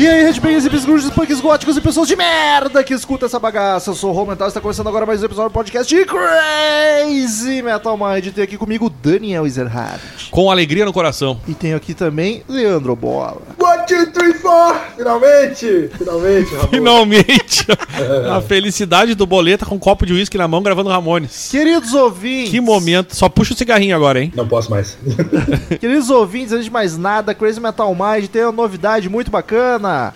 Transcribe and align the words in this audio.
E 0.00 0.09
aí, 0.20 0.26
headbangers, 0.26 0.64
hippies, 0.64 0.84
grunges, 0.84 1.10
punks 1.10 1.40
góticos 1.40 1.76
e 1.76 1.80
pessoas 1.80 2.06
de 2.06 2.14
merda 2.14 2.84
que 2.84 2.92
escuta 2.92 3.26
essa 3.26 3.38
bagaça. 3.38 3.90
Eu 3.90 3.94
sou 3.94 4.10
o 4.10 4.12
Rô 4.12 4.26
Mental 4.26 4.46
e 4.46 4.50
está 4.50 4.60
começando 4.60 4.88
agora 4.88 5.06
mais 5.06 5.22
um 5.22 5.26
episódio 5.26 5.50
do 5.50 5.54
podcast 5.54 5.94
de 5.94 6.04
Crazy 6.04 7.62
Metal 7.62 7.96
Mind. 7.96 8.26
Tem 8.34 8.44
aqui 8.44 8.58
comigo 8.58 8.90
Daniel 8.90 9.46
Ezerhard. 9.46 10.00
Com 10.30 10.50
alegria 10.50 10.84
no 10.84 10.92
coração. 10.92 11.40
E 11.48 11.54
tem 11.54 11.72
aqui 11.72 11.94
também 11.94 12.42
Leandro 12.48 12.94
Bola. 12.94 13.40
One, 13.58 13.86
two, 13.86 14.06
three, 14.12 14.34
four! 14.34 14.76
Finalmente! 14.96 15.90
Finalmente, 15.96 16.54
Ramon. 16.54 16.68
Finalmente, 16.68 17.66
a 18.30 18.40
felicidade 18.42 19.14
do 19.14 19.26
boleta 19.26 19.64
com 19.64 19.76
um 19.76 19.78
copo 19.78 20.04
de 20.04 20.12
uísque 20.12 20.36
na 20.36 20.46
mão 20.46 20.62
gravando 20.62 20.90
Ramones. 20.90 21.48
Queridos 21.50 21.94
ouvintes. 21.94 22.50
Que 22.50 22.60
momento. 22.60 23.16
Só 23.16 23.28
puxa 23.28 23.54
o 23.54 23.56
cigarrinho 23.56 23.96
agora, 23.96 24.20
hein? 24.20 24.32
Não 24.34 24.46
posso 24.46 24.70
mais. 24.70 24.98
Queridos 25.80 26.10
ouvintes, 26.10 26.52
antes 26.52 26.66
de 26.66 26.70
mais 26.70 26.98
nada, 26.98 27.34
Crazy 27.34 27.60
Metal 27.60 27.94
Mind 27.94 28.28
tem 28.28 28.42
uma 28.42 28.52
novidade 28.52 29.08
muito 29.08 29.30
bacana. 29.30 30.09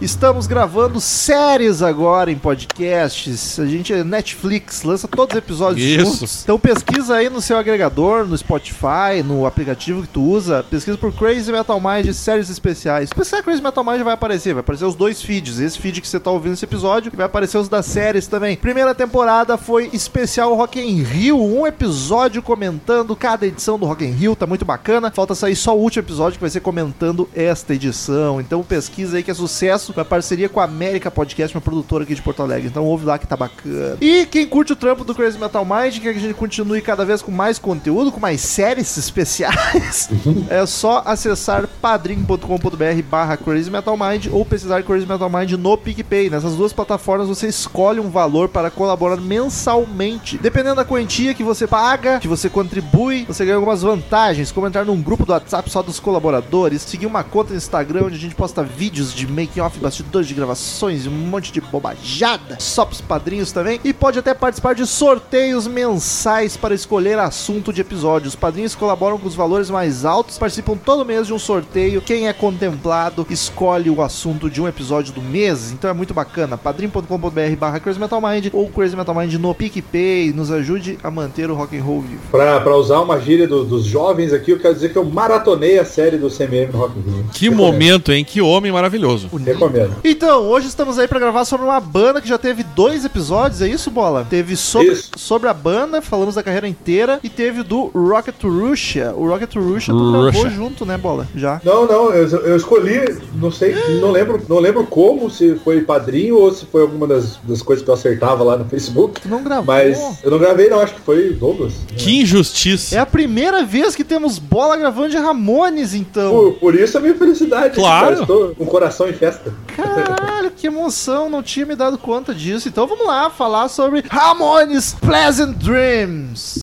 Estamos 0.00 0.46
gravando 0.46 1.00
séries 1.00 1.82
agora 1.82 2.30
em 2.30 2.36
podcasts. 2.38 3.58
A 3.58 3.66
gente 3.66 3.92
é 3.92 4.04
Netflix, 4.04 4.82
lança 4.82 5.08
todos 5.08 5.34
os 5.34 5.38
episódios 5.38 5.84
Isso. 5.84 6.12
juntos. 6.12 6.42
Então 6.42 6.58
pesquisa 6.58 7.16
aí 7.16 7.28
no 7.28 7.40
seu 7.40 7.56
agregador, 7.56 8.26
no 8.26 8.36
Spotify, 8.36 9.22
no 9.24 9.46
aplicativo 9.46 10.02
que 10.02 10.08
tu 10.08 10.22
usa. 10.22 10.62
Pesquisa 10.62 10.96
por 10.96 11.12
Crazy 11.12 11.50
Metal 11.50 11.80
Mind 11.80 12.12
séries 12.12 12.50
especiais. 12.50 13.08
Se 13.08 13.14
pesquisar 13.14 13.42
Crazy 13.42 13.62
Metal 13.62 13.84
Mind 13.84 14.02
vai 14.02 14.14
aparecer, 14.14 14.54
vai 14.54 14.60
aparecer 14.60 14.84
os 14.84 14.94
dois 14.94 15.22
feeds. 15.22 15.58
Esse 15.58 15.78
feed 15.78 16.00
que 16.00 16.08
você 16.08 16.20
tá 16.20 16.30
ouvindo 16.30 16.54
esse 16.54 16.64
episódio 16.64 17.10
e 17.12 17.16
vai 17.16 17.26
aparecer 17.26 17.58
os 17.58 17.68
das 17.68 17.86
séries 17.86 18.26
também. 18.26 18.56
Primeira 18.56 18.94
temporada 18.94 19.56
foi 19.56 19.90
especial 19.92 20.54
Rock 20.54 20.80
in 20.80 21.02
Rio, 21.02 21.40
um 21.40 21.66
episódio 21.66 22.42
comentando 22.42 23.14
cada 23.16 23.46
edição 23.46 23.78
do 23.78 23.86
Rock 23.86 24.04
in 24.04 24.12
Rio, 24.12 24.36
tá 24.36 24.46
muito 24.46 24.64
bacana. 24.64 25.10
Falta 25.10 25.34
sair 25.34 25.56
só 25.56 25.76
o 25.76 25.80
último 25.80 26.04
episódio 26.04 26.38
que 26.38 26.42
vai 26.42 26.50
ser 26.50 26.60
comentando 26.60 27.28
esta 27.34 27.74
edição. 27.74 28.40
Então 28.40 28.62
pesquisa 28.62 29.16
aí 29.16 29.22
que 29.22 29.30
é 29.30 29.34
sucesso, 29.40 29.92
uma 29.96 30.04
parceria 30.04 30.48
com 30.48 30.60
a 30.60 30.64
América 30.64 31.10
Podcast, 31.10 31.56
uma 31.56 31.60
produtora 31.60 32.04
aqui 32.04 32.14
de 32.14 32.22
Porto 32.22 32.42
Alegre. 32.42 32.68
Então 32.68 32.84
ouve 32.84 33.04
lá 33.04 33.18
que 33.18 33.26
tá 33.26 33.36
bacana. 33.36 33.96
E 34.00 34.26
quem 34.26 34.46
curte 34.46 34.72
o 34.72 34.76
trampo 34.76 35.04
do 35.04 35.14
Crazy 35.14 35.38
Metal 35.38 35.64
Mind, 35.64 35.98
quer 35.98 36.12
que 36.12 36.18
a 36.18 36.22
gente 36.22 36.34
continue 36.34 36.80
cada 36.80 37.04
vez 37.04 37.22
com 37.22 37.30
mais 37.30 37.58
conteúdo, 37.58 38.12
com 38.12 38.20
mais 38.20 38.40
séries 38.40 38.96
especiais, 38.96 40.08
é 40.48 40.64
só 40.66 41.02
acessar 41.04 41.66
padrim.com.br 41.80 43.02
barra 43.08 43.36
Crazy 43.36 43.70
Metal 43.70 43.96
Mind 43.96 44.26
ou 44.30 44.44
pesquisar 44.44 44.82
Crazy 44.82 45.06
Metal 45.06 45.30
Mind 45.30 45.52
no 45.52 45.76
PicPay. 45.76 46.30
Nessas 46.30 46.54
duas 46.56 46.72
plataformas 46.72 47.28
você 47.28 47.48
escolhe 47.48 48.00
um 48.00 48.10
valor 48.10 48.48
para 48.48 48.70
colaborar 48.70 49.16
mensalmente. 49.16 50.38
Dependendo 50.38 50.76
da 50.76 50.84
quantia 50.84 51.34
que 51.34 51.42
você 51.42 51.66
paga, 51.66 52.18
que 52.20 52.28
você 52.28 52.48
contribui, 52.48 53.24
você 53.24 53.44
ganha 53.44 53.56
algumas 53.56 53.82
vantagens, 53.82 54.52
como 54.52 54.66
entrar 54.66 54.84
num 54.84 55.00
grupo 55.00 55.24
do 55.24 55.32
WhatsApp 55.32 55.70
só 55.70 55.82
dos 55.82 56.00
colaboradores, 56.00 56.82
seguir 56.82 57.06
uma 57.06 57.24
conta 57.24 57.50
no 57.50 57.56
Instagram 57.56 58.06
onde 58.06 58.16
a 58.16 58.18
gente 58.18 58.34
posta 58.34 58.62
vídeos 58.62 59.14
de 59.14 59.26
making 59.30 59.60
off, 59.60 59.78
bastidores 59.78 60.26
de 60.28 60.34
gravações, 60.34 61.06
um 61.06 61.10
monte 61.10 61.52
de 61.52 61.60
bobajada, 61.60 62.56
só 62.58 62.84
pros 62.84 63.00
padrinhos 63.00 63.52
também, 63.52 63.80
e 63.84 63.92
pode 63.92 64.18
até 64.18 64.34
participar 64.34 64.74
de 64.74 64.86
sorteios 64.86 65.66
mensais 65.66 66.56
para 66.56 66.74
escolher 66.74 67.18
assunto 67.18 67.72
de 67.72 67.80
episódio. 67.80 68.28
Os 68.28 68.36
padrinhos 68.36 68.74
colaboram 68.74 69.18
com 69.18 69.26
os 69.28 69.34
valores 69.34 69.70
mais 69.70 70.04
altos, 70.04 70.38
participam 70.38 70.76
todo 70.76 71.04
mês 71.04 71.26
de 71.26 71.32
um 71.32 71.38
sorteio. 71.38 72.00
Quem 72.02 72.28
é 72.28 72.32
contemplado 72.32 73.26
escolhe 73.30 73.88
o 73.90 74.02
assunto 74.02 74.48
de 74.50 74.60
um 74.60 74.68
episódio 74.68 75.12
do 75.12 75.22
mês, 75.22 75.72
então 75.72 75.88
é 75.90 75.92
muito 75.92 76.12
bacana. 76.14 76.56
padrim.com.br 76.58 77.56
barra 77.58 77.80
Crazy 77.80 77.98
Metal 78.00 78.20
Mind 78.20 78.48
ou 78.52 78.68
Crazy 78.68 78.96
Metal 78.96 79.14
Mind 79.14 79.34
no 79.34 79.54
PicPay, 79.54 80.32
nos 80.32 80.50
ajude 80.50 80.98
a 81.02 81.10
manter 81.10 81.50
o 81.50 81.54
rock 81.54 81.76
and 81.76 81.82
roll 81.82 82.00
vivo. 82.00 82.20
Pra, 82.30 82.60
pra 82.60 82.76
usar 82.76 83.00
uma 83.00 83.18
gíria 83.20 83.46
do- 83.46 83.64
dos 83.64 83.84
jovens 83.84 84.32
aqui, 84.32 84.50
eu 84.52 84.58
quero 84.58 84.74
dizer 84.74 84.90
que 84.92 84.96
eu 84.98 85.04
maratonei 85.04 85.78
a 85.78 85.84
série 85.84 86.16
do 86.16 86.28
CMM 86.30 86.72
no 86.72 86.78
Rock 86.78 86.98
in 86.98 87.02
Rio. 87.02 87.24
Que 87.32 87.50
momento, 87.50 88.12
hein? 88.12 88.24
Que 88.24 88.40
homem 88.40 88.72
maravilhoso. 88.72 89.19
Recomendo. 89.28 89.96
Então, 90.04 90.42
hoje 90.42 90.66
estamos 90.68 90.98
aí 90.98 91.06
pra 91.08 91.18
gravar 91.18 91.44
sobre 91.44 91.66
uma 91.66 91.80
banda 91.80 92.20
que 92.20 92.28
já 92.28 92.38
teve 92.38 92.62
dois 92.62 93.04
episódios, 93.04 93.62
é 93.62 93.68
isso, 93.68 93.90
Bola? 93.90 94.26
Teve 94.28 94.56
sobre, 94.56 94.92
Isso. 94.92 95.10
sobre 95.16 95.48
a 95.48 95.54
banda, 95.54 96.00
falamos 96.02 96.34
da 96.34 96.42
carreira 96.42 96.68
inteira, 96.68 97.18
e 97.22 97.28
teve 97.28 97.62
do 97.62 97.90
Rocket 97.94 98.34
to 98.36 98.48
Russia. 98.48 99.12
O 99.16 99.26
Rocket 99.28 99.50
to 99.50 99.60
Russia 99.60 99.92
tu 99.92 99.98
Russia. 99.98 100.30
gravou 100.32 100.50
junto, 100.50 100.84
né, 100.86 100.96
Bola? 100.96 101.26
Já. 101.34 101.60
Não, 101.64 101.86
não, 101.86 102.12
eu, 102.12 102.28
eu 102.28 102.56
escolhi, 102.56 103.18
não 103.34 103.50
sei, 103.50 103.74
não 104.00 104.10
lembro, 104.10 104.40
não 104.48 104.58
lembro 104.58 104.84
como, 104.86 105.30
se 105.30 105.56
foi 105.56 105.80
padrinho 105.82 106.36
ou 106.36 106.52
se 106.52 106.66
foi 106.66 106.82
alguma 106.82 107.06
das, 107.06 107.36
das 107.44 107.62
coisas 107.62 107.84
que 107.84 107.90
eu 107.90 107.94
acertava 107.94 108.42
lá 108.44 108.56
no 108.56 108.64
Facebook. 108.64 109.20
Tu 109.20 109.28
não 109.28 109.42
gravou? 109.42 109.64
Mas 109.66 110.22
eu 110.22 110.30
não 110.30 110.38
gravei 110.38 110.68
não, 110.68 110.80
acho 110.80 110.94
que 110.94 111.00
foi 111.00 111.32
Douglas. 111.32 111.72
Que 111.96 112.20
injustiça. 112.22 112.96
É 112.96 112.98
a 112.98 113.06
primeira 113.06 113.62
vez 113.64 113.94
que 113.94 114.04
temos 114.04 114.38
Bola 114.38 114.76
gravando 114.76 115.08
de 115.10 115.16
Ramones, 115.16 115.94
então. 115.94 116.30
Por, 116.32 116.52
por 116.54 116.74
isso 116.74 116.96
a 116.98 117.00
minha 117.00 117.14
felicidade. 117.14 117.74
Claro. 117.74 118.06
cara, 118.06 118.20
Estou 118.20 118.54
com 118.54 118.64
o 118.64 118.66
coração 118.66 119.08
em 119.10 119.14
festa. 119.14 119.52
Caralho, 119.76 120.50
que 120.50 120.66
emoção, 120.66 121.28
não 121.28 121.42
tinha 121.42 121.66
me 121.66 121.74
dado 121.76 121.98
conta 121.98 122.34
disso. 122.34 122.68
Então 122.68 122.86
vamos 122.86 123.06
lá 123.06 123.30
falar 123.30 123.68
sobre 123.68 124.04
Ramones 124.08 124.94
Pleasant 124.94 125.56
Dreams. 125.58 126.60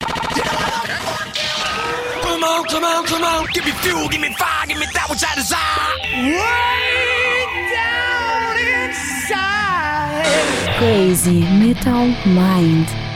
Come 2.22 2.44
on, 2.44 2.64
come 2.66 2.86
on, 2.86 3.06
come 3.06 3.24
on. 3.24 3.46
Give 3.54 3.66
me 3.66 3.72
fuel, 3.74 4.08
give 4.10 4.22
me 4.22 4.34
fire, 4.36 4.68
give 4.68 4.80
me 4.80 4.86
that 4.94 5.10
which 5.10 5.24
I 5.24 5.36
desire. 5.36 5.96
Way 6.16 7.46
down 7.74 8.58
inside. 8.86 10.24
Crazy 10.78 11.42
Metal 11.60 12.08
Mind. 12.26 13.07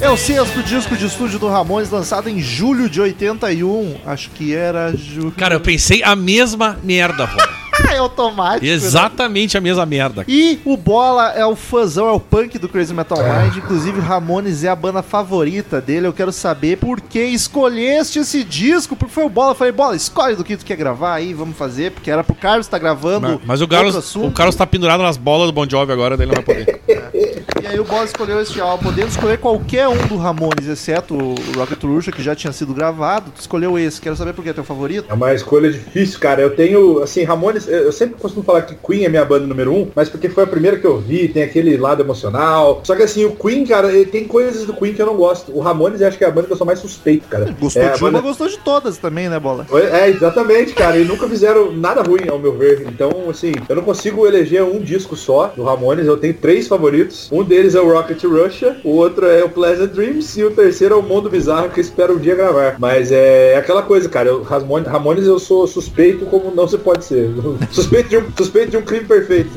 É 0.00 0.10
o 0.10 0.16
sexto 0.16 0.62
disco 0.62 0.96
de 0.96 1.04
estúdio 1.04 1.38
do 1.38 1.48
Ramones, 1.48 1.90
lançado 1.90 2.30
em 2.30 2.40
julho 2.40 2.88
de 2.88 2.98
81. 2.98 3.96
Acho 4.06 4.30
que 4.30 4.54
era 4.54 4.96
julho. 4.96 5.32
Cara, 5.32 5.56
eu 5.56 5.60
pensei 5.60 6.02
a 6.02 6.16
mesma 6.16 6.78
merda, 6.82 7.26
Rô. 7.26 7.57
é 7.92 7.98
automático. 7.98 8.64
né? 8.64 8.72
Exatamente 8.72 9.56
a 9.56 9.60
mesma 9.60 9.84
merda. 9.86 10.24
E 10.26 10.60
o 10.64 10.76
Bola 10.76 11.32
é 11.32 11.44
o 11.44 11.56
fãzão, 11.56 12.08
é 12.08 12.12
o 12.12 12.20
punk 12.20 12.58
do 12.58 12.68
Crazy 12.68 12.94
Metal 12.94 13.18
Mind. 13.18 13.56
Inclusive, 13.56 14.00
Ramones 14.00 14.64
é 14.64 14.68
a 14.68 14.76
banda 14.76 15.02
favorita 15.02 15.80
dele. 15.80 16.06
Eu 16.06 16.12
quero 16.12 16.32
saber 16.32 16.78
por 16.78 17.00
que 17.00 17.22
escolheste 17.22 18.18
esse 18.18 18.44
disco. 18.44 18.96
Porque 18.96 19.12
foi 19.14 19.24
o 19.24 19.28
Bola. 19.28 19.52
Eu 19.52 19.54
falei, 19.54 19.72
Bola, 19.72 19.96
escolhe 19.96 20.36
do 20.36 20.44
que 20.44 20.56
tu 20.56 20.64
quer 20.64 20.76
gravar 20.76 21.14
aí, 21.14 21.34
vamos 21.34 21.56
fazer. 21.56 21.92
Porque 21.92 22.10
era 22.10 22.22
pro 22.24 22.34
Carlos 22.34 22.66
estar 22.66 22.78
gravando. 22.78 23.28
Mas, 23.28 23.40
mas 23.44 23.62
o 23.62 23.68
Carlos, 23.68 23.96
assunto. 23.96 24.28
o 24.28 24.32
Carlos 24.32 24.54
tá 24.56 24.66
pendurado 24.66 25.02
nas 25.02 25.16
bolas 25.16 25.46
do 25.48 25.52
Bon 25.52 25.66
Jovi 25.68 25.92
agora, 25.92 26.16
daí 26.16 26.26
ele 26.26 26.34
não 26.36 26.42
vai 26.42 26.54
poder. 26.54 26.80
aí 27.68 27.78
o 27.80 27.84
Bola 27.84 28.04
escolheu 28.04 28.40
este 28.40 28.60
álbum. 28.60 28.84
Podendo 28.84 29.08
escolher 29.08 29.38
qualquer 29.38 29.88
um 29.88 29.96
do 30.06 30.16
Ramones, 30.16 30.66
exceto 30.66 31.14
o 31.14 31.34
Rocket 31.56 31.82
Russia, 31.82 32.12
que 32.12 32.22
já 32.22 32.34
tinha 32.34 32.52
sido 32.52 32.72
gravado. 32.74 33.30
Tu 33.34 33.40
escolheu 33.40 33.78
esse. 33.78 34.00
Quero 34.00 34.16
saber 34.16 34.32
por 34.32 34.42
que 34.42 34.50
é 34.50 34.52
teu 34.52 34.64
favorito. 34.64 35.06
É 35.08 35.14
uma 35.14 35.32
escolha 35.34 35.70
difícil, 35.70 36.18
cara. 36.18 36.40
Eu 36.40 36.50
tenho, 36.54 37.02
assim, 37.02 37.22
Ramones, 37.24 37.68
eu 37.68 37.92
sempre 37.92 38.20
costumo 38.20 38.42
falar 38.44 38.62
que 38.62 38.74
Queen 38.74 39.04
é 39.04 39.08
minha 39.08 39.24
banda 39.24 39.46
número 39.46 39.72
um, 39.72 39.88
mas 39.94 40.08
porque 40.08 40.28
foi 40.28 40.44
a 40.44 40.46
primeira 40.46 40.78
que 40.78 40.86
eu 40.86 40.98
vi, 40.98 41.28
tem 41.28 41.42
aquele 41.42 41.76
lado 41.76 42.02
emocional. 42.02 42.80
Só 42.84 42.94
que 42.96 43.02
assim, 43.02 43.24
o 43.24 43.32
Queen, 43.34 43.66
cara, 43.66 43.88
tem 44.06 44.26
coisas 44.26 44.64
do 44.66 44.72
Queen 44.74 44.94
que 44.94 45.02
eu 45.02 45.06
não 45.06 45.16
gosto. 45.16 45.52
O 45.56 45.60
Ramones 45.60 46.00
acho 46.02 46.16
que 46.16 46.24
é 46.24 46.28
a 46.28 46.30
banda 46.30 46.46
que 46.46 46.52
eu 46.52 46.56
sou 46.56 46.66
mais 46.66 46.78
suspeito, 46.78 47.28
cara. 47.28 47.54
Gostou 47.58 47.82
é, 47.82 47.90
de 47.90 48.02
uma, 48.02 48.10
banda- 48.10 48.22
gostou 48.22 48.48
de 48.48 48.58
todas 48.58 48.96
também, 48.98 49.28
né, 49.28 49.38
Bola? 49.38 49.66
É, 49.92 50.08
exatamente, 50.08 50.72
cara. 50.72 50.96
E 50.98 51.04
nunca 51.04 51.28
fizeram 51.28 51.72
nada 51.72 52.02
ruim, 52.02 52.28
ao 52.28 52.38
meu 52.38 52.56
ver. 52.56 52.86
Então, 52.88 53.10
assim, 53.28 53.52
eu 53.68 53.76
não 53.76 53.82
consigo 53.82 54.26
eleger 54.26 54.62
um 54.62 54.80
disco 54.80 55.16
só 55.16 55.52
do 55.54 55.62
Ramones. 55.64 56.06
Eu 56.06 56.16
tenho 56.16 56.34
três 56.34 56.66
favoritos. 56.68 57.28
Um 57.32 57.42
deles 57.42 57.57
deles 57.58 57.74
é 57.74 57.80
o 57.80 57.92
Rocket 57.92 58.22
Russia, 58.22 58.76
o 58.84 58.90
outro 58.90 59.26
é 59.26 59.42
o 59.42 59.48
Pleasant 59.48 59.90
Dreams 59.90 60.38
e 60.38 60.44
o 60.44 60.50
terceiro 60.52 60.94
é 60.94 60.96
o 60.98 61.02
Mundo 61.02 61.28
Bizarro 61.28 61.68
que 61.70 61.80
eu 61.80 61.84
espero 61.84 62.14
um 62.14 62.18
dia 62.18 62.36
gravar. 62.36 62.76
Mas 62.78 63.10
é 63.10 63.56
aquela 63.56 63.82
coisa, 63.82 64.08
cara. 64.08 64.28
Eu, 64.28 64.42
Ramones, 64.44 64.86
Ramones 64.88 65.26
eu 65.26 65.38
sou 65.40 65.66
suspeito 65.66 66.24
como 66.26 66.54
não 66.54 66.68
se 66.68 66.78
pode 66.78 67.04
ser. 67.04 67.28
Suspeito 67.72 68.08
de 68.10 68.18
um, 68.18 68.24
suspeito 68.36 68.70
de 68.70 68.76
um 68.76 68.82
crime 68.82 69.04
perfeito. 69.04 69.50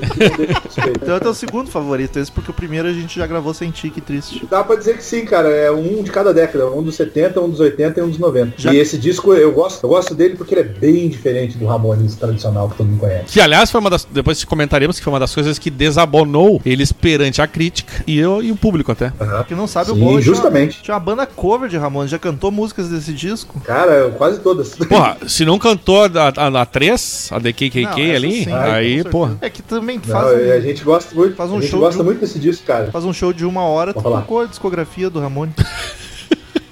Então 1.01 1.15
é 1.15 1.19
teu 1.19 1.33
segundo 1.33 1.69
favorito, 1.69 2.17
esse 2.19 2.31
porque 2.31 2.49
o 2.49 2.53
primeiro 2.53 2.87
a 2.87 2.93
gente 2.93 3.17
já 3.19 3.27
gravou 3.27 3.53
sem 3.53 3.69
ti, 3.71 3.89
que 3.89 4.01
triste. 4.01 4.45
Dá 4.49 4.63
pra 4.63 4.75
dizer 4.75 4.97
que 4.97 5.03
sim, 5.03 5.25
cara. 5.25 5.49
É 5.49 5.71
um 5.71 6.01
de 6.01 6.11
cada 6.11 6.33
década. 6.33 6.69
Um 6.71 6.81
dos 6.81 6.95
70, 6.95 7.39
um 7.39 7.49
dos 7.49 7.59
80 7.59 7.99
e 7.99 8.03
um 8.03 8.09
dos 8.09 8.17
90. 8.17 8.53
Já- 8.57 8.73
E 8.73 8.77
esse 8.77 8.97
disco 8.97 9.33
eu 9.33 9.51
gosto, 9.51 9.83
eu 9.83 9.89
gosto 9.89 10.15
dele 10.15 10.35
porque 10.35 10.53
ele 10.55 10.61
é 10.61 10.65
bem 10.65 11.07
diferente 11.09 11.57
do 11.57 11.65
Ramones 11.65 12.15
tradicional 12.15 12.69
que 12.69 12.77
todo 12.77 12.87
mundo 12.87 12.99
conhece. 12.99 13.25
Que, 13.33 13.39
aliás, 13.41 13.69
foi 13.69 13.79
uma 13.79 13.89
das. 13.89 14.05
Depois 14.05 14.43
comentaremos 14.43 14.97
que 14.97 15.03
foi 15.03 15.13
uma 15.13 15.19
das 15.19 15.33
coisas 15.33 15.59
que 15.59 15.69
desabonou 15.69 16.61
eles 16.65 16.91
perante 16.91 17.41
a 17.41 17.47
crítica 17.47 17.90
e, 18.07 18.17
eu, 18.19 18.41
e 18.41 18.51
o 18.51 18.55
público 18.55 18.91
até. 18.91 19.11
Quem 19.47 19.55
não 19.57 19.67
sabe, 19.67 19.91
o 19.91 19.93
Sim, 19.93 19.99
Bola 19.99 20.11
tinha- 20.21 20.21
justamente. 20.33 20.81
Tinha 20.81 20.93
uma 20.95 20.99
banda 20.99 21.25
cover 21.25 21.69
de 21.69 21.77
Ramones, 21.77 22.11
já 22.11 22.19
cantou 22.19 22.51
músicas 22.51 22.89
desse 22.89 23.13
disco. 23.13 23.59
Cara, 23.61 24.09
quase 24.17 24.39
todas. 24.39 24.75
Porra, 24.87 25.17
se 25.27 25.45
não 25.45 25.57
cantou 25.59 26.03
a, 26.05 26.07
a, 26.37 26.61
a 26.61 26.65
3, 26.65 27.29
a 27.31 27.39
DKKK 27.39 27.81
Não, 27.83 28.15
ali, 28.15 28.43
sim, 28.45 28.51
aí, 28.53 29.03
porra. 29.03 29.37
É 29.41 29.49
que 29.49 29.61
também 29.61 29.97
Não, 29.97 30.03
faz, 30.13 30.27
a 30.27 30.57
um, 30.57 30.61
gente 30.61 30.83
gosta 30.83 31.15
muito. 31.15 31.35
faz 31.35 31.49
um 31.51 31.57
a 31.57 31.61
gente 31.61 31.69
show 31.71 31.79
gosta 31.79 31.97
de 31.99 32.03
muito 32.05 32.19
desse 32.19 32.39
disco, 32.39 32.65
cara. 32.65 32.91
faz 32.91 33.05
um 33.05 33.13
show 33.13 33.31
de 33.33 33.45
uma 33.45 33.63
hora, 33.63 33.93
tu 33.93 34.01
tocou 34.01 34.41
a 34.41 34.45
discografia 34.45 35.09
do 35.09 35.19
Ramones. 35.19 35.55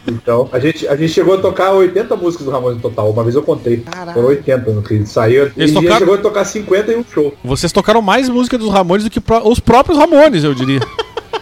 Então, 0.07 0.49
a 0.51 0.57
gente, 0.57 0.87
a 0.87 0.95
gente 0.95 1.11
chegou 1.11 1.35
a 1.35 1.37
tocar 1.37 1.71
80 1.71 2.15
músicas 2.15 2.43
do 2.45 2.51
Ramones 2.51 2.77
no 2.77 2.81
total. 2.81 3.11
Uma 3.11 3.21
vez 3.21 3.35
eu 3.35 3.43
contei. 3.43 3.77
Caralho. 3.81 4.13
Foram 4.13 4.29
80 4.29 4.71
no 4.71 4.81
que 4.81 5.05
saiu. 5.05 5.43
Eles 5.43 5.53
e 5.55 5.61
a 5.61 5.67
gente 5.67 5.75
tocaram- 5.75 5.99
chegou 5.99 6.15
a 6.15 6.17
tocar 6.17 6.45
50 6.45 6.91
em 6.93 6.97
um 6.97 7.03
show. 7.03 7.33
Vocês 7.43 7.71
tocaram 7.71 8.01
mais 8.01 8.27
música 8.27 8.57
dos 8.57 8.71
Ramones 8.71 9.03
do 9.03 9.09
que 9.11 9.21
os 9.43 9.59
próprios 9.59 9.99
Ramones, 9.99 10.43
eu 10.43 10.55
diria. 10.55 10.79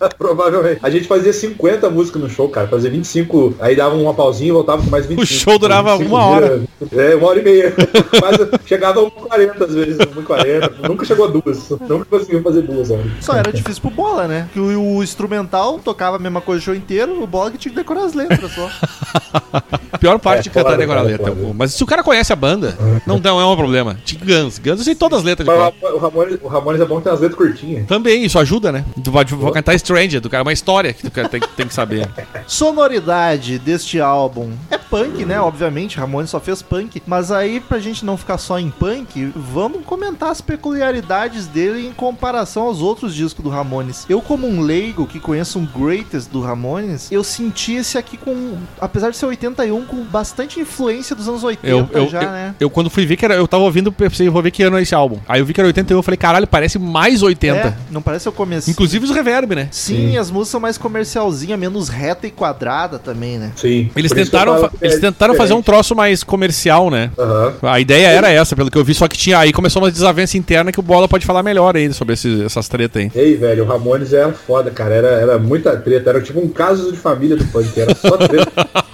Provavelmente. 0.18 0.80
A 0.82 0.90
gente 0.90 1.06
fazia 1.06 1.32
50 1.32 1.90
músicas 1.90 2.22
no 2.22 2.30
show, 2.30 2.48
cara. 2.48 2.66
Fazia 2.68 2.90
25. 2.90 3.54
Aí 3.60 3.76
dava 3.76 3.94
uma 3.96 4.14
pausinha 4.14 4.48
e 4.48 4.52
voltava 4.52 4.82
com 4.82 4.90
mais 4.90 5.06
25. 5.06 5.26
show 5.26 5.58
durava 5.58 5.92
25 5.96 6.14
uma 6.14 6.24
hora. 6.24 6.58
dias. 6.58 6.92
É, 6.92 7.14
uma 7.14 7.28
hora 7.28 7.40
e 7.40 7.42
meia. 7.44 7.74
Mas 8.20 8.60
chegava 8.66 9.00
a 9.00 9.04
1,40 9.04 9.62
às 9.62 9.74
vezes. 9.74 9.96
1,40. 9.98 10.88
Nunca 10.88 11.04
chegou 11.04 11.26
a 11.26 11.28
duas. 11.28 11.70
Nunca 11.70 12.04
conseguiu 12.06 12.42
fazer 12.42 12.62
duas 12.62 12.90
horas. 12.90 13.06
Só 13.20 13.34
era 13.34 13.52
difícil 13.52 13.82
pro 13.82 13.90
Bola, 13.90 14.26
né? 14.26 14.48
Que 14.52 14.60
o, 14.60 14.96
o 14.96 15.02
instrumental 15.02 15.78
tocava 15.78 16.16
a 16.16 16.18
mesma 16.18 16.40
coisa 16.40 16.60
o 16.60 16.64
show 16.64 16.74
inteiro, 16.74 17.22
o 17.22 17.26
Bola 17.26 17.50
que 17.50 17.58
tinha 17.58 17.70
que 17.70 17.78
decorar 17.78 18.04
as 18.04 18.14
letras 18.14 18.50
só. 18.52 18.70
Pior 20.00 20.18
parte 20.18 20.40
É, 20.40 20.42
de 20.42 20.50
cantar 20.50 20.70
foda, 20.70 20.78
decorar 20.78 21.00
a 21.00 21.04
cara, 21.04 21.16
letra. 21.16 21.52
Mas 21.54 21.74
se 21.74 21.82
o 21.82 21.86
cara 21.86 22.02
conhece 22.02 22.32
a 22.32 22.36
banda, 22.36 22.76
não, 23.06 23.18
não 23.18 23.40
é 23.40 23.44
um 23.44 23.56
problema. 23.56 23.98
Tinha 24.04 24.20
Guns. 24.24 24.58
Guns 24.58 24.78
eu 24.78 24.84
sei 24.84 24.94
todas 24.94 25.18
as 25.18 25.24
letras 25.24 25.46
Mas 25.46 25.74
o 25.92 25.98
Ramones, 25.98 26.38
o 26.42 26.48
Ramones 26.48 26.80
é 26.80 26.84
bom 26.84 27.00
tem 27.00 27.12
as 27.12 27.20
letras 27.20 27.36
curtinhas. 27.38 27.86
Também, 27.86 28.24
isso 28.24 28.38
ajuda, 28.38 28.72
né? 28.72 28.84
Tu 29.02 29.10
vai, 29.10 29.24
vai 29.24 29.52
cantar 29.52 29.74
Stranger, 29.90 30.20
do 30.20 30.30
cara, 30.30 30.44
uma 30.44 30.52
história 30.52 30.92
que 30.92 31.02
tu 31.02 31.10
cara 31.10 31.28
tem, 31.28 31.40
tem 31.40 31.66
que 31.66 31.74
saber. 31.74 32.08
Sonoridade 32.46 33.58
deste 33.58 34.00
álbum 34.00 34.52
é 34.70 34.78
punk, 34.78 35.24
né? 35.24 35.40
Obviamente, 35.40 35.96
Ramones 35.96 36.30
só 36.30 36.38
fez 36.38 36.62
punk. 36.62 37.02
Mas 37.06 37.32
aí, 37.32 37.60
pra 37.60 37.78
gente 37.80 38.04
não 38.04 38.16
ficar 38.16 38.38
só 38.38 38.58
em 38.58 38.70
punk, 38.70 39.32
vamos 39.34 39.84
comentar 39.84 40.30
as 40.30 40.40
peculiaridades 40.40 41.46
dele 41.46 41.86
em 41.86 41.92
comparação 41.92 42.64
aos 42.64 42.80
outros 42.80 43.14
discos 43.14 43.42
do 43.42 43.50
Ramones. 43.50 44.06
Eu, 44.08 44.20
como 44.20 44.46
um 44.46 44.60
leigo 44.60 45.06
que 45.06 45.18
conheço 45.18 45.58
um 45.58 45.66
greatest 45.66 46.30
do 46.30 46.40
Ramones, 46.40 47.10
eu 47.10 47.24
senti 47.24 47.74
esse 47.74 47.98
aqui 47.98 48.16
com, 48.16 48.58
apesar 48.80 49.10
de 49.10 49.16
ser 49.16 49.26
81, 49.26 49.84
com 49.86 50.04
bastante 50.04 50.60
influência 50.60 51.16
dos 51.16 51.28
anos 51.28 51.42
80 51.42 51.66
Eu, 51.66 51.88
eu, 51.92 52.08
já, 52.08 52.22
eu, 52.22 52.30
né? 52.30 52.54
eu, 52.60 52.70
quando 52.70 52.88
fui 52.90 53.04
ver 53.04 53.16
que 53.16 53.24
era. 53.24 53.34
Eu 53.34 53.48
tava 53.48 53.64
ouvindo, 53.64 53.90
pensei, 53.90 54.28
vou 54.28 54.42
ver 54.42 54.50
que 54.50 54.62
ano 54.62 54.78
é 54.78 54.82
esse 54.82 54.94
álbum. 54.94 55.18
Aí 55.28 55.40
eu 55.40 55.46
vi 55.46 55.52
que 55.52 55.60
era 55.60 55.66
81, 55.66 55.98
eu 55.98 56.02
falei, 56.02 56.18
caralho, 56.18 56.46
parece 56.46 56.78
mais 56.78 57.22
80. 57.22 57.56
É, 57.56 57.76
não 57.90 58.02
parece 58.02 58.28
o 58.28 58.32
começo. 58.32 58.70
Inclusive 58.70 59.04
os 59.04 59.10
reverb, 59.10 59.54
né? 59.54 59.68
Sim, 59.80 60.16
as 60.18 60.30
músicas 60.30 60.48
são 60.50 60.60
mais 60.60 60.76
comercialzinha, 60.78 61.56
menos 61.56 61.88
reta 61.88 62.26
e 62.26 62.30
quadrada 62.30 62.98
também, 62.98 63.38
né? 63.38 63.52
Sim. 63.56 63.90
Eles 63.96 64.12
tentaram, 64.12 64.56
é 64.64 64.70
eles 64.82 65.00
tentaram 65.00 65.34
fazer 65.34 65.54
um 65.54 65.62
troço 65.62 65.94
mais 65.94 66.22
comercial, 66.22 66.90
né? 66.90 67.10
Aham. 67.18 67.54
A 67.62 67.80
ideia 67.80 68.08
era 68.08 68.30
essa, 68.30 68.54
pelo 68.54 68.70
que 68.70 68.78
eu 68.78 68.84
vi, 68.84 68.94
só 68.94 69.08
que 69.08 69.16
tinha 69.16 69.38
aí 69.38 69.52
começou 69.52 69.82
uma 69.82 69.90
desavença 69.90 70.36
interna 70.36 70.70
que 70.72 70.80
o 70.80 70.82
Bola 70.82 71.08
pode 71.08 71.24
falar 71.26 71.42
melhor 71.42 71.76
aí 71.76 71.92
sobre 71.92 72.14
esses- 72.14 72.40
essas 72.40 72.68
tretas 72.68 73.02
aí. 73.02 73.10
Ei, 73.14 73.36
velho, 73.36 73.64
o 73.64 73.66
Ramones 73.66 74.12
era 74.12 74.32
foda, 74.32 74.70
cara. 74.70 74.94
Era, 74.94 75.08
era 75.08 75.38
muita 75.38 75.76
treta. 75.76 76.10
Era 76.10 76.20
tipo 76.20 76.40
um 76.40 76.48
caso 76.48 76.90
de 76.92 76.98
família 76.98 77.36
do 77.36 77.44
punk. 77.46 77.78
Era 77.80 77.94
só 77.94 78.16
treta. 78.16 78.50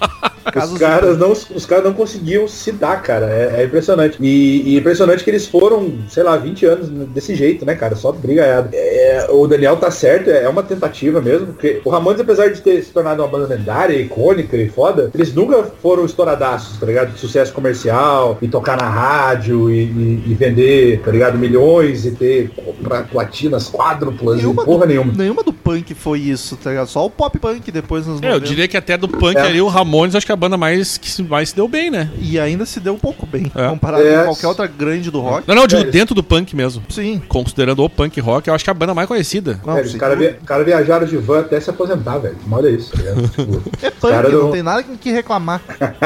Os 0.55 0.77
caras, 0.79 1.17
não, 1.17 1.31
os 1.33 1.65
caras 1.65 1.83
não 1.83 1.93
conseguiam 1.93 2.47
se 2.47 2.71
dar, 2.71 3.01
cara. 3.03 3.25
É, 3.27 3.61
é 3.61 3.65
impressionante. 3.65 4.17
E, 4.19 4.63
e 4.73 4.77
impressionante 4.77 5.23
que 5.23 5.29
eles 5.29 5.45
foram, 5.45 5.95
sei 6.09 6.23
lá, 6.23 6.35
20 6.37 6.65
anos 6.65 6.87
desse 7.09 7.35
jeito, 7.35 7.65
né, 7.65 7.75
cara? 7.75 7.95
Só 7.95 8.11
brigaiado. 8.13 8.69
É, 8.73 8.96
o 9.29 9.47
Daniel 9.47 9.77
tá 9.77 9.89
certo, 9.91 10.29
é 10.29 10.47
uma 10.47 10.63
tentativa 10.63 11.21
mesmo. 11.21 11.47
Porque 11.47 11.81
o 11.83 11.89
Ramones, 11.89 12.19
apesar 12.21 12.49
de 12.49 12.61
ter 12.61 12.81
se 12.83 12.91
tornado 12.91 13.21
uma 13.21 13.27
banda 13.27 13.47
lendária, 13.53 13.95
icônica 13.99 14.55
e 14.57 14.69
foda, 14.69 15.11
eles 15.13 15.33
nunca 15.33 15.63
foram 15.81 16.05
estouradaços, 16.05 16.77
tá 16.79 16.85
ligado? 16.85 17.13
De 17.13 17.19
sucesso 17.19 17.53
comercial, 17.53 18.37
e 18.41 18.47
tocar 18.47 18.77
na 18.77 18.89
rádio, 18.89 19.69
e, 19.71 19.83
e- 19.83 20.23
e 20.27 20.33
vender, 20.33 21.01
tá 21.03 21.11
ligado? 21.11 21.37
Milhões, 21.37 22.05
e 22.05 22.11
ter 22.11 22.51
pra- 22.83 23.03
platinas 23.03 23.69
quádruplas, 23.69 24.35
e 24.39 24.41
Nenhuma 24.41 24.63
porra 24.65 24.85
do, 24.85 24.89
nenhuma. 24.89 25.13
nenhuma 25.13 25.43
do 25.43 25.53
punk 25.53 25.93
foi 25.93 26.19
isso, 26.19 26.55
tá 26.57 26.69
ligado? 26.69 26.87
Só 26.87 27.05
o 27.05 27.09
pop 27.09 27.37
punk 27.39 27.71
depois 27.71 28.05
nos 28.07 28.21
É, 28.21 28.27
eu 28.27 28.33
90. 28.35 28.47
diria 28.47 28.67
que 28.67 28.77
até 28.77 28.97
do 28.97 29.07
punk 29.07 29.37
É. 29.37 29.41
ali, 29.41 29.61
o 29.61 29.67
Ramones, 29.67 30.15
acho 30.15 30.25
que 30.25 30.31
é 30.31 30.33
a 30.33 30.37
banda 30.37 30.57
mais 30.57 30.97
que 30.97 31.09
se- 31.09 31.23
mais 31.23 31.49
se 31.49 31.55
deu 31.55 31.67
bem, 31.67 31.89
né? 31.91 32.09
E 32.19 32.39
ainda 32.39 32.65
se 32.65 32.79
deu 32.79 32.93
um 32.93 32.99
pouco 32.99 33.25
bem, 33.25 33.51
É. 33.55 33.67
comparado 33.69 34.03
É. 34.03 34.19
com 34.19 34.25
qualquer 34.25 34.47
outra 34.47 34.67
grande 34.67 35.11
do 35.11 35.19
rock. 35.19 35.47
Não, 35.47 35.55
não, 35.55 35.63
eu 35.63 35.67
digo 35.67 35.81
É. 35.81 35.85
dentro 35.85 36.15
do 36.15 36.23
punk 36.23 36.55
mesmo. 36.55 36.83
Sim. 36.89 37.21
Considerando 37.27 37.83
o 37.83 37.89
punk 37.89 38.19
rock, 38.19 38.47
eu 38.47 38.53
acho 38.53 38.63
que 38.63 38.69
é 38.69 38.71
a 38.71 38.73
banda 38.73 38.86
mais 38.93 39.07
conhecida. 39.07 39.59
Não, 39.65 39.73
Velho, 39.75 39.85
os 39.87 39.95
caras 39.95 40.17
via, 40.17 40.37
cara 40.45 40.63
viajaram 40.63 41.05
de 41.05 41.17
van 41.17 41.39
até 41.41 41.59
se 41.59 41.69
aposentar, 41.69 42.17
velho. 42.19 42.35
Olha 42.51 42.69
isso, 42.69 42.91
tá 42.91 42.97
ligado? 42.97 43.27
Tipo, 43.29 43.61
É 43.85 43.89
punk, 43.91 44.11
cara 44.11 44.29
não 44.29 44.43
não- 44.43 44.51
tem 44.51 44.63
nada 44.63 44.83
que 44.83 45.11
reclamar. 45.11 45.61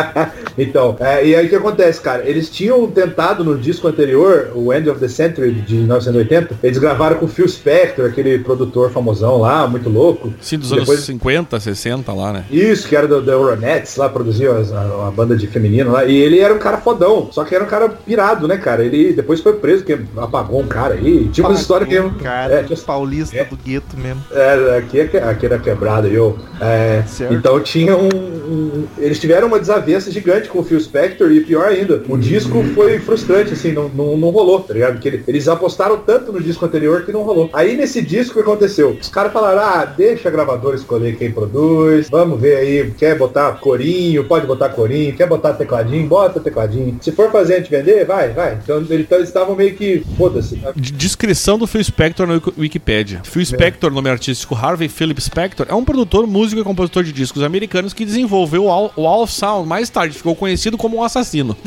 então, 0.58 0.96
é, 1.00 1.26
e 1.26 1.36
aí 1.36 1.46
o 1.46 1.50
que 1.50 1.56
acontece, 1.56 2.02
cara? 2.02 2.28
Eles 2.28 2.50
tinham 2.50 2.86
tentado 2.88 3.44
no 3.44 3.58
disco 3.58 3.88
anterior, 3.88 4.52
o 4.56 4.74
End 4.74 4.90
of 4.90 5.00
the 5.00 5.08
Century 5.08 5.52
de 5.52 5.76
1980, 5.76 6.60
eles 6.64 6.78
gravaram 6.78 7.18
com 7.18 7.26
o 7.26 7.28
Phil 7.28 7.48
Spector, 7.48 8.06
aquele 8.08 8.40
produtor 8.40 8.92
famosão 8.92 9.38
lá, 9.38 9.68
muito 9.68 9.90
louco. 9.90 10.34
Sim, 10.42 10.58
dos 10.60 10.70
Depois- 10.70 10.90
anos 10.90 11.06
50, 11.06 11.60
60 11.60 12.14
lá, 12.14 12.34
né? 12.34 12.46
Isso, 12.52 12.88
que 12.88 12.96
era 12.96 13.08
do, 13.08 13.22
do 13.22 13.32
Euronettes, 13.32 13.96
lá 13.96 14.10
produziu 14.10 14.56
as- 14.58 14.72
a, 14.72 15.08
a 15.08 15.12
banda 15.12 15.36
de 15.36 15.48
feminino 15.48 15.92
lá. 15.92 16.06
E 16.06 16.16
ele 16.16 16.40
era 16.40 16.54
um 16.54 16.60
cara 16.60 16.78
fodão. 16.78 17.30
Só 17.32 17.44
que 17.44 17.54
era 17.56 17.64
um 17.64 17.68
cara 17.68 17.90
pirado, 17.90 18.48
né, 18.48 18.58
cara? 18.58 18.84
Ele 18.84 19.14
depois 19.14 19.40
foi 19.42 19.54
preso, 19.54 19.84
porque 19.84 20.02
apagou 20.18 20.62
um 20.62 20.68
cara 20.68 20.96
aí. 20.96 21.28
Tinha 21.32 21.48
umas 21.48 21.60
histórias 21.60 21.90
que. 21.90 22.24
Cara, 22.24 22.54
é, 22.56 22.64
paulista 22.76 23.36
é. 23.38 23.44
do 23.46 23.56
gueto 23.58 23.98
mesmo. 23.98 24.22
É, 24.32 24.78
aqui, 24.78 25.00
é 25.00 25.24
aqui 25.24 25.46
era 25.46 25.60
quebrado, 25.60 26.08
eu. 26.08 26.38
É, 26.60 27.04
então 27.32 27.60
tinha 27.60 27.96
um, 27.98 28.08
um- 28.08 28.88
Eles 28.98 29.20
tiveram 29.20 29.48
uma 29.48 29.60
desavença 29.60 30.12
gigante 30.12 30.48
com 30.50 30.60
o 30.60 30.64
Phil 30.64 30.80
Spector 30.80 31.32
e 31.32 31.42
pior 31.42 31.68
ainda, 31.68 32.02
o 32.08 32.18
disco 32.18 32.64
foi 32.76 33.00
frustrante, 33.00 33.54
assim, 33.54 33.72
não, 33.72 33.90
não, 33.90 34.18
não 34.18 34.30
rolou, 34.30 34.60
tá 34.62 34.74
ligado? 34.74 34.94
Porque 34.94 35.08
ele- 35.08 35.24
eles 35.28 35.48
apostaram 35.48 35.98
tanto 35.98 36.32
no 36.32 36.42
disco 36.42 36.66
anterior 36.66 37.04
que 37.04 37.12
não 37.12 37.24
rolou. 37.24 37.50
Aí 37.54 37.76
nesse 37.76 38.02
disco 38.02 38.32
o 38.40 38.44
que 38.44 38.50
aconteceu? 38.50 38.98
Os 39.02 39.10
caras 39.10 39.32
falaram, 39.34 39.60
ah, 39.62 39.86
deixa 39.86 40.28
a 40.30 40.32
gravadora 40.32 40.76
escolher 40.76 41.16
quem 41.18 41.32
produz, 41.32 42.10
vamos 42.10 42.40
ver 42.40 42.56
aí, 42.58 42.92
quer 42.98 43.18
botar 43.18 43.54
corinho, 43.54 44.24
pode 44.26 44.46
botar 44.46 44.70
corinho, 44.70 45.14
quer 45.16 45.28
botar 45.28 45.54
tecladinho, 45.54 46.08
bota 46.08 46.40
tecladinho. 46.40 46.98
Se 47.02 47.12
for 47.12 47.32
fazer 47.32 47.56
a 47.56 47.58
gente 47.58 47.70
vender, 47.72 48.06
vai, 48.06 48.30
vai. 48.30 48.60
Então, 48.64 48.78
ele- 48.78 49.04
então 49.04 49.18
eles 49.18 49.30
estavam 49.30 49.56
meio 49.56 49.74
que, 49.76 50.04
foda-se. 50.18 50.62
De- 50.76 50.92
Descrição 50.92 51.58
do 51.58 51.66
Phil 51.68 51.84
Spector 51.84 52.28
no 52.28 52.42
Wikipedia. 52.62 53.22
Phil 53.24 53.46
Spector, 53.46 53.92
nome 53.92 54.10
artístico 54.10 54.56
Harvey 54.56 54.88
Philip 54.88 55.22
Spector, 55.22 55.66
é 55.70 55.74
um 55.74 55.84
produtor, 55.84 56.26
músico 56.28 56.62
e 56.62 56.64
compositor 56.64 57.04
de 57.04 57.12
discos 57.12 57.44
americanos 57.44 57.94
que 57.94 58.06
desenvolveu 58.06 58.66
o 58.66 58.72
All, 58.72 58.94
o 58.96 59.08
All 59.08 59.28
Sound 59.28 59.68
mais 59.68 59.90
tarde. 59.90 60.18
Ficou 60.18 60.36
conhecido 60.36 60.78
como 60.78 60.98
um 60.98 61.04
assassino. 61.04 61.58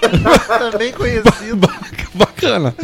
Também 0.46 0.92
conhecido. 0.92 1.68
Bacana. 2.14 2.74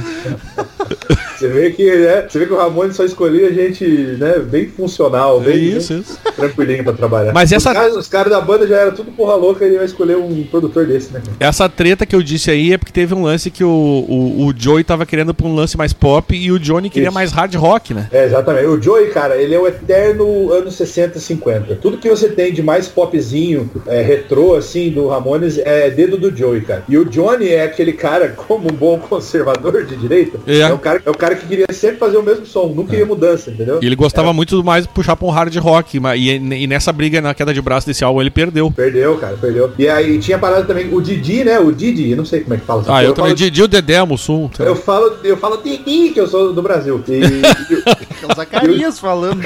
Você 1.36 1.48
vê 1.48 1.70
que, 1.70 1.84
né, 1.94 2.26
você 2.28 2.38
vê 2.38 2.46
que 2.46 2.52
o 2.52 2.56
Ramone 2.56 2.92
só 2.94 3.04
escolhia 3.04 3.52
gente, 3.52 3.84
né, 3.86 4.38
bem 4.38 4.68
funcional, 4.68 5.38
bem, 5.40 5.76
Isso, 5.76 5.92
bem 5.92 6.02
isso. 6.02 6.18
tranquilinho 6.34 6.82
pra 6.84 6.92
trabalhar. 6.94 7.32
Mas 7.32 7.52
essa- 7.52 7.70
Os 7.70 7.75
caras, 7.76 7.96
os 7.96 8.08
caras 8.08 8.32
da 8.32 8.40
banda 8.40 8.66
já 8.66 8.76
era 8.78 8.92
tudo 8.92 9.10
porra 9.12 9.34
louca 9.34 9.64
e 9.64 9.68
ele 9.68 9.76
vai 9.76 9.84
escolher 9.86 10.16
um 10.16 10.44
produtor 10.44 10.86
desse, 10.86 11.12
né? 11.12 11.20
Essa 11.38 11.68
treta 11.68 12.06
que 12.06 12.16
eu 12.16 12.22
disse 12.22 12.50
aí 12.50 12.72
é 12.72 12.78
porque 12.78 12.92
teve 12.92 13.14
um 13.14 13.22
lance 13.22 13.50
que 13.50 13.62
o, 13.62 13.68
o, 13.68 14.46
o 14.46 14.54
Joey 14.56 14.82
tava 14.82 15.04
querendo 15.04 15.34
pra 15.34 15.46
um 15.46 15.54
lance 15.54 15.76
mais 15.76 15.92
pop 15.92 16.34
e 16.34 16.50
o 16.50 16.58
Johnny 16.58 16.88
queria 16.88 17.08
Isso. 17.08 17.14
mais 17.14 17.32
hard 17.32 17.54
rock, 17.56 17.92
né? 17.92 18.08
É, 18.10 18.25
exatamente. 18.25 18.66
O 18.66 18.80
Joey, 18.80 19.08
cara, 19.10 19.36
ele 19.36 19.54
é 19.54 19.58
o 19.58 19.66
eterno 19.66 20.50
anos 20.52 20.75
60, 20.76 21.18
50. 21.18 21.75
Tudo 21.76 21.98
que 21.98 22.08
você 22.08 22.28
tem 22.28 22.52
de 22.52 22.62
mais 22.62 22.88
popzinho, 22.88 23.70
é, 23.86 24.00
retrô, 24.02 24.54
assim, 24.56 24.90
do 24.90 25.08
Ramones, 25.08 25.58
é 25.58 25.90
dedo 25.90 26.16
do 26.16 26.34
Joey, 26.34 26.62
cara. 26.62 26.82
E 26.88 26.96
o 26.96 27.04
Johnny 27.04 27.48
é 27.48 27.62
aquele 27.64 27.92
cara, 27.92 28.28
como 28.30 28.68
um 28.70 28.75
bom 28.75 28.98
conservador 29.06 29.84
de 29.84 29.96
direita, 29.96 30.38
É. 30.46 30.60
é, 30.60 30.72
um 30.72 30.78
cara 30.78 30.95
cara, 30.98 31.02
é 31.06 31.10
o 31.10 31.14
cara 31.14 31.34
que 31.34 31.46
queria 31.46 31.66
sempre 31.72 31.98
fazer 31.98 32.16
o 32.16 32.22
mesmo 32.22 32.46
som, 32.46 32.66
nunca 32.68 32.90
queria 32.90 33.06
mudança, 33.06 33.50
entendeu? 33.50 33.78
E 33.82 33.86
ele 33.86 33.96
gostava 33.96 34.32
muito 34.32 34.62
mais 34.64 34.84
de 34.84 34.92
puxar 34.92 35.16
pra 35.16 35.26
um 35.26 35.30
hard 35.30 35.54
rock. 35.56 35.98
mas- 36.00 36.20
E, 36.20 36.30
e 36.36 36.66
nessa 36.66 36.92
briga, 36.92 37.20
na 37.20 37.34
queda 37.34 37.52
de 37.52 37.60
braço 37.60 37.86
desse 37.86 38.04
álbum, 38.04 38.20
ele 38.20 38.30
perdeu. 38.30 38.70
Perdeu, 38.70 39.16
cara, 39.18 39.36
perdeu. 39.40 39.70
E 39.78 39.88
aí 39.88 40.18
tinha 40.18 40.38
parado 40.38 40.66
também 40.66 40.92
o 40.92 41.00
Didi, 41.00 41.44
né? 41.44 41.58
O 41.58 41.72
Didi, 41.72 42.10
eu 42.10 42.16
não 42.16 42.24
sei 42.24 42.40
como 42.40 42.54
é 42.54 42.58
que 42.58 42.64
fala. 42.64 42.82
Ah, 42.88 43.02
eu, 43.02 43.12
também. 43.12 43.30
Falo, 43.30 43.34
Didi 43.36 43.62
o 43.62 43.68
Dedé, 43.68 44.02
Mussum. 44.04 44.50
eu 44.58 44.76
falo, 44.76 45.12
eu 45.24 45.36
falo 45.36 45.58
Didi, 45.62 46.10
que 46.10 46.20
eu 46.20 46.26
sou 46.26 46.52
do 46.52 46.62
Brasil. 46.62 47.02
E, 47.08 47.20
É 48.22 48.32
o 48.32 48.34
Zacarias 48.34 48.98
falando. 48.98 49.42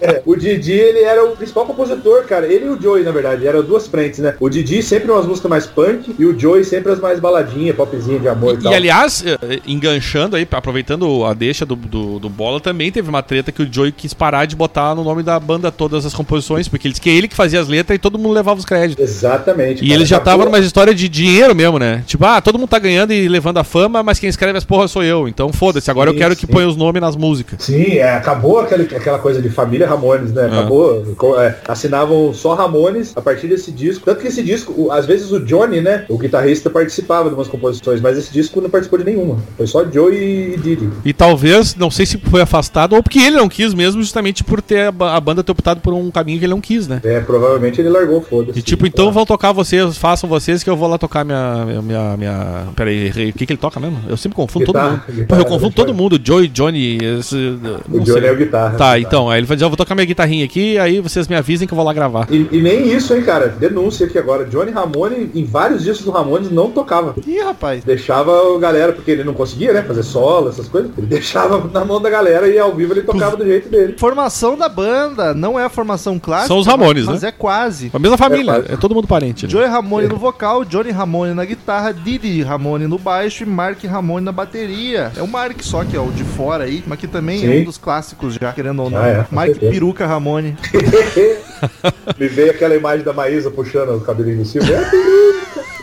É, 0.00 0.22
o 0.26 0.36
Didi, 0.36 0.72
ele 0.72 1.00
era 1.00 1.24
o 1.24 1.36
principal 1.36 1.64
compositor, 1.66 2.24
cara. 2.24 2.46
Ele 2.46 2.66
e 2.66 2.68
o 2.68 2.80
Joey, 2.80 3.02
na 3.02 3.10
verdade, 3.10 3.46
eram 3.46 3.62
duas 3.62 3.86
frentes, 3.86 4.18
né? 4.20 4.34
O 4.38 4.48
Didi 4.48 4.82
sempre 4.82 5.10
umas 5.10 5.26
músicas 5.26 5.48
mais 5.50 5.66
punk 5.66 6.14
e 6.18 6.24
o 6.24 6.38
Joey 6.38 6.64
sempre 6.64 6.92
as 6.92 7.00
mais 7.00 7.18
baladinhas, 7.18 7.74
popzinha 7.74 8.18
de 8.18 8.28
amor 8.28 8.54
e, 8.54 8.58
E, 8.58 8.62
tal. 8.62 8.72
e, 8.72 8.74
aliás, 8.74 9.24
eh, 9.26 9.60
enganchando 9.66 10.36
aí, 10.36 10.46
aproveitando 10.50 10.81
a 11.26 11.34
deixa 11.34 11.64
do, 11.66 11.74
do, 11.76 12.18
do 12.18 12.28
Bola, 12.28 12.60
também 12.60 12.90
teve 12.90 13.08
uma 13.08 13.22
treta 13.22 13.50
que 13.52 13.62
o 13.62 13.68
Joey 13.72 13.92
quis 13.92 14.12
parar 14.14 14.46
de 14.46 14.56
botar 14.56 14.94
no 14.94 15.04
nome 15.04 15.22
da 15.22 15.38
banda 15.38 15.70
todas 15.70 16.04
as 16.06 16.14
composições, 16.14 16.68
porque 16.68 16.86
ele 16.86 16.92
disse 16.92 17.00
que 17.00 17.10
é 17.10 17.14
ele 17.14 17.28
que 17.28 17.34
fazia 17.36 17.60
as 17.60 17.68
letras 17.68 17.96
e 17.96 17.98
todo 17.98 18.18
mundo 18.18 18.32
levava 18.32 18.58
os 18.58 18.64
créditos. 18.64 19.02
Exatamente. 19.02 19.82
E 19.84 19.88
cara. 19.88 19.94
ele 19.94 20.04
já 20.06 20.18
tava 20.18 20.42
Acabou- 20.42 20.52
numa 20.58 20.64
história 20.64 20.94
de 20.94 21.08
dinheiro 21.08 21.54
mesmo, 21.54 21.78
né? 21.78 22.02
Tipo, 22.06 22.24
ah, 22.26 22.40
todo 22.40 22.58
mundo 22.58 22.68
tá 22.68 22.78
ganhando 22.78 23.12
e 23.12 23.28
levando 23.28 23.58
a 23.58 23.64
fama, 23.64 24.02
mas 24.02 24.18
quem 24.18 24.28
escreve 24.28 24.58
as 24.58 24.64
porras 24.64 24.90
sou 24.90 25.02
eu. 25.02 25.28
Então 25.28 25.52
foda-se, 25.52 25.90
agora 25.90 26.10
eu 26.10 26.14
Sim, 26.14 26.18
quero 26.20 26.36
que 26.36 26.46
sim. 26.46 26.52
ponha 26.52 26.66
os 26.68 26.76
nomes 26.76 27.00
nas 27.00 27.16
músicas. 27.16 27.62
Sim, 27.62 27.98
é, 27.98 28.14
acabou 28.14 28.60
aquele, 28.60 28.84
aquela 28.94 29.18
coisa 29.18 29.40
de 29.40 29.48
família 29.48 29.86
Ramones, 29.86 30.32
né? 30.32 30.46
Acabou. 30.46 31.04
co- 31.16 31.40
é, 31.40 31.56
assinavam 31.68 32.32
só 32.34 32.54
Ramones 32.54 33.12
a 33.16 33.20
partir 33.20 33.46
desse 33.48 33.70
disco. 33.72 34.04
Tanto 34.04 34.20
que 34.20 34.28
esse 34.28 34.42
disco, 34.42 34.90
às 34.90 35.06
vezes 35.06 35.30
o 35.32 35.40
Johnny, 35.40 35.80
né? 35.80 36.04
O 36.08 36.18
guitarrista 36.18 36.70
participava 36.70 37.28
de 37.28 37.34
umas 37.34 37.48
composições, 37.48 38.00
mas 38.00 38.16
esse 38.18 38.32
disco 38.32 38.60
não 38.60 38.70
participou 38.70 38.98
de 38.98 39.04
nenhuma. 39.04 39.38
Foi 39.56 39.66
só 39.66 39.84
Joey 39.90 40.54
e 40.64 40.71
Didi. 40.76 40.90
E 41.04 41.12
talvez, 41.12 41.74
não 41.76 41.90
sei 41.90 42.06
se 42.06 42.18
foi 42.18 42.40
afastado 42.42 42.94
ou 42.94 43.02
porque 43.02 43.18
ele 43.18 43.36
não 43.36 43.48
quis 43.48 43.74
mesmo, 43.74 44.00
justamente 44.02 44.42
por 44.44 44.60
ter 44.62 44.92
a, 45.00 45.16
a 45.16 45.20
banda 45.20 45.42
ter 45.42 45.52
optado 45.52 45.80
por 45.80 45.92
um 45.92 46.10
caminho 46.10 46.38
que 46.38 46.44
ele 46.44 46.52
não 46.52 46.60
quis, 46.60 46.86
né? 46.88 47.00
É, 47.04 47.20
provavelmente 47.20 47.80
ele 47.80 47.88
largou, 47.88 48.20
foda-se. 48.22 48.58
E 48.58 48.62
tipo, 48.62 48.86
então 48.86 49.10
vão 49.12 49.24
tocar 49.26 49.52
vocês, 49.52 49.96
façam 49.96 50.28
vocês 50.28 50.62
que 50.62 50.70
eu 50.70 50.76
vou 50.76 50.88
lá 50.88 50.98
tocar 50.98 51.24
minha. 51.24 51.64
minha, 51.64 51.82
minha, 51.82 52.16
minha... 52.16 52.66
Peraí, 52.74 53.06
errei. 53.06 53.30
o 53.30 53.32
que, 53.32 53.46
que 53.46 53.52
ele 53.52 53.60
toca 53.60 53.78
mesmo? 53.80 53.98
Eu 54.08 54.16
sempre 54.16 54.36
confundo 54.36 54.66
Guitarra, 54.66 54.88
todo 54.88 54.96
mundo. 54.96 55.06
Pô, 55.06 55.12
guitarra, 55.12 55.40
eu 55.40 55.44
confundo 55.44 55.70
guitarra. 55.70 55.86
todo 55.86 55.96
mundo. 55.96 56.20
Joey, 56.22 56.48
Johnny. 56.48 56.98
Esse, 57.18 57.58
O 57.90 58.00
Johnny 58.00 58.20
sei. 58.20 58.28
é 58.28 58.32
o 58.32 58.36
guitarra. 58.36 58.76
Tá, 58.76 58.98
então, 58.98 59.30
aí 59.30 59.40
ele 59.40 59.46
vai 59.46 59.56
dizer, 59.56 59.64
eu 59.64 59.70
vou 59.70 59.76
tocar 59.76 59.94
minha 59.94 60.06
guitarrinha 60.06 60.44
aqui, 60.44 60.78
aí 60.78 61.00
vocês 61.00 61.28
me 61.28 61.36
avisem 61.36 61.66
que 61.66 61.74
eu 61.74 61.76
vou 61.76 61.84
lá 61.84 61.92
gravar. 61.92 62.26
E, 62.30 62.48
e 62.50 62.60
nem 62.62 62.92
isso, 62.92 63.14
hein, 63.14 63.22
cara. 63.22 63.48
Denúncia 63.48 64.06
aqui 64.06 64.18
agora. 64.18 64.44
Johnny 64.44 64.70
Ramone, 64.70 65.30
em 65.34 65.44
vários 65.44 65.82
discos 65.82 66.04
do 66.04 66.10
Ramones, 66.10 66.50
não 66.50 66.70
tocava. 66.70 67.14
Ih, 67.26 67.40
rapaz. 67.40 67.84
Deixava 67.84 68.32
a 68.32 68.58
galera, 68.58 68.92
porque 68.92 69.10
ele 69.10 69.24
não 69.24 69.34
conseguia, 69.34 69.72
né? 69.72 69.82
Fazer 69.82 70.02
solo, 70.02 70.48
essas 70.48 70.61
coisas. 70.68 70.90
Ele 70.96 71.06
deixava 71.06 71.68
na 71.72 71.84
mão 71.84 72.00
da 72.00 72.10
galera 72.10 72.48
e 72.48 72.58
ao 72.58 72.74
vivo 72.74 72.92
ele 72.92 73.02
tocava 73.02 73.36
do 73.36 73.44
jeito 73.44 73.68
dele. 73.68 73.94
Formação 73.98 74.56
da 74.56 74.68
banda 74.68 75.34
não 75.34 75.58
é 75.58 75.64
a 75.64 75.68
formação 75.68 76.18
clássica. 76.18 76.48
São 76.48 76.58
os 76.58 76.66
Ramones, 76.66 77.06
mas 77.06 77.22
né? 77.22 77.28
é 77.28 77.32
quase. 77.32 77.90
A 77.92 77.98
mesma 77.98 78.16
família, 78.16 78.64
É, 78.68 78.74
é, 78.74 78.76
todo 78.76 78.94
mundo 78.94 79.06
parente. 79.06 79.46
Né? 79.46 79.50
Joey 79.50 79.68
Ramone 79.68 80.08
no 80.08 80.16
vocal, 80.16 80.64
Johnny 80.64 80.90
Ramone 80.90 81.34
na 81.34 81.44
guitarra, 81.44 81.92
Didi 81.92 82.42
Ramone 82.42 82.86
no 82.86 82.98
baixo 82.98 83.42
e 83.42 83.46
Mark 83.46 83.82
Ramone 83.84 84.24
na 84.24 84.32
bateria. 84.32 85.12
É 85.16 85.22
o 85.22 85.28
Mark 85.28 85.62
só 85.62 85.84
que 85.84 85.96
é 85.96 86.00
o 86.00 86.10
de 86.10 86.24
fora 86.24 86.64
aí, 86.64 86.82
mas 86.86 86.98
que 86.98 87.06
também 87.06 87.38
é 87.38 87.40
Sim. 87.40 87.60
um 87.62 87.64
dos 87.64 87.78
clássicos 87.78 88.34
já, 88.34 88.52
querendo 88.52 88.82
ou 88.82 88.90
não. 88.90 88.98
Ah, 88.98 89.08
é, 89.08 89.26
Mark. 89.30 89.58
Peruca 89.58 90.06
Ramone. 90.06 90.56
Me 92.18 92.28
veio 92.28 92.50
aquela 92.50 92.74
imagem 92.74 93.04
da 93.04 93.12
Maísa 93.12 93.50
puxando 93.50 93.96
o 93.96 94.00
cabelinho 94.00 94.38
do 94.38 94.44
Silvio. 94.44 94.74
É, 94.74 95.81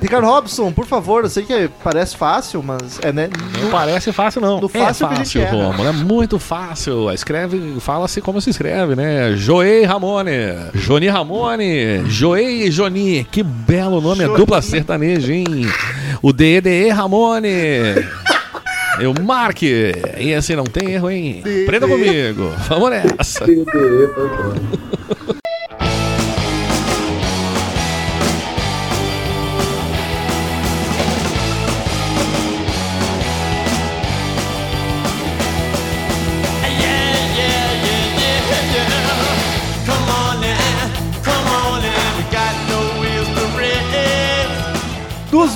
Ricardo 0.00 0.26
Robson, 0.26 0.72
por 0.72 0.86
favor, 0.86 1.24
eu 1.24 1.30
sei 1.30 1.44
que 1.44 1.70
parece 1.82 2.16
fácil, 2.16 2.62
mas 2.62 2.98
é, 3.02 3.12
né? 3.12 3.28
Não 3.60 3.70
parece 3.70 4.12
fácil, 4.12 4.40
não. 4.40 4.60
No 4.60 4.68
fácil 4.68 5.06
é 5.06 5.08
que 5.08 5.14
a 5.14 5.24
gente 5.24 5.38
fácil, 5.38 5.60
é? 5.60 5.64
Romulo. 5.64 5.88
É 5.88 5.92
muito 5.92 6.38
fácil. 6.38 7.10
Escreve, 7.12 7.80
fala-se 7.80 8.20
como 8.20 8.40
se 8.40 8.50
escreve, 8.50 8.94
né? 8.94 9.34
Joey 9.36 9.84
Ramone. 9.84 10.32
Joni 10.74 11.08
Ramone. 11.08 12.04
Joey 12.06 12.66
e 12.66 12.70
Joni. 12.70 13.24
Que 13.30 13.42
belo 13.42 14.00
nome, 14.00 14.22
é 14.24 14.26
Joni. 14.26 14.38
dupla 14.38 14.60
sertaneja, 14.62 15.32
hein? 15.32 15.66
O 16.20 16.32
DEDE 16.32 16.88
Ramone. 16.90 17.48
E 19.00 19.06
o 19.06 19.14
Mark. 19.22 19.62
E 19.62 20.34
assim 20.36 20.54
não 20.54 20.64
tem 20.64 20.92
erro, 20.92 21.10
hein? 21.10 21.40
DDE. 21.42 21.64
Aprenda 21.64 21.88
comigo. 21.88 22.52
Vamos 22.68 22.90
nessa. 22.90 23.44
TDE, 23.44 23.64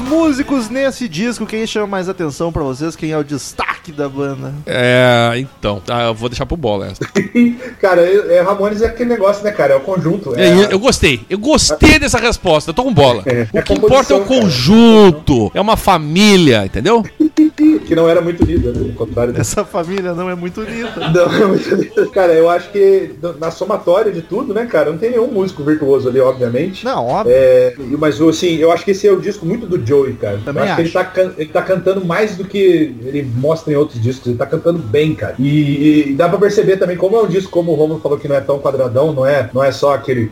músicos 0.07 0.71
nesse 0.71 1.09
disco, 1.09 1.45
quem 1.47 1.67
chama 1.67 1.87
mais 1.87 2.09
atenção 2.09 2.53
pra 2.53 2.63
vocês? 2.63 2.97
Quem 2.97 3.11
é 3.11 3.19
o 3.19 3.25
destaque 3.25 3.93
da 3.93 4.09
banda? 4.09 4.55
É, 4.65 5.33
então. 5.37 5.81
tá, 5.81 6.05
eu 6.05 6.15
vou 6.15 6.29
deixar 6.29 6.47
pro 6.47 6.57
bola 6.57 6.87
essa. 6.87 7.05
Cara, 7.81 8.03
é, 8.03 8.37
é, 8.37 8.41
Ramones 8.41 8.83
é 8.83 8.87
aquele 8.87 9.11
negócio, 9.11 9.45
né, 9.45 9.51
cara? 9.51 9.75
É 9.75 9.77
o 9.77 9.81
conjunto. 9.81 10.35
É, 10.39 10.53
eu, 10.53 10.71
eu 10.71 10.79
gostei. 10.79 11.21
Eu 11.29 11.39
gostei 11.39 11.99
dessa 11.99 12.19
resposta. 12.19 12.71
Eu 12.71 12.75
tô 12.75 12.85
com 12.85 12.95
bola. 12.95 13.23
É, 13.27 13.49
O 13.53 13.59
é 13.59 13.63
que 13.63 13.73
importa 13.73 14.15
é 14.15 14.17
o 14.17 14.25
conjunto. 14.25 15.51
É 15.55 15.61
uma 15.61 15.77
família, 15.77 16.65
entendeu? 16.65 17.05
Que 17.81 17.95
não 17.95 18.09
era 18.09 18.21
muito 18.21 18.43
unida, 18.43 18.73
né? 18.73 18.87
Ao 18.89 19.07
contrário. 19.07 19.35
Essa 19.37 19.65
família 19.65 20.13
não 20.15 20.29
é 20.31 20.35
muito 20.35 20.61
unida. 20.61 20.77
Não, 21.13 21.33
é 21.35 21.45
muito 21.47 21.75
unida. 21.75 22.07
Cara, 22.09 22.33
eu 22.33 22.49
acho 22.51 22.71
que 22.71 23.13
na 23.39 23.51
somatória 23.51 24.13
de 24.13 24.23
tudo, 24.23 24.53
né, 24.53 24.67
cara? 24.67 24.91
Não 24.91 24.99
tem 24.99 25.11
nenhum 25.11 25.29
músico 25.29 25.63
virtuoso 25.63 26.09
ali, 26.09 26.21
obviamente. 26.21 26.85
Não, 26.85 27.07
óbvio. 27.07 27.33
É, 27.35 27.75
mas 27.99 28.21
assim, 28.21 28.57
eu 28.57 28.71
acho 28.73 28.85
que 28.85 28.91
esse 28.91 29.07
é 29.07 29.13
o 29.13 29.21
disco 29.21 29.45
muito 29.47 29.67
do 29.67 29.85
Joey, 29.85 30.15
cara. 30.15 30.41
Também 30.45 30.63
eu 30.63 30.67
acho, 30.67 30.77
que 30.77 30.83
ele 30.83 30.99
acho. 30.99 31.11
tá, 31.15 31.23
ele 31.39 31.51
tá 31.51 31.63
cantando 31.63 32.05
mais 32.05 32.37
do 32.37 32.45
que 32.45 32.95
ele 33.05 33.23
mostra 33.37 33.73
em 33.73 33.77
outros 33.77 34.01
discos. 34.01 34.27
Ele 34.27 34.37
tá 34.39 34.47
cantando 34.47 34.79
bem, 34.79 35.15
cara. 35.15 35.35
E, 35.39 36.11
e 36.11 36.15
dá 36.15 36.29
pra 36.29 36.39
perceber 36.39 36.77
também 36.77 36.97
como 36.97 37.17
é 37.17 37.23
um 37.23 37.27
disco, 37.29 37.51
como 37.51 37.73
o 37.73 37.75
Romulo 37.75 38.01
falou 38.01 38.19
que 38.19 38.29
não 38.29 38.37
é 38.37 38.41
tão 38.41 38.59
quadradão, 38.59 39.13
não 39.13 39.25
é, 39.27 39.49
não 39.53 39.63
é 39.63 39.71
só 39.73 39.95
aquele. 39.95 40.31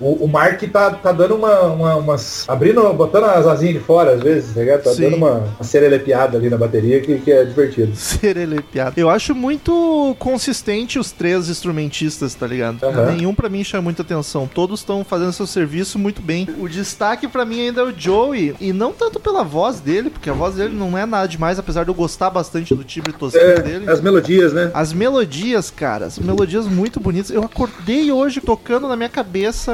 O, 0.00 0.24
o 0.24 0.28
Mark 0.28 0.62
tá, 0.72 0.90
tá 0.90 1.12
dando 1.12 1.34
uma, 1.34 1.62
uma- 1.62 1.96
umas. 1.96 2.44
abrindo, 2.48 2.92
botando 2.92 3.24
as 3.24 3.46
asinhas 3.46 3.74
de 3.74 3.80
fora 3.80 4.12
às 4.12 4.20
vezes, 4.22 4.54
tá 4.54 4.60
ligado? 4.60 4.82
Tá 4.82 4.90
Sim. 4.92 5.02
dando 5.02 5.16
uma, 5.16 5.30
uma 5.32 5.64
serelepeada 5.78 6.36
ali 6.36 6.50
na 6.50 6.56
bateria 6.56 7.00
que, 7.00 7.18
que 7.18 7.30
é 7.30 7.44
divertido. 7.44 7.94
Serelepeado. 7.96 8.98
Eu 8.98 9.08
acho 9.08 9.34
muito 9.34 10.16
consistente 10.18 10.98
os 10.98 11.12
três 11.12 11.48
instrumentistas, 11.48 12.34
tá 12.34 12.46
ligado? 12.46 12.82
Aham. 12.84 13.12
Nenhum 13.12 13.34
pra 13.34 13.48
mim 13.48 13.62
chama 13.62 13.82
muita 13.82 14.02
atenção. 14.02 14.48
Todos 14.52 14.80
estão 14.80 15.04
fazendo 15.04 15.32
seu 15.32 15.46
serviço 15.46 15.98
muito 15.98 16.20
bem. 16.20 16.48
O 16.58 16.68
destaque 16.68 17.28
pra 17.28 17.44
mim 17.44 17.60
ainda 17.60 17.82
é 17.82 17.84
o 17.84 17.94
Joey, 17.96 18.54
e 18.60 18.72
não 18.72 18.92
tanto 18.92 19.20
pela 19.20 19.44
voz 19.44 19.80
dele, 19.80 20.10
porque 20.10 20.28
a 20.28 20.32
voz 20.32 20.56
dele 20.56 20.74
não 20.74 20.96
é 20.98 21.06
nada 21.06 21.28
demais, 21.28 21.58
apesar 21.58 21.84
de 21.84 21.90
eu 21.90 21.94
gostar 21.94 22.30
bastante 22.30 22.74
do 22.74 22.84
timbre 22.84 23.12
tosquinho 23.12 23.62
dele. 23.62 23.86
É, 23.86 23.92
as 23.92 24.00
melodias, 24.00 24.52
né? 24.52 24.70
As 24.74 24.92
melodias, 24.92 25.70
cara, 25.70 26.06
as 26.06 26.18
melodias 26.18 26.66
muito 26.66 26.98
bonitas. 26.98 27.30
Eu 27.30 27.42
acordei 27.42 28.10
hoje 28.10 28.40
tocando 28.40 28.88
na 28.88 28.96
minha 28.96 29.08
cabeça 29.08 29.72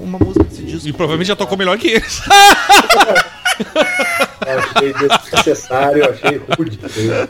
uma 0.00 0.18
música 0.18 0.44
desse 0.44 0.62
disco. 0.62 0.88
E 0.88 0.92
provavelmente 0.92 1.28
já 1.28 1.36
tocou 1.36 1.58
melhor 1.58 1.76
que 1.78 1.88
eles. 1.88 2.22
Eu 4.44 4.58
achei 4.58 4.92
desnecessário, 4.92 6.10
achei 6.10 6.40
rude. 6.58 6.78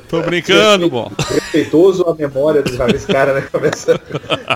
Tô 0.08 0.22
brincando, 0.22 0.88
bom. 0.88 1.10
respeitoso 1.28 2.04
à 2.08 2.14
memória 2.14 2.62
dos 2.62 2.76
caras, 2.76 3.04
cara, 3.04 3.34
né? 3.34 3.44
Começa... 3.52 4.00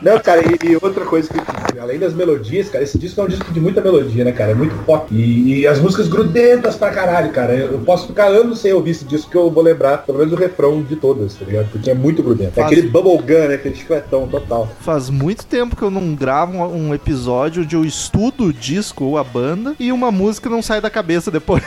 Não, 0.03 0.19
cara, 0.19 0.41
e, 0.43 0.71
e 0.73 0.79
outra 0.81 1.05
coisa 1.05 1.29
que, 1.29 1.79
além 1.79 1.99
das 1.99 2.15
melodias, 2.15 2.69
cara, 2.69 2.83
esse 2.83 2.99
disco 2.99 3.21
é 3.21 3.25
um 3.25 3.29
disco 3.29 3.53
de 3.53 3.61
muita 3.61 3.81
melodia, 3.81 4.25
né, 4.25 4.33
cara? 4.33 4.53
É 4.53 4.55
muito 4.55 4.75
pop. 4.85 5.15
E, 5.15 5.61
e 5.61 5.67
as 5.67 5.79
músicas 5.79 6.09
grudentas 6.09 6.77
pra 6.77 6.91
caralho, 6.91 7.31
cara. 7.31 7.55
Eu, 7.55 7.79
posso 7.81 8.07
ficar 8.07 8.29
anos 8.29 8.59
sem 8.61 8.73
ouvir 8.73 8.93
esse 8.93 9.05
disco 9.05 9.31
que 9.31 9.37
eu 9.37 9.51
vou 9.51 9.63
lembrar, 9.63 9.99
pelo 9.99 10.19
menos 10.19 10.33
o 10.33 10.37
refrão 10.37 10.83
de 10.83 10.97
todas, 10.97 11.35
tá 11.35 11.45
ligado? 11.45 11.69
Porque 11.71 11.91
é 11.91 11.95
muito 11.95 12.23
grudento. 12.23 12.53
É 12.59 12.63
Faz- 12.63 12.73
aquele 12.73 12.89
bubblegum, 12.89 13.49
né? 13.49 13.55
Aquele 13.55 13.75
chicletão 13.75 14.27
total. 14.27 14.69
Faz 14.81 15.11
muito 15.11 15.45
tempo 15.47 15.77
que 15.77 15.83
eu 15.83 15.91
não 15.91 16.15
gravo 16.15 16.57
um, 16.57 16.89
um 16.89 16.95
episódio 16.95 17.63
onde 17.63 17.77
eu 17.77 17.85
estudo 17.85 18.45
o 18.45 18.53
disco 18.53 19.05
ou 19.05 19.19
a 19.19 19.25
banda 19.25 19.75
e 19.79 19.93
uma 19.93 20.11
música 20.11 20.49
não 20.49 20.63
sai 20.63 20.81
da 20.81 20.89
cabeça 20.91 21.31
depois. 21.31 21.63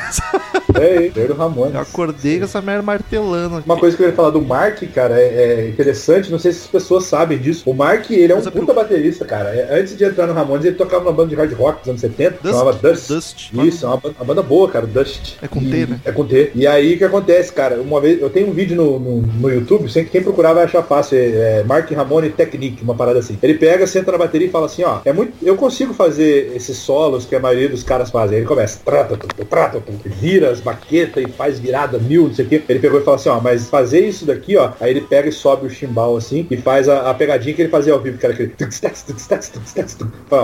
É, 0.80 1.10
Pedro 1.14 1.36
Ramones. 1.36 1.74
eu 1.74 1.82
acordei 1.82 2.38
com 2.38 2.46
essa 2.46 2.62
merda 2.62 2.82
martelando. 2.84 3.64
Uma 3.66 3.78
coisa 3.78 3.98
que 3.98 4.04
eu 4.04 4.08
ia 4.08 4.14
falar 4.14 4.30
do 4.30 4.42
Mark, 4.42 4.82
cara, 4.94 5.20
é, 5.20 5.26
é 5.66 5.68
interessante, 5.70 6.32
não 6.32 6.40
sei 6.40 6.52
se 6.52 6.60
as 6.62 6.68
pessoas 6.68 7.06
sabem 7.06 7.38
disso. 7.38 7.70
O 7.70 7.74
Mark, 7.74 8.10
ele 8.12 8.32
é 8.32 8.36
um 8.36 8.40
é 8.40 8.52
puta 8.52 8.74
baterista, 8.74 9.26
cara. 9.26 9.50
É, 9.50 9.80
Antes 9.80 9.98
de 9.98 10.04
entrar 10.04 10.28
no 10.28 10.34
Ramones, 10.34 10.66
ele 10.66 10.76
tocava 10.76 11.04
numa 11.04 11.14
banda 11.14 11.30
de 11.30 11.36
hard 11.36 11.52
rock 11.54 11.80
dos 11.80 11.90
anos 11.90 12.02
70, 12.02 12.38
Dust. 12.42 12.54
chamava 12.54 12.74
Dust. 12.74 13.08
Dust. 13.10 13.50
Isso, 13.54 13.86
é 13.86 13.90
uma, 13.90 14.00
uma 14.04 14.26
banda 14.26 14.42
boa, 14.44 14.70
cara, 14.70 14.86
Dust. 14.86 15.38
É 15.42 15.48
com 15.48 15.60
E- 15.62 15.70
T, 15.72 15.86
né? 15.88 16.00
É 16.06 16.12
com 16.12 16.26
T. 16.26 16.52
E 16.56 16.68
aí 16.68 16.96
o 16.96 16.98
que 16.98 17.04
acontece, 17.04 17.52
cara? 17.52 17.76
Uma 17.82 18.00
vez, 18.00 18.22
eu 18.22 18.30
tenho 18.30 18.48
um 18.50 18.54
vídeo 18.54 18.76
no, 18.78 19.00
no, 19.00 19.22
no 19.22 19.50
YouTube, 19.50 19.92
sempre 19.92 20.12
quem 20.12 20.22
procurar 20.24 20.54
vai 20.54 20.64
achar 20.66 20.84
fácil. 20.84 21.18
É, 21.18 21.60
é 21.60 21.64
Mark 21.66 21.90
Ramone 21.92 22.30
Technique, 22.30 22.84
uma 22.84 22.96
parada 22.96 23.20
assim. 23.20 23.38
Ele 23.42 23.56
pega, 23.56 23.86
senta 23.88 24.12
na 24.12 24.18
bateria 24.18 24.48
e 24.48 24.52
fala 24.52 24.68
assim, 24.68 24.84
ó, 24.84 25.00
é 25.04 25.12
muito. 25.12 25.34
Eu 25.42 25.56
consigo 25.58 25.94
fazer 25.94 26.52
esses 26.56 26.78
solos 26.78 27.26
que 27.26 27.36
a 27.36 27.40
maioria 27.40 27.70
dos 27.70 27.84
caras 27.84 28.10
fazem. 28.12 28.36
Aí 28.36 28.42
ele 28.42 28.48
começa, 28.48 28.80
trata, 28.86 29.18
trata, 29.50 29.79
trata, 29.82 30.10
vira 30.10 30.50
as 30.50 30.60
baquetas 30.60 31.24
e 31.24 31.32
faz 31.32 31.60
virada 31.60 31.98
mil, 31.98 32.28
não 32.28 32.34
sei 32.34 32.46
o 32.46 32.48
quê. 32.48 32.62
Ele 32.68 32.80
pegou 32.80 33.00
e 33.00 33.04
falou 33.04 33.20
assim, 33.20 33.30
ó, 33.30 33.40
mas 33.40 33.70
fazer 33.70 34.06
isso 34.06 34.26
daqui, 34.26 34.58
ó, 34.58 34.72
aí 34.80 34.92
ele 34.92 35.02
pega 35.02 35.30
e 35.30 35.32
sobe 35.32 35.68
o 35.68 35.70
chimbal 35.70 36.16
assim 36.18 36.46
e 36.50 36.58
faz 36.58 36.88
a, 36.90 37.10
a 37.10 37.14
pegadinha 37.14 37.54
que 37.54 37.62
ele 37.62 37.70
fazia 37.70 37.94
ao 37.94 38.00
vivo, 38.00 38.18
que 38.18 38.26
era 38.26 38.34
aquele. 38.34 38.54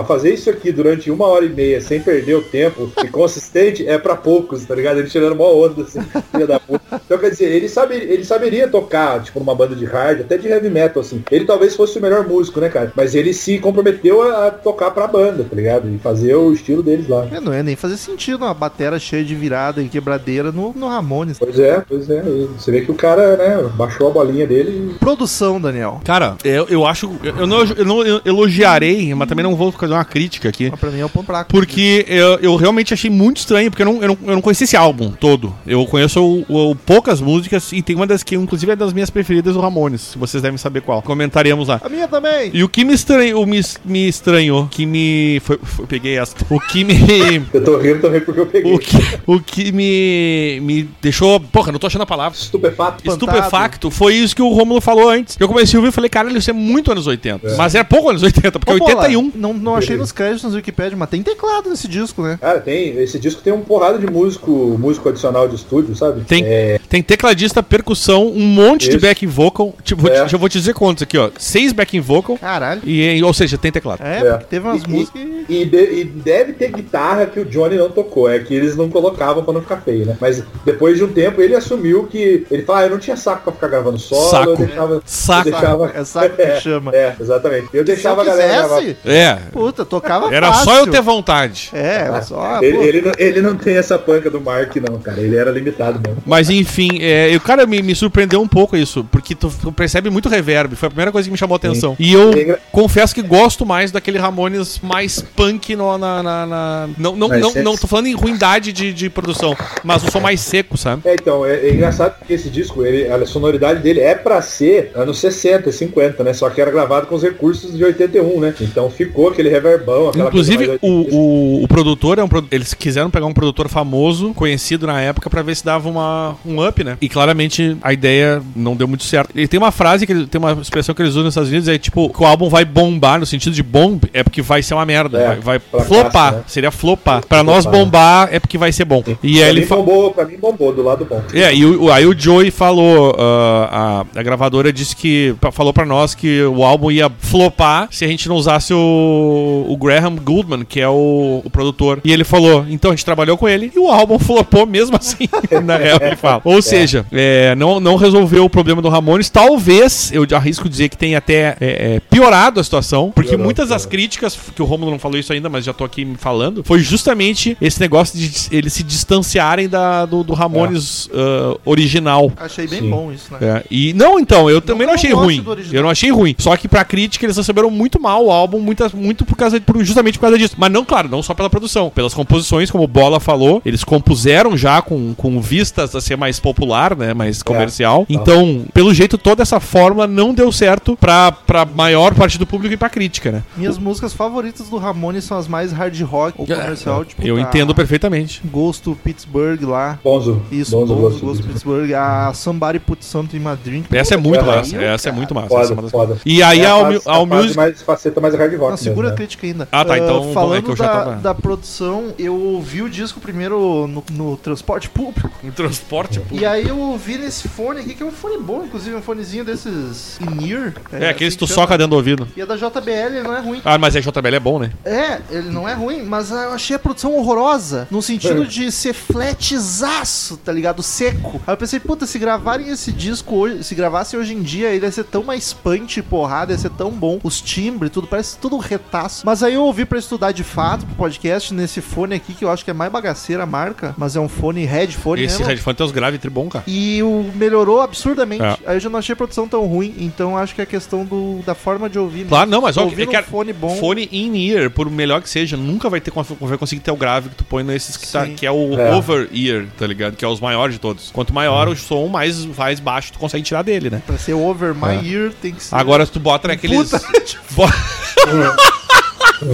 Fazer 0.06 0.34
isso 0.34 0.50
aqui 0.50 0.72
durante 0.72 1.10
uma 1.10 1.26
hora 1.26 1.44
e 1.44 1.48
meia 1.48 1.80
sem 1.80 2.00
perder 2.00 2.34
o 2.34 2.42
tempo 2.42 2.90
e 3.02 3.08
consistente 3.08 3.86
é 3.86 3.98
pra 3.98 4.16
poucos, 4.16 4.64
tá 4.64 4.74
ligado? 4.74 4.98
Ele 4.98 5.08
tirando 5.08 5.32
uma 5.32 5.48
onda 5.48 5.82
assim, 5.82 6.00
filha 6.30 6.46
da 6.46 6.60
puta. 6.60 7.00
Então 7.04 7.18
quer 7.18 7.30
dizer, 7.30 7.50
ele, 7.50 7.68
sabe, 7.68 7.94
ele 7.96 8.24
saberia 8.24 8.68
tocar, 8.68 9.22
tipo, 9.22 9.38
numa 9.38 9.54
banda 9.54 9.74
de 9.74 9.84
hard, 9.84 10.20
até 10.20 10.36
de 10.36 10.48
heavy 10.48 10.70
metal, 10.70 11.00
assim. 11.02 11.22
Ele 11.30 11.44
talvez 11.44 11.74
fosse 11.74 11.98
o 11.98 12.02
melhor 12.02 12.26
músico, 12.26 12.60
né, 12.60 12.68
cara? 12.68 12.92
Mas 12.94 13.14
ele 13.14 13.32
se 13.32 13.58
comprometeu 13.58 14.22
a, 14.22 14.48
a 14.48 14.50
tocar 14.50 14.90
pra 14.90 15.06
banda, 15.06 15.44
tá 15.44 15.54
ligado? 15.54 15.88
E 15.88 15.98
fazer 15.98 16.34
o 16.34 16.52
estilo 16.52 16.82
deles 16.82 17.08
lá. 17.08 17.26
É, 17.32 17.40
não 17.40 17.52
é 17.52 17.62
nem 17.62 17.76
fazer 17.76 17.96
sentido 17.96 18.44
uma 18.44 18.54
batera 18.54 18.98
cheia 18.98 19.24
de 19.24 19.25
virada 19.34 19.82
e 19.82 19.88
quebradeira 19.88 20.50
no, 20.52 20.72
no 20.74 20.88
Ramones. 20.88 21.38
Pois 21.38 21.58
é, 21.58 21.82
pois 21.88 22.08
é. 22.10 22.22
E 22.26 22.48
Você 22.58 22.70
vê 22.70 22.80
que 22.82 22.90
o 22.90 22.94
cara, 22.94 23.36
né, 23.36 23.70
baixou 23.76 24.08
a 24.08 24.10
bolinha 24.10 24.46
dele 24.46 24.94
Produção, 25.00 25.60
Daniel. 25.60 26.00
Cara, 26.04 26.36
eu, 26.44 26.66
eu 26.68 26.86
acho. 26.86 27.10
Eu 27.22 27.46
não, 27.46 27.64
eu 27.64 27.84
não 27.84 28.02
elogiarei, 28.24 29.14
mas 29.14 29.28
também 29.28 29.42
não 29.42 29.56
vou 29.56 29.72
fazer 29.72 29.92
uma 29.92 30.04
crítica 30.04 30.48
aqui. 30.48 30.70
Mas 30.70 30.78
pra 30.80 30.90
mim 30.90 31.00
é 31.00 31.04
o 31.04 31.08
ponto 31.08 31.26
fraco. 31.26 31.50
Porque 31.50 32.04
eu, 32.08 32.34
eu 32.40 32.56
realmente 32.56 32.92
achei 32.94 33.10
muito 33.10 33.38
estranho, 33.38 33.70
porque 33.70 33.82
eu 33.82 33.86
não, 33.86 34.02
eu 34.02 34.08
não, 34.08 34.18
eu 34.26 34.34
não 34.34 34.40
conhecia 34.42 34.64
esse 34.64 34.76
álbum 34.76 35.10
todo. 35.10 35.54
Eu 35.66 35.84
conheço 35.86 36.22
o- 36.22 36.70
o- 36.70 36.74
poucas 36.76 37.20
músicas 37.20 37.72
e 37.72 37.82
tem 37.82 37.96
uma 37.96 38.06
das 38.06 38.22
que, 38.22 38.34
inclusive, 38.36 38.72
é 38.72 38.76
das 38.76 38.92
minhas 38.92 39.10
preferidas 39.10 39.54
do 39.54 39.60
Ramones. 39.60 40.00
Se 40.02 40.18
vocês 40.18 40.42
devem 40.42 40.58
saber 40.58 40.80
qual. 40.82 41.02
Comentaremos 41.02 41.68
lá. 41.68 41.80
A 41.82 41.88
minha 41.88 42.08
também. 42.08 42.50
E 42.52 42.62
o 42.62 42.68
que 42.68 42.84
me 42.84 42.92
estranhou, 42.94 43.46
me, 43.46 43.60
me 43.84 44.08
estranhou, 44.08 44.66
que 44.70 44.84
me. 44.86 45.40
Foi, 45.44 45.58
foi- 45.62 45.86
peguei 45.86 46.18
essa. 46.18 46.34
O 46.50 46.60
que 46.60 46.84
me. 46.84 46.94
Eu 47.52 47.64
tô 47.64 47.78
rindo 47.78 48.00
também 48.00 48.20
porque 48.20 48.40
eu 48.40 48.46
peguei. 48.46 48.74
O 48.74 48.78
que, 48.78 48.96
o 49.26 49.40
que 49.40 49.72
me, 49.72 50.60
me 50.62 50.88
deixou. 51.00 51.38
Porra, 51.40 51.72
não 51.72 51.78
tô 51.78 51.86
achando 51.86 52.02
a 52.02 52.06
palavra. 52.06 52.38
Estupefato. 52.38 53.08
Estupefacto 53.08 53.90
foi 53.90 54.14
isso 54.14 54.34
que 54.34 54.42
o 54.42 54.48
Romulo 54.48 54.80
falou 54.80 55.08
antes. 55.08 55.36
Eu 55.38 55.48
comecei 55.48 55.76
a 55.76 55.78
ouvir 55.80 55.88
e 55.90 55.92
falei, 55.92 56.08
caralho, 56.10 56.36
isso 56.36 56.50
é 56.50 56.52
muito 56.52 56.90
anos 56.92 57.06
80. 57.06 57.54
Mas 57.56 57.74
era 57.74 57.84
pouco 57.84 58.10
anos 58.10 58.22
80, 58.22 58.58
porque 58.58 58.72
Ô, 58.72 58.76
é 58.76 58.78
Bola, 58.78 58.96
81. 59.08 59.32
Não, 59.34 59.52
não 59.52 59.76
achei 59.76 59.96
nos 59.96 60.12
créditos 60.12 60.50
no 60.50 60.56
Wikipedia, 60.56 60.96
mas 60.96 61.08
tem 61.10 61.22
teclado 61.22 61.68
nesse 61.70 61.88
disco, 61.88 62.22
né? 62.22 62.38
Cara, 62.40 62.60
tem. 62.60 62.96
Esse 62.98 63.18
disco 63.18 63.40
tem 63.42 63.52
um 63.52 63.60
porrada 63.60 63.98
de 63.98 64.06
músico, 64.10 64.50
músico 64.78 65.08
adicional 65.08 65.48
de 65.48 65.56
estúdio, 65.56 65.94
sabe? 65.94 66.22
Tem, 66.22 66.42
É, 66.44 66.80
tem 66.88 67.02
tecladista, 67.02 67.62
percussão, 67.62 68.26
um 68.28 68.46
monte 68.46 68.88
de 68.88 68.96
Isso. 68.96 69.06
backing 69.06 69.26
vocal. 69.26 69.74
Tipo, 69.82 70.02
vou, 70.02 70.10
É. 70.10 70.24
te, 70.26 70.32
eu 70.32 70.38
vou 70.38 70.48
te 70.48 70.58
dizer 70.58 70.74
quantos 70.74 71.02
aqui, 71.02 71.18
ó. 71.18 71.30
Seis 71.38 71.72
backing 71.72 72.00
vocal. 72.00 72.36
Caralho. 72.38 72.82
E, 72.84 73.22
ou 73.22 73.32
seja, 73.34 73.56
tem 73.58 73.70
teclado. 73.72 74.02
É, 74.02 74.18
É. 74.18 74.30
porque 74.32 74.44
teve 74.46 74.66
umas 74.66 74.82
E- 74.82 74.88
músicas. 74.88 75.22
E, 75.48 75.64
de- 75.64 76.00
e 76.00 76.04
deve 76.04 76.52
ter 76.54 76.70
guitarra 76.72 77.26
que 77.26 77.38
o 77.40 77.44
Johnny 77.44 77.76
não 77.76 77.90
tocou, 77.90 78.28
é 78.28 78.38
que 78.38 78.52
eles 78.52 78.76
não 78.76 78.88
colocavam 79.06 79.44
pra 79.44 79.52
não 79.54 79.60
ficar 79.62 79.76
feio, 79.78 80.06
né? 80.06 80.16
Mas 80.20 80.42
depois 80.64 80.96
de 80.98 81.04
um 81.04 81.08
tempo 81.08 81.40
ele 81.40 81.54
assumiu 81.54 82.06
que. 82.06 82.46
Ele 82.50 82.62
falou, 82.62 82.82
ah, 82.82 82.84
eu 82.86 82.90
não 82.90 82.98
tinha 82.98 83.16
saco 83.16 83.42
pra 83.44 83.52
ficar 83.52 83.68
gravando 83.68 83.98
solo, 83.98 84.30
Saco. 84.30 84.50
eu 84.50 84.56
deixava. 84.56 85.02
Saco. 85.04 85.48
Eu 85.48 85.52
deixava, 85.52 85.92
É 85.94 86.04
saco 86.04 86.36
que 86.36 86.60
chama. 86.60 86.92
É, 86.94 87.14
exatamente. 87.20 87.64
Eu 87.64 87.70
Se 87.70 87.78
eu 87.78 87.84
deixava 87.84 88.22
a 88.22 88.24
galera 88.24 88.52
gravar. 88.68 88.82
É. 89.04 89.34
puta, 89.52 89.84
tocava 89.84 90.34
Era 90.34 90.48
fácil. 90.52 90.64
só 90.64 90.78
eu 90.78 90.86
ter 90.88 91.00
vontade. 91.02 91.70
É, 91.72 91.96
era 92.06 92.22
só. 92.22 92.58
Ele, 92.62 92.76
ele 92.78 93.00
não, 93.02 93.12
ele 93.18 93.40
não 93.42 93.56
tem 93.56 93.76
essa 93.76 93.98
panca 93.98 94.30
do 94.30 94.40
Mark, 94.40 94.74
não, 94.76 94.98
cara. 94.98 95.20
Ele 95.20 95.36
era 95.36 95.50
limitado 95.50 96.00
mesmo. 96.04 96.22
Mas 96.26 96.50
enfim, 96.50 96.98
é, 97.00 97.34
eu, 97.34 97.40
cara, 97.40 97.66
me, 97.66 97.82
me 97.82 97.94
surpreendeu 97.94 98.40
um 98.40 98.48
pouco 98.48 98.76
isso, 98.76 99.04
porque 99.10 99.34
tu, 99.34 99.50
tu 99.60 99.72
percebe 99.72 100.10
muito 100.10 100.28
reverb. 100.28 100.74
Foi 100.76 100.86
a 100.86 100.90
primeira 100.90 101.12
coisa 101.12 101.28
que 101.28 101.32
me 101.32 101.38
chamou 101.38 101.54
a 101.54 101.56
atenção. 101.56 101.96
E 101.98 102.12
eu 102.12 102.32
É 102.32 102.58
confesso 102.72 103.14
que 103.14 103.22
gosto 103.22 103.64
mais 103.64 103.90
daquele 103.90 104.18
Ramones 104.18 104.78
mais 104.80 105.20
punk 105.20 105.74
no- 105.76 105.96
na. 105.98 106.22
na, 106.22 106.46
na- 106.46 106.88
não, 106.98 107.14
não, 107.16 107.28
não, 107.28 107.50
é- 107.54 107.62
não, 107.62 107.76
tô 107.76 107.86
falando 107.86 108.06
em 108.06 108.14
ruindade 108.14 108.72
de, 108.72 108.92
de 108.96 109.10
produção, 109.10 109.54
mas 109.84 110.02
o 110.02 110.10
som 110.10 110.20
mais 110.20 110.40
seco, 110.40 110.76
sabe? 110.76 111.02
É, 111.04 111.14
então, 111.14 111.44
é, 111.44 111.56
é 111.66 111.72
engraçado 111.72 112.18
porque 112.18 112.32
esse 112.34 112.48
disco, 112.48 112.84
ele, 112.84 113.06
a 113.08 113.24
sonoridade 113.26 113.80
dele 113.80 114.00
é 114.00 114.14
pra 114.14 114.40
ser 114.42 114.90
anos 114.94 115.18
60, 115.18 115.70
50, 115.70 116.24
né? 116.24 116.32
Só 116.32 116.48
que 116.48 116.60
era 116.60 116.70
gravado 116.70 117.06
com 117.06 117.14
os 117.14 117.22
recursos 117.22 117.76
de 117.76 117.84
81, 117.84 118.40
né? 118.40 118.54
Então 118.60 118.88
ficou 118.90 119.28
aquele 119.28 119.48
reverbão, 119.48 120.08
aquela 120.08 120.28
Inclusive, 120.28 120.66
o, 120.66 120.70
80. 120.72 120.86
o, 120.86 121.64
o 121.64 121.68
produtor 121.68 122.18
é 122.18 122.24
um 122.24 122.28
Eles 122.50 122.72
quiseram 122.74 123.10
pegar 123.10 123.26
um 123.26 123.34
produtor 123.34 123.68
famoso, 123.68 124.32
conhecido 124.34 124.86
na 124.86 125.00
época, 125.00 125.28
pra 125.28 125.42
ver 125.42 125.56
se 125.56 125.64
dava 125.64 125.88
uma, 125.88 126.36
um 126.44 126.66
up, 126.66 126.82
né? 126.84 126.96
E 127.00 127.08
claramente 127.08 127.76
a 127.82 127.92
ideia 127.92 128.42
não 128.54 128.76
deu 128.76 128.86
muito 128.88 129.04
certo. 129.04 129.30
E 129.38 129.46
tem 129.48 129.58
uma 129.58 129.72
frase 129.72 130.06
que 130.06 130.12
ele- 130.12 130.26
tem 130.26 130.38
uma 130.38 130.52
expressão 130.52 130.94
que 130.94 131.02
eles 131.02 131.12
usam 131.12 131.24
nos 131.24 131.32
Estados 131.32 131.50
Unidos, 131.50 131.68
é 131.68 131.76
tipo, 131.78 132.08
que 132.08 132.22
o 132.22 132.26
álbum 132.26 132.48
vai 132.48 132.64
bombar, 132.64 133.18
no 133.18 133.26
sentido 133.26 133.52
de 133.52 133.62
bomb, 133.62 134.00
é 134.12 134.22
porque 134.22 134.40
vai 134.42 134.62
ser 134.62 134.74
uma 134.74 134.86
merda. 134.86 135.18
É, 135.18 135.26
vai 135.36 135.56
vai 135.56 135.58
fracasso, 135.58 135.88
flopar. 135.88 136.32
né? 136.34 136.42
Seria 136.46 136.70
flopar. 136.70 137.26
Pra 137.26 137.42
nós 137.42 137.64
né? 137.64 137.72
bombar 137.72 138.28
é 138.32 138.38
porque 138.40 138.58
vai 138.58 138.72
ser 138.72 138.84
bom. 138.86 139.02
E 139.22 139.36
pra, 139.36 139.44
aí 139.44 139.50
ele 139.50 139.66
bombou, 139.66 140.10
pra 140.12 140.24
mim 140.24 140.36
bombou, 140.36 140.72
do 140.72 140.82
lado 140.82 141.04
bom. 141.04 141.22
é, 141.34 141.54
e 141.54 141.64
o, 141.64 141.90
aí 141.92 142.06
o 142.06 142.18
Joey 142.18 142.50
falou, 142.50 143.14
ah, 143.18 144.04
a, 144.14 144.20
a 144.20 144.22
gravadora 144.22 144.72
disse 144.72 144.94
que, 144.94 145.34
falou 145.52 145.72
pra 145.72 145.84
nós 145.84 146.14
que 146.14 146.42
o 146.42 146.64
álbum 146.64 146.90
ia 146.90 147.10
flopar 147.18 147.88
se 147.90 148.04
a 148.04 148.08
gente 148.08 148.28
não 148.28 148.36
usasse 148.36 148.72
o, 148.72 149.66
o 149.68 149.76
Graham 149.76 150.16
Goldman, 150.16 150.64
que 150.64 150.80
é 150.80 150.88
o, 150.88 151.42
o 151.44 151.50
produtor. 151.50 152.00
E 152.04 152.12
ele 152.12 152.24
falou, 152.24 152.64
então 152.68 152.90
a 152.90 152.94
gente 152.94 153.04
trabalhou 153.04 153.36
com 153.36 153.48
ele 153.48 153.72
e 153.74 153.78
o 153.78 153.88
álbum 153.88 154.18
flopou 154.20 154.66
mesmo 154.66 154.96
assim, 154.96 155.28
na 155.64 155.76
real 155.76 155.98
ele 156.00 156.16
fala. 156.16 156.40
Ou 156.44 156.62
seja, 156.62 157.04
é, 157.12 157.54
não, 157.54 157.80
não 157.80 157.96
resolveu 157.96 158.44
o 158.44 158.50
problema 158.50 158.80
do 158.80 158.88
Ramones, 158.88 159.28
talvez, 159.28 160.12
eu 160.12 160.26
arrisco 160.36 160.68
dizer 160.68 160.88
que 160.88 160.96
tenha 160.96 161.18
até 161.18 161.56
é, 161.60 161.94
é, 161.96 162.00
piorado 162.10 162.60
a 162.60 162.64
situação, 162.64 163.10
porque 163.14 163.30
Piorou, 163.30 163.44
muitas 163.44 163.68
das 163.70 163.86
críticas, 163.86 164.38
que 164.54 164.62
o 164.62 164.64
Romulo 164.64 164.90
não 164.90 164.98
falou 164.98 165.18
isso 165.18 165.32
ainda, 165.32 165.48
mas 165.48 165.64
já 165.64 165.72
tô 165.72 165.84
aqui 165.84 166.04
me 166.04 166.16
falando, 166.16 166.62
foi 166.62 166.80
justamente 166.80 167.56
esse 167.60 167.80
negócio 167.80 168.18
de 168.18 168.30
eles 168.50 168.75
se 168.76 168.82
distanciarem 168.82 169.68
da, 169.68 170.04
do, 170.06 170.22
do 170.22 170.34
Ramones 170.34 171.08
ah, 171.12 171.56
original. 171.64 172.30
Achei 172.36 172.66
bem 172.66 172.80
Sim. 172.80 172.90
bom 172.90 173.12
isso, 173.12 173.32
né? 173.32 173.38
É, 173.40 173.64
e 173.70 173.92
não, 173.94 174.18
então, 174.18 174.50
eu 174.50 174.60
também 174.60 174.86
não, 174.86 174.92
não 174.92 174.94
achei 174.94 175.12
ruim. 175.12 175.44
Eu 175.72 175.82
não 175.82 175.90
achei 175.90 176.10
ruim. 176.10 176.34
Só 176.38 176.56
que 176.56 176.68
pra 176.68 176.84
crítica 176.84 177.24
eles 177.24 177.36
receberam 177.36 177.70
muito 177.70 178.00
mal 178.00 178.24
o 178.24 178.30
álbum, 178.30 178.60
muita, 178.60 178.90
muito 178.94 179.24
por 179.24 179.36
causa, 179.36 179.60
por- 179.60 179.82
justamente 179.84 180.18
por 180.18 180.22
causa 180.22 180.38
disso. 180.38 180.54
Mas 180.58 180.70
não, 180.70 180.84
claro, 180.84 181.08
não 181.08 181.22
só 181.22 181.34
pela 181.34 181.48
produção, 181.50 181.90
pelas 181.90 182.14
composições, 182.14 182.70
como 182.70 182.84
o 182.84 182.88
Bola 182.88 183.18
falou, 183.20 183.62
eles 183.64 183.82
compuseram 183.84 184.56
já 184.56 184.82
com, 184.82 185.14
com 185.14 185.40
vistas 185.40 185.94
a 185.94 186.00
ser 186.00 186.16
mais 186.16 186.38
popular, 186.38 186.96
né, 186.96 187.14
mais 187.14 187.42
comercial. 187.42 188.04
Então, 188.08 188.64
pelo 188.74 188.92
jeito, 188.92 189.16
toda 189.16 189.42
essa 189.42 189.60
fórmula 189.60 190.06
não 190.06 190.34
deu 190.34 190.52
certo 190.52 190.96
pra, 190.96 191.32
pra 191.32 191.64
maior 191.64 192.14
parte 192.14 192.38
do 192.38 192.46
público 192.46 192.74
e 192.74 192.76
pra 192.76 192.88
crítica, 192.88 193.30
né? 193.32 193.42
Minhas 193.56 193.78
músicas 193.78 194.12
favoritas 194.12 194.68
do 194.68 194.76
Ramones 194.76 195.24
são 195.24 195.38
as 195.38 195.48
mais 195.48 195.72
hard 195.72 196.00
rock 196.02 196.34
ou 196.38 196.46
comercial, 196.46 197.04
tipo. 197.04 197.22
Eu 197.26 197.36
a 197.36 197.40
entendo 197.40 197.74
perfeitamente. 197.74 198.40
Ghost 198.66 198.82
to 198.82 198.96
Pittsburgh 199.04 199.62
lá. 199.62 199.98
Bonzo. 200.02 200.42
Isso, 200.50 200.72
Bonzo, 200.72 200.94
Bonzo, 200.94 201.02
Ghost 201.08 201.20
Bonzo. 201.24 201.42
Pittsburgh. 201.44 201.92
A 201.94 202.32
Somebody 202.34 202.78
Put 202.80 203.04
Something 203.04 203.36
in 203.36 203.40
My 203.40 203.56
Drink. 203.56 203.96
Essa 203.96 204.14
é 204.14 204.16
muito 204.16 204.40
É, 204.40 204.42
massa. 204.42 204.76
aí, 204.76 204.84
Essa 204.84 205.08
é 205.08 205.10
cara, 205.10 205.16
muito 205.16 205.34
massa. 205.34 205.54
essa 205.56 205.72
é 205.72 205.76
Foda, 205.76 205.88
foda. 205.88 206.16
E 206.26 206.42
aí 206.42 206.60
É 206.60 206.66
a, 206.66 206.74
a 206.74 206.88
a 206.88 206.90
fase 206.90 207.26
Music. 207.26 207.56
mais 207.56 207.82
faceta 207.82 208.20
mais 208.20 208.34
hard 208.34 208.52
rock. 208.58 208.70
Não, 208.70 208.76
segura 208.76 209.08
a 209.08 209.10
mesmo, 209.10 209.10
né? 209.10 209.16
crítica 209.16 209.46
ainda. 209.46 209.68
Ah, 209.70 209.84
tá, 209.84 209.98
então, 209.98 210.32
falando 210.32 210.58
é 210.58 210.62
que 210.62 210.70
eu 210.70 210.76
já 210.76 210.84
da, 210.86 210.92
tava- 210.92 211.14
da 211.16 211.34
produção, 211.34 212.12
eu 212.18 212.34
ouvi 212.34 212.82
o 212.82 212.90
disco 212.90 213.20
primeiro 213.20 213.86
no, 213.86 214.02
no 214.10 214.36
transporte 214.36 214.90
público. 214.90 215.30
Em 215.44 215.50
transporte. 215.52 216.20
E 216.32 216.44
aí 216.44 216.66
eu 216.68 216.78
ouvi 216.78 217.18
nesse 217.18 217.46
fone 217.48 217.80
aqui, 217.80 217.94
que 217.94 218.02
é 218.02 218.06
um 218.06 218.10
fone 218.10 218.38
bom, 218.38 218.64
inclusive, 218.64 218.96
um 218.96 219.02
fonezinho 219.02 219.44
desses 219.44 220.18
in-ear. 220.20 220.74
É, 220.92 221.08
aqueles 221.08 221.34
assim 221.34 221.38
que 221.38 221.46
tu 221.46 221.52
soca 221.52 221.78
dentro 221.78 221.90
do 221.90 221.96
ouvido. 221.96 222.26
E 222.36 222.42
a 222.42 222.44
da 222.46 222.56
JBL 222.56 223.22
não 223.22 223.36
é 223.36 223.40
ruim. 223.40 223.60
Ah, 223.64 223.78
mas 223.78 223.94
a 223.94 224.00
JBL 224.00 224.34
é 224.34 224.40
bom, 224.40 224.58
né? 224.58 224.72
É, 224.84 225.20
ele 225.30 225.50
não 225.50 225.68
é 225.68 225.74
ruim, 225.74 226.02
mas 226.02 226.30
eu 226.30 226.50
achei 226.52 226.74
a 226.76 226.78
produção 226.78 227.14
horrorosa. 227.14 227.86
No 227.90 228.02
sentido 228.02 228.42
É. 228.42 228.45
de 228.46 228.70
ser 228.70 228.92
flatzaço, 228.92 230.36
tá 230.36 230.52
ligado? 230.52 230.82
Seco. 230.82 231.40
Aí 231.46 231.52
eu 231.54 231.56
pensei, 231.56 231.80
puta, 231.80 232.06
se 232.06 232.18
gravarem 232.18 232.68
esse 232.68 232.92
disco 232.92 233.34
hoje, 233.34 233.64
se 233.64 233.74
gravassem 233.74 234.18
hoje 234.18 234.34
em 234.34 234.42
dia, 234.42 234.68
ele 234.68 234.84
ia 234.84 234.92
ser 234.92 235.04
tão 235.04 235.22
mais 235.22 235.52
punch 235.52 235.98
e 235.98 236.02
porrada, 236.02 236.52
ia 236.52 236.58
ser 236.58 236.70
tão 236.70 236.90
bom. 236.90 237.18
Os 237.22 237.40
timbres, 237.40 237.90
tudo, 237.90 238.06
parece 238.06 238.36
tudo 238.38 238.58
retaço. 238.58 239.24
Mas 239.24 239.42
aí 239.42 239.54
eu 239.54 239.64
ouvi 239.64 239.84
pra 239.84 239.98
estudar 239.98 240.32
de 240.32 240.44
fato 240.44 240.84
pro 240.86 240.94
podcast 240.94 241.52
nesse 241.54 241.80
fone 241.80 242.14
aqui, 242.14 242.34
que 242.34 242.44
eu 242.44 242.50
acho 242.50 242.64
que 242.64 242.70
é 242.70 242.74
mais 242.74 242.92
bagaceira 242.92 243.44
a 243.44 243.46
marca, 243.46 243.94
mas 243.96 244.16
é 244.16 244.20
um 244.20 244.28
fone 244.28 244.64
headphone 244.64 245.22
Esse 245.22 245.38
mesmo. 245.38 245.46
headphone 245.48 245.76
tem 245.76 245.86
os 245.86 245.92
graves 245.92 246.20
sempre 246.26 246.30
bom, 246.30 246.48
cara. 246.48 246.64
E 246.66 247.02
o 247.02 247.30
melhorou 247.34 247.80
absurdamente. 247.80 248.42
É. 248.42 248.58
Aí 248.66 248.76
eu 248.76 248.80
já 248.80 248.88
não 248.88 248.98
achei 248.98 249.12
a 249.12 249.16
produção 249.16 249.48
tão 249.48 249.64
ruim. 249.66 249.94
Então 249.98 250.36
acho 250.36 250.54
que 250.54 250.60
é 250.60 250.64
a 250.64 250.66
questão 250.66 251.04
do, 251.04 251.40
da 251.44 251.54
forma 251.54 251.88
de 251.88 251.98
ouvir. 251.98 252.26
Claro, 252.26 252.50
não, 252.50 252.60
mas 252.62 252.74
Tô 252.74 252.82
ó, 252.82 252.84
ouvindo 252.84 253.12
é 253.14 253.22
que 253.22 253.28
um 253.28 253.30
fone 253.30 253.52
bom. 253.52 253.76
Fone 253.76 254.08
in-ear, 254.12 254.70
por 254.70 254.90
melhor 254.90 255.22
que 255.22 255.28
seja, 255.30 255.56
nunca 255.56 255.88
vai 255.88 256.00
ter 256.00 256.12
vai 256.40 256.58
conseguir 256.58 256.80
ter 256.80 256.90
o 256.90 256.96
grave 256.96 257.28
que 257.28 257.36
tu 257.36 257.44
põe 257.44 257.62
nesses 257.62 257.96
que, 257.96 258.10
tá. 258.10 258.26
Que 258.36 258.46
é 258.46 258.50
o 258.52 258.78
É. 258.78 258.94
over-ear, 258.94 259.66
tá 259.78 259.86
ligado? 259.86 260.14
Que 260.16 260.24
é 260.24 260.28
os 260.28 260.38
maiores 260.40 260.74
de 260.74 260.80
todos. 260.80 261.10
Quanto 261.12 261.32
maior 261.34 261.66
o 261.68 261.74
som, 261.76 262.06
mais, 262.06 262.44
mais 262.44 262.78
baixo 262.78 263.12
tu 263.14 263.18
consegue 263.18 263.42
tirar 263.42 263.62
dele, 263.62 263.90
né? 263.90 264.02
Pra 264.06 264.16
ser 264.18 264.34
over 264.34 264.74
my 264.74 265.04
É. 265.04 265.12
ear 265.12 265.32
tem 265.40 265.52
que 265.54 265.62
ser. 265.64 265.74
Agora, 265.74 266.04
se 266.06 266.12
tu 266.12 266.20
bota 266.20 266.46
naqueles. 266.48 266.90
Puta, 266.90 267.00
Bo- 267.56 267.68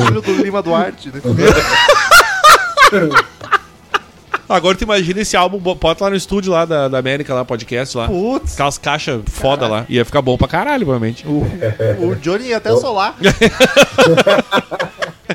filho 0.05 0.21
do 0.23 0.42
Lima 0.42 0.62
Duarte, 0.62 1.09
né? 1.09 1.21
Agora 4.49 4.77
tu 4.77 4.83
imagina 4.85 5.21
esse 5.21 5.35
álbum, 5.37 5.57
bo- 5.59 5.75
bota 5.75 6.05
lá 6.05 6.11
no 6.11 6.16
estúdio 6.16 6.53
lá 6.53 6.64
da, 6.66 6.87
da 6.87 6.99
América, 6.99 7.33
lá, 7.33 7.42
podcast 7.45 7.97
lá. 7.97 8.07
Putz. 8.07 8.53
Aquelas 8.53 8.77
caixas 8.77 9.23
foda 9.27 9.66
lá. 9.66 9.87
Ia 9.88 10.05
ficar 10.05 10.21
bom 10.21 10.37
pra 10.37 10.47
caralho, 10.47 10.85
provavelmente. 10.85 11.27
O, 11.27 11.42
o 12.07 12.14
Johnny 12.16 12.49
ia 12.49 12.59
até 12.59 12.71
solar. 12.77 13.16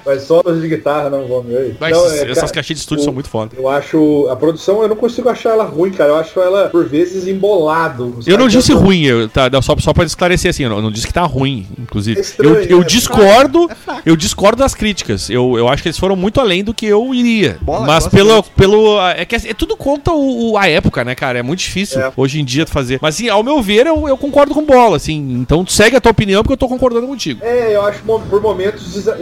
Mas 0.08 0.24
solos 0.24 0.62
de 0.62 0.68
guitarra 0.68 1.10
não 1.10 1.28
vão 1.28 1.42
ver. 1.42 1.76
Mas 1.80 1.96
é, 1.96 2.24
essas 2.32 2.36
cara, 2.36 2.54
caixinhas 2.54 2.80
de 2.80 2.84
estúdio 2.84 3.02
o- 3.02 3.06
são 3.06 3.14
muito 3.14 3.30
foda. 3.30 3.52
Eu 3.56 3.68
acho 3.70 4.28
a 4.32 4.36
produção, 4.36 4.82
eu 4.82 4.88
não 4.88 4.96
consigo 4.96 5.30
achar 5.30 5.50
ela 5.52 5.66
ruim, 5.66 5.92
cara. 5.92 6.12
Eu 6.12 6.16
acho 6.16 6.40
ela, 6.40 6.70
por 6.70 6.86
vezes, 6.88 7.28
embolado. 7.28 8.20
Eu 8.26 8.38
não 8.38 8.48
disse 8.48 8.72
ruim, 8.74 9.04
eu, 9.04 9.28
tá, 9.30 9.50
só, 9.62 9.76
só 9.80 9.94
pra 9.94 10.04
esclarecer 10.06 10.50
assim, 10.50 10.64
eu 10.64 10.70
não, 10.70 10.78
eu 10.78 10.82
não 10.84 10.92
disse 10.92 11.06
que 11.08 11.14
tá 11.14 11.24
ruim, 11.24 11.68
inclusive. 11.78 12.18
É 12.18 12.22
estranho, 12.22 12.56
eu 12.56 12.78
eu 12.78 12.80
né? 12.80 12.86
discordo, 12.86 13.70
eu 14.06 14.16
discordo 14.16 14.58
das 14.58 14.74
críticas. 14.74 15.30
Eu, 15.30 15.58
eu 15.58 15.68
acho 15.68 15.82
que 15.84 15.90
eles 15.90 15.98
foram 16.00 16.16
muito 16.16 16.40
além 16.40 16.64
do 16.64 16.74
que 16.74 16.86
eu 16.86 17.14
iria. 17.14 17.58
Bola, 17.62 17.86
Mas 17.86 18.08
pelo, 18.08 18.42
pelo. 18.44 19.00
É 19.12 19.26
que 19.26 19.36
é 19.36 19.40
tudo 19.54 19.76
conta 19.76 20.12
o, 20.12 20.52
o- 20.52 20.58
a 20.58 20.68
época, 20.70 21.04
né, 21.04 21.16
cara? 21.16 21.40
É 21.40 21.44
muito 21.44 21.60
difícil 21.60 22.00
É. 22.00 22.12
hoje 22.16 22.40
em 22.40 22.46
dia 22.46 22.66
fazer. 22.66 23.00
Mas 23.02 23.16
assim, 23.16 23.30
ao 23.30 23.44
meu 23.44 23.62
ver, 23.62 23.86
eu, 23.88 24.08
eu 24.08 24.18
concordo 24.18 24.54
com 24.54 24.64
bola, 24.64 24.96
assim. 24.98 25.18
Então 25.42 25.66
segue 25.68 25.96
a 25.96 26.02
tua 26.02 26.12
opinião, 26.12 26.44
porque 26.44 26.54
eu 26.54 26.58
tô 26.58 26.68
concordando 26.68 27.08
contigo. 27.08 27.40
É, 27.44 27.76
eu 27.76 27.82
acho 27.82 28.02
por 28.30 28.42
momentos 28.42 28.96
exa- 28.96 29.18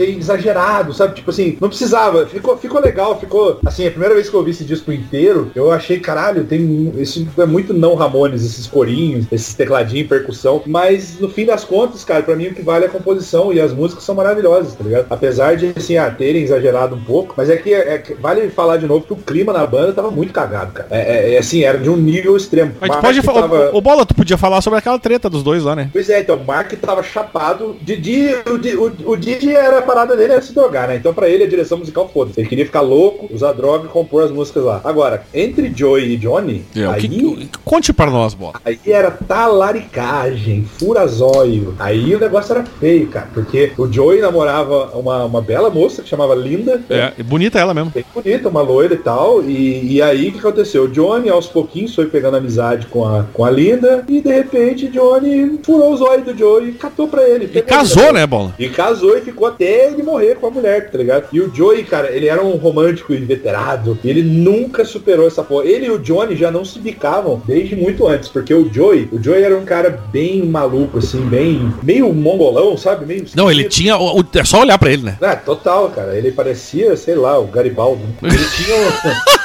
exagerado, 0.75 0.93
sabe? 0.93 1.15
Tipo 1.15 1.29
assim, 1.31 1.57
não 1.61 1.69
precisava. 1.69 2.25
Ficou, 2.25 2.57
ficou 2.57 2.81
legal, 2.81 3.19
ficou. 3.19 3.59
Assim, 3.65 3.87
a 3.87 3.91
primeira 3.91 4.13
vez 4.15 4.29
que 4.29 4.35
eu 4.35 4.39
ouvi 4.39 4.51
esse 4.51 4.63
disco 4.65 4.91
inteiro, 4.91 5.51
eu 5.55 5.71
achei, 5.71 5.99
caralho, 5.99 6.43
tem. 6.43 6.93
Esse 6.97 7.27
é 7.37 7.45
muito 7.45 7.73
não 7.73 7.95
Ramones, 7.95 8.43
esses 8.43 8.67
corinhos, 8.67 9.25
esses 9.31 9.53
tecladinhos, 9.53 10.07
percussão. 10.07 10.61
Mas 10.65 11.19
no 11.19 11.29
fim 11.29 11.45
das 11.45 11.63
contas, 11.63 12.03
cara, 12.03 12.23
pra 12.23 12.35
mim 12.35 12.47
o 12.47 12.53
que 12.53 12.61
vale 12.61 12.85
é 12.85 12.87
a 12.87 12.91
composição 12.91 13.53
e 13.53 13.59
as 13.61 13.73
músicas 13.73 14.03
são 14.03 14.15
maravilhosas, 14.15 14.75
tá 14.75 14.83
ligado? 14.83 15.07
Apesar 15.09 15.55
de, 15.55 15.73
assim, 15.75 15.97
ah, 15.97 16.09
terem 16.09 16.43
exagerado 16.43 16.95
um 16.95 17.03
pouco, 17.03 17.33
mas 17.37 17.49
é 17.49 17.57
que, 17.57 17.73
é 17.73 17.97
que 17.97 18.13
vale 18.15 18.49
falar 18.49 18.77
de 18.77 18.85
novo 18.87 19.05
que 19.05 19.13
o 19.13 19.17
clima 19.17 19.53
na 19.53 19.65
banda 19.65 19.93
tava 19.93 20.11
muito 20.11 20.33
cagado, 20.33 20.71
cara. 20.73 20.87
É, 20.91 21.31
é- 21.31 21.35
é 21.35 21.37
assim, 21.37 21.63
era 21.63 21.77
de 21.77 21.89
um 21.89 21.97
nível 21.97 22.35
extremo. 22.35 22.71
Gente 22.81 22.89
Mark 22.89 23.01
pode 23.01 23.21
falar. 23.21 23.41
tava- 23.41 23.69
O, 23.73 23.81
Bola, 23.81 24.05
tu 24.05 24.15
podia 24.15 24.37
falar 24.37 24.61
sobre 24.61 24.79
aquela 24.79 24.99
treta 24.99 25.29
dos 25.29 25.43
dois 25.43 25.63
lá, 25.63 25.75
né? 25.75 25.89
Pois 25.91 26.09
é, 26.09 26.19
então, 26.19 26.35
o 26.35 26.45
Mark 26.45 26.71
tava 26.73 27.03
chapado. 27.03 27.75
Didi, 27.81 28.29
o, 28.47 29.09
o, 29.09 29.11
o 29.11 29.15
Didi 29.17 29.53
era 29.53 29.79
a 29.79 29.81
parada 29.81 30.15
dele 30.15 30.33
era 30.33 30.41
se 30.41 30.53
drogar, 30.65 30.87
né? 30.87 30.95
Então 30.95 31.13
pra 31.13 31.29
ele 31.29 31.43
a 31.43 31.47
direção 31.47 31.77
musical 31.77 32.09
foda. 32.13 32.31
Ele 32.35 32.47
queria 32.47 32.65
ficar 32.65 32.81
louco, 32.81 33.29
usar 33.33 33.53
droga 33.53 33.85
e 33.85 33.89
compor 33.89 34.23
as 34.23 34.31
músicas 34.31 34.63
lá. 34.63 34.81
Agora, 34.83 35.23
entre 35.33 35.71
Joey 35.75 36.13
e 36.13 36.17
Johnny, 36.17 36.63
É, 36.75 36.85
aí, 36.85 37.01
que- 37.07 37.49
conte 37.63 37.93
pra 37.93 38.07
nós, 38.07 38.33
Bola. 38.33 38.53
aí 38.65 38.79
era 38.85 39.11
talaricagem, 39.11 40.65
furazóio. 40.77 41.75
Aí 41.79 42.15
o 42.15 42.19
negócio 42.19 42.53
era 42.53 42.63
feio, 42.79 43.07
cara. 43.07 43.27
Porque 43.33 43.71
o 43.77 43.91
Joey 43.91 44.21
namorava 44.21 44.91
uma, 44.97 45.25
uma 45.25 45.41
bela 45.41 45.69
moça 45.69 46.01
que 46.01 46.09
chamava 46.09 46.33
Linda. 46.35 46.81
É, 46.89 47.11
bonita 47.23 47.59
ela 47.59 47.73
mesmo. 47.73 47.91
Bem 47.93 48.05
bonita, 48.13 48.49
uma 48.49 48.61
loira 48.61 48.93
e 48.93 48.97
tal. 48.97 49.43
E, 49.43 49.93
e 49.95 50.01
aí 50.01 50.29
o 50.29 50.31
que 50.33 50.39
aconteceu? 50.39 50.83
O 50.83 50.87
Johnny 50.87 51.29
aos 51.29 51.47
pouquinhos 51.47 51.93
foi 51.93 52.05
pegando 52.07 52.37
amizade 52.37 52.87
com 52.87 53.05
a, 53.05 53.25
com 53.33 53.43
a 53.45 53.49
Linda. 53.51 54.03
E 54.07 54.21
de 54.21 54.31
repente 54.31 54.87
Johnny 54.87 55.59
furou 55.63 55.93
os 55.93 56.01
olhos 56.01 56.25
do 56.25 56.37
Joey 56.37 56.69
e 56.69 56.73
catou 56.73 57.07
pra 57.07 57.27
ele. 57.27 57.49
E 57.53 57.61
casou, 57.61 58.03
ele. 58.03 58.13
né, 58.13 58.27
Bola? 58.27 58.53
E 58.57 58.69
casou 58.69 59.17
e 59.17 59.21
ficou 59.21 59.47
até 59.47 59.87
ele 59.91 60.03
morrer 60.03 60.35
com 60.35 60.47
a 60.47 60.51
mulher, 60.55 60.89
tá 60.89 60.97
ligado? 60.97 61.27
E 61.31 61.39
o 61.39 61.53
Joey, 61.53 61.83
cara, 61.83 62.11
ele 62.11 62.27
era 62.27 62.43
um 62.43 62.55
romântico 62.55 63.13
inveterado. 63.13 63.97
E 64.03 64.09
ele 64.09 64.23
nunca 64.23 64.83
superou 64.85 65.27
essa 65.27 65.43
porra. 65.43 65.65
Ele 65.65 65.85
e 65.87 65.91
o 65.91 65.99
Johnny 65.99 66.35
já 66.35 66.49
não 66.49 66.65
se 66.65 66.79
bicavam 66.79 67.41
desde 67.45 67.75
muito 67.75 68.07
antes. 68.07 68.29
Porque 68.29 68.53
o 68.53 68.71
Joey, 68.73 69.07
o 69.11 69.21
Joey 69.21 69.43
era 69.43 69.57
um 69.57 69.65
cara 69.65 69.89
bem 70.11 70.43
maluco, 70.45 70.97
assim, 70.99 71.21
bem. 71.21 71.71
meio 71.83 72.11
mongolão, 72.13 72.77
sabe? 72.77 73.05
Meio 73.05 73.25
Não, 73.35 73.51
ele 73.51 73.65
tinha. 73.65 73.97
o- 73.97 74.23
É 74.33 74.43
só 74.43 74.61
olhar 74.61 74.77
pra 74.79 74.91
ele, 74.91 75.03
né? 75.03 75.17
Ah, 75.21 75.35
total, 75.35 75.89
cara. 75.89 76.17
Ele 76.17 76.31
parecia, 76.31 76.95
sei 76.97 77.15
lá, 77.15 77.37
o 77.39 77.45
Garibaldo. 77.47 78.01
Ele 78.23 78.37
tinha. 78.37 78.75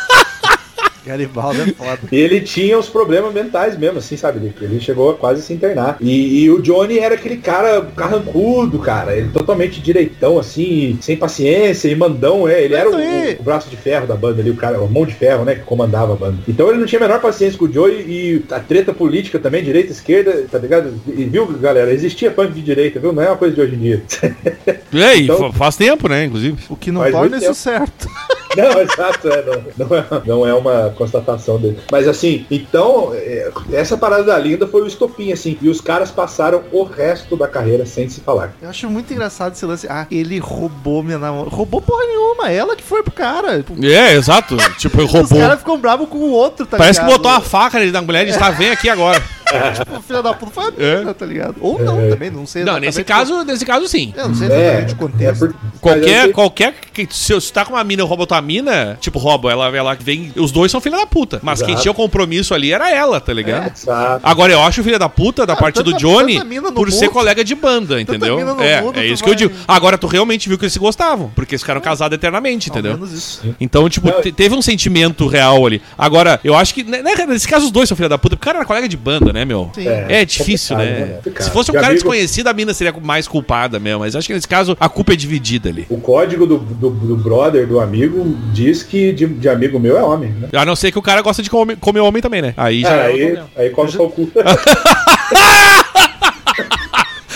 Garibaldi 1.07 1.61
é 1.63 1.67
foda. 1.73 1.99
E 2.13 2.17
ele 2.21 2.41
tinha 2.41 2.79
os 2.79 2.89
problemas 2.89 3.33
mentais 3.33 3.77
mesmo, 3.79 3.99
assim, 3.99 4.17
sabe? 4.17 4.39
Ele, 4.39 4.55
ele 4.61 4.81
chegou 4.81 5.11
a 5.11 5.15
quase 5.15 5.43
se 5.43 5.53
internar. 5.53 5.97
E, 6.01 6.43
e 6.45 6.51
o 6.51 6.61
Johnny 6.61 6.99
era 6.99 7.15
aquele 7.15 7.37
cara 7.39 7.83
carrancudo, 7.97 8.79
cara. 8.79 9.17
Ele 9.17 9.29
totalmente 9.31 9.81
direitão, 9.81 10.39
assim, 10.39 10.99
sem 11.01 11.17
paciência 11.17 11.89
e 11.89 11.95
mandão, 11.95 12.49
é. 12.49 12.63
Ele 12.63 12.75
era 12.75 12.91
o, 12.91 12.95
aí- 12.97 13.37
o 13.39 13.43
braço 13.43 13.69
de 13.71 13.77
ferro 13.77 14.07
da 14.07 14.15
banda 14.15 14.41
ali, 14.41 14.51
o 14.51 14.57
cara, 14.57 14.81
o 14.81 14.91
mão 14.91 15.07
de 15.07 15.15
ferro, 15.15 15.45
né? 15.45 15.55
Que 15.55 15.63
comandava 15.63 16.13
a 16.13 16.17
banda. 16.17 16.39
Então 16.49 16.69
ele 16.69 16.79
não 16.79 16.87
tinha 16.87 17.01
a 17.01 17.07
menor 17.07 17.21
paciência 17.21 17.59
com 17.59 17.65
o 17.67 17.73
Joey 17.73 18.01
e 18.07 18.45
a 18.51 18.61
treta 18.61 18.93
política 18.93 19.39
também, 19.39 19.63
direita, 19.65 19.91
esquerda, 19.93 20.45
tá 20.51 20.59
ligado? 20.59 20.95
E 21.07 21.25
viu, 21.25 21.47
galera? 21.47 21.93
Existia 21.93 22.31
punk 22.31 22.53
de 22.53 22.63
direita, 22.63 23.01
viu? 23.01 23.13
Não 23.13 23.23
é 23.23 23.29
uma 23.29 23.37
coisa 23.37 23.55
de 23.55 23.61
hoje 23.61 23.75
em 23.75 23.79
dia. 23.79 24.03
E 24.93 25.23
Então- 25.25 25.39
fa- 25.39 25.53
faz 25.53 25.77
tempo, 25.77 26.09
né, 26.09 26.25
inclusive. 26.25 26.59
O 26.69 26.77
que 26.77 26.91
não 26.91 27.01
Faz 27.03 27.13
torna 27.13 27.37
isso 27.37 27.45
tempo. 27.47 27.55
certo. 27.57 28.09
Não, 28.57 28.81
exato, 28.81 29.29
é, 29.29 29.45
não, 29.45 29.87
não, 29.87 29.97
é, 29.97 30.05
não 30.27 30.47
é 30.47 30.55
uma 30.55 30.91
constatação 30.97 31.57
dele. 31.59 31.79
Mas 31.91 32.09
assim, 32.09 32.45
então, 32.51 33.13
é, 33.15 33.51
essa 33.73 33.97
parada 33.97 34.25
da 34.25 34.39
Linda 34.39 34.67
foi 34.67 34.83
o 34.83 34.87
estopim, 34.87 35.33
assim, 35.33 35.57
e 35.63 35.69
os 35.69 35.81
caras 35.81 36.11
passaram 36.11 36.63
o 36.73 36.83
resto 36.83 37.37
da 37.37 37.47
carreira 37.47 37.87
sem 37.87 38.09
se 38.09 38.21
falar. 38.21 38.53
Eu 38.61 38.69
acho 38.69 38.91
muito 38.91 39.13
engraçado 39.13 39.53
esse 39.55 39.65
lance. 39.65 39.87
Ah, 39.89 40.07
ele 40.11 40.39
roubou 40.39 41.03
minha 41.03 41.19
namorada. 41.19 41.55
Roubou 41.55 41.81
porra 41.81 42.05
nenhuma, 42.07 42.51
ela 42.51 42.75
que 42.75 42.83
foi 42.83 43.03
pro 43.05 43.13
cara. 43.13 43.65
É, 43.83 44.15
exato. 44.15 44.57
tipo, 44.79 44.99
Os 45.05 45.13
roubou. 45.13 45.39
caras 45.39 45.59
ficam 45.61 45.79
bravos 45.79 46.09
com 46.09 46.19
o 46.19 46.31
outro, 46.33 46.67
tá 46.67 46.77
Parece 46.77 46.99
que 46.99 47.07
ligado? 47.07 47.19
botou 47.19 47.31
uma 47.33 47.41
faca 47.41 47.79
ali 47.79 47.93
na 47.93 48.03
mulher 48.03 48.23
e 48.25 48.27
disse, 48.27 48.39
tá, 48.39 48.51
vem 48.51 48.71
aqui 48.71 48.89
agora. 48.89 49.23
Tipo, 49.75 50.01
filha 50.03 50.23
da 50.23 50.33
puta 50.35 50.53
foi 50.53 50.65
a 50.65 50.73
É. 50.79 50.99
mina, 51.01 51.15
tá 51.15 51.27
ligado? 51.27 51.57
Ou 51.61 51.79
não, 51.83 52.09
também, 52.09 52.31
não 52.31 52.47
sei. 52.47 52.65
Não, 52.65 52.79
nesse 52.79 53.03
caso, 53.05 53.43
nesse 53.45 53.65
caso 53.67 53.87
sim. 53.89 54.13
Eu 54.17 54.29
não 54.29 54.35
sei 54.35 54.49
É, 54.49 54.53
exatamente 54.81 54.93
o 54.93 54.95
é 54.95 54.99
contexto. 54.99 55.39
por- 55.41 55.49
mas 55.55 55.73
eu 55.75 55.81
Qualquer, 55.81 56.23
sei- 56.25 56.33
qualquer. 56.33 56.75
que- 56.93 57.09
Se 57.11 57.33
você 57.35 57.53
tá 57.53 57.65
com 57.65 57.73
uma 57.75 57.83
mina 57.85 58.03
e 58.03 58.07
rouba 58.07 58.27
tua 58.27 58.41
mina, 58.43 58.97
tipo, 59.01 59.19
rouba, 59.19 59.51
ela, 59.51 59.75
ela 59.77 59.95
vem. 59.99 60.33
Os 60.37 60.53
dois 60.53 60.71
são 60.71 60.81
filha 60.81 60.97
da 60.99 61.07
puta. 61.07 61.41
Mas 61.43 61.61
quem 61.61 61.71
Exato. 61.71 61.83
tinha 61.83 61.93
o 61.93 61.95
compromisso 61.95 62.55
ali 62.55 62.73
era 62.73 62.91
ela, 62.95 63.21
tá 63.21 63.33
ligado? 63.33 63.73
Exato. 63.75 64.21
Agora, 64.23 64.53
eu 64.53 64.61
acho 64.63 64.83
filha 64.85 64.99
da 64.99 65.09
puta 65.09 65.47
da 65.47 65.55
Ah, 65.55 65.57
parte 65.57 65.83
do 65.83 65.93
tanta- 65.93 65.99
Johnny 65.99 66.43
mina 66.45 66.69
no 66.69 66.73
por 66.75 66.91
ser 66.93 67.07
mundo. 67.07 67.13
colega 67.15 67.43
de 67.43 67.55
banda, 67.55 68.01
entendeu? 68.01 68.39
É, 68.61 68.83
mundo, 68.83 68.99
é 69.01 69.07
isso 69.07 69.23
que 69.23 69.29
eu 69.31 69.35
vai- 69.35 69.39
digo. 69.39 69.55
Agora, 69.67 69.97
tu 69.99 70.07
realmente 70.07 70.49
viu 70.49 70.59
que 70.59 70.65
eles 70.65 70.73
se 70.73 70.79
gostavam, 70.79 71.31
porque 71.35 71.55
eles 71.55 71.63
ficaram 71.63 71.81
casados 71.81 72.15
eternamente, 72.15 72.71
Ao 72.71 72.75
entendeu? 72.77 72.93
menos 72.99 73.13
isso. 73.13 73.43
Então, 73.61 73.89
tipo, 73.89 74.11
teve 74.33 74.55
um 74.55 74.63
sentimento 74.63 75.27
real 75.27 75.65
ali. 75.67 75.81
Agora, 75.97 76.39
eu 76.45 76.55
acho 76.55 76.75
que, 76.75 76.83
né, 76.85 77.03
nesse 77.29 77.49
caso, 77.49 77.67
os 77.67 77.71
dois 77.73 77.89
são 77.89 77.97
filha 77.97 78.09
da 78.09 78.19
puta, 78.19 78.37
porque 78.37 78.45
o 78.45 78.47
cara 78.47 78.59
era 78.59 78.67
colega 78.67 78.89
de 78.89 78.97
banda, 78.97 79.33
né, 79.33 79.40
meu? 79.45 79.71
Sim. 79.75 79.87
É, 79.89 80.25
difícil, 80.25 80.77
né? 80.77 81.21
né? 81.25 81.33
Se 81.41 81.51
fosse 81.51 81.71
um 81.71 81.75
cara 81.75 81.87
amigo- 81.87 82.01
desconhecido, 82.03 82.47
a 82.49 82.53
mina 82.53 82.73
seria 82.75 82.93
mais 83.03 83.27
culpada 83.29 83.79
mesmo. 83.79 84.01
Mas 84.01 84.15
acho 84.17 84.27
que 84.27 84.35
nesse 84.35 84.49
caso, 84.49 84.77
a 84.81 84.89
culpa 84.89 85.13
é 85.13 85.17
dividida 85.17 85.69
ali. 85.69 85.87
O 85.89 85.99
código 85.99 86.47
do, 86.47 86.59
do, 86.59 86.91
do 86.91 87.17
brother, 87.17 87.67
do 87.67 87.81
amigo, 87.81 88.37
diz 88.53 88.83
que 88.83 89.13
de, 89.13 89.27
de 89.27 89.49
amigo 89.49 89.79
meu 89.79 89.97
é 89.99 90.03
homem, 90.03 90.31
né? 90.31 90.49
A 90.53 90.65
não 90.65 90.77
ser 90.77 90.91
que 90.93 90.99
o 90.99 91.03
cara 91.03 91.23
gosta 91.23 91.43
de 91.43 91.51
comer, 91.51 91.77
comer 91.77 92.01
homem 92.01 92.23
também, 92.23 92.43
né? 92.43 92.55
Aí 92.57 92.83
já. 92.83 92.91
É, 92.91 93.01
é 93.01 93.05
aí, 93.07 93.39
aí 93.57 93.71
come 93.71 93.91
só 93.91 94.05
o 94.05 94.11
cu. 94.11 94.31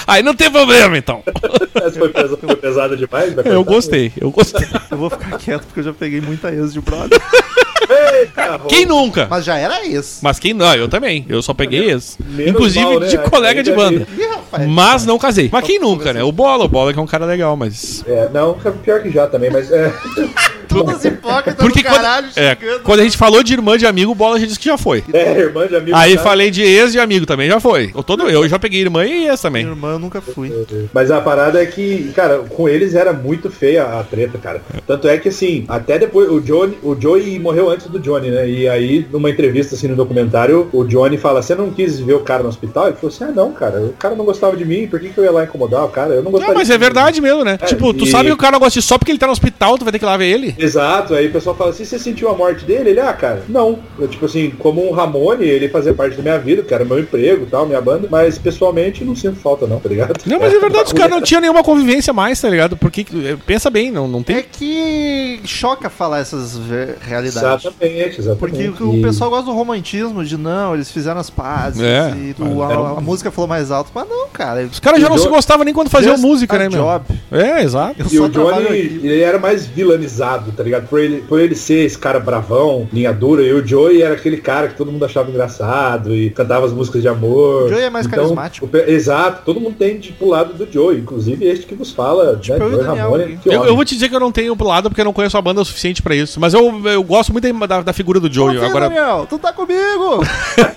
Aí 0.07 0.23
não 0.23 0.35
tem 0.35 0.51
problema, 0.51 0.99
então. 0.99 1.23
Essa 1.75 1.99
foi, 1.99 2.09
pesa- 2.11 2.37
foi 2.37 2.57
pesada 2.57 2.97
demais? 2.97 3.33
vai 3.33 3.45
Eu 3.47 3.65
gostei, 3.65 4.13
eu 4.21 4.31
gostei. 4.31 4.67
Eu 4.91 4.99
vou 4.99 5.09
ficar 5.11 5.39
quieto 5.39 5.65
porque 5.65 5.81
eu 5.81 5.85
já 5.85 5.93
peguei 5.95 6.21
muita 6.21 6.53
ex 6.53 6.73
de 6.73 6.81
brother. 6.81 7.19
Eita, 7.89 8.61
Quem 8.69 8.87
nunca? 8.87 9.27
Mas 9.29 9.45
já 9.45 9.59
era 9.59 9.85
ex. 9.87 10.21
Mas 10.23 10.39
quem 10.39 10.55
não? 10.55 10.75
Eu 10.75 10.89
também. 10.89 11.25
Eu 11.29 11.43
só 11.43 11.53
peguei 11.53 11.91
esse. 11.91 12.17
Menos 12.23 12.53
Inclusive 12.53 12.85
mal, 12.85 13.01
né? 13.01 13.07
de 13.09 13.19
colega 13.19 13.63
de 13.63 13.73
banda. 13.73 14.07
Ih. 14.17 14.67
Mas 14.67 15.05
não 15.05 15.19
casei. 15.19 15.49
Mas 15.53 15.65
quem 15.65 15.79
nunca, 15.79 16.13
né? 16.13 16.23
O 16.23 16.33
Bola, 16.33 16.65
o 16.65 16.69
Bola 16.69 16.93
que 16.93 16.99
é 16.99 17.03
um 17.03 17.07
cara 17.07 17.27
legal, 17.27 17.57
mas. 17.57 18.05
É, 18.07 18.29
não, 18.33 18.55
pior 18.83 19.03
que 19.03 19.11
já 19.11 19.27
também, 19.27 19.51
mas 19.51 19.71
é. 19.71 19.93
Todas 20.69 21.05
hipócritas 21.05 21.55
Porque 21.55 21.83
do 21.83 21.89
quando, 21.89 21.97
caralho 21.97 22.29
é, 22.37 22.57
xingando. 22.57 22.81
quando 22.81 23.01
a 23.01 23.05
gente 23.05 23.17
falou 23.17 23.43
de 23.43 23.53
irmã 23.53 23.77
de 23.79 23.87
amigo, 23.87 24.13
o 24.13 24.15
Bola 24.15 24.39
já 24.39 24.47
disse 24.47 24.59
que 24.59 24.67
já 24.67 24.79
foi. 24.79 25.03
É, 25.13 25.39
irmã 25.39 25.67
de 25.67 25.77
amigo. 25.77 25.97
Aí 25.97 26.13
cara. 26.15 26.25
falei 26.25 26.51
de 26.51 26.63
ex 26.63 26.93
de 26.93 26.99
amigo 27.01 27.27
também, 27.27 27.49
já 27.49 27.61
foi. 27.61 27.93
Eu, 27.95 28.03
todo, 28.03 28.29
eu 28.29 28.49
já 28.49 28.59
peguei 28.59 28.81
irmã 28.81 29.05
e 29.05 29.27
ex 29.29 29.41
também. 29.41 29.65
Minha 29.65 29.75
irmã 29.75 29.93
eu 29.93 29.99
nunca 29.99 30.21
fui. 30.21 30.53
Mas 30.93 31.11
a 31.11 31.21
parada 31.21 31.63
é 31.63 31.67
que, 31.67 32.13
cara, 32.15 32.39
com 32.39 32.69
eles 32.69 32.95
era 32.95 33.13
muito 33.13 33.51
feia 33.51 33.85
a 33.85 34.03
treta, 34.03 34.39
cara. 34.39 34.61
Tanto 34.87 35.09
é 35.09 35.19
que 35.19 35.29
assim, 35.29 35.65
até 35.69 35.99
depois, 35.99 36.29
o 36.31 36.41
Johnny, 36.41 36.77
o 36.83 36.99
Joey 37.01 37.39
morreu 37.39 37.71
antes 37.71 37.87
do 37.87 37.99
Johnny, 37.99 38.31
né? 38.31 38.49
E 38.49 38.69
aí, 38.69 39.07
numa 39.11 39.31
entrevista 39.31 39.75
assim 39.75 39.89
no 39.89 39.97
documentário, 39.97 40.69
o 40.73 40.85
Johnny 40.85 41.17
fala, 41.19 41.43
você 41.43 41.55
não 41.55 41.71
quis 41.71 41.99
ver 42.01 42.15
o 42.15 42.21
cara 42.21 42.43
no 42.43 42.49
hospital? 42.49 42.89
Ele 42.89 42.97
falou 42.97 43.15
assim, 43.15 43.25
ah 43.25 43.33
não, 43.35 43.53
cara, 43.53 43.81
o 43.81 43.93
cara 43.93 44.15
não 44.15 44.25
gostava 44.25 44.57
de 44.57 44.65
mim, 44.65 44.87
por 44.87 45.01
que, 45.01 45.09
que 45.09 45.19
eu 45.19 45.25
ia 45.25 45.31
lá 45.31 45.45
incomodar 45.45 45.85
o 45.85 45.89
cara? 45.89 46.15
Eu 46.15 46.23
não 46.23 46.31
gostava 46.31 46.53
Não, 46.53 46.59
mas 46.59 46.69
de 46.69 46.75
é 46.75 46.79
verdade 46.79 47.21
mesmo, 47.21 47.45
né? 47.45 47.59
É, 47.61 47.67
tipo, 47.67 47.93
tu 47.93 48.05
e- 48.05 48.11
sabe 48.11 48.29
que 48.29 48.35
o 48.35 48.37
cara 48.37 48.53
não 48.53 48.59
gosta 48.59 48.79
de 48.79 48.85
só 48.85 48.99
porque 48.99 49.11
ele 49.11 49.19
tá 49.19 49.27
no 49.27 49.33
hospital, 49.33 49.79
tu 49.79 49.85
vai 49.85 49.93
ter 49.93 49.99
que 49.99 50.05
ir 50.05 50.07
lá 50.07 50.17
ver 50.17 50.27
ele. 50.27 50.54
Exato, 50.59 51.15
aí 51.15 51.27
o 51.27 51.33
pessoal 51.33 51.55
fala 51.57 51.71
assim, 51.71 51.85
você 51.85 51.99
sentiu 51.99 52.29
a 52.29 52.35
morte 52.37 52.65
dele? 52.65 52.91
Ele, 52.91 53.01
ah, 53.01 53.13
cara, 53.13 53.43
não. 53.49 53.79
Eu, 53.99 54.09
tipo 54.09 54.25
assim, 54.27 54.51
como 54.59 54.87
um 54.89 54.93
Ramone, 54.93 55.45
ele 55.47 55.69
fazia 55.69 55.93
parte 55.95 56.17
da 56.17 56.23
minha 56.23 56.39
vida, 56.39 56.63
que 56.63 56.73
era 56.73 56.85
meu 56.85 56.99
emprego 56.99 57.45
e 57.45 57.47
tal, 57.47 57.67
minha 57.67 57.81
banda, 57.81 58.09
mas 58.11 58.39
pessoalmente 58.39 59.05
não 59.05 59.15
sinto 59.17 59.37
falta 59.37 59.67
não, 59.67 59.79
tá 59.81 59.89
ligado? 59.89 60.15
Não, 60.27 60.39
mas 60.39 60.53
é 60.55 60.59
verdade, 60.59 60.85
os 60.87 60.93
caras 60.93 61.11
não 61.11 61.21
tinham 61.23 61.41
nenhuma 61.41 61.63
convivência 61.63 62.13
mais, 62.13 62.41
tá 62.41 62.49
ligado? 62.49 62.77
Porque, 62.77 63.05
pensa 63.47 63.69
bem, 63.71 63.91
não, 63.91 64.07
não 64.09 64.23
tem... 64.23 64.37
É 64.37 64.43
que 64.43 65.41
choca 65.45 65.89
falar 65.91 66.21
essas 66.21 66.59
realidades. 67.01 67.65
Exatamente, 67.65 68.21
exatamente. 68.21 68.69
Porque 68.69 68.83
o 68.85 68.95
E- 68.97 69.03
pessoal 69.03 69.31
gosta 69.31 69.47
do 69.47 69.53
romantismo, 69.53 70.25
de 70.25 70.37
não, 70.37 70.75
eles 70.75 70.91
fizeram 70.91 71.21
as 71.21 71.31
pazes 71.31 71.81
É, 71.83 72.11
e 72.17 72.35
tu- 72.35 72.63
a, 72.63 72.99
a 72.99 73.01
música 73.01 73.31
falou 73.31 73.49
mais 73.49 73.71
alto. 73.71 73.91
Mas 73.95 74.09
não, 74.09 74.29
cara. 74.29 74.63
Os 74.65 74.81
caras 74.81 75.01
já 75.01 75.09
não 75.09 75.17
o 75.17 75.19
se 75.19 75.29
gostavam 75.29 75.65
nem 75.65 75.75
quando 75.75 75.91
faziam 75.91 76.17
música, 76.19 76.59
né, 76.59 76.69
meu? 76.69 76.83
job. 76.83 77.05
É, 77.31 77.63
exato. 77.63 77.97
Eu 78.01 78.07
E 78.11 78.19
o 78.21 78.29
Johnny, 78.29 78.69
ele 79.03 79.21
era 79.21 79.39
mais 79.39 79.67
vilanizado, 79.67 80.44
tá 80.53 80.63
ligado? 80.63 80.89
Por 80.89 80.99
ele, 81.01 81.23
por 81.29 81.41
ele 81.41 81.55
ser 81.55 81.85
esse 81.85 81.99
cara 81.99 82.19
bravão, 82.21 82.89
linha 82.93 83.13
dura, 83.13 83.43
e 83.43 83.53
o 83.53 83.67
Joey 83.67 84.03
era 84.03 84.15
aquele 84.15 84.37
cara 84.39 84.69
que 84.69 84.77
todo 84.77 84.91
mundo 84.93 85.05
achava 85.05 85.31
engraçado 85.31 86.15
e 86.15 86.31
cantava 86.31 86.67
as 86.67 86.73
músicas 86.73 87.03
de 87.03 87.09
amor. 87.09 87.65
O 87.65 87.69
Joey 87.69 87.85
é 87.85 87.91
mais 87.91 88.07
Então, 88.07 88.19
carismático. 88.21 88.69
o 88.73 88.77
exato, 88.77 89.43
todo 89.45 89.61
mundo 89.61 89.77
tem 89.79 89.99
de 89.99 90.13
pro 90.13 90.29
lado 90.29 90.55
do 90.55 90.71
Joey, 90.73 90.99
inclusive 90.99 91.45
este 91.45 91.67
que 91.67 91.75
vos 91.75 91.91
fala, 91.93 92.33
né? 92.33 92.39
Tipo, 92.41 92.59
eu 92.59 92.67
o 92.67 92.71
Joey 92.71 92.85
Ramone, 92.85 93.39
que 93.43 93.49
Eu, 93.49 93.65
eu 93.65 93.75
vou 93.77 93.85
te 93.85 93.95
dizer 93.95 94.09
que 94.09 94.15
eu 94.17 94.21
não 94.21 94.33
tenho 94.33 94.57
lado 94.65 94.89
porque 94.89 95.01
eu 95.01 95.05
não 95.05 95.13
conheço 95.13 95.37
a 95.37 95.43
banda 95.43 95.61
o 95.61 95.65
suficiente 95.65 96.01
pra 96.03 96.15
isso. 96.15 96.41
Mas 96.41 96.55
eu, 96.55 96.81
eu 96.89 97.03
gosto 97.03 97.33
muito 97.33 97.53
da, 97.67 97.81
da- 97.83 97.93
figura 97.93 98.19
do 98.19 98.33
Joey. 98.33 98.59
Agora, 98.59 98.89
Daniel, 98.89 99.27
tu 99.29 99.39
tá 99.39 99.53
comigo! 99.53 100.21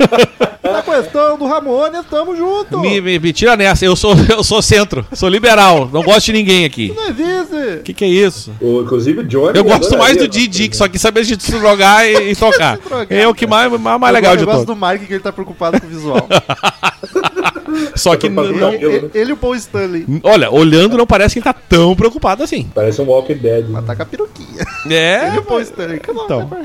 Na 0.64 0.82
questão 0.82 1.38
do 1.38 1.46
Ramones, 1.46 2.02
tamo 2.10 2.36
junto! 2.36 2.80
me, 2.80 3.00
me, 3.00 3.18
me 3.20 3.32
tira 3.34 3.56
nessa. 3.56 3.86
Eu 3.86 3.96
sou, 3.96 4.14
eu 4.30 4.44
sou 4.44 4.62
centro, 4.62 5.06
sou 5.14 5.30
liberal. 5.30 5.90
Não 5.92 6.04
gosto 6.04 6.26
de 6.28 6.34
ninguém 6.34 6.66
aqui. 6.66 6.94
Não 6.96 7.08
existe! 7.08 7.80
O 7.80 7.84
que, 7.84 7.94
que 7.94 8.04
é 8.04 8.08
isso? 8.08 8.52
O- 8.60 8.82
inclusive 8.82 9.22
o 9.22 9.24
Johnny. 9.24 9.57
Eu 9.58 9.64
gosto 9.64 9.98
mais 9.98 10.18
do 10.18 10.28
Didi, 10.28 10.70
que 10.70 10.78
só 10.78 10.88
quer 10.88 10.98
saber 10.98 11.24
de 11.24 11.42
se 11.42 11.52
drogar 11.52 12.06
e, 12.06 12.32
e 12.32 12.36
tocar. 12.36 12.78
drogar, 12.78 13.08
É 13.10 13.28
o 13.28 13.34
que 13.34 13.48
mais, 13.48 13.72
mais, 13.72 14.00
mais 14.00 14.12
Eu 14.12 14.14
legal 14.14 14.36
de 14.36 14.44
Eu 14.44 14.48
gosto 14.48 14.66
do 14.66 14.76
Mike 14.76 15.06
que 15.06 15.14
ele 15.14 15.24
tá 15.24 15.32
preocupado 15.32 15.80
com 15.80 15.88
o 15.88 15.90
visual. 15.90 16.28
Só 17.96 18.16
que 18.16 18.30
não. 18.30 18.44
cabelo, 18.44 18.72
né? 18.72 18.76
ele, 18.82 19.12
ele 19.14 19.30
e 19.32 19.34
o 19.34 19.38
Paul 19.38 19.56
Stanley. 19.56 20.06
Olha, 20.24 20.50
olhando 20.50 20.98
não 20.98 21.06
parece 21.06 21.34
que 21.34 21.40
ele 21.40 21.44
tá 21.44 21.54
tão 21.54 21.96
preocupado 21.96 22.44
assim. 22.44 22.70
Parece 22.74 23.02
um 23.02 23.06
Walking 23.06 23.36
Dead. 23.38 23.66
Mas 23.70 23.86
tá 23.86 23.96
com 23.96 24.04
a 24.04 24.06
peruquinha. 24.06 24.66
É. 24.90 25.28
Ele 25.28 25.36
e 25.36 25.40
o 25.40 25.44
Paul 25.44 25.62
Stanley. 25.62 26.00
Come 26.00 26.22
Então. 26.24 26.48
vai 26.48 26.62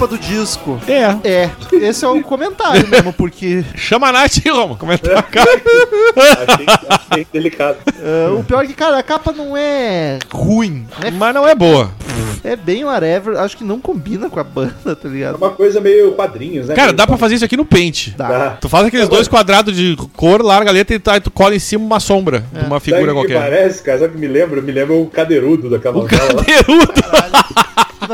Capa 0.00 0.16
do 0.16 0.18
disco. 0.18 0.80
É. 0.88 1.28
É, 1.28 1.50
esse 1.72 2.02
é 2.06 2.08
o 2.08 2.22
comentário 2.22 2.88
mesmo, 2.88 3.12
porque 3.12 3.62
Chama 3.76 4.08
a 4.08 4.12
Nath 4.12 4.38
aí, 4.44 4.50
Roma. 4.50 4.74
Comentar 4.76 5.18
a 5.18 5.22
cara. 5.22 5.50
Achei, 6.48 6.66
achei 6.88 7.26
delicado. 7.30 7.76
uh, 7.98 8.38
o 8.38 8.44
pior 8.44 8.64
é 8.64 8.66
que, 8.66 8.72
cara, 8.72 8.98
a 8.98 9.02
capa 9.02 9.30
não 9.30 9.54
é 9.54 10.18
ruim, 10.32 10.86
né? 11.02 11.10
Mas 11.10 11.34
não 11.34 11.46
é 11.46 11.54
boa. 11.54 11.90
É 12.42 12.56
bem 12.56 12.82
whatever, 12.84 13.36
acho 13.38 13.58
que 13.58 13.62
não 13.64 13.78
combina 13.78 14.30
com 14.30 14.40
a 14.40 14.44
banda, 14.44 14.96
tá 14.96 15.06
É 15.06 15.08
ligado? 15.08 15.36
uma 15.36 15.50
coisa 15.50 15.78
meio 15.82 16.12
quadrinhos, 16.12 16.68
né? 16.68 16.74
Cara, 16.74 16.94
dá 16.94 17.06
pra 17.06 17.18
fazer 17.18 17.34
isso 17.34 17.44
aqui 17.44 17.56
no 17.56 17.66
Paint. 17.66 18.14
Dá. 18.16 18.56
Tu 18.58 18.68
faz 18.70 18.86
aqueles 18.86 19.06
dois 19.08 19.28
quadrados 19.28 19.76
de 19.76 19.96
cor, 20.16 20.40
larga 20.42 20.70
a 20.70 20.72
letra 20.72 20.96
e 20.96 20.98
tá- 20.98 21.20
tu 21.20 21.30
cola 21.30 21.54
em 21.54 21.58
cima 21.58 21.84
uma 21.84 22.00
sombra 22.00 22.42
de 22.52 22.60
uma 22.60 22.80
Sabe 22.80 22.84
figura 22.84 23.02
o 23.12 23.20
que 23.20 23.32
qualquer. 23.32 23.40
parece, 23.40 23.82
cara? 23.82 23.98
Sabe 23.98 24.12
o 24.12 24.14
que 24.14 24.20
me 24.20 24.28
lembra? 24.28 24.62
Me 24.62 24.72
lembra 24.72 24.94
o 24.96 25.06
cadeirudo 25.06 25.68
daquela 25.68 25.98
O 25.98 26.02
novela. 26.02 26.24
lá. 26.32 26.42
cadeirudo. 26.44 26.92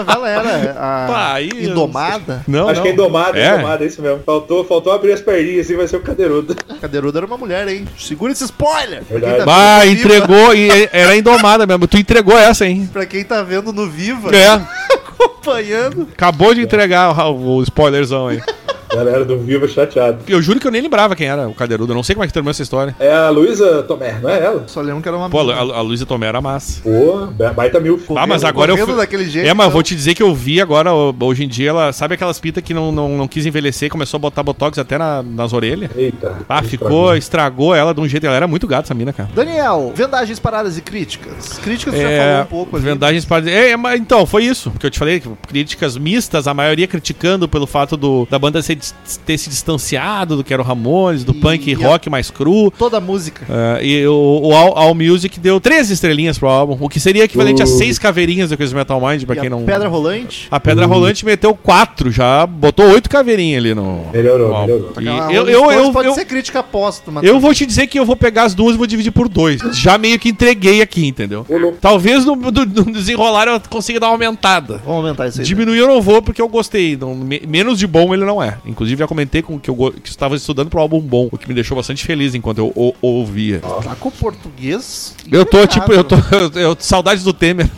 A 0.01 0.05
novela 0.15 0.29
era 0.29 0.71
a 0.73 1.07
Pá, 1.07 1.43
Indomada. 1.43 2.43
Não, 2.47 2.69
Acho 2.69 2.77
não. 2.77 2.83
que 2.83 2.89
é 2.89 2.93
indomada, 2.93 3.39
É. 3.39 3.55
indomada, 3.55 3.85
é 3.85 3.87
isso 3.87 4.03
mesmo. 4.03 4.23
Faltou, 4.25 4.65
faltou 4.65 4.93
abrir 4.93 5.13
as 5.13 5.21
perninhas 5.21 5.67
assim, 5.67 5.77
vai 5.77 5.87
ser 5.89 5.97
o 5.97 6.01
cadeirudo. 6.01 6.55
Cadeiruda 6.81 7.19
era 7.19 7.27
uma 7.27 7.39
mulher, 7.39 7.67
hein? 7.69 7.87
Segura 7.99 8.33
esse 8.33 8.45
spoiler! 8.45 9.03
Tá 9.05 9.45
Bah, 9.45 9.87
entregou 9.87 10.55
e 10.55 10.69
era 10.93 11.17
indomada 11.17 11.67
mesmo. 11.67 11.87
Tu 11.87 11.99
entregou 11.99 12.37
essa, 12.37 12.67
hein? 12.67 12.89
pra 12.93 13.07
quem 13.07 13.25
tá 13.25 13.43
vendo 13.43 13.73
no 13.73 13.89
Viva, 13.89 14.31
É. 14.35 14.61
acompanhando. 14.95 16.09
Acabou 16.13 16.55
de 16.55 16.61
entregar 16.63 17.17
o, 17.31 17.57
o 17.59 17.63
spoilerzão 17.63 18.29
aí. 18.29 18.41
Galera 18.93 19.25
do 19.25 19.39
Viva 19.39 19.67
chateado. 19.69 20.19
Eu 20.29 20.41
juro 20.41 20.61
que 20.61 20.67
eu 20.67 20.71
nem 20.71 20.81
lembrava 20.83 21.15
quem 21.17 21.27
era 21.27 21.49
o 21.49 21.55
cadeirudo. 21.55 21.93
Eu 21.93 21.97
não 21.97 22.03
sei 22.03 22.15
como 22.15 22.25
é 22.25 22.27
que 22.27 22.33
terminou 22.33 22.51
essa 22.51 22.63
história. 22.63 22.95
É 22.99 23.13
a 23.13 23.29
Luísa 23.31 23.83
Tomé, 23.83 24.19
não 24.23 24.31
é 24.31 24.43
ela? 24.43 24.65
Só 24.67 24.81
lembro 24.81 25.03
que 25.03 25.09
era 25.09 25.17
uma 25.17 25.29
Pô, 25.29 25.41
a, 25.51 25.55
a 25.59 25.81
Luísa 25.81 26.07
Tomé 26.07 26.27
era 26.27 26.41
massa. 26.41 26.81
Pô, 26.83 27.27
baita 27.55 27.81
milf. 27.81 28.09
Ah, 28.17 28.27
mas 28.27 28.45
agora 28.45 28.73
eu 28.73 28.87
fui... 28.87 28.97
daquele 28.97 29.25
jeito, 29.29 29.47
É, 29.49 29.53
mas 29.55 29.67
então. 29.67 29.73
vou 29.73 29.83
te 29.83 29.95
dizer 29.95 30.15
que 30.15 30.23
eu 30.23 30.35
vi 30.35 30.61
agora, 30.61 30.93
hoje 30.95 31.45
em 31.45 31.49
dia, 31.49 31.71
ela 31.71 31.93
sabe 31.93 32.15
aquelas 32.15 32.39
pitas 32.39 32.63
que 32.63 32.73
não, 32.73 32.91
não, 32.93 33.09
não 33.17 33.29
quis 33.29 33.45
envelhecer, 33.47 33.91
começou 33.91 34.19
a 34.19 34.21
botar 34.21 34.43
botox 34.43 34.79
até 34.79 34.97
na- 34.99 35.23
nas 35.23 35.53
orelhas. 35.53 35.91
Eita. 35.97 36.37
Ah, 36.49 36.63
ficou, 36.63 37.15
estragou 37.17 37.75
ela 37.75 37.93
de 37.93 38.01
um 38.01 38.09
jeito. 38.09 38.27
Ela 38.27 38.37
era 38.37 38.47
muito 38.49 38.67
gata, 38.67 38.87
essa 38.87 38.95
mina, 38.95 39.13
cara. 39.13 39.29
Daniel, 39.35 39.93
vendagens, 39.95 40.39
paradas 40.39 40.79
e 40.79 40.81
críticas. 40.81 41.59
Críticas 41.59 41.95
você 41.95 42.03
já 42.03 42.09
falou 42.09 42.23
É, 42.23 42.43
um 42.43 42.47
pouco 42.47 42.77
ali. 42.77 42.85
vendagens 42.85 43.25
para. 43.25 43.51
É, 43.51 43.71
é, 43.71 43.77
mas 43.77 44.01
então, 44.01 44.25
foi 44.27 44.45
isso 44.45 44.71
que 44.79 44.87
eu 44.87 44.91
te 44.91 44.99
falei. 44.99 45.23
Críticas 45.49 45.97
mistas, 45.97 46.47
a 46.47 46.55
maioria 46.55 46.87
criticando 46.87 47.49
pelo 47.49 47.67
fato 47.67 47.97
do, 47.97 48.27
da 48.31 48.39
banda 48.39 48.63
ser, 48.63 48.76
dis- 48.77 48.95
ter 49.27 49.37
se 49.39 49.49
distanciado 49.51 50.37
do 50.37 50.45
que 50.45 50.53
era 50.53 50.63
o 50.63 50.65
Ramones, 50.65 51.25
do 51.25 51.33
E- 51.33 51.41
punk 51.41 51.71
e 51.71 51.75
a- 51.75 51.79
rock 51.89 52.09
mais 52.09 52.31
cru. 52.31 52.71
Toda 52.79 52.99
a 52.99 53.01
música. 53.01 53.45
É, 53.79 53.85
e 53.85 54.07
o, 54.07 54.41
o 54.45 54.55
All, 54.55 54.77
All 54.79 54.95
Music 54.95 55.39
deu 55.41 55.61
três 55.61 55.91
estrelinhas 55.91 56.39
pro 56.39 56.49
álbum, 56.49 56.77
o 56.81 56.89
que 56.89 57.01
seria 57.01 57.25
equivalente 57.25 57.63
a 57.63 57.65
Uh. 57.65 57.69
seis 57.69 57.99
caveirinhas 57.99 58.51
do 58.51 58.57
Crazy 58.57 58.75
Metal 58.75 59.01
Mind, 59.01 59.25
pra 59.25 59.35
E 59.37 59.39
quem 59.41 59.47
a 59.49 59.51
não. 59.51 59.65
Pedra 59.65 59.89
rolante. 59.89 60.47
A 60.51 60.61
Pedra 60.61 60.87
Rolante 60.87 61.25
meteu 61.25 61.55
quatro, 61.55 62.11
já 62.11 62.47
botou 62.47 62.87
oito 62.91 63.09
caveirinhas 63.11 63.59
ali 63.65 63.75
no. 63.75 64.07
Melhorou, 64.13 64.49
no 64.49 64.55
álbum. 64.55 64.73
melhorou. 64.73 64.93
E 65.01 65.09
A 65.09 65.33
eu, 65.33 65.49
eu, 65.49 65.71
eu, 65.73 65.93
pode 65.93 66.09
eu, 66.09 66.15
ser 66.15 66.25
crítica 66.25 66.63
póstuma. 66.63 67.21
eu 67.25 67.41
vou 67.41 67.53
te 67.55 67.65
dizer 67.67 67.87
que 67.87 67.99
eu 67.99 68.05
vou 68.05 68.17
pegar 68.17 68.45
as 68.45 68.55
duas 68.55 68.75
e 68.75 68.79
vou 68.79 68.87
dividir 68.87 69.11
por 69.11 69.29
dois. 69.29 69.61
Já 69.73 69.99
meio 69.99 70.19
que 70.19 70.29
entreguei 70.29 70.81
aqui, 70.83 71.07
entendeu? 71.07 71.45
Talvez 71.81 72.25
no, 72.25 72.37
no- 72.37 72.51
no 72.51 72.93
desenrolar 72.93 73.49
eu 73.49 73.61
consiga 73.69 74.01
dar 74.01 74.07
uma 74.09 74.13
aumentada. 74.15 74.81
Vamos 74.85 75.03
aumentar 75.05 75.29
isso 75.29 75.39
aí. 75.39 75.45
né? 75.45 75.49
Diminuir 75.49 75.79
eu 75.79 75.87
não 75.89 76.01
vou 76.03 76.21
porque 76.23 76.41
eu 76.41 76.49
gostei. 76.49 76.97
Não- 76.97 77.15
me- 77.15 77.43
menos 77.47 77.79
de 77.79 77.87
bom 77.87 78.13
ele 78.15 78.25
não 78.25 78.43
é. 78.43 78.57
Inclusive 78.67 78.99
já 78.99 79.07
comentei 79.07 79.43
com 79.43 79.59
que 79.61 79.71
eu 79.71 79.77
que 80.03 80.09
estava 80.09 80.35
estudando 80.37 80.69
pro 80.69 80.81
álbum 80.81 81.01
bom, 81.01 81.29
o 81.31 81.39
que 81.39 81.47
me 81.49 81.55
deixou 81.55 81.77
bastante 81.77 82.05
feliz 82.05 82.35
enquanto 82.35 82.59
eu 82.59 82.73
o- 82.75 82.95
ouvia. 83.01 83.61
Tá 83.61 83.95
com 83.99 84.09
o 84.09 84.13
português. 84.13 85.15
Eu 85.31 85.45
tô 85.47 85.59
impecável. 85.59 85.69
tipo, 85.69 85.93
eu 85.93 86.05
tô 86.05 86.17
eu, 86.61 86.71
eu- 86.71 86.77
saudades 86.79 87.23
do 87.23 87.33
Temer, 87.33 87.69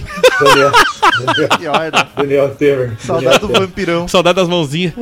Daniel, 0.40 0.70
Pior, 1.58 1.92
né? 1.92 2.08
Daniel 2.16 2.54
Temer. 2.54 2.96
Saudade 3.00 3.38
do 3.40 3.46
Daniel 3.48 3.66
vampirão. 3.66 4.08
saudade 4.08 4.36
das 4.36 4.48
mãozinhas. 4.48 4.94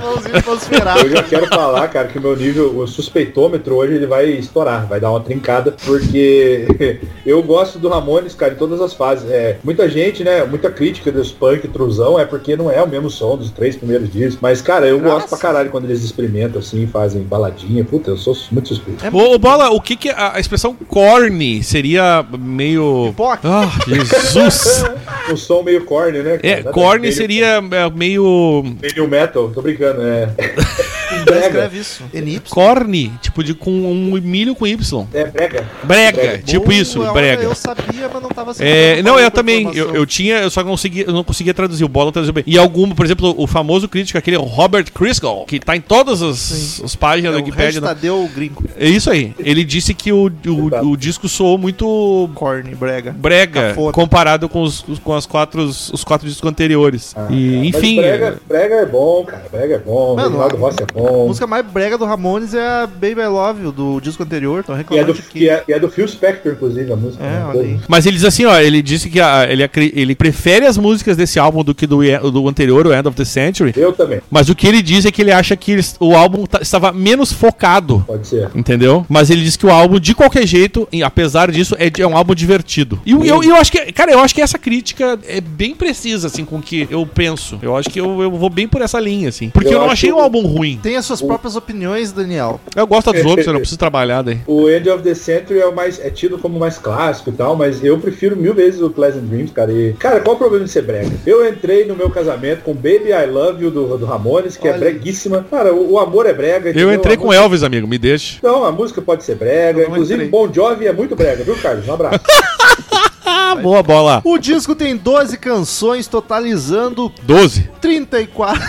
Mãozinha 0.00 0.42
transferada. 0.42 1.00
Eu 1.00 1.10
já 1.10 1.22
quero 1.22 1.46
falar, 1.48 1.88
cara, 1.88 2.08
que 2.08 2.18
o 2.18 2.20
meu 2.22 2.36
nível, 2.36 2.78
o 2.78 2.86
suspeitômetro 2.86 3.74
hoje 3.74 3.94
ele 3.94 4.06
vai 4.06 4.26
estourar, 4.30 4.86
vai 4.86 5.00
dar 5.00 5.10
uma 5.10 5.20
trincada, 5.20 5.74
porque 5.84 6.66
eu 7.26 7.42
gosto 7.42 7.78
do 7.78 7.88
Ramones, 7.88 8.34
cara, 8.34 8.52
em 8.52 8.56
todas 8.56 8.80
as 8.80 8.94
fases. 8.94 9.28
É, 9.30 9.58
muita 9.64 9.88
gente, 9.88 10.22
né, 10.24 10.44
muita 10.44 10.70
crítica 10.70 11.10
dos 11.10 11.30
punk 11.32 11.66
truzão 11.68 12.18
é 12.18 12.24
porque 12.24 12.56
não 12.56 12.70
é 12.70 12.82
o 12.82 12.88
mesmo 12.88 13.10
som 13.10 13.36
dos 13.36 13.50
três 13.50 13.76
primeiros 13.76 14.10
discos. 14.12 14.38
Mas, 14.40 14.61
cara, 14.62 14.86
eu 14.86 14.98
gosto 15.00 15.28
pra 15.28 15.38
caralho 15.38 15.70
quando 15.70 15.84
eles 15.84 16.02
experimentam 16.02 16.60
assim, 16.60 16.86
fazem 16.86 17.22
baladinha. 17.22 17.84
Puta, 17.84 18.10
eu 18.10 18.16
sou 18.16 18.36
muito 18.50 18.68
suspeito. 18.68 19.04
Ô, 19.14 19.34
ô, 19.34 19.38
Bola, 19.38 19.70
o 19.70 19.80
que 19.80 19.96
que 19.96 20.08
a, 20.10 20.36
a 20.36 20.40
expressão 20.40 20.74
corny 20.88 21.62
seria 21.62 22.24
meio... 22.38 23.08
Pipoca. 23.10 23.40
Ah, 23.44 23.70
Jesus. 23.86 24.84
Um 25.30 25.36
som 25.36 25.62
meio 25.62 25.84
corny, 25.84 26.18
né? 26.18 26.36
cara? 26.38 26.52
É, 26.52 26.56
Nada 26.56 26.72
corny 26.72 27.12
seria 27.12 27.46
é, 27.46 27.90
meio... 27.90 28.64
Meio 28.80 29.08
metal, 29.08 29.50
tô 29.50 29.62
brincando, 29.62 30.02
é. 30.02 30.28
Brega. 31.24 31.46
Escreve 31.46 31.78
isso. 31.78 32.04
Enips. 32.12 32.50
Corny, 32.50 33.12
tipo 33.20 33.42
de 33.44 33.54
com 33.54 33.70
um 33.70 34.20
milho 34.20 34.54
com 34.54 34.66
Y. 34.66 35.06
É 35.12 35.24
brega. 35.24 35.64
Brega, 35.84 36.22
Brega. 36.22 36.38
tipo 36.42 36.66
Boa, 36.66 36.74
isso, 36.74 37.12
brega. 37.12 37.42
Eu 37.42 37.54
sabia, 37.54 38.08
mas 38.12 38.22
não 38.22 38.30
tava 38.30 38.52
É, 38.60 39.02
não, 39.02 39.18
eu 39.18 39.30
também. 39.30 39.70
Eu, 39.74 39.94
eu 39.94 40.06
tinha, 40.06 40.36
eu 40.40 40.50
só 40.50 40.62
não 40.62 40.70
conseguia, 40.72 41.04
eu 41.06 41.12
não 41.12 41.24
conseguia 41.24 41.54
traduzir. 41.54 41.84
O 41.84 41.88
Bola 41.88 42.12
traduziu 42.12 42.32
bem. 42.32 42.44
E 42.46 42.56
alguma, 42.58 42.94
por 42.94 43.04
exemplo, 43.04 43.34
o 43.36 43.46
famoso 43.46 43.88
crítico, 43.88 44.18
aquele 44.18 44.36
Robert 44.36 44.90
Christgau, 44.92 45.44
que 45.46 45.58
tá 45.60 45.76
em 45.76 45.80
todas 45.80 46.22
as, 46.22 46.80
as 46.84 46.96
páginas 46.96 47.32
É 47.32 47.36
da 47.36 47.42
o 47.42 47.44
Wikipedia. 47.44 47.80
né? 47.80 47.86
Tadeu 47.88 48.30
gringo. 48.34 48.64
É 48.76 48.88
isso 48.88 49.10
aí. 49.10 49.34
Ele 49.38 49.64
disse 49.64 49.94
que 49.94 50.12
o, 50.12 50.30
o, 50.46 50.90
o 50.90 50.96
disco 50.96 51.28
soou 51.28 51.58
muito 51.58 52.28
Corny, 52.34 52.74
brega. 52.74 53.12
brega 53.12 53.68
Cafona. 53.68 53.92
comparado 53.92 54.48
com 54.48 54.62
os, 54.62 54.84
com 55.02 55.14
as 55.14 55.26
quatro, 55.26 55.62
os 55.62 56.04
quatro 56.04 56.28
discos 56.28 56.48
anteriores. 56.48 57.12
Ah, 57.16 57.26
e, 57.30 57.66
enfim. 57.68 57.96
Brega, 57.96 58.38
brega 58.48 58.74
é 58.76 58.86
bom, 58.86 59.24
cara. 59.24 59.44
Brega 59.50 59.74
é 59.74 59.78
bom. 59.78 60.16
Mano, 60.16 60.28
Reginaldo 60.28 60.56
Rossi 60.56 60.82
é 60.82 60.86
bom. 60.92 61.01
A 61.08 61.26
música 61.26 61.46
mais 61.46 61.64
brega 61.66 61.96
do 61.98 62.04
Ramones 62.04 62.54
é 62.54 62.66
a 62.66 62.86
Baby 62.86 63.20
I 63.20 63.26
Love 63.26 63.62
You, 63.64 63.72
do 63.72 64.00
disco 64.00 64.22
anterior. 64.22 64.60
Estão 64.60 64.82
Que 64.82 64.98
é, 64.98 65.04
do, 65.04 65.14
que, 65.14 65.48
é, 65.48 65.64
é 65.68 65.78
do 65.78 65.88
Phil 65.90 66.06
Spector, 66.06 66.52
inclusive, 66.52 66.92
a 66.92 66.96
música. 66.96 67.22
É, 67.24 67.28
né? 67.28 67.44
olha 67.46 67.60
aí. 67.62 67.80
Mas 67.88 68.06
ele 68.06 68.16
diz 68.16 68.24
assim, 68.24 68.44
ó, 68.44 68.58
ele 68.58 68.82
disse 68.82 69.08
que 69.10 69.20
a- 69.20 69.46
ele, 69.50 69.62
ele 69.94 70.14
prefere 70.14 70.66
as 70.66 70.76
músicas 70.78 71.16
desse 71.16 71.38
álbum 71.38 71.62
do 71.64 71.74
que 71.74 71.86
do, 71.86 72.02
e- 72.04 72.18
do 72.18 72.48
anterior, 72.48 72.86
o 72.86 72.94
End 72.94 73.06
of 73.08 73.16
the 73.16 73.24
Century. 73.24 73.72
Eu 73.76 73.92
também, 73.92 74.20
Mas 74.30 74.48
o 74.48 74.54
que 74.54 74.66
ele 74.66 74.82
diz 74.82 75.04
é 75.04 75.10
que 75.12 75.22
ele 75.22 75.32
acha 75.32 75.56
que 75.56 75.72
eles- 75.72 75.96
o 76.00 76.14
álbum 76.14 76.46
ta- 76.46 76.60
estava 76.62 76.92
menos 76.92 77.32
focado. 77.32 78.04
pode 78.06 78.26
ser. 78.26 78.50
Entendeu? 78.54 79.04
Mas 79.08 79.30
ele 79.30 79.42
diz 79.42 79.56
que 79.56 79.66
o 79.66 79.70
álbum, 79.70 79.98
de 79.98 80.14
qualquer 80.14 80.46
jeito, 80.46 80.86
e 80.92 81.02
apesar 81.02 81.50
disso, 81.50 81.74
é, 81.78 81.90
é 82.00 82.06
um 82.06 82.16
álbum 82.16 82.34
divertido. 82.34 83.00
E 83.04 83.12
eu, 83.12 83.24
eu, 83.24 83.42
eu 83.42 83.56
acho 83.56 83.70
que, 83.72 83.92
cara, 83.92 84.12
eu 84.12 84.20
acho 84.20 84.34
que 84.34 84.40
essa 84.40 84.58
crítica 84.58 85.18
é 85.26 85.40
bem 85.40 85.74
precisa, 85.74 86.26
assim, 86.26 86.44
com 86.44 86.56
o 86.58 86.62
que 86.62 86.86
eu 86.90 87.06
penso. 87.06 87.58
Eu 87.62 87.76
acho 87.76 87.88
que 87.90 88.00
eu, 88.00 88.22
eu 88.22 88.30
vou 88.30 88.48
bem 88.50 88.66
por 88.68 88.80
essa 88.82 88.98
linha, 89.00 89.28
assim. 89.28 89.50
Porque 89.50 89.68
eu, 89.68 89.72
Eu 89.72 89.80
não 89.80 89.90
achei 89.90 90.10
que 90.10 90.14
um 90.16 90.20
álbum 90.20 90.46
ruim. 90.46 90.78
Tem 90.82 90.91
as 90.96 91.04
suas 91.06 91.20
próprias 91.22 91.56
opiniões, 91.56 92.12
Daniel. 92.12 92.60
Eu 92.74 92.86
gosto 92.86 93.12
dos 93.12 93.24
outros, 93.24 93.46
eu 93.46 93.52
não 93.52 93.60
preciso 93.60 93.78
trabalhar 93.78 94.22
daí. 94.22 94.40
O 94.46 94.68
End 94.68 94.88
of 94.90 95.02
the 95.02 95.14
Century 95.14 95.60
é, 95.60 95.66
o 95.66 95.74
mais, 95.74 95.98
é 96.00 96.10
tido 96.10 96.38
como 96.38 96.58
mais 96.58 96.78
clássico 96.78 97.30
e 97.30 97.32
tal, 97.32 97.56
mas 97.56 97.82
eu 97.84 97.98
prefiro 97.98 98.36
mil 98.36 98.54
vezes 98.54 98.80
o 98.80 98.90
Pleasant 98.90 99.22
Dreams, 99.24 99.52
cara. 99.52 99.72
E, 99.72 99.92
cara, 99.94 100.20
qual 100.20 100.36
o 100.36 100.38
problema 100.38 100.64
de 100.64 100.70
ser 100.70 100.82
brega? 100.82 101.10
Eu 101.26 101.46
entrei 101.48 101.84
no 101.84 101.94
meu 101.94 102.10
casamento 102.10 102.62
com 102.62 102.74
Baby 102.74 103.10
I 103.10 103.26
Love 103.26 103.64
You 103.64 103.70
do, 103.70 103.98
do 103.98 104.06
Ramones, 104.06 104.56
que 104.56 104.66
é 104.66 104.70
Olha. 104.70 104.80
breguíssima. 104.80 105.46
Cara, 105.50 105.74
o, 105.74 105.92
o 105.92 105.98
amor 105.98 106.26
é 106.26 106.32
brega. 106.32 106.68
Eu 106.68 106.72
entendeu? 106.72 106.92
entrei 106.94 107.14
A 107.14 107.18
com 107.18 107.26
música- 107.26 107.42
Elvis, 107.44 107.62
amigo, 107.62 107.86
me 107.86 107.98
deixa. 107.98 108.38
Não, 108.42 108.64
a 108.64 108.72
música 108.72 109.00
pode 109.02 109.24
ser 109.24 109.34
brega. 109.36 109.80
Eu 109.80 109.88
Inclusive, 109.88 110.24
entrei. 110.24 110.28
Bon 110.30 110.52
Jovi 110.52 110.86
é 110.86 110.92
muito 110.92 111.14
brega, 111.16 111.42
viu, 111.44 111.56
Carlos? 111.56 111.86
Um 111.88 111.92
abraço. 111.94 112.20
Ah, 113.24 113.54
boa 113.54 113.82
bola. 113.82 114.20
O 114.24 114.36
disco 114.38 114.74
tem 114.74 114.96
12 114.96 115.36
canções, 115.38 116.06
totalizando 116.06 117.10
12. 117.22 117.70
34. 117.80 118.60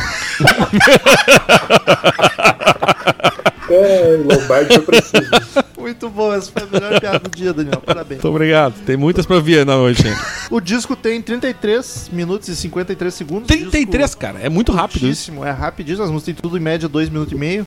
É, 3.69 4.17
Lombardi 4.23 4.73
foi 4.75 4.81
preciso. 4.83 5.63
Muito 5.77 6.09
bom, 6.09 6.33
essa 6.33 6.51
foi 6.51 6.63
a 6.63 6.65
melhor 6.65 6.99
piada 6.99 7.19
do 7.19 7.29
dia, 7.29 7.51
Daniel. 7.53 7.81
Parabéns. 7.81 8.21
Muito 8.21 8.29
obrigado. 8.29 8.73
Tem 8.85 8.95
muitas 8.95 9.25
pra 9.25 9.39
vir 9.39 9.65
na 9.65 9.75
noite. 9.75 10.03
O 10.49 10.61
disco 10.61 10.95
tem 10.95 11.21
33 11.21 12.09
minutos 12.13 12.47
e 12.47 12.55
53 12.55 13.13
segundos. 13.13 13.47
33, 13.47 14.05
Disco 14.05 14.21
cara. 14.21 14.39
É 14.39 14.49
muito 14.49 14.71
rápido 14.71 14.97
isso. 14.97 15.31
curtíssimo, 15.31 15.45
É 15.45 15.51
rapidíssimo, 15.51 16.03
as 16.05 16.11
músicas 16.11 16.35
têm 16.35 16.41
tudo 16.41 16.57
em 16.57 16.61
média 16.61 16.87
2 16.87 17.09
minutos 17.09 17.33
e 17.33 17.35
meio. 17.35 17.63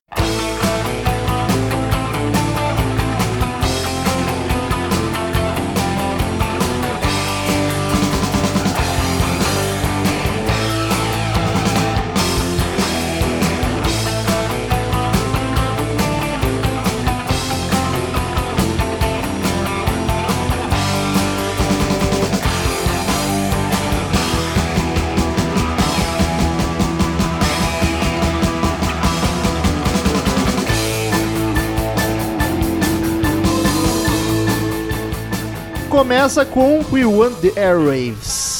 Começa 36.06 36.44
com 36.44 36.84
We 36.92 37.04
Want 37.04 37.40
the 37.40 37.52
Airwaves. 37.60 38.55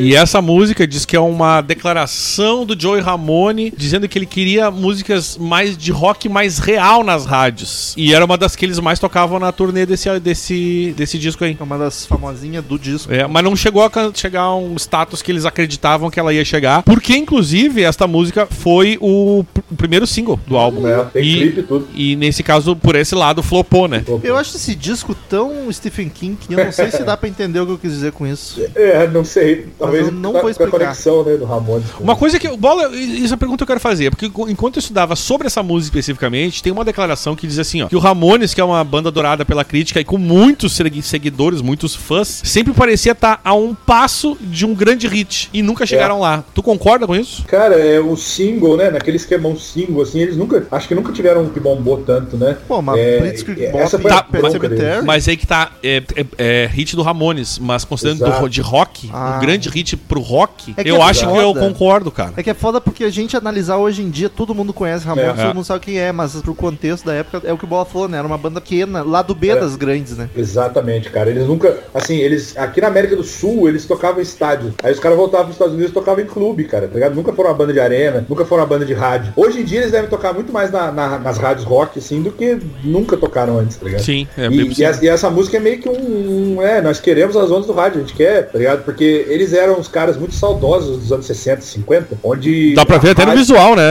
E 0.00 0.14
essa 0.14 0.40
música 0.42 0.86
diz 0.86 1.04
que 1.04 1.16
é 1.16 1.20
uma 1.20 1.60
declaração 1.60 2.64
do 2.66 2.78
Joey 2.80 3.00
Ramone 3.00 3.72
dizendo 3.76 4.08
que 4.08 4.18
ele 4.18 4.26
queria 4.26 4.70
músicas 4.70 5.36
mais 5.38 5.76
de 5.76 5.90
rock 5.92 6.28
mais 6.28 6.58
real 6.58 7.02
nas 7.04 7.24
rádios. 7.26 7.94
E 7.96 8.14
era 8.14 8.24
uma 8.24 8.36
das 8.36 8.56
que 8.56 8.64
eles 8.64 8.78
mais 8.78 8.98
tocavam 8.98 9.38
na 9.38 9.52
turnê 9.52 9.86
desse, 9.86 10.08
desse, 10.20 10.94
desse 10.96 11.18
disco 11.18 11.44
aí. 11.44 11.56
É 11.58 11.62
uma 11.62 11.78
das 11.78 12.06
famosinhas 12.06 12.64
do 12.64 12.78
disco. 12.78 13.12
É, 13.12 13.26
mas 13.26 13.44
não 13.44 13.54
chegou 13.56 13.82
a 13.84 13.90
chegar 14.14 14.42
a 14.42 14.56
um 14.56 14.74
status 14.76 15.22
que 15.22 15.30
eles 15.32 15.44
acreditavam 15.44 16.10
que 16.10 16.18
ela 16.20 16.32
ia 16.32 16.44
chegar. 16.44 16.82
Porque, 16.82 17.16
inclusive, 17.16 17.82
esta 17.82 18.06
música 18.06 18.46
foi 18.50 18.98
o, 19.00 19.44
pr- 19.52 19.60
o 19.70 19.74
primeiro 19.76 20.06
single 20.06 20.38
do 20.46 20.56
álbum. 20.56 20.86
É, 20.86 21.04
tem 21.04 21.22
E- 21.24 21.36
clipe 21.38 21.60
e 21.60 21.62
tudo. 21.62 21.88
E 21.94 22.16
nesse 22.16 22.42
caso, 22.42 22.74
por 22.76 22.94
esse 22.96 23.14
lado, 23.14 23.42
flopou, 23.42 23.88
né? 23.88 24.02
Eu 24.22 24.36
acho 24.36 24.56
esse 24.56 24.74
disco 24.74 25.14
tão 25.28 25.70
Stephen 25.72 26.08
King 26.08 26.36
que 26.36 26.52
eu 26.54 26.64
não 26.64 26.72
sei 26.72 26.90
se 26.90 27.02
dá 27.04 27.16
pra 27.16 27.28
entender 27.28 27.60
o 27.60 27.66
que 27.66 27.72
eu 27.72 27.78
quis 27.78 27.92
dizer 27.92 28.12
com 28.12 28.26
isso. 28.26 28.33
É, 28.74 29.06
não 29.08 29.24
sei. 29.24 29.66
Talvez 29.78 30.06
eu 30.06 30.12
não 30.12 30.32
com 30.32 30.38
a- 30.38 30.40
vou 30.40 30.40
com 30.42 30.46
a 30.48 30.50
explicar. 30.50 30.70
conexão 30.70 31.24
né, 31.24 31.36
do 31.36 31.44
Ramones. 31.44 31.86
Uma 32.00 32.16
coisa 32.16 32.38
que. 32.38 32.48
Bola, 32.56 32.94
isso 32.94 33.32
é 33.32 33.34
a 33.34 33.38
pergunta 33.38 33.58
que 33.58 33.62
eu 33.64 33.66
quero 33.66 33.80
fazer. 33.80 34.10
Porque 34.10 34.26
enquanto 34.50 34.76
eu 34.76 34.80
estudava 34.80 35.16
sobre 35.16 35.46
essa 35.46 35.62
música 35.62 35.98
especificamente, 35.98 36.62
tem 36.62 36.72
uma 36.72 36.84
declaração 36.84 37.34
que 37.36 37.46
diz 37.46 37.58
assim: 37.58 37.82
ó, 37.82 37.88
que 37.88 37.96
o 37.96 37.98
Ramones, 37.98 38.54
que 38.54 38.60
é 38.60 38.64
uma 38.64 38.82
banda 38.84 39.08
adorada 39.08 39.44
pela 39.44 39.64
crítica 39.64 40.00
e 40.00 40.04
com 40.04 40.18
muitos 40.18 40.72
segui- 40.76 41.02
seguidores, 41.02 41.60
muitos 41.60 41.94
fãs, 41.94 42.42
sempre 42.44 42.72
parecia 42.72 43.12
estar 43.12 43.40
a 43.44 43.54
um 43.54 43.74
passo 43.74 44.36
de 44.40 44.64
um 44.66 44.74
grande 44.74 45.06
hit. 45.08 45.48
E 45.52 45.62
nunca 45.62 45.86
chegaram 45.86 46.20
lá. 46.20 46.44
Tu 46.54 46.62
concorda 46.62 47.06
com 47.06 47.14
isso? 47.16 47.44
Cara, 47.46 47.74
é 47.76 47.98
o 48.00 48.16
single, 48.16 48.76
né? 48.76 48.90
Naquele 48.90 49.16
esquemão 49.16 49.56
single, 49.58 50.02
assim, 50.02 50.20
eles 50.20 50.36
nunca. 50.36 50.66
Acho 50.70 50.88
que 50.88 50.94
nunca 50.94 51.12
tiveram 51.12 51.42
um 51.42 51.48
que 51.50 51.60
bombou 51.60 51.98
tanto, 51.98 52.36
né? 52.36 52.56
Pô, 52.66 52.80
mas 52.82 52.98
É, 52.98 53.20
Blitzkrieg 53.20 53.64
é, 53.66 53.70
Bop 53.72 53.82
essa 53.84 53.98
foi 53.98 54.10
Cemetery. 54.50 54.74
deles. 54.80 55.04
Mas 55.04 55.28
aí 55.28 55.36
que 55.36 55.46
tá. 55.46 55.70
É, 55.82 56.02
é- 56.16 56.24
é 56.38 56.66
hit 56.72 56.94
do 56.96 57.02
Ramones, 57.02 57.58
mas 57.58 57.84
considerando 57.84 58.23
do 58.30 58.48
de 58.48 58.60
rock, 58.60 59.10
Ah. 59.12 59.36
um 59.36 59.40
grande 59.40 59.68
hit 59.68 59.96
pro 59.96 60.20
rock, 60.20 60.74
É 60.76 60.82
que 60.84 60.90
eu 60.90 60.96
é 60.96 61.02
acho 61.02 61.20
que 61.20 61.26
eu 61.38 61.52
foda. 61.54 61.60
concordo, 61.60 62.10
cara. 62.10 62.32
É 62.36 62.42
que 62.42 62.50
é 62.50 62.54
foda 62.54 62.80
porque 62.80 63.04
a 63.04 63.10
gente 63.10 63.36
analisar 63.36 63.76
hoje 63.78 64.02
em 64.02 64.10
dia, 64.10 64.28
todo 64.28 64.54
mundo 64.54 64.72
conhece 64.72 65.04
Ramones, 65.06 65.38
É. 65.38 65.44
todo 65.46 65.54
mundo 65.54 65.64
sabe 65.64 65.80
quem 65.80 65.98
é, 65.98 66.12
mas 66.12 66.34
pro 66.36 66.54
contexto 66.54 67.04
da 67.06 67.14
época 67.14 67.42
é 67.44 67.52
o 67.52 67.58
que 67.58 67.64
o 67.64 67.66
Bola 67.68 67.84
falou, 67.84 68.08
né? 68.08 68.18
Era 68.18 68.26
uma 68.26 68.38
banda 68.38 68.60
pequena, 68.60 69.02
lá 69.02 69.22
do 69.22 69.34
B 69.34 69.48
É. 69.48 69.56
das 69.56 69.76
grandes, 69.76 70.16
né? 70.16 70.28
Exatamente, 70.36 71.10
cara. 71.10 71.30
Eles 71.30 71.46
nunca. 71.46 71.78
Assim, 71.94 72.16
eles. 72.16 72.56
Aqui 72.56 72.80
na 72.80 72.88
América 72.88 73.16
do 73.16 73.24
Sul, 73.24 73.68
eles 73.68 73.84
tocavam 73.86 74.20
em 74.20 74.22
estádio. 74.22 74.74
Aí 74.82 74.92
os 74.92 74.98
caras 75.00 75.16
voltavam 75.16 75.46
pros 75.46 75.56
Estados 75.56 75.74
Unidos 75.74 75.90
e 75.90 75.94
tocavam 75.94 76.22
em 76.22 76.26
clube, 76.26 76.64
cara, 76.64 76.86
tá 76.88 76.94
ligado? 76.94 77.14
Nunca 77.14 77.32
foram 77.32 77.50
uma 77.50 77.56
banda 77.56 77.72
de 77.72 77.80
arena, 77.80 78.24
nunca 78.28 78.44
foram 78.44 78.62
uma 78.62 78.68
banda 78.68 78.84
de 78.84 78.94
rádio. 78.94 79.32
Hoje 79.36 79.60
em 79.60 79.64
dia 79.64 79.80
eles 79.80 79.92
devem 79.92 80.08
tocar 80.08 80.32
muito 80.32 80.52
mais 80.52 80.70
na- 80.70 80.90
na- 80.92 81.18
nas 81.18 81.38
rádios 81.38 81.64
rock, 81.66 81.98
assim, 81.98 82.22
do 82.22 82.30
que 82.30 82.58
nunca 82.82 83.16
tocaram 83.16 83.58
antes, 83.58 83.76
tá 83.76 83.84
ligado? 83.84 84.02
Sim, 84.02 84.26
é 84.36 84.46
E, 84.46 84.60
e, 84.60 84.64
possível. 84.68 84.88
essa, 84.90 85.04
e 85.04 85.08
essa 85.08 85.30
música 85.30 85.56
é 85.56 85.60
meio 85.60 85.80
que 85.80 85.88
um, 85.88 86.56
um- 86.58 86.62
É, 86.62 86.80
nós 86.80 87.00
queremos 87.00 87.36
as 87.36 87.50
ondas 87.50 87.66
do 87.66 87.72
rádio, 87.72 87.98
a 87.98 88.00
gente 88.02 88.13
quer, 88.14 88.50
tá 88.50 88.58
ligado? 88.58 88.84
Porque 88.84 89.26
eles 89.28 89.52
eram 89.52 89.78
uns 89.78 89.88
caras 89.88 90.16
muito 90.16 90.34
saudosos 90.34 90.98
dos 90.98 91.12
anos 91.12 91.26
60, 91.26 91.60
50, 91.62 92.18
onde. 92.22 92.74
Dá 92.74 92.84
pra 92.86 92.98
ver 92.98 93.10
até 93.10 93.24
no 93.26 93.32
visual, 93.32 93.74
né? 93.76 93.82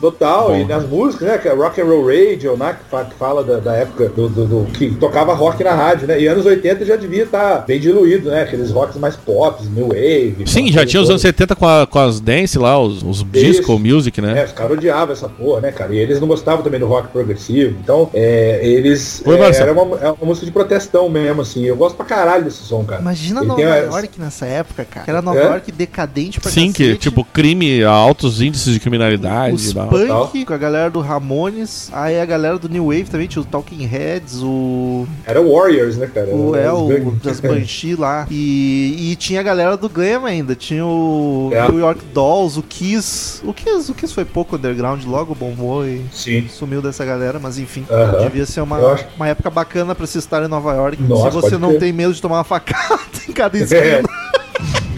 Total, 0.00 0.48
Bom. 0.48 0.56
e 0.56 0.64
nas 0.64 0.84
músicas, 0.86 1.28
né? 1.28 1.38
Que 1.38 1.48
é 1.48 1.52
Rock 1.54 1.80
and 1.80 1.84
Roll 1.84 2.06
Radio, 2.06 2.56
né? 2.56 2.76
Que 2.82 2.90
fa- 2.90 3.04
que 3.04 3.14
fala 3.14 3.42
da, 3.44 3.58
da 3.58 3.74
época 3.76 4.08
do, 4.08 4.28
do- 4.28 4.44
do- 4.46 4.64
que 4.72 4.90
tocava 4.96 5.34
rock 5.34 5.62
na 5.62 5.72
rádio, 5.74 6.06
né? 6.06 6.20
E 6.20 6.26
anos 6.26 6.44
80 6.46 6.84
já 6.84 6.96
devia 6.96 7.24
estar 7.24 7.64
bem 7.66 7.78
diluído, 7.80 8.30
né? 8.30 8.42
Aqueles 8.42 8.70
rocks 8.70 8.96
mais 8.96 9.16
pop, 9.16 9.62
new 9.66 9.88
wave. 9.88 10.44
Sim, 10.46 10.70
já 10.72 10.84
tinha 10.86 11.02
os 11.02 11.08
anos 11.10 11.22
70 11.22 11.54
com, 11.56 11.66
a- 11.66 11.86
com 11.86 11.98
as 11.98 12.20
dance 12.20 12.58
lá, 12.58 12.80
os, 12.80 13.02
os 13.02 13.24
disco 13.30 13.78
music, 13.78 14.20
né? 14.20 14.40
É, 14.40 14.44
os 14.44 14.52
caras 14.52 14.72
odiavam 14.72 15.12
essa 15.12 15.28
porra, 15.28 15.60
né, 15.60 15.72
cara? 15.72 15.94
E 15.94 15.98
eles 15.98 16.20
não 16.20 16.28
gostavam 16.28 16.62
também 16.62 16.80
do 16.80 16.86
rock 16.86 17.08
progressivo. 17.08 17.76
Então, 17.82 18.08
é, 18.14 18.60
eles. 18.62 19.22
Oi, 19.24 19.36
é, 19.36 19.38
Marcelo. 19.38 19.70
era 19.70 19.82
uma, 19.82 19.96
é 19.98 20.10
uma 20.10 20.26
música 20.26 20.46
de 20.46 20.52
protestão 20.52 21.08
mesmo, 21.08 21.42
assim. 21.42 21.64
Eu 21.64 21.76
gosto 21.76 21.96
pra 21.96 22.04
caralho 22.06 22.44
desse 22.44 22.62
som, 22.62 22.84
cara. 22.84 23.00
Imagina 23.00 23.42
Nova 23.50 23.74
a- 23.74 23.76
York 23.78 24.20
nessa 24.20 24.46
época, 24.46 24.84
cara. 24.84 25.04
Que 25.04 25.10
era 25.10 25.22
Nova 25.22 25.38
É? 25.38 25.44
York 25.46 25.72
decadente 25.72 26.40
pra 26.40 26.50
Sim, 26.50 26.72
que 26.72 26.84
cacete. 26.84 26.98
tipo 27.00 27.24
crime, 27.24 27.82
altos 27.84 28.40
índices 28.40 28.72
de 28.74 28.80
criminalidade. 28.80 29.54
Os 29.54 29.70
e 29.70 29.74
tal. 29.74 29.88
punk 29.88 30.44
com 30.44 30.52
a 30.54 30.58
galera 30.58 30.90
do 30.90 31.00
Ramones, 31.00 31.90
aí 31.92 32.20
a 32.20 32.24
galera 32.24 32.58
do 32.58 32.68
New 32.68 32.86
Wave 32.86 33.04
também, 33.04 33.26
tinha 33.26 33.42
o 33.42 33.44
Talking 33.44 33.84
Heads, 33.86 34.40
o. 34.42 35.06
Era 35.26 35.40
Warriors, 35.42 35.96
né, 35.96 36.06
cara? 36.06 36.28
O, 36.34 36.54
é, 36.56 36.72
o 36.72 37.12
das 37.22 37.38
Banshee 37.40 37.94
lá. 37.96 38.26
E, 38.30 39.10
e 39.12 39.16
tinha 39.16 39.40
a 39.40 39.42
galera 39.42 39.76
do 39.76 39.88
Glam 39.88 40.24
ainda. 40.24 40.54
Tinha 40.54 40.84
o 40.84 41.50
É. 41.52 41.68
New 41.68 41.78
York 41.78 42.00
Dolls, 42.12 42.58
o 42.58 42.62
Kiss. 42.62 43.40
O 43.44 43.52
Kiss, 43.52 43.90
o 43.90 43.94
Kiss 43.94 44.12
foi 44.14 44.24
pouco 44.24 44.56
underground, 44.56 45.04
logo 45.04 45.34
bombou 45.34 45.86
e 45.86 46.02
Sim. 46.12 46.46
sumiu 46.48 46.82
dessa 46.82 47.04
galera, 47.04 47.38
mas 47.40 47.58
enfim. 47.58 47.84
Aham. 47.90 48.24
Devia 48.24 48.46
ser 48.46 48.60
uma, 48.60 48.78
acho- 48.92 49.06
uma 49.16 49.28
época 49.28 49.50
bacana 49.50 49.94
pra 49.94 50.06
se 50.06 50.18
estar 50.18 50.42
em 50.44 50.48
Nova 50.48 50.74
York. 50.74 51.02
Nossa, 51.02 51.30
se 51.30 51.34
você 51.36 51.58
não 51.58 51.68
crer. 51.70 51.80
tem 51.80 51.92
medo 51.92 52.12
de 52.12 52.20
tomar 52.20 52.38
uma 52.38 52.44
facada 52.44 53.00
em 53.28 53.32
cada 53.40 53.56
É. 53.58 53.62
esquina. 53.62 54.02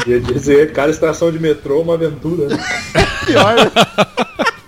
Ia 0.05 0.21
dizer, 0.21 0.73
cada 0.73 0.91
estação 0.91 1.31
de 1.31 1.39
metrô 1.39 1.81
uma 1.81 1.95
aventura. 1.95 2.49
Né? 2.49 2.59
Pior, 3.25 3.55
né? 3.55 3.71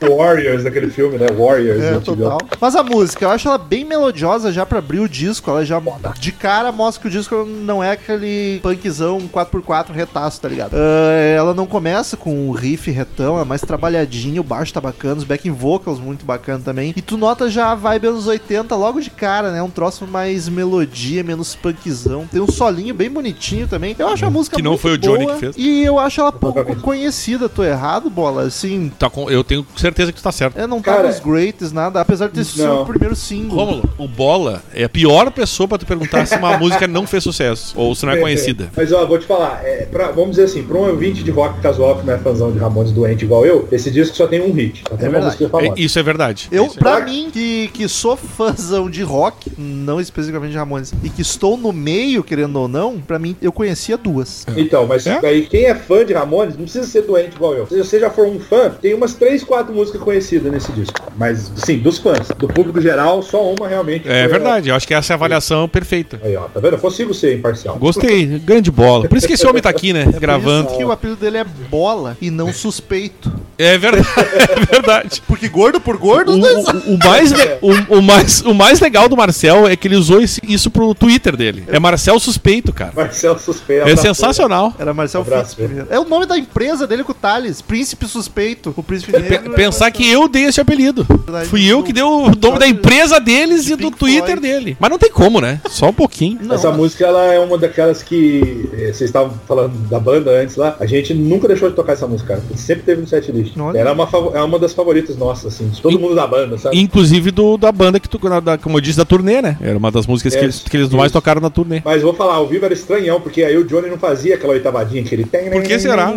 Warriors, 0.09 0.65
daquele 0.65 0.91
filme, 0.91 1.19
né? 1.19 1.27
Warriors. 1.37 1.83
É, 1.83 1.99
total. 1.99 2.39
Mas 2.61 2.75
a 2.77 2.83
música, 2.83 3.25
eu 3.25 3.31
acho 3.31 3.49
ela 3.49 3.59
bem 3.59 3.85
melodiosa 3.85 4.53
já 4.53 4.65
pra 4.67 4.79
abrir 4.79 5.01
o 5.01 5.09
disco. 5.09 5.51
Ela 5.51 5.65
já, 5.65 5.81
de 6.19 6.33
cara, 6.33 6.71
mostra 6.73 7.03
que 7.03 7.09
o 7.09 7.11
disco 7.11 7.45
não 7.45 7.83
é 7.83 7.93
aquele 7.93 8.61
punkzão 8.63 9.21
4x4 9.33 9.93
retaço, 9.93 10.41
tá 10.41 10.49
ligado? 10.49 10.75
Ah, 10.75 11.13
ela 11.37 11.55
não 11.55 11.67
começa 11.67 12.17
com 12.17 12.49
o 12.49 12.53
riff 12.53 12.91
retão, 12.91 13.41
é 13.41 13.45
mais 13.45 13.61
trabalhadinho, 13.61 14.41
o 14.41 14.45
baixo 14.45 14.73
tá 14.73 14.81
bacana, 14.81 15.17
os 15.17 15.25
backing 15.25 15.51
vocals 15.53 15.99
muito 16.01 16.25
bacana 16.25 16.61
também. 16.65 16.93
E 16.97 17.03
tu 17.03 17.17
nota 17.17 17.49
já 17.51 17.73
a 17.73 17.75
vibe 17.75 18.09
anos 18.09 18.27
80 18.27 18.75
logo 18.77 19.01
de 19.01 19.11
cara, 19.11 19.51
né? 19.51 19.63
Um 19.63 19.71
troço 19.71 20.07
mais 20.07 20.49
melodia, 20.49 21.23
menos 21.23 21.55
punkzão. 21.55 22.27
Tem 22.27 22.41
um 22.41 22.51
solinho 22.51 22.95
bem 22.95 23.11
bonitinho 23.11 23.67
também. 23.69 23.95
Eu 23.99 24.09
acho 24.09 24.25
a 24.25 24.31
música 24.31 24.57
Que 24.57 24.63
não 24.63 24.73
muito 24.73 24.81
foi 24.83 24.93
o 24.93 24.99
Johnny 24.99 25.25
boa 25.25 25.35
que 25.35 25.41
fez. 25.41 25.57
E 25.57 25.83
eu 25.85 25.99
acho 25.99 26.21
ela 26.21 26.33
pouco 26.33 26.77
conhecida. 26.81 27.49
Tô 27.49 27.63
errado, 27.63 28.09
bola? 28.11 28.43
Assim, 28.43 28.91
Tá 28.99 29.09
com- 29.11 29.31
eu 29.31 29.43
tenho 29.45 29.67
certeza 29.77 29.94
certeza 29.95 30.13
que 30.13 30.19
tu 30.21 30.23
tá 30.25 30.33
certo. 30.33 30.59
É, 30.59 30.67
não 30.67 30.81
tá 30.83 30.97
Cara, 30.97 31.09
nos 31.09 31.21
greats, 31.21 31.73
nada, 31.73 32.01
apesar 32.01 32.27
de 32.29 32.35
ter 32.35 32.45
sido 32.45 32.83
o 32.83 32.85
primeiro 32.87 33.15
single. 33.15 33.57
Rômulo, 33.57 33.89
o 33.97 34.09
Bola 34.09 34.63
é 34.75 34.85
a 34.85 34.89
pior 34.89 35.31
pessoa 35.31 35.69
pra 35.69 35.79
tu 35.79 35.87
perguntar 35.87 36.27
se 36.27 36.37
uma 36.37 36.57
música 36.59 36.87
não 36.89 37.07
fez 37.07 37.23
sucesso 37.23 37.73
ou 37.77 37.95
se 37.95 38.05
não 38.05 38.13
é 38.13 38.17
conhecida. 38.19 38.69
Mas 38.77 38.93
ó, 38.93 39.07
vou 39.07 39.19
te 39.19 39.27
falar, 39.27 39.61
é, 39.65 39.87
pra- 39.87 40.11
vamos 40.11 40.31
dizer 40.31 40.45
assim, 40.45 40.63
pra 40.65 40.77
um 40.77 40.89
ouvinte 40.91 41.23
de 41.23 41.31
rock 41.31 41.61
casual 41.61 41.97
que 41.99 42.07
não 42.07 42.15
é 42.15 42.19
fãzão 42.19 42.51
de 42.53 42.59
Ramones 42.59 42.93
doente 42.93 43.25
igual 43.25 43.47
eu, 43.47 43.69
esse 43.71 43.91
disco 43.91 44.17
só 44.17 44.27
tem 44.27 44.41
um 44.41 44.53
hit. 44.53 44.83
Só 44.89 44.97
tem 44.97 45.09
uma 45.09 45.13
verdade. 45.21 45.25
música 45.27 45.49
famosa. 45.49 45.75
É, 45.77 45.81
isso 45.81 45.99
é 45.99 46.03
verdade. 46.03 46.49
Eu, 46.51 46.67
Isso 46.67 46.77
é- 46.77 46.81
pra 46.81 47.01
mim, 47.01 47.31
que, 47.33 47.69
que 47.73 47.89
sou 47.89 48.17
fãzão 48.17 48.91
de 48.91 49.03
rock, 49.03 49.53
não 49.57 50.01
especificamente 50.01 50.51
de 50.53 50.57
Ramones, 50.59 50.93
e 51.03 51.09
que 51.09 51.23
estou 51.23 51.57
no 51.57 51.73
meio, 51.73 52.23
querendo 52.25 52.57
ou 52.57 52.69
não, 52.69 52.99
pra 53.01 53.19
mim, 53.19 53.37
eu 53.41 53.53
conhecia 53.53 53.97
duas. 53.97 54.45
Então, 54.57 54.87
mas 54.87 55.07
É? 55.07 55.19
aí 55.25 55.47
quem 55.47 55.65
é 55.67 55.75
fã 55.75 56.05
de 56.05 56.13
Ramones 56.13 56.57
não 56.57 56.65
precisa 56.65 56.87
ser 56.87 57.03
doente 57.03 57.37
igual 57.37 57.55
eu. 57.55 57.67
Se 57.67 57.77
você 57.79 58.01
já 58.01 58.11
for 58.11 58.27
um 58.27 58.41
fã, 58.41 58.71
tem 58.71 58.95
umas 58.95 59.15
três, 59.15 59.43
quatro 59.45 59.73
músicas 59.73 59.84
conhecidas 59.93 60.51
nesse 60.53 60.73
disco. 60.73 60.95
Mas, 61.17 61.51
sim, 61.57 61.79
dos 61.79 61.99
fãs. 61.99 62.29
Do 62.39 62.49
público 62.49 62.81
geral, 62.81 63.23
só 63.23 63.43
uma 63.53 63.69
realmente. 63.69 64.09
É 64.09 64.27
verdade, 64.29 64.69
eu 64.69 64.75
acho 64.75 64.87
que 64.87 64.95
essa 64.95 65.13
é 65.13 65.15
a 65.15 65.17
avaliação 65.17 65.69
perfeita. 65.69 66.21
Aí, 66.23 66.37
ó, 66.37 66.43
tá 66.43 66.61
vendo? 66.61 66.75
Eu 66.75 66.79
consigo 66.79 67.13
ser 67.15 67.37
imparcial. 67.37 67.77
Gostei, 67.77 68.27
grande 68.39 68.71
bola. 68.71 69.09
Por 69.09 69.17
isso 69.19 69.27
que 69.27 69.35
esse 69.35 69.47
homem 69.47 69.63
tá 69.63 69.69
aqui, 69.71 69.93
né? 69.93 70.05
Por 70.11 70.21
Gravando. 70.21 70.69
isso 70.69 70.79
que 70.79 70.85
o 70.85 70.93
apelido 70.93 71.21
dele 71.21 71.39
é 71.39 71.45
Bola 71.45 72.17
e 72.21 72.31
não 72.31 72.53
Suspeito. 72.53 73.33
É 73.59 73.77
verdade. 73.79 74.05
É 74.55 74.67
verdade. 74.67 75.23
Porque 75.27 75.49
gordo 75.49 75.81
por 75.81 75.97
gordo, 75.97 76.33
O, 76.33 76.43
são. 76.43 76.61
o- 76.77 76.95
o 76.95 76.99
mais, 76.99 77.33
o, 77.61 77.99
o 77.99 78.03
mais, 78.03 78.41
o 78.43 78.55
mais 78.55 78.81
legal 78.81 79.09
do 79.09 79.17
Marcel 79.17 79.67
é 79.69 79.77
que 79.77 79.87
ele 79.89 79.97
usou 79.97 80.21
esse- 80.21 80.41
isso 80.47 80.71
pro 80.71 80.95
Twitter 80.95 81.37
dele. 81.37 81.65
É 81.69 81.79
Marcel 81.79 82.19
Suspeito, 82.19 82.73
cara. 82.73 82.93
Marcelo 82.95 83.39
suspeito. 83.39 83.89
É 83.89 83.97
sensacional. 83.97 84.73
Era 84.79 84.93
Marcel 84.95 85.21
Abraço, 85.23 85.57
primeiro. 85.57 85.87
É 85.91 85.99
o 85.99 86.05
nome 86.05 86.27
da 86.27 86.37
empresa 86.39 86.87
dele 86.87 87.05
com 87.05 87.13
o 87.13 87.15
Thales. 87.15 87.61
Príncipe 87.63 88.07
Suspeito. 88.07 88.73
O 88.77 88.83
Príncipe 88.83 89.13
Negro. 89.13 89.35
é 89.35 89.49
pensar 89.75 89.91
que 89.91 90.09
eu 90.09 90.29
dei 90.29 90.45
esse 90.45 90.61
apelido. 90.61 91.05
Verdade. 91.05 91.49
Fui 91.49 91.65
eu 91.65 91.83
que 91.83 91.93
dei 91.93 92.03
o 92.03 92.31
nome 92.41 92.59
da 92.59 92.67
empresa 92.67 93.19
deles 93.19 93.67
e 93.69 93.71
do 93.77 93.91
Pink 93.91 93.99
Twitter 93.99 94.25
Floyd. 94.39 94.41
dele. 94.41 94.77
Mas 94.79 94.91
não 94.91 94.99
tem 94.99 95.11
como, 95.11 95.41
né? 95.41 95.61
Só 95.69 95.89
um 95.89 95.93
pouquinho. 95.93 96.39
Não, 96.43 96.55
Essa 96.55 96.71
música 96.71 97.05
ela 97.07 97.23
é 97.33 97.39
uma 97.41 97.59
daquelas 97.59 98.03
que 98.03 98.69
eh, 98.73 98.87
vocês 98.93 99.03
estavam 99.03 99.35
falando 99.49 99.73
da 99.89 99.99
banda 99.99 100.31
antes 100.31 100.57
lá. 100.57 100.77
A 100.79 100.87
gente 100.87 101.13
nunca 101.13 101.49
deixou 101.49 101.69
de 101.69 101.75
tocar 101.77 101.93
essa 101.95 102.07
música, 102.07 102.35
cara. 102.35 102.43
Sempre 102.57 102.85
teve 102.85 103.01
no 103.01 103.07
setlist. 103.09 103.55
Era 103.75 103.93
uma, 103.93 104.07
fav- 104.07 104.35
é 104.35 104.43
uma 104.43 104.59
das 104.59 104.73
favoritas 104.73 105.17
nossas, 105.17 105.55
assim, 105.55 105.69
de 105.69 105.81
todo 105.83 105.93
In- 105.95 105.99
mundo 105.99 106.15
da 106.15 106.27
banda, 106.27 106.57
sabe? 106.57 106.79
Inclusive 106.79 107.31
do, 107.31 107.57
da 107.57 107.73
banda 107.73 107.99
que 107.99 108.09
tu, 108.09 108.19
da- 108.41 108.57
como 108.59 108.77
eu 108.77 108.81
disse, 108.81 108.99
da 108.99 109.05
turnê, 109.05 109.43
né? 109.43 109.57
Era 109.61 109.77
uma 109.77 109.91
das 109.91 110.07
músicas 110.07 110.35
que, 110.35 110.41
É, 110.41 110.45
eles, 110.45 110.61
que 110.61 110.77
eles 110.77 110.89
mais 110.91 111.11
tocaram 111.11 111.41
na 111.41 111.51
turnê. 111.51 111.83
Mas 111.85 112.03
vou 112.03 112.15
falar, 112.15 112.35
ao 112.35 112.47
vivo 112.47 112.65
era 112.65 112.75
estranhão, 112.75 113.21
porque 113.21 113.43
aí 113.43 113.57
o 113.57 113.65
Johnny 113.65 113.89
não 113.89 113.99
fazia 113.99 114.35
aquela 114.37 114.53
oitavadinha 114.53 115.03
que 115.03 115.15
ele 115.15 115.25
tem. 115.25 115.51
Por 115.51 115.63
que 115.63 115.79
será? 115.79 116.13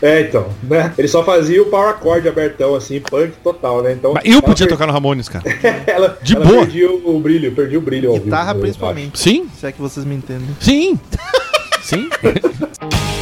É, 0.00 0.22
então, 0.22 0.46
né? 0.62 0.92
Ele 0.96 1.08
só 1.08 1.22
fazia 1.22 1.62
o 1.62 1.66
power 1.66 1.96
chord 2.02 2.26
abertão, 2.28 2.74
assim, 2.74 3.01
punk 3.02 3.32
total, 3.42 3.82
né? 3.82 3.92
Então. 3.92 4.14
Eu 4.24 4.40
podia 4.42 4.66
per- 4.66 4.76
tocar 4.76 4.86
no 4.86 4.92
Ramones, 4.92 5.28
cara. 5.28 5.44
ela, 5.86 6.18
De 6.22 6.34
ela 6.36 6.44
boa. 6.44 6.58
perdia 6.60 6.90
o, 6.90 7.16
o 7.16 7.20
brilho, 7.20 7.52
perdia 7.54 7.78
o 7.78 7.82
brilho 7.82 8.12
vivo, 8.12 8.24
Guitarra 8.24 8.54
principalmente. 8.54 9.18
Sim, 9.18 9.48
Se 9.58 9.66
é 9.66 9.72
que 9.72 9.80
vocês 9.80 10.04
me 10.06 10.14
entendem. 10.14 10.48
sim. 10.60 10.98
Sim. 11.82 12.08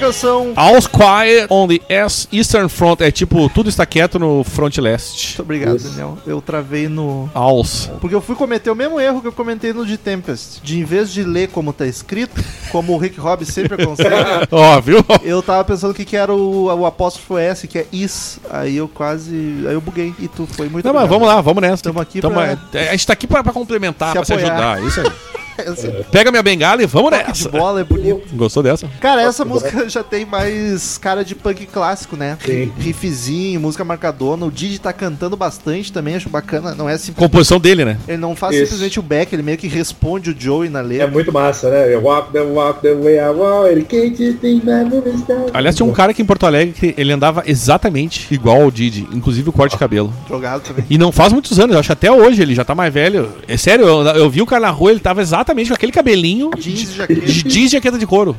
canção. 0.00 0.52
All's 0.56 0.86
quiet 0.86 1.46
on 1.50 1.68
the 1.68 1.80
S 1.88 2.26
Eastern 2.32 2.68
Front. 2.68 3.00
É 3.00 3.10
tipo, 3.10 3.48
tudo 3.50 3.68
está 3.68 3.84
quieto 3.86 4.18
no 4.18 4.42
front 4.42 4.76
leste. 4.78 5.28
Muito 5.28 5.42
obrigado, 5.42 5.76
Isso. 5.76 5.88
Daniel. 5.90 6.18
Eu 6.26 6.40
travei 6.40 6.88
no. 6.88 7.30
All's. 7.34 7.90
Porque 8.00 8.14
eu 8.14 8.20
fui 8.20 8.34
cometer 8.34 8.70
o 8.70 8.74
mesmo 8.74 8.98
erro 9.00 9.20
que 9.20 9.28
eu 9.28 9.32
comentei 9.32 9.72
no 9.72 9.84
de 9.86 9.96
Tempest. 9.96 10.60
De 10.62 10.78
em 10.78 10.84
vez 10.84 11.12
de 11.12 11.22
ler 11.22 11.48
como 11.48 11.72
tá 11.72 11.86
escrito, 11.86 12.42
como 12.72 12.94
o 12.94 12.98
Rick 12.98 13.18
Hobbs 13.20 13.48
sempre 13.48 13.80
aconselha, 13.82 14.48
Ó, 14.50 14.80
viu? 14.80 15.04
eu 15.22 15.42
tava 15.42 15.62
pensando 15.64 15.92
que, 15.94 16.04
que 16.04 16.16
era 16.16 16.32
o, 16.34 16.64
o 16.66 16.86
apóstrofo 16.86 17.36
S, 17.38 17.68
que 17.68 17.78
é 17.78 17.86
is. 17.92 18.38
Aí 18.50 18.76
eu 18.76 18.88
quase. 18.88 19.64
Aí 19.66 19.74
eu 19.74 19.80
buguei. 19.80 20.14
E 20.18 20.26
tu 20.28 20.46
foi 20.46 20.68
muito 20.68 20.84
Não, 20.86 20.94
mas 20.94 21.08
vamos 21.08 21.28
lá, 21.28 21.40
vamos 21.40 21.60
nessa. 21.62 21.82
Tamo 21.82 22.00
aqui 22.00 22.20
Tamo- 22.20 22.34
pra- 22.34 22.58
é, 22.74 22.88
A 22.88 22.92
gente 22.92 23.06
tá 23.06 23.12
aqui 23.12 23.26
pra, 23.26 23.42
pra 23.42 23.52
complementar, 23.52 24.08
Se 24.10 24.16
pra 24.16 24.24
se 24.24 24.32
apoiar. 24.32 24.52
ajudar. 24.76 24.82
Isso 24.86 25.00
aí. 25.00 25.12
Pega 26.10 26.30
minha 26.30 26.42
bengala 26.42 26.82
e 26.82 26.86
vamos 26.86 27.10
toque 27.10 27.22
de 27.32 27.44
nessa. 27.44 27.48
bola 27.48 27.80
é 27.80 27.84
bonito. 27.84 28.22
Gostou 28.34 28.62
dessa? 28.62 28.88
Cara, 29.00 29.22
essa 29.22 29.44
música 29.44 29.88
já 29.88 30.02
tem 30.02 30.24
mais 30.24 30.98
cara 30.98 31.24
de 31.24 31.34
punk 31.34 31.66
clássico, 31.66 32.16
né? 32.16 32.36
Sim. 32.44 32.72
Riffzinho, 32.78 33.60
música 33.60 33.84
marcadona. 33.84 34.46
O 34.46 34.50
Didi 34.50 34.78
tá 34.78 34.92
cantando 34.92 35.36
bastante 35.36 35.92
também, 35.92 36.16
acho 36.16 36.28
bacana. 36.28 36.74
Não 36.74 36.88
é 36.88 36.92
simplesmente. 36.96 37.16
Composição 37.30 37.58
dele, 37.60 37.84
né? 37.84 37.98
Ele 38.08 38.18
não 38.18 38.34
faz 38.34 38.54
Isso. 38.54 38.64
simplesmente 38.66 38.98
o 38.98 39.02
back, 39.02 39.34
ele 39.34 39.42
meio 39.42 39.58
que 39.58 39.68
responde 39.68 40.30
o 40.30 40.36
Joey 40.38 40.68
na 40.68 40.80
É 40.80 40.82
letra. 40.82 41.08
muito 41.08 41.32
massa, 41.32 41.70
né? 41.70 41.96
Walk 41.96 42.32
the 42.32 42.40
walk 42.40 42.80
the 42.80 42.94
way 42.94 43.16
I 43.18 43.28
walk. 43.30 43.68
Ele 43.70 43.84
can't 43.84 44.34
think? 44.40 44.62
Aliás, 45.52 45.76
tinha 45.76 45.86
um 45.86 45.92
cara 45.92 46.10
aqui 46.12 46.22
em 46.22 46.26
Porto 46.26 46.46
Alegre 46.46 46.72
que 46.74 46.94
ele 47.00 47.12
andava 47.12 47.42
exatamente 47.46 48.32
igual 48.32 48.62
ao 48.62 48.70
Didi, 48.70 49.06
inclusive 49.12 49.48
o 49.48 49.52
corte 49.52 49.72
de 49.72 49.78
cabelo. 49.78 50.12
Jogado 50.28 50.62
também. 50.62 50.84
E 50.88 50.96
não 50.98 51.12
faz 51.12 51.32
muitos 51.32 51.58
anos, 51.58 51.74
eu 51.74 51.80
acho 51.80 51.88
que 51.88 51.92
até 51.92 52.10
hoje 52.10 52.40
ele 52.42 52.54
já 52.54 52.64
tá 52.64 52.74
mais 52.74 52.92
velho. 52.92 53.28
É 53.46 53.56
sério, 53.56 53.86
eu, 53.86 54.02
eu 54.16 54.30
vi 54.30 54.42
o 54.42 54.46
cara 54.46 54.62
na 54.62 54.70
rua, 54.70 54.90
ele 54.90 55.00
tava 55.00 55.20
exatamente 55.20 55.49
com 55.68 55.74
aquele 55.74 55.92
cabelinho 55.92 56.50
Jeans 56.56 56.80
e 56.80 56.86
de, 56.86 56.96
jaqueta. 56.96 57.20
de 57.20 57.42
jeans 57.42 57.70
e 57.70 57.72
jaqueta 57.72 57.98
de 57.98 58.06
couro. 58.06 58.36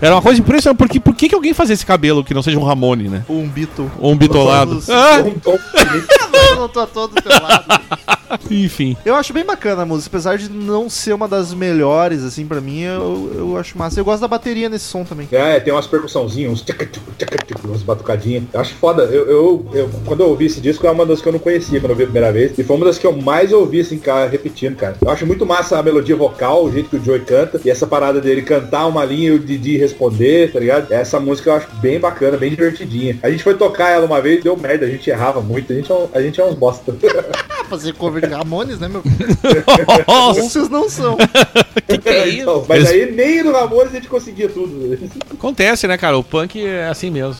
Era 0.00 0.14
uma 0.14 0.22
coisa 0.22 0.40
impressionante, 0.40 0.78
porque 0.78 0.98
por 1.00 1.14
que, 1.14 1.34
alguém 1.34 1.52
fazia 1.52 1.74
esse 1.74 1.84
cabelo 1.84 2.24
que 2.24 2.32
não 2.32 2.42
seja 2.42 2.58
um 2.58 2.64
Ramone, 2.64 3.08
né? 3.08 3.24
Um 3.28 3.46
Beatle. 3.48 3.90
Ou 3.98 4.12
um 4.12 4.16
bitolado. 4.16 4.82
Ah, 4.88 5.22
Um 5.22 6.68
tom 6.68 6.86
todo 6.86 7.22
pelado. 7.22 8.19
enfim. 8.50 8.96
Eu 9.04 9.14
acho 9.14 9.32
bem 9.32 9.44
bacana 9.44 9.82
a 9.82 9.86
música, 9.86 10.08
apesar 10.16 10.36
de 10.38 10.48
não 10.50 10.88
ser 10.88 11.12
uma 11.12 11.26
das 11.28 11.52
melhores, 11.54 12.22
assim, 12.22 12.46
pra 12.46 12.60
mim, 12.60 12.80
eu, 12.82 13.32
eu 13.34 13.56
acho 13.56 13.76
massa. 13.76 13.98
Eu 14.00 14.04
gosto 14.04 14.20
da 14.20 14.28
bateria 14.28 14.68
nesse 14.68 14.84
som 14.86 15.04
também. 15.04 15.28
É, 15.32 15.58
tem 15.60 15.72
umas 15.72 15.86
percussãozinhas, 15.86 16.52
uns 16.52 16.62
tchaca, 16.62 16.86
tchuc, 16.86 17.04
tchaca, 17.18 17.38
tchuc, 17.44 17.66
umas 17.66 17.82
batucadinhas. 17.82 18.44
Eu 18.52 18.60
acho 18.60 18.74
foda. 18.74 19.02
Eu, 19.04 19.26
eu, 19.28 19.66
eu- 19.74 19.90
quando 20.06 20.20
eu 20.20 20.28
ouvi 20.28 20.46
esse 20.46 20.60
disco, 20.60 20.86
é 20.86 20.90
uma 20.90 21.04
das 21.06 21.20
que 21.20 21.28
eu 21.28 21.32
não 21.32 21.38
conhecia 21.38 21.80
quando 21.80 21.90
eu 21.92 21.96
vi 21.96 22.02
a 22.04 22.06
primeira 22.06 22.32
vez. 22.32 22.58
E 22.58 22.62
foi 22.64 22.76
uma 22.76 22.86
das 22.86 22.98
que 22.98 23.06
eu 23.06 23.12
mais 23.16 23.52
ouvi, 23.52 23.80
assim, 23.80 23.98
cara, 23.98 24.28
repetindo, 24.28 24.76
cara. 24.76 24.96
Eu 25.02 25.10
acho 25.10 25.26
muito 25.26 25.44
massa 25.46 25.78
a 25.78 25.82
melodia 25.82 26.16
vocal, 26.16 26.64
o 26.64 26.72
jeito 26.72 26.90
que 26.90 26.96
o 26.96 27.04
Joey 27.04 27.20
canta. 27.20 27.60
E 27.64 27.70
essa 27.70 27.86
parada 27.86 28.20
dele 28.20 28.42
cantar 28.42 28.86
uma 28.86 29.04
linha 29.04 29.30
e 29.30 29.32
o 29.32 29.38
Didi 29.38 29.76
responder, 29.76 30.52
tá 30.52 30.60
ligado? 30.60 30.92
Essa 30.92 31.18
música 31.20 31.50
eu 31.50 31.54
acho 31.54 31.68
bem 31.80 31.98
bacana, 31.98 32.36
bem 32.36 32.50
divertidinha. 32.50 33.18
A 33.22 33.30
gente 33.30 33.42
foi 33.42 33.54
tocar 33.54 33.90
ela 33.90 34.06
uma 34.06 34.20
vez, 34.20 34.42
deu 34.42 34.56
merda, 34.56 34.86
a 34.86 34.88
gente 34.88 35.08
errava 35.10 35.40
muito. 35.40 35.72
A 35.72 35.76
gente 35.76 35.90
é, 35.90 35.94
um- 35.94 36.08
a 36.12 36.20
gente 36.22 36.40
é 36.40 36.44
uns 36.44 36.54
bosta. 36.54 36.94
Ah, 37.60 37.64
fazer 37.64 37.92
cover 37.94 38.19
de 38.20 38.34
Ramones, 38.34 38.78
né, 38.78 38.88
meu? 38.88 39.02
Vocês 40.34 40.68
não 40.68 40.88
são. 40.88 41.16
é 42.04 42.28
isso? 42.28 42.40
Então, 42.42 42.64
mas 42.68 42.90
Eles- 42.90 43.08
aí 43.08 43.12
nem 43.14 43.42
no 43.42 43.52
Ramones 43.52 43.92
a 43.92 43.96
gente 43.96 44.08
conseguia 44.08 44.48
tudo. 44.48 44.98
acontece, 45.32 45.86
né, 45.86 45.96
cara? 45.98 46.16
O 46.18 46.24
punk 46.24 46.64
é 46.64 46.86
assim 46.88 47.10
mesmo. 47.10 47.36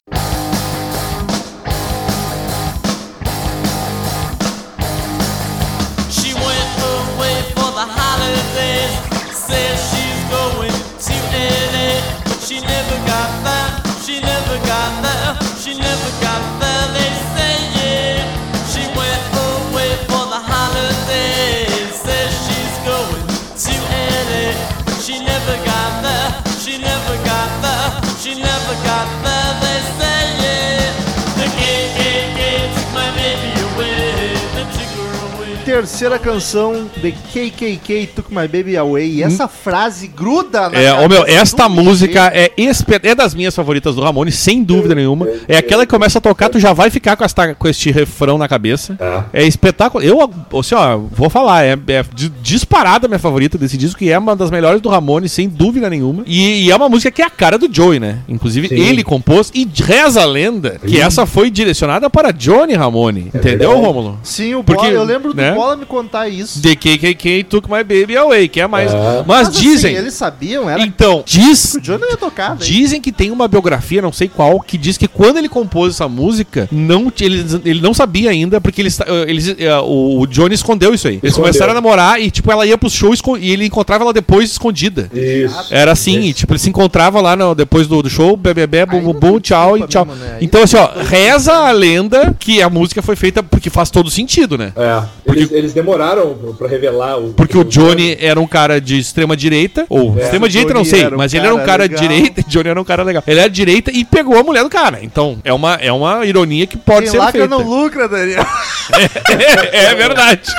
Terceira 35.80 36.18
canção, 36.18 36.86
The 37.00 37.10
KKK 37.10 38.06
Took 38.14 38.30
My 38.30 38.46
Baby 38.46 38.76
Away. 38.76 39.10
E 39.14 39.22
essa 39.22 39.48
frase 39.48 40.06
gruda 40.08 40.68
na 40.68 40.78
É, 40.78 40.92
ô 40.92 41.08
meu, 41.08 41.24
esta 41.26 41.68
música 41.70 42.30
é, 42.34 42.52
espe- 42.56 43.00
é 43.02 43.14
das 43.14 43.34
minhas 43.34 43.54
favoritas 43.56 43.94
do 43.94 44.02
Ramones, 44.02 44.34
sem 44.34 44.62
dúvida 44.62 44.94
nenhuma. 44.94 45.26
É 45.48 45.56
aquela 45.56 45.86
que 45.86 45.90
começa 45.90 46.18
a 46.18 46.20
tocar, 46.20 46.50
tu 46.50 46.58
já 46.60 46.74
vai 46.74 46.90
ficar 46.90 47.16
com, 47.16 47.24
esta, 47.24 47.54
com 47.54 47.66
este 47.66 47.90
refrão 47.90 48.36
na 48.36 48.46
cabeça. 48.46 48.94
Tá. 48.96 49.26
É 49.32 49.42
espetáculo. 49.46 50.04
Eu, 50.04 50.20
assim, 50.58 50.74
ó, 50.74 50.98
vou 50.98 51.30
falar, 51.30 51.64
é, 51.64 51.72
é 51.88 52.04
di- 52.14 52.28
disparada 52.42 53.06
a 53.06 53.08
minha 53.08 53.18
favorita 53.18 53.56
desse 53.56 53.78
disco, 53.78 53.98
que 53.98 54.10
é 54.10 54.18
uma 54.18 54.36
das 54.36 54.50
melhores 54.50 54.82
do 54.82 54.88
Ramones, 54.90 55.32
sem 55.32 55.48
dúvida 55.48 55.88
nenhuma. 55.88 56.22
E, 56.26 56.66
e 56.66 56.70
é 56.70 56.76
uma 56.76 56.88
música 56.90 57.10
que 57.10 57.22
é 57.22 57.24
a 57.24 57.30
cara 57.30 57.56
do 57.56 57.72
Joey, 57.72 57.98
né? 57.98 58.18
Inclusive, 58.28 58.68
Sim. 58.68 58.74
ele 58.74 59.02
compôs 59.02 59.50
e 59.54 59.66
reza 59.82 60.20
a 60.22 60.26
lenda 60.26 60.78
que 60.86 61.00
essa 61.00 61.24
foi 61.24 61.50
direcionada 61.50 62.10
para 62.10 62.32
Johnny 62.32 62.74
Ramone. 62.74 63.28
entendeu, 63.34 63.70
verdade. 63.70 63.80
Rômulo? 63.80 64.18
Sim, 64.22 64.54
o 64.56 64.62
Porque, 64.64 64.82
Bola, 64.82 64.92
eu 64.94 65.04
lembro 65.04 65.34
né? 65.34 65.50
do 65.50 65.56
Bola 65.56 65.69
me 65.76 65.84
contar 65.86 66.28
isso. 66.28 66.60
The 66.62 66.74
KKK 66.74 67.44
Took 67.44 67.68
My 67.70 67.82
Baby 67.84 68.16
Away, 68.16 68.48
que 68.48 68.60
é 68.60 68.66
mais. 68.66 68.92
É. 68.92 69.24
Mas, 69.26 69.48
assim, 69.48 69.60
dizem. 69.60 69.94
eles 69.94 70.14
sabiam, 70.14 70.68
era 70.68 70.82
Então, 70.82 71.22
diz. 71.26 71.74
o 71.74 71.80
Johnny 71.80 72.04
ia 72.10 72.16
tocar. 72.16 72.56
Dizem 72.56 73.00
que 73.00 73.12
tem 73.12 73.30
uma 73.30 73.46
biografia, 73.48 74.00
não 74.02 74.12
sei 74.12 74.28
qual, 74.28 74.60
que 74.60 74.76
diz 74.78 74.96
que 74.96 75.06
quando 75.08 75.36
ele 75.38 75.48
compôs 75.48 75.94
essa 75.94 76.08
música, 76.08 76.68
não, 76.70 77.12
ele, 77.20 77.44
ele 77.64 77.80
não 77.80 77.92
sabia 77.94 78.30
ainda, 78.30 78.60
porque 78.60 78.80
eles, 78.82 78.98
eles, 79.26 79.54
eh, 79.58 79.78
o, 79.80 80.20
o 80.20 80.26
Johnny 80.26 80.54
escondeu 80.54 80.94
isso 80.94 81.08
aí. 81.08 81.14
Eles 81.14 81.30
Escondeu. 81.32 81.50
começaram 81.50 81.72
a 81.72 81.74
namorar 81.74 82.20
e, 82.20 82.30
tipo, 82.30 82.50
ela 82.50 82.66
ia 82.66 82.76
pros 82.78 82.92
shows 82.92 83.20
e 83.40 83.50
ele 83.50 83.66
encontrava 83.66 84.04
ela 84.04 84.12
depois 84.12 84.50
escondida. 84.50 85.10
Isso. 85.12 85.66
Era 85.70 85.92
assim, 85.92 86.20
e, 86.20 86.32
tipo, 86.32 86.52
ele 86.52 86.58
se 86.58 86.68
encontrava 86.68 87.20
lá 87.20 87.36
no- 87.36 87.54
depois 87.54 87.86
do, 87.86 88.02
do 88.02 88.10
show, 88.10 88.36
bebê, 88.36 88.66
bum, 88.86 88.96
Aí 88.96 89.02
bum, 89.02 89.12
bum, 89.12 89.40
tchau 89.40 89.76
e 89.78 89.86
tchau. 89.86 90.04
mesmo, 90.04 90.20
né? 90.22 90.38
Então, 90.40 90.62
assim, 90.62 90.76
ó, 90.76 90.88
reza 91.04 91.52
a 91.52 91.70
lenda 91.72 92.34
que 92.38 92.62
a 92.62 92.70
música 92.70 93.02
foi 93.02 93.16
feita 93.16 93.42
porque 93.42 93.70
faz 93.70 93.90
todo 93.90 94.10
sentido, 94.10 94.56
né? 94.58 94.72
É, 94.76 95.02
eles, 95.26 95.50
eles 95.60 95.72
demoraram 95.72 96.36
pra 96.58 96.66
revelar 96.68 97.18
o. 97.18 97.32
Porque 97.34 97.56
o 97.56 97.64
Johnny 97.64 98.16
era 98.20 98.40
um 98.40 98.46
cara 98.46 98.80
de 98.80 98.98
extrema 98.98 99.36
direita, 99.36 99.86
ou 99.88 100.18
É, 100.18 100.22
extrema 100.24 100.48
direita 100.48 100.74
não 100.74 100.82
Johnny 100.82 100.90
sei, 101.02 101.06
um 101.06 101.16
mas 101.16 101.32
ele 101.34 101.46
era 101.46 101.54
um 101.54 101.64
cara 101.64 101.84
legal. 101.84 102.00
de 102.00 102.08
direita, 102.08 102.42
Johnny 102.48 102.68
era 102.68 102.80
um 102.80 102.84
cara 102.84 103.02
legal. 103.02 103.22
Ele 103.26 103.40
era 103.40 103.48
de 103.48 103.54
direita 103.54 103.90
e 103.92 104.04
pegou 104.04 104.38
a 104.38 104.42
mulher 104.42 104.62
do 104.64 104.70
cara. 104.70 104.98
Então, 105.02 105.38
é 105.44 105.52
uma, 105.52 105.74
é 105.74 105.92
uma 105.92 106.24
ironia 106.26 106.66
que 106.66 106.76
pode 106.76 107.02
Quem 107.02 107.10
ser 107.12 107.18
lacra 107.18 107.46
feita. 107.46 107.48
não 107.48 107.62
lucra, 107.62 108.08
Daniel. 108.08 108.44
é, 109.72 109.84
é 109.90 109.94
verdade. 109.94 110.50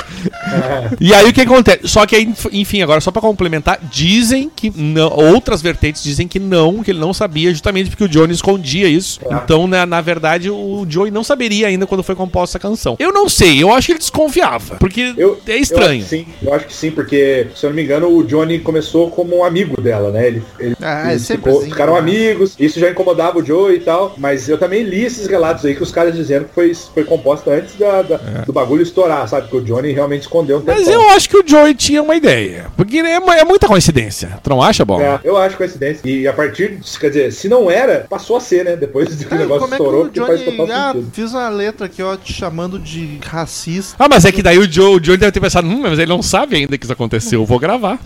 E 1.00 1.12
aí 1.14 1.28
o 1.28 1.32
que 1.32 1.40
acontece? 1.40 1.80
Só 1.88 2.06
que 2.06 2.14
aí, 2.16 2.32
enfim, 2.52 2.82
agora 2.82 3.00
só 3.00 3.10
pra 3.10 3.20
complementar, 3.20 3.78
dizem 3.90 4.50
que 4.54 4.72
não, 4.74 5.08
outras 5.10 5.60
vertentes 5.62 6.02
dizem 6.02 6.28
que 6.28 6.38
não, 6.38 6.82
que 6.82 6.90
ele 6.90 6.98
não 7.00 7.12
sabia, 7.12 7.50
justamente 7.50 7.90
porque 7.90 8.04
o 8.04 8.08
Johnny 8.08 8.32
escondia 8.32 8.88
isso. 8.88 9.20
É. 9.28 9.34
Então, 9.34 9.66
na, 9.66 9.84
na 9.86 10.00
verdade, 10.00 10.50
o 10.50 10.86
Joey 10.88 11.10
não 11.10 11.24
saberia 11.24 11.66
ainda 11.66 11.86
quando 11.86 12.02
foi 12.02 12.14
composta 12.14 12.58
a 12.58 12.60
canção. 12.60 12.96
Eu 12.98 13.12
não 13.12 13.28
sei, 13.28 13.62
eu 13.62 13.72
acho 13.72 13.86
que 13.86 13.92
ele 13.92 13.98
desconfiava, 13.98 14.76
porque 14.82 15.14
Eu, 15.16 15.38
é 15.46 15.56
estranho. 15.58 16.00
Eu 16.00 16.04
acho, 16.04 16.08
que 16.08 16.16
sim, 16.16 16.26
eu 16.42 16.54
acho 16.54 16.66
que 16.66 16.74
sim, 16.74 16.90
porque, 16.90 17.46
se 17.54 17.64
eu 17.64 17.70
não 17.70 17.76
me 17.76 17.84
engano, 17.84 18.08
o 18.08 18.24
Johnny 18.24 18.58
começou 18.58 19.10
como 19.10 19.36
um 19.38 19.44
amigo 19.44 19.80
dela, 19.80 20.10
né? 20.10 20.26
Ele, 20.26 20.42
ele, 20.58 20.76
Ah, 20.80 21.08
é 21.08 21.12
eles 21.12 21.22
sempre 21.22 21.44
ficou- 21.44 21.60
assim, 21.62 21.70
ficaram 21.70 21.92
né? 21.94 21.98
amigos, 22.00 22.56
isso 22.58 22.80
já 22.80 22.90
incomodava 22.90 23.38
o 23.38 23.44
Joe 23.44 23.74
e 23.76 23.78
tal, 23.80 24.14
mas 24.18 24.48
eu 24.48 24.58
também 24.58 24.82
li 24.82 25.04
esses 25.04 25.26
relatos 25.28 25.64
aí 25.64 25.76
que 25.76 25.82
os 25.84 25.92
caras 25.92 26.14
dizendo 26.16 26.46
que 26.46 26.54
foi, 26.54 26.74
foi 26.74 27.04
composta 27.04 27.52
antes 27.52 27.76
da, 27.76 28.02
da- 28.02 28.16
do 28.44 28.52
bagulho 28.52 28.82
estourar, 28.82 29.28
sabe? 29.28 29.46
Que 29.48 29.56
o 29.56 29.60
Johnny 29.60 29.92
realmente 29.92 30.22
escondeu 30.22 30.58
um 30.58 30.60
É. 30.60 30.74
Mas 30.74 30.88
eu 30.88 31.08
acho 31.10 31.28
que 31.28 31.36
o 31.36 31.44
Joey 31.46 31.74
tinha 31.74 32.02
uma 32.02 32.16
ideia. 32.16 32.66
Porque 32.76 32.98
é, 32.98 33.14
é 33.14 33.44
muita 33.44 33.68
coincidência. 33.68 34.38
Tu 34.42 34.50
não 34.50 34.60
acha, 34.60 34.84
bom? 34.84 35.00
É, 35.00 35.20
eu 35.22 35.36
acho 35.36 35.56
coincidência. 35.56 36.00
E 36.04 36.26
a 36.26 36.32
partir, 36.32 36.76
disso, 36.78 36.98
quer 36.98 37.08
dizer, 37.08 37.32
se 37.32 37.48
não 37.48 37.70
era, 37.70 38.06
passou 38.10 38.36
a 38.36 38.40
ser, 38.40 38.64
né? 38.64 38.74
Depois 38.76 39.14
que 39.14 39.32
o 39.32 39.38
negócio 39.38 39.60
como 39.62 39.74
é 39.74 39.76
que 39.76 39.82
estourou, 39.82 40.00
o 40.02 40.04
porque 40.06 40.20
faz 40.20 40.40
Johnny... 40.40 40.56
total 40.56 40.76
Ah, 40.76 40.92
sentido. 40.92 41.10
fiz 41.12 41.32
uma 41.32 41.48
letra 41.48 41.86
aqui, 41.86 42.02
ó, 42.02 42.16
te 42.16 42.32
chamando 42.32 42.78
de 42.78 43.18
racista. 43.24 43.96
Ah, 43.98 44.08
mas 44.08 44.24
é 44.24 44.32
que 44.32 44.42
daí 44.42 44.58
o 44.58 44.66
Joe, 44.72 44.96
o 44.96 45.04
Joey 45.04 45.18
deve 45.18 45.32
ter 45.32 45.40
pensado, 45.40 45.68
hum, 45.68 45.82
mas 45.82 45.98
ele 45.98 46.08
não 46.08 46.22
sabe 46.22 46.56
ainda 46.56 46.78
que 46.78 46.84
isso 46.84 46.92
aconteceu, 46.92 47.40
eu 47.42 47.46
vou 47.46 47.58
gravar. 47.58 47.98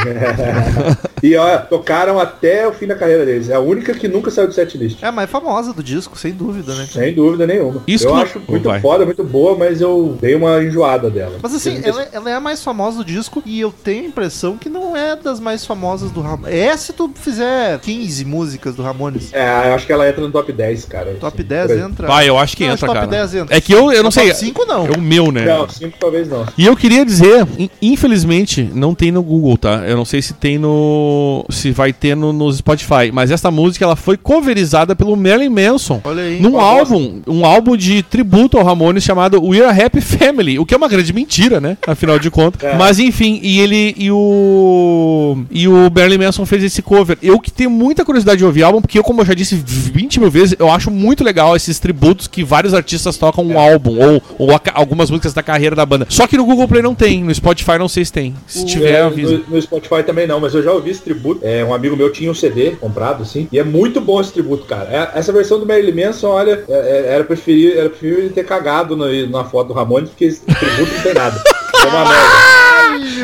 E 1.22 1.36
ó, 1.36 1.58
tocaram 1.58 2.18
até 2.18 2.66
o 2.66 2.72
fim 2.72 2.86
da 2.86 2.94
carreira 2.94 3.26
deles. 3.26 3.50
É 3.50 3.54
a 3.54 3.60
única 3.60 3.92
que 3.92 4.08
nunca 4.08 4.30
saiu 4.30 4.48
do 4.48 4.54
setlist. 4.54 5.02
É 5.02 5.06
a 5.08 5.12
mais 5.12 5.28
famosa 5.28 5.70
do 5.74 5.82
disco, 5.82 6.16
sem 6.18 6.32
dúvida, 6.32 6.74
né? 6.74 6.86
Sem 6.90 7.14
dúvida 7.14 7.46
nenhuma. 7.46 7.82
Isso 7.86 8.06
eu 8.08 8.14
que- 8.14 8.22
acho 8.22 8.42
muito 8.48 8.66
Vai. 8.66 8.80
foda, 8.80 9.04
muito 9.04 9.22
boa, 9.22 9.54
mas 9.54 9.82
eu 9.82 10.16
dei 10.18 10.34
uma 10.34 10.62
enjoada 10.64 11.10
dela. 11.10 11.38
Mas 11.42 11.54
assim, 11.54 11.78
ela, 11.84 12.08
ela 12.10 12.30
é 12.30 12.34
a 12.36 12.40
mais 12.40 12.64
famosa 12.64 12.96
do 12.98 13.04
disco 13.04 13.42
e 13.44 13.60
eu 13.60 13.70
tenho 13.70 14.04
a 14.04 14.06
impressão 14.06 14.56
que 14.56 14.70
não 14.70 14.96
é 14.96 15.14
das 15.14 15.38
mais 15.38 15.62
famosas 15.66 16.10
do 16.10 16.22
Ramones. 16.22 16.54
É 16.56 16.74
se 16.74 16.94
tu 16.94 17.10
fizer 17.14 17.78
15 17.80 18.24
músicas 18.24 18.74
do 18.74 18.82
Ramones. 18.82 19.30
É, 19.34 19.68
eu 19.68 19.74
acho 19.74 19.84
que 19.86 19.92
ela 19.92 20.08
entra 20.08 20.22
no 20.22 20.30
top 20.30 20.50
10, 20.54 20.86
cara. 20.86 21.16
Top 21.20 21.38
Assim, 21.38 21.46
10 21.46 21.66
por 21.66 21.76
aí. 21.76 21.82
entra. 21.82 22.06
Vai, 22.06 22.28
eu 22.30 22.38
acho 22.38 22.56
que 22.56 22.64
Não, 22.64 22.72
entra, 22.72 22.86
top 22.86 22.98
cara. 22.98 23.10
10 23.10 23.34
entra. 23.34 23.54
É 23.54 23.60
que 23.60 23.74
eu, 23.74 23.92
eu 23.92 23.98
não 23.98 24.04
No 24.04 24.12
sei. 24.12 24.28
top 24.28 24.38
5 24.40 24.64
não. 24.64 24.86
É 24.86 24.90
o 24.96 25.00
meu, 25.02 25.30
né? 25.30 25.44
Não, 25.44 25.68
5 25.68 25.98
talvez 26.00 26.26
não. 26.30 26.46
E 26.56 26.64
eu 26.64 26.74
queria 26.74 27.04
dizer, 27.04 27.46
in- 27.58 27.68
infelizmente, 27.82 28.62
não 28.74 28.94
tem 28.94 29.12
no 29.12 29.22
Google, 29.22 29.58
tá? 29.58 29.82
Eu 29.90 29.96
não 29.96 30.04
sei 30.04 30.22
se 30.22 30.34
tem 30.34 30.58
no. 30.58 31.44
se 31.50 31.70
vai 31.72 31.92
ter 31.92 32.14
no, 32.16 32.32
no 32.32 32.52
Spotify. 32.52 33.10
Mas 33.12 33.30
essa 33.30 33.50
música 33.50 33.84
ela 33.84 33.96
foi 33.96 34.16
coverizada 34.16 34.94
pelo 34.94 35.16
Marilyn 35.16 35.48
Manson. 35.48 36.00
Olha 36.04 36.22
aí. 36.22 36.40
Num 36.40 36.58
álbum, 36.60 37.20
um 37.26 37.44
álbum 37.44 37.76
de 37.76 38.02
tributo 38.02 38.56
ao 38.58 38.64
Ramones 38.64 39.02
chamado 39.04 39.42
We're 39.42 39.64
a 39.66 39.70
Happy 39.86 40.00
Family, 40.00 40.58
o 40.58 40.64
que 40.66 40.74
é 40.74 40.76
uma 40.76 40.88
grande 40.88 41.12
mentira, 41.12 41.60
né? 41.60 41.76
Afinal 41.86 42.18
de 42.18 42.30
contas. 42.30 42.60
É. 42.70 42.76
Mas 42.76 42.98
enfim, 42.98 43.40
e 43.42 43.58
ele 43.58 43.94
e 43.96 44.10
o 44.10 45.38
e 45.50 45.66
o 45.66 45.90
Marilyn 45.94 46.18
Manson 46.18 46.44
fez 46.46 46.62
esse 46.62 46.82
cover. 46.82 47.16
Eu 47.22 47.40
que 47.40 47.50
tenho 47.50 47.70
muita 47.70 48.04
curiosidade 48.04 48.38
de 48.38 48.44
ouvir 48.44 48.62
o 48.62 48.66
álbum, 48.66 48.80
porque 48.80 48.98
eu, 48.98 49.02
como 49.02 49.22
eu 49.22 49.24
já 49.24 49.34
disse 49.34 49.56
20 49.56 50.20
mil 50.20 50.30
vezes, 50.30 50.54
eu 50.58 50.70
acho 50.70 50.90
muito 50.90 51.24
legal 51.24 51.56
esses 51.56 51.78
tributos 51.78 52.28
que 52.28 52.44
vários 52.44 52.74
artistas 52.74 53.16
tocam 53.16 53.44
um 53.44 53.58
álbum 53.58 53.98
ou, 53.98 54.22
ou 54.38 54.50
a 54.54 54.60
algumas 54.74 55.10
músicas 55.10 55.32
da 55.32 55.42
carreira 55.42 55.74
da 55.74 55.84
banda. 55.86 56.06
Só 56.08 56.26
que 56.26 56.36
no 56.36 56.44
Google 56.44 56.68
Play 56.68 56.82
não 56.82 56.94
tem, 56.94 57.24
no 57.24 57.34
Spotify 57.34 57.78
não 57.78 57.88
sei 57.88 58.04
se 58.04 58.12
tem. 58.12 58.34
Se 58.46 58.64
tiver, 58.66 58.90
É, 59.00 59.02
avisa. 59.02 59.40
no, 59.48 59.56
no 59.56 59.62
Spotify 59.70 60.02
também 60.02 60.26
não, 60.26 60.40
mas 60.40 60.52
eu 60.54 60.62
já 60.62 60.72
ouvi 60.72 60.90
esse 60.90 61.00
tributo. 61.00 61.40
É, 61.44 61.64
um 61.64 61.72
amigo 61.72 61.96
meu 61.96 62.10
tinha 62.12 62.30
um 62.30 62.34
CD 62.34 62.72
comprado, 62.72 63.22
assim, 63.22 63.48
e 63.52 63.58
é 63.58 63.62
muito 63.62 64.00
bom 64.00 64.20
esse 64.20 64.32
tributo, 64.32 64.66
cara. 64.66 64.88
É- 64.90 65.18
essa 65.18 65.32
versão 65.32 65.60
do 65.60 65.66
Marilyn 65.66 66.04
Manson, 66.06 66.28
olha, 66.28 66.64
é- 66.68 66.72
é- 66.72 67.14
era 67.14 67.24
preferir 67.24 67.76
ele 68.02 68.30
ter 68.30 68.44
cagado 68.44 68.96
no- 68.96 69.26
na 69.28 69.44
foto 69.44 69.68
do 69.68 69.74
Ramones, 69.74 70.10
porque 70.10 70.24
esse 70.24 70.40
tributo 70.40 70.92
não 70.92 71.02
tem 71.02 71.14
nada. 71.14 71.40
É 71.82 71.86
uma 71.86 72.04
merda. 72.04 72.59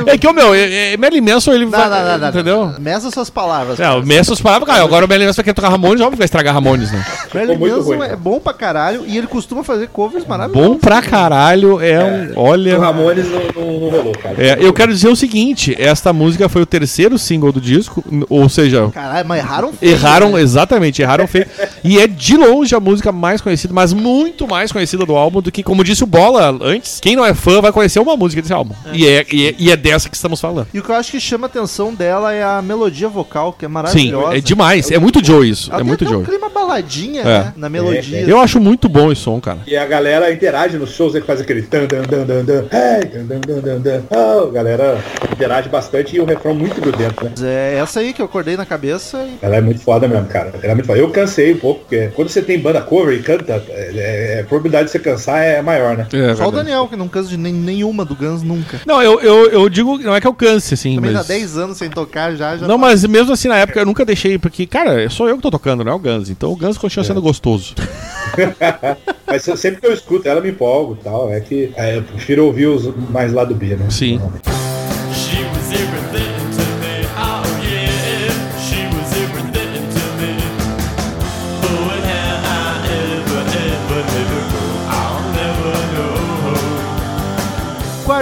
É 0.07 0.19
que 0.19 0.27
o 0.27 0.33
meu, 0.33 0.55
é, 0.55 0.93
é, 0.93 0.97
Marilyn 0.97 1.21
Manson, 1.33 1.53
ele 1.53 1.65
Não, 1.65 1.71
vai. 1.71 1.89
não, 1.89 2.05
não, 2.13 2.19
não. 2.19 2.29
entendeu? 2.29 2.75
Meça 2.79 3.11
suas 3.11 3.31
palavras. 3.31 3.79
É, 3.81 3.89
o 3.91 4.05
Manson 4.05 4.37
falava, 4.37 4.67
cara, 4.67 4.83
agora 4.83 5.05
o 5.05 5.09
Marilyn 5.09 5.27
Manson 5.27 5.37
vai 5.37 5.45
querer 5.45 5.55
tocar 5.55 5.69
Ramones, 5.71 6.01
óbvio 6.01 6.13
que 6.13 6.19
vai 6.19 6.25
estragar 6.27 6.55
Ramones, 6.55 6.91
né? 6.93 7.05
Muito 7.47 7.61
Manson 7.61 7.83
ruim, 7.97 8.07
é 8.07 8.17
bom 8.17 8.39
pra 8.41 8.53
caralho 8.53 9.05
e 9.07 9.17
ele 9.17 9.27
costuma 9.27 9.63
fazer 9.63 9.89
covers 9.89 10.25
maravilhosos. 10.27 10.69
Bom 10.73 10.79
pra 10.79 11.01
caralho, 11.03 11.81
é 11.81 12.03
um. 12.05 12.33
Olha. 12.37 12.79
O 12.79 12.81
Ramones 12.81 13.27
não, 13.31 13.41
não- 13.55 13.81
não 13.81 13.89
rolou, 13.91 14.13
cara. 14.13 14.35
É, 14.39 14.57
eu 14.61 14.73
quero 14.73 14.93
dizer 14.93 15.09
o 15.09 15.17
seguinte: 15.17 15.75
esta 15.79 16.13
música 16.13 16.49
foi 16.49 16.63
o 16.63 16.67
terceiro 16.67 17.19
single 17.19 17.53
do 17.53 17.61
disco, 17.61 18.03
ou 18.29 18.49
seja, 18.49 18.89
Caralho, 18.93 19.27
mas 19.29 19.39
erraram 19.39 19.73
feio, 19.73 19.93
erraram, 19.93 20.33
né? 20.33 20.41
exatamente, 20.41 21.03
erraram 21.03 21.27
feio. 21.27 21.47
E 21.85 21.99
é 21.99 22.07
de 22.07 22.37
longe 22.37 22.75
a 22.75 22.81
música 22.81 23.13
mais 23.13 23.41
conhecida, 23.41 23.73
mas 23.75 23.93
muito 23.93 24.47
mais 24.47 24.73
conhecida 24.73 25.05
do 25.05 25.15
álbum 25.17 25.41
do 25.41 25.53
que, 25.53 25.63
como 25.63 25.85
disse 25.85 26.03
o 26.05 26.07
Bola 26.07 26.57
antes, 26.63 26.99
quem 27.01 27.15
não 27.17 27.25
é 27.25 27.35
fã 27.35 27.61
vai 27.61 27.73
conhecer 27.73 27.99
uma 28.01 28.17
música 28.17 28.41
desse 28.43 28.53
álbum. 28.53 28.75
E, 28.93 29.07
é, 29.07 29.27
e, 29.33 29.49
é, 29.49 29.55
e 29.59 29.71
é 29.71 29.77
dessa 29.91 30.09
que 30.09 30.17
estamos 30.17 30.41
falando. 30.41 30.67
E 30.75 30.79
o 30.79 30.83
que 30.83 30.91
eu 30.91 30.95
acho 30.95 31.11
que 31.11 31.21
chama 31.21 31.47
a 31.47 31.49
atenção 31.51 31.95
dela 31.95 32.33
é 32.33 32.43
a 32.43 32.61
melodia 32.63 33.09
vocal, 33.09 33.53
que 33.53 33.65
é 33.65 33.69
Sim, 33.69 33.73
maravilhosa. 33.73 34.37
é 34.37 34.41
demais. 34.41 34.91
É 34.91 34.99
muito 34.99 35.25
Joe 35.25 35.49
isso. 35.49 35.71
Ela 35.71 35.81
É 35.81 35.85
muito 35.85 36.05
até 36.05 36.13
um 36.15 36.19
Joe. 36.19 36.25
clima 36.27 36.49
baladinha, 36.49 37.21
É. 37.23 37.25
né? 37.25 37.53
Na 37.57 37.69
melodia. 37.69 38.19
É, 38.19 38.31
Eu 38.31 38.41
acho 38.41 38.61
muito 38.61 38.89
bom 38.89 39.13
esse 39.13 39.23
som, 39.23 39.41
cara. 39.41 39.59
E 39.67 39.77
a 39.77 39.87
galera 39.87 40.33
interage 40.33 40.77
nos 40.77 40.91
shows, 40.95 41.15
ele 41.15 41.25
faz 41.25 41.41
aquele 41.41 41.63
dan 41.63 41.87
dan 41.87 42.03
dan 42.03 42.25
dan 42.27 42.45
dan, 42.45 42.65
hey, 42.73 43.05
dan 43.07 43.25
dan 43.27 43.41
dan 43.41 43.61
dan 43.61 43.81
dan. 43.81 44.03
Ah, 44.11 44.47
a 44.49 44.51
galera 44.53 44.99
interage 45.33 45.69
bastante 45.69 46.17
e 46.17 46.21
o 46.21 46.25
refrão 46.25 46.55
muito 46.55 46.81
grudento, 46.81 47.25
né? 47.25 47.33
É 47.43 47.79
essa 47.81 48.01
aí 48.01 48.13
que 48.13 48.21
eu 48.21 48.27
acordei 48.27 48.57
na 48.57 48.67
cabeça 48.67 49.19
e... 49.25 49.39
Ela 49.43 49.57
é 49.57 49.61
muito 49.61 49.81
foda 49.81 50.09
mesmo, 50.09 50.27
cara. 50.27 50.53
Ela 50.63 50.73
é 50.73 50.75
muito 50.75 50.87
foda. 50.87 50.99
Eu 50.99 51.11
cansei 51.11 51.55
um 51.55 51.59
pouco, 51.59 51.81
porque 51.81 52.09
quando 52.15 52.29
você 52.29 52.43
tem 52.43 52.59
banda 52.59 52.81
cover 52.81 53.15
e 53.19 53.23
canta, 53.23 53.63
é, 53.69 54.37
é- 54.39 54.41
a 54.41 54.45
probabilidade 54.45 54.87
de 54.87 54.91
você 54.93 54.99
cansar 54.99 55.43
é 55.43 55.61
maior, 55.63 55.97
né? 55.97 56.07
É, 56.13 56.35
Só 56.35 56.49
o. 56.49 56.51
Daniel, 56.51 56.87
que 56.89 56.97
não 56.97 57.09
cansa 57.09 57.29
de 57.29 57.37
nem- 57.37 57.53
nenhuma 57.53 58.05
do 58.05 58.15
Guns 58.15 58.43
nunca. 58.43 58.81
Não, 58.87 59.03
eu, 59.03 59.21
eu, 59.21 59.51
eu 59.51 59.69
digo, 59.77 59.99
não 59.99 60.15
é 60.15 60.21
que 60.21 60.27
eu 60.27 60.35
canse, 60.35 60.75
assim, 60.75 60.97
Também 60.97 61.13
mas... 61.13 61.27
dá 61.27 61.35
10 61.35 61.57
anos 61.59 61.79
sem 61.79 61.89
tocar 61.91 62.35
já. 62.35 62.57
já 62.57 62.67
Não, 62.67 62.75
tá- 62.77 62.81
mas 62.87 63.05
mesmo 63.05 63.33
assim, 63.33 63.49
na 63.49 63.57
época, 63.57 63.81
eu 63.81 63.87
nunca 63.87 64.05
deixei, 64.05 64.39
porque, 64.39 64.67
cara, 64.67 65.09
sou 65.11 65.29
eu 65.29 65.37
que 65.37 65.43
tô 65.43 65.51
tocando, 65.51 65.85
não 65.85 65.93
é 65.93 65.95
o 65.95 65.99
Guns. 65.99 66.29
Então 66.31 66.51
o 66.51 66.57
Guns 66.57 66.77
continua 66.79 67.05
sendo 67.05 67.23
gostoso. 67.23 67.75
Mas 69.27 69.43
se- 69.43 69.57
sempre 69.57 69.81
que 69.81 69.87
eu 69.87 69.93
escuto 69.93 70.29
ela, 70.29 70.41
me 70.41 70.51
empolgo 70.51 70.97
e 71.01 71.05
tal. 71.05 71.33
É 71.33 71.41
que 71.41 71.73
é, 71.77 71.97
eu 71.99 72.03
prefiro 72.03 72.45
ouvir 72.47 72.67
os 72.67 72.87
mais 73.11 73.33
lá 73.33 73.45
do 73.45 73.55
B, 73.55 73.77
né? 73.77 73.87
Sim. 73.91 74.19
She 74.19 74.56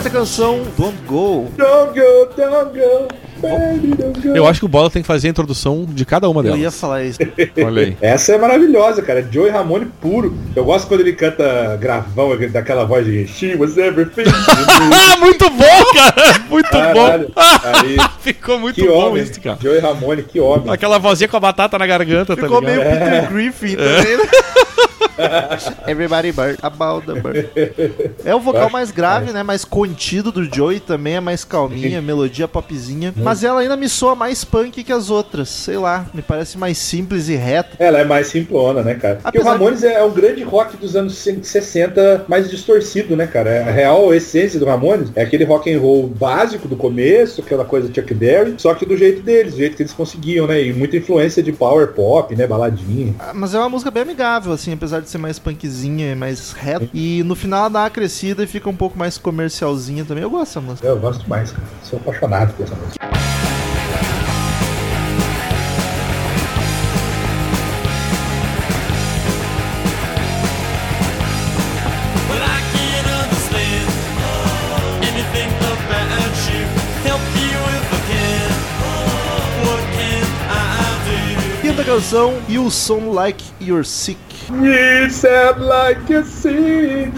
Quarta 0.05 0.19
canção, 0.19 0.63
Don't 0.77 0.99
Go. 1.07 1.49
Don't 1.57 1.99
go, 1.99 2.29
don't 2.37 2.79
go. 2.79 3.09
baby, 3.41 3.95
don't 3.97 4.21
go. 4.21 4.37
Eu 4.37 4.47
acho 4.47 4.61
que 4.61 4.67
o 4.67 4.69
Bola 4.69 4.91
tem 4.91 5.01
que 5.01 5.07
fazer 5.07 5.29
a 5.29 5.31
introdução 5.31 5.87
de 5.89 6.05
cada 6.05 6.29
uma 6.29 6.41
Eu 6.41 6.45
delas. 6.45 6.61
ia 6.61 6.71
falar 6.71 7.05
isso. 7.05 7.19
Olha 7.65 7.83
aí. 7.85 7.97
Essa 8.03 8.35
é 8.35 8.39
maravilhosa, 8.39 9.01
cara. 9.01 9.27
Joey 9.31 9.51
Ramone 9.51 9.87
puro. 10.03 10.37
Eu 10.55 10.63
gosto 10.67 10.89
quando 10.89 11.01
ele 11.01 11.15
canta 11.15 11.79
gravão, 11.81 12.37
daquela 12.53 12.85
voz 12.85 13.07
de 13.07 13.27
She 13.27 13.55
was 13.55 13.79
everything. 13.79 14.25
Ah, 14.93 15.17
muito 15.25 15.49
bom, 15.49 15.85
cara! 15.95 16.39
Muito 16.51 16.69
Caralho. 16.69 17.29
bom! 17.29 17.43
Aí, 17.63 17.97
Ficou 18.21 18.59
muito 18.59 18.75
que 18.75 18.87
bom 18.87 19.09
homem. 19.09 19.23
isso, 19.23 19.41
cara. 19.41 19.57
Joey 19.59 19.79
Ramone, 19.81 20.23
que 20.23 20.39
homem. 20.39 20.71
Aquela 20.71 20.99
vozinha 20.99 21.29
com 21.29 21.37
a 21.39 21.41
batata 21.41 21.79
na 21.79 21.87
garganta, 21.87 22.37
Ficou 22.37 22.61
tá 22.61 22.67
meio 22.67 22.83
ligado? 22.83 22.99
Peter 22.99 23.33
Griffin 23.33 23.77
também, 23.77 24.17
né? 24.19 24.25
Everybody 25.87 26.33
bird, 26.33 26.59
about 26.63 27.07
the 27.07 27.21
bird. 27.21 27.49
É 28.25 28.35
o 28.35 28.41
vocal 28.41 28.71
mais 28.71 28.91
grave, 28.91 29.33
né? 29.33 29.43
Mais 29.43 29.65
contido 29.65 30.33
do 30.33 30.45
Joey 30.45 30.81
também, 30.81 31.17
é 31.17 31.21
mais 31.21 31.45
calminha, 31.45 32.03
melodia 32.03 32.49
popzinha. 32.49 33.13
Mas 33.17 33.45
ela 33.45 33.61
ainda 33.61 33.77
me 33.77 33.89
soa 33.89 34.15
mais 34.15 34.45
punk 34.45 34.83
que 34.83 34.93
as 34.93 35.11
outras. 35.11 35.49
Sei 35.49 35.77
lá, 35.77 36.07
me 36.13 36.23
parece 36.23 36.59
mais 36.59 36.79
simples 36.79 37.29
e 37.29 37.37
reta. 37.37 37.77
Ela 37.79 37.99
é 37.99 38.05
mais 38.05 38.29
simplona, 38.29 38.83
né, 38.83 38.95
cara? 38.95 39.21
Porque 39.23 39.39
o 39.39 39.45
Ramones 39.45 39.83
é 39.83 40.03
um 40.03 40.11
grande 40.11 40.43
rock 40.43 40.77
dos 40.77 40.97
anos 40.97 41.17
60 41.17 42.25
mais 42.29 42.51
distorcido, 42.51 43.17
né, 43.17 43.27
cara? 43.27 43.65
A 43.67 43.71
real 43.71 44.13
essência 44.15 44.59
do 44.59 44.67
Ramones 44.67 45.11
é 45.15 45.23
aquele 45.23 45.45
rock 45.45 45.73
and 45.73 45.81
roll 45.81 46.07
básico 46.07 46.67
do 46.69 46.77
começo, 46.77 47.41
aquela 47.41 47.65
coisa 47.65 47.93
Chuck 47.93 48.13
Berry, 48.15 48.55
só 48.59 48.75
que 48.75 48.85
do 48.87 48.97
jeito 48.97 49.23
deles, 49.23 49.53
do 49.55 49.59
jeito 49.59 49.77
que 49.77 49.83
eles 49.83 49.93
conseguiam, 49.93 50.47
né? 50.47 50.63
E 50.63 50.73
muita 50.73 50.97
influência 50.97 51.43
de 51.43 51.53
power 51.53 51.89
pop, 51.89 52.35
né? 52.35 52.47
Baladinha. 52.47 53.15
Ah, 53.19 53.33
Mas 53.35 53.55
é 53.55 53.59
uma 53.59 53.69
música 53.69 53.91
bem 53.91 54.03
amigável, 54.03 54.53
assim, 54.53 54.73
apesar 54.73 54.94
de 55.01 55.09
ser 55.09 55.19
mais 55.19 55.39
punkzinha 55.39 56.13
e 56.13 56.15
mais 56.15 56.53
reta. 56.53 56.89
E 56.93 57.23
no 57.25 57.35
final 57.35 57.61
ela 57.61 57.69
dá 57.71 57.81
uma 57.81 57.91
crescida 57.91 58.43
e 58.45 58.47
fica 58.47 58.69
um 58.69 58.77
pouco 58.77 58.99
mais 58.99 59.19
comercialzinha 59.19 60.05
também. 60.05 60.23
Eu 60.23 60.31
gosto 60.31 60.47
dessa 60.47 60.61
música. 60.61 60.87
Eu 60.87 60.99
gosto 60.99 61.29
mais, 61.29 61.51
cara. 61.51 61.65
Sou 61.83 61.99
apaixonado 61.99 62.55
por 62.55 62.65
essa 62.65 62.75
música. 62.75 63.15
Canção, 81.95 82.43
You 82.49 82.71
Sound 82.73 83.15
Like 83.15 83.45
You're 83.61 83.85
Sick. 83.85 84.19
You 84.51 85.11
sound 85.11 85.61
like 85.61 86.15
a 86.15 86.23
sea. 86.25 87.11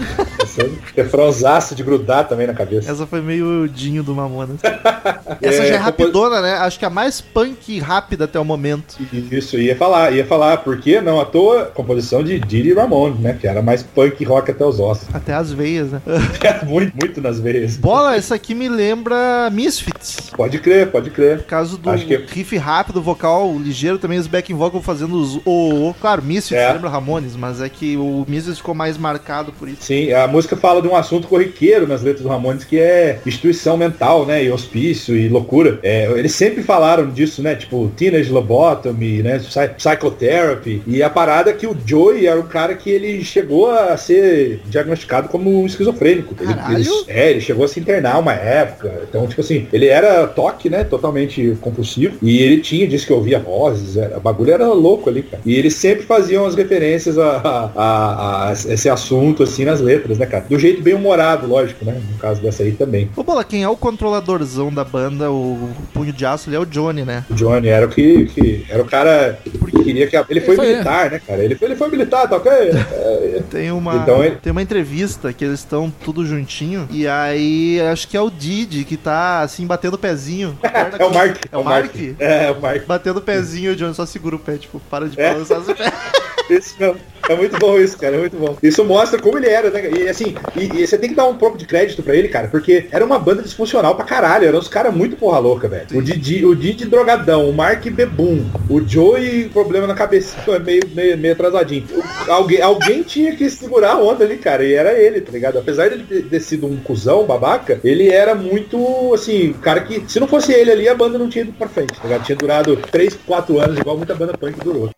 Esse 0.43 0.61
é 0.61 0.69
refrãozaço 0.95 1.75
de 1.75 1.83
grudar 1.83 2.27
também 2.27 2.47
na 2.47 2.53
cabeça. 2.53 2.89
Essa 2.91 3.05
foi 3.05 3.21
meio 3.21 3.63
o 3.63 3.67
Dinho 3.69 4.01
do 4.03 4.15
Mamonas. 4.15 4.59
Essa 5.41 5.63
É, 5.63 5.67
já 5.67 5.75
é 5.75 5.77
compos- 5.77 5.85
rapidona, 5.85 6.41
né? 6.41 6.53
Acho 6.55 6.79
que 6.79 6.85
a 6.85 6.89
mais 6.89 7.19
punk 7.21 7.57
e 7.75 7.79
rápida 7.79 8.25
até 8.25 8.39
o 8.39 8.45
momento. 8.45 8.95
Isso, 9.31 9.57
ia 9.57 9.75
falar, 9.75 10.11
ia 10.13 10.25
falar, 10.25 10.57
porque 10.57 11.01
não 11.01 11.19
à 11.19 11.25
toa, 11.25 11.65
composição 11.65 12.23
de 12.23 12.39
Didi 12.39 12.73
Ramone, 12.73 13.19
né? 13.19 13.37
Que 13.39 13.47
era 13.47 13.61
mais 13.61 13.83
punk 13.83 14.23
rock 14.23 14.51
até 14.51 14.65
os 14.65 14.79
ossos. 14.79 15.07
Até 15.13 15.33
as 15.33 15.51
veias, 15.51 15.91
né? 15.91 16.01
muito, 16.65 16.93
muito 16.95 17.21
nas 17.21 17.39
veias. 17.39 17.77
Bola, 17.77 18.15
essa 18.15 18.35
aqui 18.35 18.55
me 18.55 18.69
lembra 18.69 19.49
Misfits. 19.51 20.31
Pode 20.35 20.59
crer, 20.59 20.87
pode 20.91 21.09
crer. 21.09 21.39
Por 21.39 21.45
causa 21.47 21.77
do 21.77 21.89
Acho 21.89 22.05
que- 22.05 22.15
riff 22.27 22.55
rápido, 22.57 23.01
vocal 23.01 23.53
ligeiro, 23.59 23.97
também 23.97 24.17
os 24.17 24.27
backing 24.27 24.53
vocal 24.55 24.81
fazendo 24.81 25.15
os 25.19 25.35
o, 25.45 25.89
o. 25.89 25.95
Claro, 25.99 26.23
Misfits 26.23 26.57
É. 26.57 26.73
lembra 26.73 26.89
Ramones, 27.17 27.35
mas 27.35 27.61
é 27.61 27.69
que 27.69 27.97
o 27.97 28.25
Misfits 28.27 28.57
ficou 28.57 28.75
mais 28.75 28.97
marcado 28.97 29.51
por 29.51 29.67
isso. 29.67 29.81
Sim, 29.81 30.11
a 30.13 30.27
música 30.27 30.55
fala 30.55 30.81
de 30.81 30.87
um 30.87 30.95
assunto 30.95 31.27
corriqueiro 31.27 31.87
nas 31.87 32.01
letras 32.03 32.23
do 32.23 32.29
Ramones, 32.29 32.63
que 32.63 32.79
é 32.79 33.19
instituição 33.25 33.75
mental, 33.77 34.25
né? 34.25 34.43
E 34.43 34.51
hospício 34.51 35.15
e 35.15 35.27
loucura. 35.27 35.79
É, 35.83 36.09
eles 36.17 36.33
sempre 36.33 36.63
falaram 36.63 37.09
disso, 37.09 37.41
né? 37.41 37.55
Tipo, 37.55 37.91
teenage 37.95 38.31
lobotomy, 38.31 39.23
né? 39.23 39.39
Psy- 39.39 39.73
Psychotherapy. 39.77 40.81
E 40.87 41.01
a 41.03 41.09
parada 41.09 41.49
é 41.49 41.53
que 41.53 41.67
o 41.67 41.75
Joey 41.85 42.27
era 42.27 42.39
um 42.39 42.47
cara 42.47 42.75
que 42.75 42.89
ele 42.89 43.23
chegou 43.23 43.69
a 43.69 43.95
ser 43.97 44.61
diagnosticado 44.65 45.29
como 45.29 45.61
um 45.61 45.65
esquizofrênico. 45.65 46.35
Ele, 46.39 46.51
ele- 46.51 46.83
é, 47.07 47.31
ele 47.31 47.41
chegou 47.41 47.65
a 47.65 47.67
se 47.67 47.79
internar 47.79 48.19
uma 48.19 48.33
época. 48.33 49.01
Então, 49.09 49.27
tipo 49.27 49.41
assim, 49.41 49.67
ele 49.73 49.87
era 49.87 50.25
toque, 50.27 50.69
né? 50.69 50.83
Totalmente 50.83 51.57
compulsivo. 51.61 52.17
E 52.21 52.39
ele 52.41 52.61
tinha, 52.61 52.87
disse 52.87 53.05
que 53.05 53.13
ouvia 53.13 53.39
vozes. 53.39 53.97
Era, 53.97 54.17
o 54.17 54.21
bagulho 54.21 54.51
era 54.51 54.67
louco 54.67 55.09
ali, 55.09 55.23
cara. 55.23 55.41
E 55.45 55.55
eles 55.55 55.73
sempre 55.75 56.03
faziam 56.05 56.45
as 56.45 56.55
referências 56.55 57.06
a, 57.15 57.37
a- 57.43 57.71
a- 57.75 58.49
a 58.49 58.53
esse 58.53 58.89
assunto, 58.89 59.43
assim, 59.43 59.65
nas 59.65 59.79
letras, 59.79 60.17
né, 60.17 60.25
cara? 60.25 60.45
Do 60.49 60.57
jeito 60.57 60.81
bem 60.81 60.95
humorado, 60.95 61.45
lógico, 61.45 61.85
né? 61.85 62.01
No 62.11 62.17
caso 62.17 62.41
dessa 62.41 62.63
aí 62.63 62.71
também. 62.71 63.11
Ô, 63.15 63.21
Bola, 63.23 63.43
quem 63.43 63.61
é 63.61 63.69
o 63.69 63.77
controladorzão 63.77 64.73
da 64.73 64.83
banda, 64.83 65.29
o 65.29 65.69
punho 65.93 66.11
de 66.11 66.25
aço, 66.25 66.49
ele 66.49 66.55
é 66.55 66.59
o 66.59 66.65
Johnny, 66.65 67.03
né? 67.03 67.23
O 67.29 67.35
Johnny 67.35 67.67
era 67.67 67.85
o 67.85 67.89
que, 67.89 68.25
que 68.25 68.65
era 68.69 68.81
o 68.81 68.85
cara 68.85 69.37
que 69.43 69.83
queria 69.83 70.07
que 70.07 70.15
a- 70.17 70.25
ele 70.29 70.41
foi 70.41 70.55
Isso 70.55 70.63
militar, 70.63 71.11
né, 71.11 71.21
cara? 71.25 71.43
Ele 71.43 71.53
foi, 71.55 71.67
ele 71.67 71.75
foi 71.75 71.89
militar, 71.89 72.27
tá 72.27 72.37
ok? 72.37 72.51
É, 72.51 73.41
Tem 73.51 73.71
uma, 73.71 73.95
Então 73.97 74.23
ele- 74.23 74.37
tem 74.37 74.51
uma 74.51 74.61
entrevista 74.61 75.31
que 75.31 75.45
eles 75.45 75.59
estão 75.59 75.91
tudo 76.03 76.25
juntinho. 76.25 76.87
E 76.91 77.07
aí 77.07 77.79
acho 77.91 78.07
que 78.07 78.17
é 78.17 78.21
o 78.21 78.29
Didi 78.31 78.83
que 78.83 78.97
tá 78.97 79.41
assim 79.41 79.65
batendo 79.67 79.93
o 79.95 79.97
pezinho. 79.97 80.57
é 80.97 81.05
o 81.05 81.13
Mark. 81.13 81.37
É 81.51 81.57
o 81.57 81.63
Mark? 81.63 81.95
É, 82.19 82.45
é 82.47 82.51
o 82.51 82.61
Mark. 82.61 82.85
Batendo 82.85 83.17
o 83.17 83.21
pezinho, 83.21 83.73
o 83.73 83.75
Johnny 83.75 83.93
só 83.93 84.05
segura 84.05 84.35
o 84.35 84.39
pé, 84.39 84.57
tipo, 84.57 84.79
para 84.89 85.07
de 85.07 85.19
É. 85.19 85.33
balançar 85.33 85.59
o 85.59 85.63
pé. 85.75 85.91
Isso 86.49 86.75
mesmo. 86.79 86.96
É 87.29 87.35
muito 87.35 87.57
bom 87.59 87.77
isso, 87.77 87.97
cara. 87.97 88.15
É 88.15 88.19
muito 88.19 88.37
bom. 88.37 88.55
Isso 88.63 88.83
mostra 88.85 89.21
como 89.21 89.37
ele 89.37 89.47
era, 89.49 89.69
né? 89.69 89.89
E 89.91 90.07
assim, 90.07 90.33
e, 90.55 90.81
e 90.81 90.87
você 90.87 90.97
tem 90.97 91.09
que 91.09 91.15
dar 91.15 91.25
um 91.27 91.35
pouco 91.35 91.57
de 91.57 91.65
crédito 91.65 92.01
pra 92.01 92.15
ele, 92.15 92.29
cara, 92.29 92.47
porque 92.47 92.85
era 92.89 93.03
uma 93.03 93.19
banda 93.19 93.41
disfuncional 93.41 93.95
pra 93.95 94.05
caralho. 94.05 94.47
Eram 94.47 94.59
uns 94.59 94.67
caras 94.69 94.93
muito 94.95 95.17
porra 95.17 95.39
louca, 95.39 95.67
velho. 95.67 95.87
O 95.93 96.01
Didi, 96.01 96.45
o 96.45 96.55
Didi 96.55 96.85
drogadão, 96.85 97.49
o 97.49 97.53
Mark 97.53 97.85
Bebum, 97.89 98.45
o 98.69 98.79
Joey 98.81 99.49
problema 99.49 99.85
na 99.87 99.93
cabeça, 99.93 100.37
é 100.51 100.59
meio, 100.59 100.81
meio, 100.93 101.17
meio 101.17 101.33
atrasadinho. 101.33 101.85
O- 102.27 102.31
alguém, 102.31 102.61
alguém 102.61 103.03
tinha 103.03 103.35
que 103.35 103.49
segurar 103.49 103.93
a 103.93 104.01
onda 104.01 104.23
ali, 104.23 104.37
cara, 104.37 104.63
e 104.63 104.73
era 104.73 104.93
ele, 104.93 105.19
tá 105.21 105.31
ligado? 105.31 105.57
Apesar 105.59 105.89
dele 105.89 106.23
ter- 106.29 106.37
sido 106.39 106.65
um 106.67 106.77
cuzão, 106.77 107.25
babaca, 107.25 107.79
ele 107.83 108.07
era 108.09 108.33
muito, 108.35 109.13
assim, 109.13 109.51
cara 109.61 109.81
que, 109.81 110.01
se 110.07 110.17
não 110.19 110.27
fosse 110.27 110.53
ele 110.53 110.71
ali, 110.71 110.87
a 110.87 110.95
banda 110.95 111.17
não 111.17 111.27
tinha 111.27 111.43
ido 111.43 111.51
pra 111.51 111.67
frente, 111.67 111.93
tá 111.99 112.03
ligado? 112.03 112.23
Tinha 112.23 112.37
durado 112.37 112.77
3, 112.89 113.17
4 113.25 113.59
anos, 113.59 113.77
igual 113.79 113.97
muita 113.97 114.15
banda 114.15 114.37
punk 114.37 114.57
durou. 114.63 114.89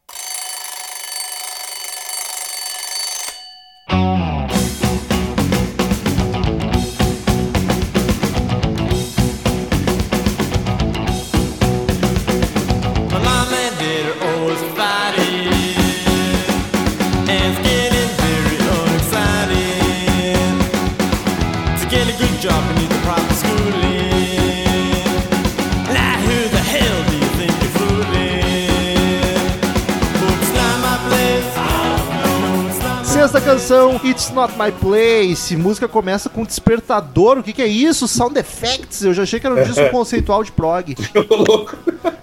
Canção, 33.70 34.02
It's 34.04 34.32
Not 34.32 34.54
My 34.58 34.72
Place. 34.72 35.56
Música 35.56 35.88
começa 35.88 36.28
com 36.28 36.44
despertador. 36.44 37.38
O 37.38 37.44
que, 37.44 37.54
que 37.54 37.62
é 37.62 37.68
isso? 37.68 38.08
Sound 38.08 38.38
effects. 38.40 39.04
Eu 39.04 39.14
já 39.14 39.22
achei 39.24 39.40
que 39.40 39.46
era 39.46 39.56
um 39.56 39.64
disco 39.64 39.88
conceitual 39.92 40.44
de 40.44 40.52
prog. 40.52 40.96
Louco. 41.30 41.78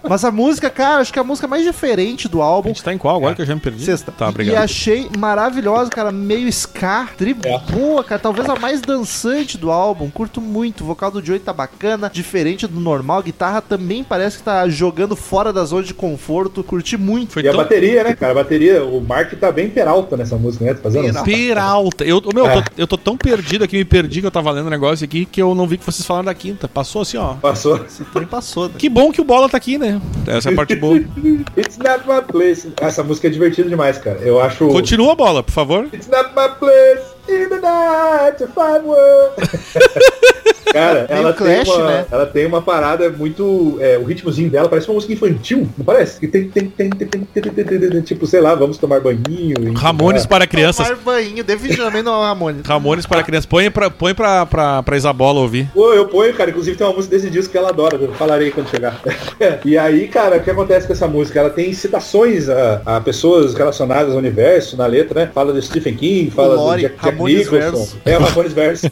Mas 0.08 0.24
a 0.24 0.30
música, 0.32 0.68
cara, 0.70 1.00
acho 1.00 1.12
que 1.12 1.18
é 1.18 1.22
a 1.22 1.24
música 1.24 1.46
mais 1.46 1.64
diferente 1.64 2.28
do 2.28 2.42
A 2.42 2.44
álbum. 2.44 2.68
gente 2.70 2.82
tá 2.82 2.92
em 2.92 2.98
qual 2.98 3.16
agora 3.16 3.34
que 3.34 3.42
eu 3.42 3.46
já 3.46 3.54
me 3.54 3.60
perdi? 3.60 3.84
Sexta. 3.84 4.10
Tá, 4.12 4.28
obrigado. 4.28 4.54
E 4.54 4.56
achei 4.56 5.08
maravilhosa, 5.18 5.88
cara. 5.90 6.10
Meio 6.10 6.48
ska, 6.48 7.08
tri 7.16 7.36
É. 7.44 7.58
boa, 7.72 8.02
cara. 8.02 8.20
Talvez 8.20 8.48
a 8.48 8.56
mais 8.56 8.80
dançante 8.80 9.56
do 9.56 9.70
álbum. 9.70 10.10
Curto 10.10 10.40
muito. 10.40 10.82
O 10.82 10.86
vocal 10.86 11.10
do 11.12 11.24
Joey 11.24 11.38
tá 11.40 11.52
bacana, 11.52 12.10
diferente 12.12 12.66
do 12.66 12.80
normal. 12.80 13.18
A 13.18 13.22
guitarra 13.22 13.60
também 13.60 14.02
parece 14.02 14.38
que 14.38 14.42
tá 14.44 14.68
jogando 14.68 15.14
fora 15.14 15.52
da 15.52 15.64
zona 15.64 15.82
de 15.84 15.94
conforto. 15.94 16.62
Curti 16.64 16.96
muito. 16.96 17.32
Foi 17.32 17.42
E 17.42 17.48
a 17.48 17.52
tão 17.52 17.60
bateria, 17.60 18.02
né, 18.04 18.14
cara? 18.14 18.32
A 18.32 18.34
bateria, 18.36 18.84
o 18.84 19.00
Mark 19.00 19.32
tá 19.34 19.50
bem 19.52 19.68
peralta 19.70 20.16
nessa 20.16 20.36
música, 20.36 20.64
né? 20.64 20.74
Tá 20.74 20.80
fazendo 20.82 21.02
Peralta. 21.04 21.30
Peralta. 21.36 22.04
Eu, 22.04 22.22
meu, 22.34 22.46
É. 22.46 22.60
tô, 22.62 22.70
eu 22.78 22.86
tô 22.86 22.96
tão 22.98 23.16
perdido 23.16 23.64
aqui, 23.64 23.76
me 23.76 23.84
perdi 23.84 24.20
que 24.20 24.26
eu 24.26 24.30
tava 24.30 24.50
lendo 24.50 24.66
um 24.66 24.70
negócio 24.70 25.04
aqui 25.04 25.24
que 25.24 25.40
eu 25.40 25.54
não 25.54 25.66
vi 25.66 25.76
que 25.78 25.84
vocês 25.84 26.06
falaram 26.06 26.26
da 26.26 26.34
quinta. 26.34 26.68
Passou 26.68 27.02
assim, 27.02 27.16
ó. 27.16 27.34
Passou. 27.34 27.76
Esse 27.84 28.04
trem 28.04 28.26
passou, 28.26 28.68
né? 28.68 28.74
Que 28.78 28.88
bom 28.88 29.12
que 29.12 29.20
o 29.20 29.24
Bola 29.24 29.48
tá 29.48 29.56
aqui, 29.56 29.78
né? 29.78 30.00
Essa 30.26 30.50
é 30.50 30.52
a 30.52 30.56
parte 30.56 30.74
boa. 30.76 30.96
It's 31.56 31.78
not 31.78 32.06
my 32.06 32.22
place. 32.26 32.72
Essa 32.80 33.02
música 33.02 33.26
é 33.26 33.30
divertida 33.30 33.68
demais, 33.68 33.98
cara. 33.98 34.18
Eu 34.20 34.40
acho. 34.40 34.66
Continua 34.68 35.12
a 35.12 35.16
bola, 35.16 35.42
por 35.42 35.52
favor. 35.52 35.88
It's 35.92 36.08
not 36.08 36.30
my 36.36 36.48
place 36.58 37.15
In 37.28 37.48
the 37.48 37.60
night, 37.60 38.38
five 38.54 38.84
words. 38.84 39.36
Cara, 40.72 41.06
ela, 41.08 41.32
Clash, 41.32 41.68
tem 41.68 41.74
uma, 41.74 41.90
né? 41.90 42.06
ela 42.10 42.26
tem 42.26 42.46
uma 42.46 42.60
parada 42.60 43.08
muito. 43.08 43.78
É, 43.80 43.96
o 43.96 44.04
ritmozinho 44.04 44.50
dela 44.50 44.68
parece 44.68 44.88
uma 44.88 44.94
música 44.94 45.12
infantil, 45.12 45.68
não 45.76 45.84
parece? 45.84 46.18
Que 46.18 46.26
tem, 46.26 46.48
tem, 46.48 46.68
tem, 46.68 46.90
tem, 46.90 48.00
tipo, 48.02 48.26
sei 48.26 48.40
lá, 48.40 48.54
vamos 48.54 48.76
tomar 48.76 49.00
banhinho. 49.00 49.72
Ramones 49.74 50.24
ah. 50.24 50.28
para 50.28 50.46
crianças. 50.46 50.88
Tomar 50.88 51.00
banhinho, 51.00 51.44
definitivamente 51.44 52.04
não 52.04 52.22
é 52.22 52.26
Ramones. 52.26 52.66
Ramones 52.66 53.06
para 53.06 53.22
crianças. 53.22 53.46
Põe 53.46 53.70
pra, 53.70 53.90
põe 53.90 54.14
pra, 54.14 54.44
pra, 54.44 54.82
pra 54.82 54.96
Isabola 54.96 55.40
ouvir. 55.40 55.70
Pô, 55.72 55.92
eu 55.94 56.08
ponho, 56.08 56.34
cara. 56.34 56.50
Inclusive 56.50 56.76
tem 56.76 56.86
uma 56.86 56.94
música 56.94 57.16
desse 57.16 57.30
disco 57.30 57.52
que 57.52 57.58
ela 57.58 57.68
adora. 57.68 57.96
Eu 57.96 58.12
falarei 58.14 58.50
quando 58.50 58.68
chegar. 58.68 59.00
e 59.64 59.78
aí, 59.78 60.08
cara, 60.08 60.36
o 60.36 60.42
que 60.42 60.50
acontece 60.50 60.86
com 60.86 60.92
essa 60.92 61.06
música? 61.06 61.40
Ela 61.40 61.50
tem 61.50 61.72
citações 61.72 62.48
a, 62.48 62.82
a 62.84 63.00
pessoas 63.00 63.54
relacionadas 63.54 64.12
ao 64.12 64.18
universo 64.18 64.76
na 64.76 64.86
letra, 64.86 65.24
né? 65.24 65.30
Fala 65.32 65.52
do 65.52 65.62
Stephen 65.62 65.94
King, 65.94 66.30
fala 66.30 66.54
Lore, 66.56 66.82
do 66.82 66.88
Jack, 66.88 67.02
Jack 67.02 67.15
Ramones. 67.16 67.48
Verso. 67.48 67.98
É, 68.04 68.16
o 68.16 68.22
Ramones 68.22 68.52
Verso. 68.52 68.86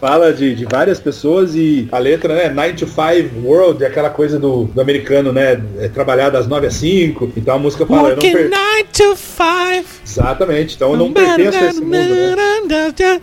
Fala 0.00 0.32
de, 0.32 0.54
de 0.54 0.64
várias 0.64 1.00
pessoas 1.00 1.54
e 1.54 1.88
a 1.90 1.98
letra, 1.98 2.34
né? 2.34 2.48
9 2.48 2.72
to 2.74 2.86
5 2.86 3.46
World, 3.46 3.82
é 3.82 3.86
aquela 3.86 4.10
coisa 4.10 4.38
do, 4.38 4.64
do 4.64 4.80
americano, 4.80 5.32
né? 5.32 5.60
É 5.78 5.88
trabalhar 5.88 6.30
das 6.30 6.46
9 6.46 6.66
às 6.66 6.74
5. 6.74 7.32
Então 7.36 7.54
a 7.54 7.58
música 7.58 7.86
fala. 7.86 8.10
Eu 8.10 8.16
não 8.16 8.22
Working 8.22 8.32
per... 8.32 8.50
9 8.50 8.84
to 8.92 9.16
5. 9.16 9.84
Exatamente. 10.06 10.74
Então 10.76 10.92
eu 10.92 10.96
não 10.96 11.12
pertenço 11.12 11.58
a 11.58 11.66
esse 11.66 11.80
mundo, 11.80 11.94
né? 11.94 13.20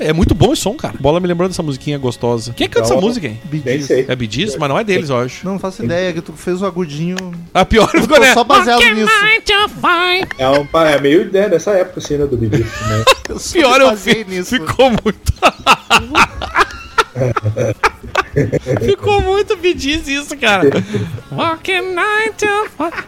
É 0.00 0.12
muito 0.12 0.34
bom 0.34 0.52
esse 0.52 0.62
som, 0.62 0.74
cara. 0.74 0.94
Bola 0.98 1.20
me 1.20 1.26
lembrou 1.26 1.48
dessa 1.48 1.62
musiquinha 1.62 1.98
gostosa. 1.98 2.52
Quem 2.52 2.64
é 2.64 2.68
que 2.68 2.74
canta 2.74 2.86
essa 2.92 3.00
música, 3.00 3.26
hein? 3.26 3.40
Sei. 3.82 4.06
É 4.08 4.16
Gees? 4.28 4.56
Mas 4.56 4.68
não 4.68 4.78
é 4.78 4.84
deles, 4.84 5.10
eu 5.10 5.18
acho. 5.18 5.44
Não 5.46 5.58
faço 5.58 5.84
ideia, 5.84 6.12
que 6.12 6.20
tu 6.20 6.32
fez 6.32 6.60
o 6.62 6.66
agudinho. 6.66 7.16
A 7.54 7.64
pior 7.64 7.88
ficou, 7.88 8.20
né? 8.20 8.34
só 8.34 8.44
baseado 8.44 8.80
nisso. 8.80 9.10
É, 10.38 10.48
um, 10.48 10.66
é 10.86 11.00
meio 11.00 11.30
né, 11.32 11.48
dessa 11.48 11.72
época, 11.72 12.00
assim, 12.00 12.16
né? 12.16 12.26
Do 12.26 12.38
Gees, 12.38 12.52
né? 12.60 13.04
Pior 13.52 13.80
eu 13.80 13.96
fiz. 13.96 14.26
nisso. 14.26 14.50
Ficou 14.50 14.90
muito. 14.90 15.32
Ficou 18.84 19.20
muito 19.20 19.58
Gees 19.76 20.08
isso, 20.08 20.36
cara. 20.36 20.68
Walking 21.30 21.94
night. 21.94 22.44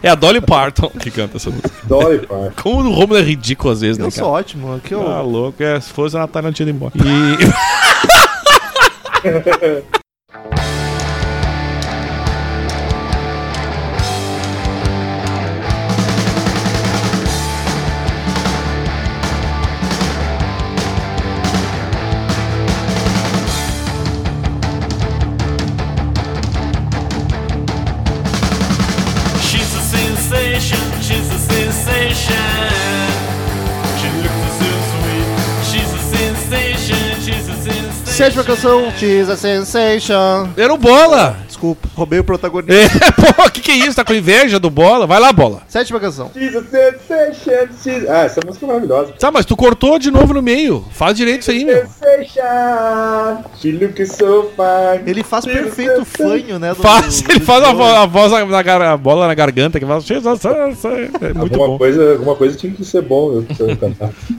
É 0.01 0.09
a 0.09 0.15
Dolly 0.15 0.41
Parton 0.41 0.89
que 0.89 1.09
canta 1.11 1.37
essa 1.37 1.49
música. 1.49 1.71
Dolly 1.83 2.19
Parton. 2.19 2.51
Como 2.61 2.89
o 2.89 2.93
Romulo 2.93 3.19
é 3.19 3.23
ridículo 3.23 3.73
às 3.73 3.81
vezes, 3.81 3.97
né, 3.97 4.05
Eu 4.05 4.11
sou 4.11 4.27
ótimo. 4.27 4.75
Aqui 4.75 4.93
eu... 4.93 5.07
Ah, 5.07 5.21
louco. 5.21 5.61
É, 5.61 5.79
se 5.79 5.91
fosse 5.91 6.15
a 6.15 6.19
Natália, 6.19 6.47
não 6.47 6.53
tinha 6.53 6.69
ido 6.69 6.75
embora. 6.75 6.93
E... 6.97 7.01
Sétima 38.21 38.43
canção, 38.43 38.91
She's 38.99 39.27
a 39.31 39.35
Sensation. 39.35 40.47
Era 40.55 40.71
o 40.71 40.77
Bola. 40.77 41.35
Desculpa, 41.61 41.87
roubei 41.93 42.17
o 42.17 42.23
protagonista. 42.23 42.73
É, 42.73 42.87
pô, 43.33 43.47
que 43.51 43.61
que 43.61 43.69
é 43.71 43.75
isso? 43.75 43.95
Tá 43.95 44.03
com 44.03 44.15
inveja 44.15 44.59
do 44.59 44.71
Bola? 44.71 45.05
Vai 45.05 45.19
lá, 45.19 45.31
Bola. 45.31 45.61
Sétima 45.67 45.99
canção. 45.99 46.31
Ah, 48.09 48.23
essa 48.23 48.41
música 48.43 48.65
é 48.65 48.67
maravilhosa. 48.67 49.13
Tá, 49.19 49.29
mas 49.31 49.45
tu 49.45 49.55
cortou 49.55 49.99
de 49.99 50.09
novo 50.09 50.33
no 50.33 50.41
meio. 50.41 50.83
Faz 50.89 51.15
direito 51.15 51.41
isso 51.43 51.51
aí, 51.51 51.63
meu. 51.63 51.85
Ele 55.05 55.21
faz 55.23 55.45
perfeito 55.45 56.03
fanho, 56.03 56.57
né? 56.57 56.69
do- 56.69 56.81
Faz, 56.81 57.21
do- 57.21 57.31
ele 57.31 57.39
do 57.39 57.45
faz 57.45 57.63
a, 57.63 57.73
vo- 57.73 57.83
a 57.83 58.05
voz 58.07 58.31
na, 58.31 58.43
na 58.43 58.61
gar- 58.63 58.81
a 58.81 58.97
bola 58.97 59.27
na 59.27 59.35
garganta 59.35 59.79
que 59.79 59.85
faz. 59.85 60.03
É 61.21 61.33
muito 61.33 61.53
alguma 61.53 61.67
bom. 61.67 61.77
Coisa, 61.77 62.11
alguma 62.13 62.35
coisa 62.35 62.57
tinha 62.57 62.73
que 62.73 62.83
ser 62.83 63.03
bom. 63.03 63.43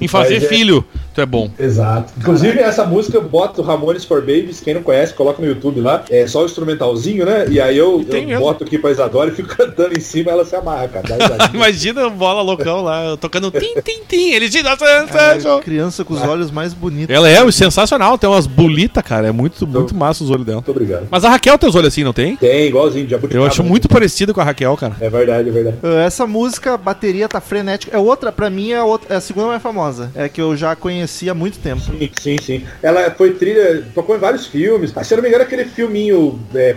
Em 0.01 0.09
fazer 0.09 0.35
Mas 0.35 0.43
é- 0.45 0.49
filho, 0.49 0.85
tu 1.15 1.21
é 1.21 1.27
bom. 1.27 1.49
Exato. 1.57 2.13
Inclusive, 2.19 2.59
essa 2.59 2.85
música 2.85 3.17
eu 3.17 3.23
boto 3.23 3.63
Ramones 3.63 4.05
for 4.05 4.21
Babies, 4.21 4.59
quem 4.61 4.75
não 4.75 4.83
conhece, 4.83 5.15
coloca 5.15 5.41
no 5.41 5.47
YouTube 5.47 5.81
lá. 5.81 6.03
É 6.11 6.27
só 6.27 6.43
o 6.43 6.47
instrumentalzinho, 6.47 7.12
né? 7.19 7.47
E 7.49 7.61
aí 7.61 7.77
eu, 7.77 8.05
eu 8.09 8.27
mesmo. 8.27 8.41
boto 8.41 8.65
aqui 8.65 8.79
pra 8.79 8.91
Isadora 8.91 9.31
e 9.31 9.35
fico 9.35 9.49
cantando 9.55 9.97
em 9.97 10.01
cima 10.01 10.31
ela 10.31 10.45
se 10.45 10.55
amarra, 10.57 10.89
cara. 10.89 11.07
Imagina 11.53 12.07
o 12.07 12.11
bola 12.11 12.43
loucão 12.43 12.83
lá, 12.83 13.17
tocando 13.17 13.51
tim, 13.59 13.75
tim, 13.83 14.01
tim. 14.09 14.31
Ele 14.33 14.49
diz, 14.49 14.63
É, 14.65 15.61
criança 15.61 16.05
com 16.05 16.15
os 16.15 16.23
olhos 16.23 16.51
mais 16.51 16.73
bonitos. 16.73 17.15
Ela 17.15 17.29
é 17.29 17.51
sensacional, 17.51 18.17
tem 18.17 18.29
umas 18.29 18.47
bolitas, 18.47 19.03
cara. 19.03 19.29
É 19.29 19.33
muito, 19.33 19.67
muito 19.67 19.95
massa 19.95 20.25
os 20.25 20.31
olhos 20.31 20.47
dela. 20.47 20.59
Muito 20.59 20.71
obrigado. 20.71 21.07
Mas 21.11 21.25
a 21.25 21.31
Raquel 21.31 21.59
tem 21.59 21.69
os 21.69 21.75
olhos 21.75 21.89
assim, 21.89 22.05
não 22.05 22.13
tem? 22.13 22.37
Tem, 22.37 22.67
igualzinho, 22.67 23.07
de 23.07 23.17
Eu 23.31 23.45
acho 23.45 23.63
muito 23.63 23.89
parecido 23.89 24.33
com 24.33 24.41
a 24.41 24.45
Raquel, 24.45 24.77
cara. 24.77 24.97
É 25.01 25.11
verdade, 25.11 25.49
é 25.49 25.53
verdade. 25.53 25.77
Uh, 25.83 25.99
Essa 25.99 26.27
música, 26.27 26.75
a 26.75 26.77
bateria 26.77 27.29
tá 27.29 27.41
frenética. 27.41 27.97
É 27.97 27.99
outra, 27.99 28.33
pra 28.33 28.49
mim, 28.49 28.73
é 28.73 28.79
a, 28.79 28.85
outra, 28.85 29.15
é 29.15 29.17
a 29.17 29.21
segunda 29.21 29.49
mais 29.49 29.63
famosa. 29.63 30.11
É 30.15 30.29
que 30.29 30.41
eu 30.41 30.57
já 30.57 30.75
conhecia 30.75 31.33
há 31.33 31.35
muito 31.35 31.59
tempo. 31.59 31.83
Sim, 31.83 32.11
sim, 32.21 32.37
sim. 32.43 32.65
Ela 32.83 33.11
foi 33.11 33.33
trilha, 33.33 33.85
tocou 33.95 34.17
em 34.17 34.19
vários 34.19 34.47
filmes. 34.47 34.93
Ah, 34.95 35.05
se 35.05 35.13
eu 35.13 35.17
não 35.17 35.23
me 35.23 35.29
engano, 35.29 35.45
aquele 35.45 35.65
filminho, 35.65 36.41
é, 36.55 36.75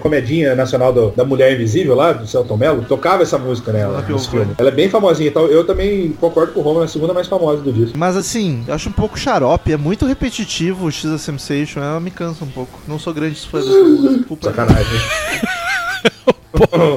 nacional 0.56 0.92
do- 0.94 1.12
da 1.12 1.24
Mulher 1.24 1.54
Invisível 1.54 1.96
lá, 1.96 2.14
do 2.14 2.28
Celton 2.28 2.58
Mello, 2.58 2.86
tocava 2.88 3.24
essa 3.24 3.38
música 3.38 3.72
nela, 3.72 4.00
filme. 4.04 4.56
Ela 4.58 4.70
é 4.70 4.72
bem 4.72 4.90
famosinha, 4.90 5.30
então 5.30 5.46
eu 5.48 5.66
também 5.66 6.12
concordo 6.20 6.54
com 6.54 6.60
o 6.60 6.64
Romulo, 6.64 6.82
é 6.84 6.86
a 6.86 6.90
segunda 6.90 7.14
mais 7.14 7.28
famosa 7.28 7.62
do 7.62 7.72
disco. 7.72 7.98
Mas 7.98 8.16
assim, 8.18 8.64
eu 8.68 8.74
acho 8.74 8.90
um 8.90 8.94
pouco 8.94 9.18
xarope, 9.18 9.72
é 9.72 9.78
muito 9.78 10.06
repetitivo 10.06 10.86
o 10.88 10.92
X 10.92 11.22
Sensation, 11.22 11.80
ela 11.82 12.00
me 12.00 12.12
cansa 12.12 12.44
um 12.44 12.50
pouco. 12.50 12.80
Não 12.88 12.98
sou 13.00 13.14
grande 13.14 13.36
fã 13.40 13.60
dessa 13.60 13.72
música. 13.72 14.18
Desculpa. 14.18 14.54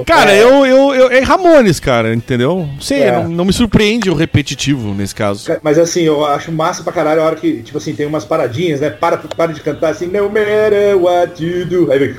Cara, 0.07 0.33
É. 0.33 0.41
eu, 0.43 0.65
eu, 0.65 0.95
eu. 0.95 1.11
É 1.11 1.19
Ramones, 1.21 1.81
cara, 1.81 2.15
entendeu? 2.15 2.69
Não 2.73 2.81
sei, 2.81 3.01
É. 3.03 3.11
não, 3.13 3.29
não 3.29 3.45
me 3.45 3.53
surpreende 3.53 4.09
o 4.09 4.15
repetitivo 4.15 4.95
nesse 4.95 5.13
caso. 5.13 5.51
Mas 5.65 5.77
assim, 5.79 6.03
eu 6.03 6.25
acho 6.25 6.53
massa 6.53 6.85
pra 6.85 6.93
caralho 6.93 7.21
a 7.21 7.25
hora 7.25 7.35
que, 7.37 7.61
tipo 7.63 7.77
assim, 7.77 7.93
tem 7.93 8.07
umas 8.07 8.25
paradinhas, 8.25 8.81
né? 8.81 8.89
Para, 8.89 9.17
para 9.19 9.53
de 9.53 9.61
cantar 9.61 9.91
assim, 9.91 10.07
no 10.07 10.29
matter 10.29 10.97
what 10.97 11.45
you 11.45 11.67
do. 11.67 11.91
Aí 11.91 11.99
vem. 11.99 12.15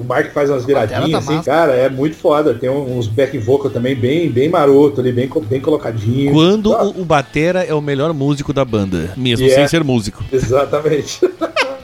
O 0.00 0.04
Mark 0.04 0.32
faz 0.32 0.50
umas 0.50 0.64
viradinhas, 0.64 1.10
tá 1.12 1.18
assim, 1.18 1.34
massa. 1.36 1.50
cara, 1.50 1.72
é 1.74 1.88
muito 1.88 2.16
foda. 2.16 2.54
Tem 2.54 2.68
uns 2.68 3.06
back 3.06 3.38
vocal 3.38 3.70
também 3.70 3.94
bem, 3.94 4.28
bem 4.28 4.48
maroto 4.48 5.00
ali, 5.00 5.12
bem, 5.12 5.30
bem 5.48 5.60
colocadinho. 5.60 6.32
Quando 6.32 6.74
Ah, 6.74 6.84
o, 6.84 7.02
o 7.02 7.04
Batera 7.04 7.62
é 7.62 7.72
o 7.72 7.80
melhor 7.80 8.12
músico 8.12 8.52
da 8.52 8.64
banda, 8.64 9.12
mesmo 9.16 9.46
E 9.46 9.50
sem 9.50 9.62
é. 9.62 9.68
ser 9.68 9.84
músico. 9.84 10.24
Exatamente. 10.32 11.20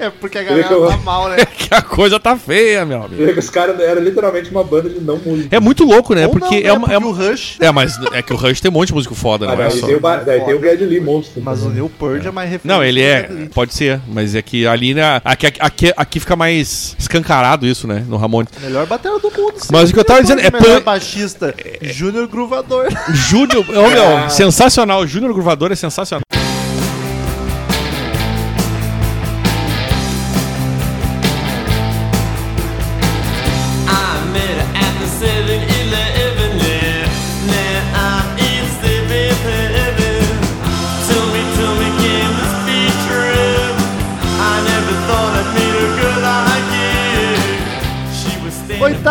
É 0.02 0.10
porque 0.10 0.38
a 0.38 0.42
galera 0.42 0.68
galera 0.68 0.90
tá 0.90 0.96
mal, 0.98 1.28
né? 1.28 1.36
Que 1.62 1.72
a 1.74 1.80
coisa 1.82 2.18
tá 2.20 2.36
feia, 2.36 2.84
meu 2.84 3.02
amigo. 3.04 3.38
Os 3.38 3.48
caras 3.48 3.78
eram 3.80 4.02
literalmente 4.02 4.50
uma 4.50 4.62
banda 4.64 4.90
de 4.90 5.00
não 5.00 5.16
música. 5.16 5.54
É 5.54 5.60
muito 5.60 5.84
louco, 5.84 6.14
né? 6.14 6.26
Ou 6.26 6.32
Porque 6.32 6.60
não, 6.62 6.68
é 6.68 6.72
uma. 6.72 6.86
É, 6.86 6.90
porque 6.90 6.96
uma- 6.96 7.08
o 7.08 7.12
Rush, 7.30 7.56
é, 7.60 7.70
mas 7.70 7.98
é 8.12 8.20
que 8.22 8.32
o 8.32 8.36
Rush 8.36 8.60
tem 8.60 8.70
um 8.70 8.74
monte 8.74 8.88
de 8.88 8.94
músico 8.94 9.14
foda, 9.14 9.46
Ah, 9.46 9.54
não 9.56 9.64
é 9.64 9.68
daí 9.68 9.78
só. 9.80 9.86
tem 9.86 9.94
o, 9.96 10.00
ba- 10.00 10.16
daí 10.16 10.40
tem 10.40 10.54
o 10.54 10.60
Geddy 10.60 10.84
Lee 10.84 11.00
Monstro. 11.00 11.40
mas 11.42 11.62
o. 11.62 11.68
Neil 11.70 11.90
Peart 11.98 12.26
é 12.26 12.30
mais 12.30 12.50
referente. 12.50 12.66
Não, 12.76 12.84
ele 12.84 13.00
é. 13.02 13.28
Pode 13.54 13.72
ser, 13.74 14.00
mas 14.08 14.34
é 14.34 14.42
que 14.42 14.66
ali, 14.66 14.92
né? 14.94 15.20
Aqui, 15.24 15.46
aqui, 15.58 15.92
aqui 15.96 16.20
fica 16.20 16.34
mais 16.36 16.94
escancarado 16.98 17.66
isso, 17.66 17.86
né? 17.86 18.04
No 18.08 18.16
Ramones. 18.16 18.50
Melhor 18.60 18.86
batera 18.86 19.18
do 19.18 19.30
mundo. 19.30 19.54
sim. 19.56 19.68
Mas 19.72 19.90
o 19.90 19.92
que 19.94 20.00
eu 20.00 20.04
tava 20.04 20.20
dizendo 20.22 20.40
é 20.40 20.50
Melhor 20.50 20.80
pan- 20.80 20.82
baixista, 20.82 21.54
Júnior 21.80 22.26
Gruvador. 22.28 22.86
Júnior. 23.14 23.64
Ô, 23.68 23.88
meu, 23.90 24.30
sensacional. 24.30 25.00
O 25.02 25.06
Júnior 25.06 25.32
Gruvador 25.32 25.70
é 25.72 25.76
sensacional. 25.76 26.22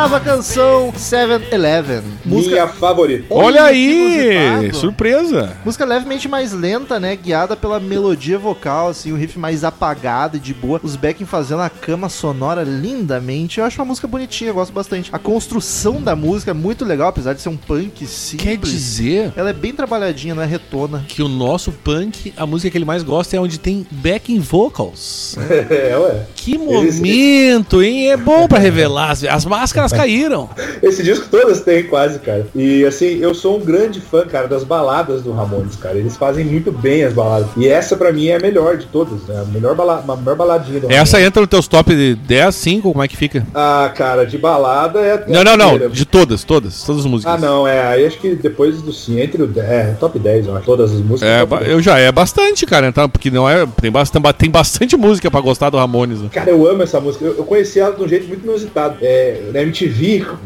Oitava 0.02 0.20
canção, 0.20 0.91
7-Eleven. 0.97 2.02
Música 2.26 2.56
Minha 2.56 2.68
favorita. 2.68 3.26
Olha 3.30 3.62
que 3.62 3.70
aí! 3.70 4.74
Surpresa! 4.74 5.56
Música 5.64 5.86
levemente 5.86 6.28
mais 6.28 6.54
lenta, 6.54 6.99
né? 6.99 7.16
Guiada 7.16 7.56
pela 7.56 7.80
melodia 7.80 8.39
vocal, 8.39 8.89
assim, 8.89 9.12
o 9.12 9.16
riff 9.16 9.38
mais 9.38 9.64
apagado 9.64 10.38
e 10.38 10.39
de 10.39 10.56
boa. 10.56 10.80
Os 10.82 10.95
backing 10.95 11.26
fazendo 11.26 11.62
a 11.62 11.70
cama 11.70 12.10
sonora 12.10 12.64
lindamente. 12.64 13.60
Eu 13.60 13.66
acho 13.66 13.80
uma 13.80 13.86
música 13.86 14.08
bonitinha, 14.08 14.49
eu 14.49 14.56
gosto 14.56 14.74
bastante. 14.74 15.12
A 15.14 15.20
construção 15.20 16.02
da 16.02 16.16
música 16.16 16.49
é 16.49 16.54
muito 16.56 16.84
legal, 16.84 17.10
apesar 17.10 17.34
de 17.34 17.41
ser 17.41 17.49
um 17.49 17.58
punk 17.58 18.08
simples. 18.08 18.49
Quer 18.49 18.58
dizer 18.58 19.34
Ela 19.36 19.52
é 19.52 19.54
bem 19.54 19.72
trabalhadinha, 19.72 20.34
não 20.34 20.41
é 20.41 20.47
retona. 20.47 21.06
que 21.08 21.22
o 21.22 21.28
nosso 21.28 21.72
punk, 21.72 22.34
a 22.36 22.47
música 22.47 22.72
que 22.72 22.78
ele 22.80 22.86
mais 22.86 23.04
gosta 23.04 23.38
é 23.38 23.39
onde 23.39 23.60
tem 23.60 23.86
backing 23.91 24.39
vocals. 24.39 25.38
É, 25.70 25.95
ué. 25.95 26.26
Que 26.36 26.58
momento, 26.58 27.84
hein? 27.84 28.10
É 28.10 28.18
bom 28.18 28.47
pra 28.47 28.58
revelar. 28.58 29.12
As, 29.12 29.24
as 29.24 29.45
máscaras 29.45 29.91
elas 29.94 30.06
caíram. 30.06 30.50
Esse 30.82 31.04
disco 31.04 31.28
todas 31.30 31.62
tem 31.62 31.84
quase, 31.84 32.20
cara. 32.20 32.46
E 32.56 32.86
assim, 32.86 33.18
eu 33.20 33.34
sou 33.34 33.58
um 33.58 33.60
grande 33.60 34.00
fã, 34.02 34.26
cara, 34.26 34.48
das 34.48 34.64
baladas 34.64 35.22
do 35.22 35.32
Ramones, 35.32 35.76
cara. 35.76 35.98
Eles 35.98 36.16
fazem 36.18 36.46
muito 36.46 36.72
bem 36.72 37.04
as 37.04 37.14
baladas. 37.14 37.48
E 37.58 37.68
essa 37.68 37.96
pra 37.96 38.12
mim 38.12 38.28
é 38.28 38.36
a 38.36 38.39
melhor 38.39 38.78
de 38.78 38.86
todas, 38.88 39.22
né? 39.28 39.42
A 39.42 39.46
melhor, 39.46 39.76
bala 39.76 40.04
a 40.08 40.16
melhor 40.16 40.36
baladinha 40.36 40.80
do 40.80 40.88
Essa 40.92 41.18
Ramones. 41.18 41.28
entra 41.28 41.42
no 41.42 41.48
teus 41.48 41.68
top 41.68 41.94
de 41.96 42.16
10, 42.16 42.56
5, 42.56 42.92
como 42.92 43.04
é 43.04 43.08
que 43.08 43.18
fica? 43.18 43.46
Ah, 43.54 43.92
cara, 43.96 44.26
de 44.26 44.38
balada 44.38 45.00
é. 45.00 45.24
Não, 45.28 45.44
não, 45.44 45.58
não. 45.58 45.89
De 45.89 46.06
todas, 46.06 46.44
todas. 46.44 46.84
Todas 46.84 47.02
as 47.02 47.08
músicas. 47.10 47.34
Ah, 47.36 47.38
não, 47.38 47.68
é. 47.68 47.88
Aí 47.88 48.06
acho 48.06 48.20
que 48.20 48.36
depois 48.36 48.82
do 48.82 48.92
sim, 48.94 49.20
entre 49.20 49.42
o. 49.44 49.52
É, 49.60 49.96
top 50.00 50.18
10, 50.18 50.48
eu 50.48 50.56
acho. 50.56 50.66
Todas 50.66 50.92
as 50.92 51.00
músicas. 51.00 51.30
É, 51.30 51.39
top 51.39 51.50
ba- 51.50 51.60
10. 51.60 51.72
eu 51.72 51.82
já 51.82 51.98
é 52.00 52.12
bastante, 52.12 52.66
cara. 52.66 52.88
Então, 52.88 53.10
porque 53.10 53.30
não 53.32 53.50
é. 53.50 53.66
Tem 53.82 53.92
bastante, 53.92 54.34
tem 54.34 54.50
bastante 54.50 54.96
música 54.98 55.30
pra 55.32 55.42
gostar 55.42 55.70
do 55.70 55.78
Ramones. 55.78 56.20
né? 56.22 56.30
Cara, 56.32 56.50
eu 56.50 56.68
amo 56.68 56.84
essa 56.84 57.00
música. 57.00 57.26
Eu, 57.26 57.36
eu 57.38 57.44
conheci 57.44 57.80
ela 57.80 57.94
de 57.96 58.04
um 58.04 58.08
jeito 58.08 58.28
muito 58.28 58.44
inusitado. 58.44 58.98
É, 59.02 59.42
na 59.54 59.62
MTV, 59.62 59.81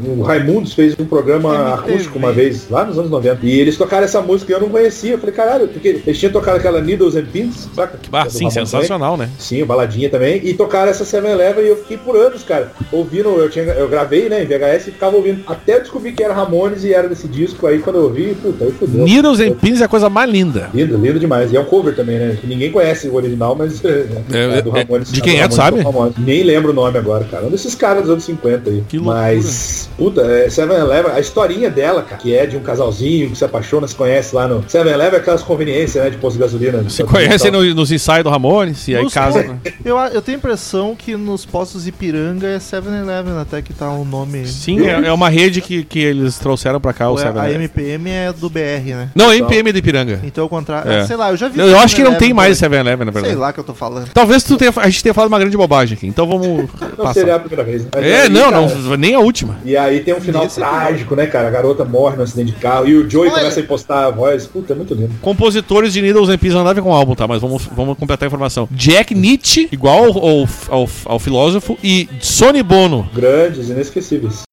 o 0.04 0.22
Raimundos 0.22 0.74
fez 0.74 0.96
um 1.00 1.06
programa 1.06 1.54
MTV. 1.56 1.74
acústico 1.92 2.18
uma 2.18 2.32
vez, 2.32 2.70
lá 2.70 2.86
nos 2.86 2.98
anos 2.98 3.10
90. 3.12 3.46
E 3.46 3.60
eles 3.60 3.78
tocaram 3.78 4.04
essa 4.04 4.22
música 4.22 4.52
e 4.52 4.56
eu 4.56 4.62
não 4.62 4.70
conhecia. 4.70 5.12
Eu 5.14 5.18
falei, 5.20 5.36
caralho, 5.36 5.68
porque 5.68 6.02
eles 6.06 6.20
tinham 6.20 6.32
tocado 6.32 6.58
aquela 6.58 6.82
Needles 6.82 7.16
and 7.16 7.26
Pins, 7.26 7.68
saca? 7.76 8.00
Ah, 8.12 8.24
Do 8.24 8.32
sim, 8.32 8.50
sensacional, 8.50 9.18
né? 9.18 9.26
também. 9.26 9.40
Sim, 9.40 9.62
o 9.64 9.66
baladinha 9.66 10.10
também. 10.10 10.42
E 10.44 10.54
tocaram 10.54 10.90
essa 10.90 11.04
7-Eleven 11.04 11.64
e 11.64 11.70
eu 11.70 11.78
fiquei 11.78 11.98
por 11.98 12.16
anos, 12.16 12.44
cara, 12.44 12.72
ouvindo. 12.92 13.30
Eu, 13.30 13.50
tinha, 13.50 13.66
eu 13.66 13.88
gravei, 13.88 14.30
né, 14.30 14.44
em 14.44 14.46
VHS 14.46 14.88
e 14.88 14.92
ficava 14.92 15.16
ouvindo. 15.16 15.42
Até 15.48 15.76
eu 15.76 15.80
descobri 15.82 16.12
que 16.12 16.24
era 16.24 16.34
Ramones 16.34 16.84
e 16.84 16.94
era 16.94 17.08
desse 17.08 17.28
disco. 17.28 17.68
Aí 17.68 17.80
quando 17.80 17.98
eu 17.98 18.04
ouvi, 18.04 18.36
puta, 18.42 18.66
aí 18.66 18.72
fudeu. 18.72 19.04
Needles 19.04 19.40
and 19.40 19.54
Pins 19.56 19.82
é 19.82 19.86
a 19.86 19.88
coisa 19.88 20.10
mais 20.10 20.30
linda. 20.30 20.70
Lindo, 20.74 20.98
lindo 20.98 21.20
demais. 21.20 21.52
E 21.52 21.58
é 21.58 21.60
um 21.60 21.66
cover 21.66 21.96
também, 21.96 22.18
né? 22.18 22.38
Que 22.40 22.48
ninguém 22.48 22.72
conhece 22.72 23.08
o 23.08 23.16
original, 23.16 23.56
mas 23.56 23.84
é, 23.84 24.06
É, 24.32 24.62
do 24.62 24.76
é, 24.76 24.82
Ramones. 24.84 25.12
de 25.12 25.22
quem 25.22 25.38
do 25.38 25.44
é, 25.44 25.48
tu 25.48 25.56
Ramones 25.56 25.86
sabe? 26.16 26.26
Nem 26.26 26.44
lembro 26.44 26.72
o 26.72 26.74
nome 26.74 26.98
agora, 26.98 27.26
cara. 27.26 27.46
Um 27.46 27.50
desses 27.50 27.76
caras 27.76 28.04
dos 28.04 28.12
anos 28.12 28.24
50 28.24 28.70
aí. 28.70 28.84
Que 28.88 28.98
loucura. 28.98 29.18
Mas, 29.34 29.90
puta, 29.98 30.22
é, 30.22 30.48
7-Eleven, 30.48 31.12
a 31.12 31.20
historinha 31.20 31.70
dela, 31.70 32.02
cara, 32.04 32.18
que 32.22 32.36
é 32.36 32.46
de 32.46 32.56
um 32.58 32.62
casalzinho 32.62 33.30
que 33.32 33.38
se 33.38 33.44
apaixona, 33.46 33.88
se 33.88 33.96
conhece 33.96 34.36
lá 34.36 34.48
no 34.48 34.62
7-Eleven, 34.64 35.16
é 35.16 35.22
aquelas 35.22 35.42
conveniências, 35.44 36.04
né, 36.04 36.10
de 36.10 36.18
posto 36.18 36.36
de 36.38 36.42
gasolina. 36.44 36.90
Se 36.90 37.04
conhecem 37.04 37.52
no- 37.52 37.64
nos 37.74 37.92
ensaios 37.92 38.24
do 38.24 38.30
Ramones 38.30 38.88
e 38.88 38.96
aí 38.96 39.04
Nos 39.04 39.14
casa. 39.14 39.44
po- 39.44 39.56
Eu, 39.84 39.98
eu 39.98 40.22
tenho 40.22 40.38
a 40.38 40.40
impressão 40.40 40.96
que 40.96 41.16
nos 41.16 41.46
postos 41.46 41.88
Ipiranga 41.88 42.48
é 42.48 42.60
7-Eleven 42.60 43.38
até 43.40 43.62
que 43.62 43.74
tá 43.74 43.90
o 43.92 44.06
nome. 44.06 44.46
Sim, 44.48 44.86
é, 44.86 45.08
é 45.08 45.12
uma 45.14 45.30
rede 45.30 45.62
que, 45.62 45.84
que 45.84 46.00
eles 46.00 46.38
trouxeram 46.38 46.80
pra 46.80 46.94
cá, 46.94 47.10
o 47.10 47.14
Ou 47.14 47.20
é- 47.20 47.28
a 47.28 47.34
7 47.34 47.54
MPM 47.56 48.10
é 48.10 48.34
do 48.34 48.50
BR, 48.50 48.94
né? 48.94 49.10
Não, 49.16 49.30
a 49.30 49.36
MPM 49.36 49.72
de 49.72 49.80
Ipiranga. 49.80 50.20
Então 50.24 50.44
ao 50.44 50.50
contrário. 50.50 50.92
É. 50.92 51.06
Sei 51.06 51.16
lá, 51.16 51.30
eu 51.32 51.38
já 51.38 51.48
vi. 51.48 51.60
Eu, 51.60 51.68
eu 51.68 51.80
acho 51.80 51.96
que 51.96 52.02
não 52.04 52.12
7-Eleven 52.12 52.20
tem 52.28 52.34
mais 52.34 52.60
por 52.60 52.66
aí. 52.66 52.70
7-Eleven, 52.72 53.06
na 53.06 53.12
verdade. 53.12 53.34
Sei 53.34 53.42
lá 53.42 53.54
que 53.54 53.60
eu 53.60 53.64
tô 53.64 53.74
falando. 53.74 54.10
Talvez 54.14 54.44
tu 54.44 54.58
tenha, 54.58 54.72
a 54.76 54.90
gente 54.90 55.04
tenha 55.04 55.14
falado 55.14 55.30
uma 55.32 55.40
grande 55.40 55.56
bobagem 55.58 55.96
aqui, 55.98 56.08
então 56.08 56.28
vamos 56.28 56.70
Não 56.98 57.14
seria 57.14 57.34
passar. 57.34 57.36
a 57.36 57.40
primeira 57.40 57.64
vez. 57.64 57.84
né? 57.86 57.90
É, 57.96 58.22
aí, 58.24 58.30
não, 58.30 58.52
cara, 58.52 58.62
não, 58.68 58.98
nem 58.98 59.15
a 59.16 59.20
última. 59.20 59.58
E 59.66 59.76
aí 59.76 60.02
tem 60.02 60.14
um 60.14 60.22
final 60.22 60.44
Nesse 60.44 60.60
episódio. 60.60 60.80
trágico, 60.86 61.16
né, 61.16 61.28
cara? 61.28 61.48
A 61.48 61.52
garota 61.52 61.86
morre 61.86 62.16
no 62.18 62.24
acidente 62.24 62.52
de 62.52 62.60
carro 62.60 62.88
e 62.88 62.96
o 62.96 63.10
Joey 63.10 63.30
Olha. 63.30 63.40
começa 63.40 63.60
a 63.60 63.64
impostar 63.64 64.04
a 64.06 64.12
voz. 64.12 64.46
Puta, 64.46 64.74
é 64.74 64.76
muito 64.76 64.94
lindo. 64.94 65.12
Compositores 65.22 65.94
de 65.94 66.02
Needles 66.02 66.30
and 66.30 66.38
Pins 66.38 66.54
não 66.54 66.64
nada 66.64 66.82
com 66.82 66.90
o 66.90 66.94
álbum, 66.94 67.16
tá? 67.16 67.28
Mas 67.28 67.42
vamos, 67.42 67.66
vamos 67.76 67.98
completar 67.98 68.26
a 68.26 68.28
informação. 68.28 68.68
Jack 68.72 69.14
Nietzsche, 69.16 69.68
igual 69.72 70.06
ao, 70.06 70.18
ao, 70.18 70.48
ao, 70.70 70.90
ao 71.06 71.20
filósofo, 71.20 71.78
e 71.84 72.08
Sonny 72.22 72.62
Bono. 72.64 73.10
Grandes, 73.14 73.70
inesquecíveis. 73.70 74.44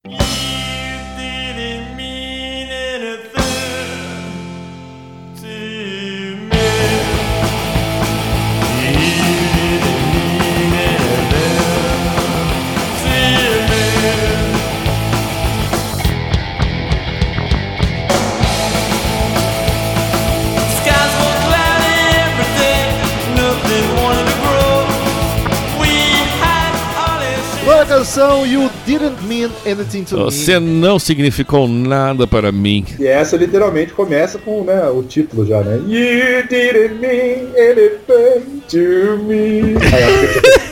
Canção 28.12 28.46
You 28.46 28.70
Didn't 28.84 29.24
Mean 29.24 29.50
Anything 29.64 30.04
to 30.04 30.16
Você 30.18 30.60
Me. 30.60 30.66
não 30.66 30.98
significou 30.98 31.66
nada 31.66 32.26
para 32.26 32.52
mim. 32.52 32.84
E 32.98 33.06
essa 33.06 33.38
literalmente 33.38 33.94
começa 33.94 34.38
com 34.38 34.62
né, 34.64 34.86
o 34.90 35.02
título 35.02 35.46
já, 35.46 35.62
né? 35.62 35.76
You 35.76 36.46
didn't 36.46 37.00
mean 37.00 37.48
anything 37.56 38.60
to 38.68 39.16
me. 39.24 39.76
Aí, 39.80 40.71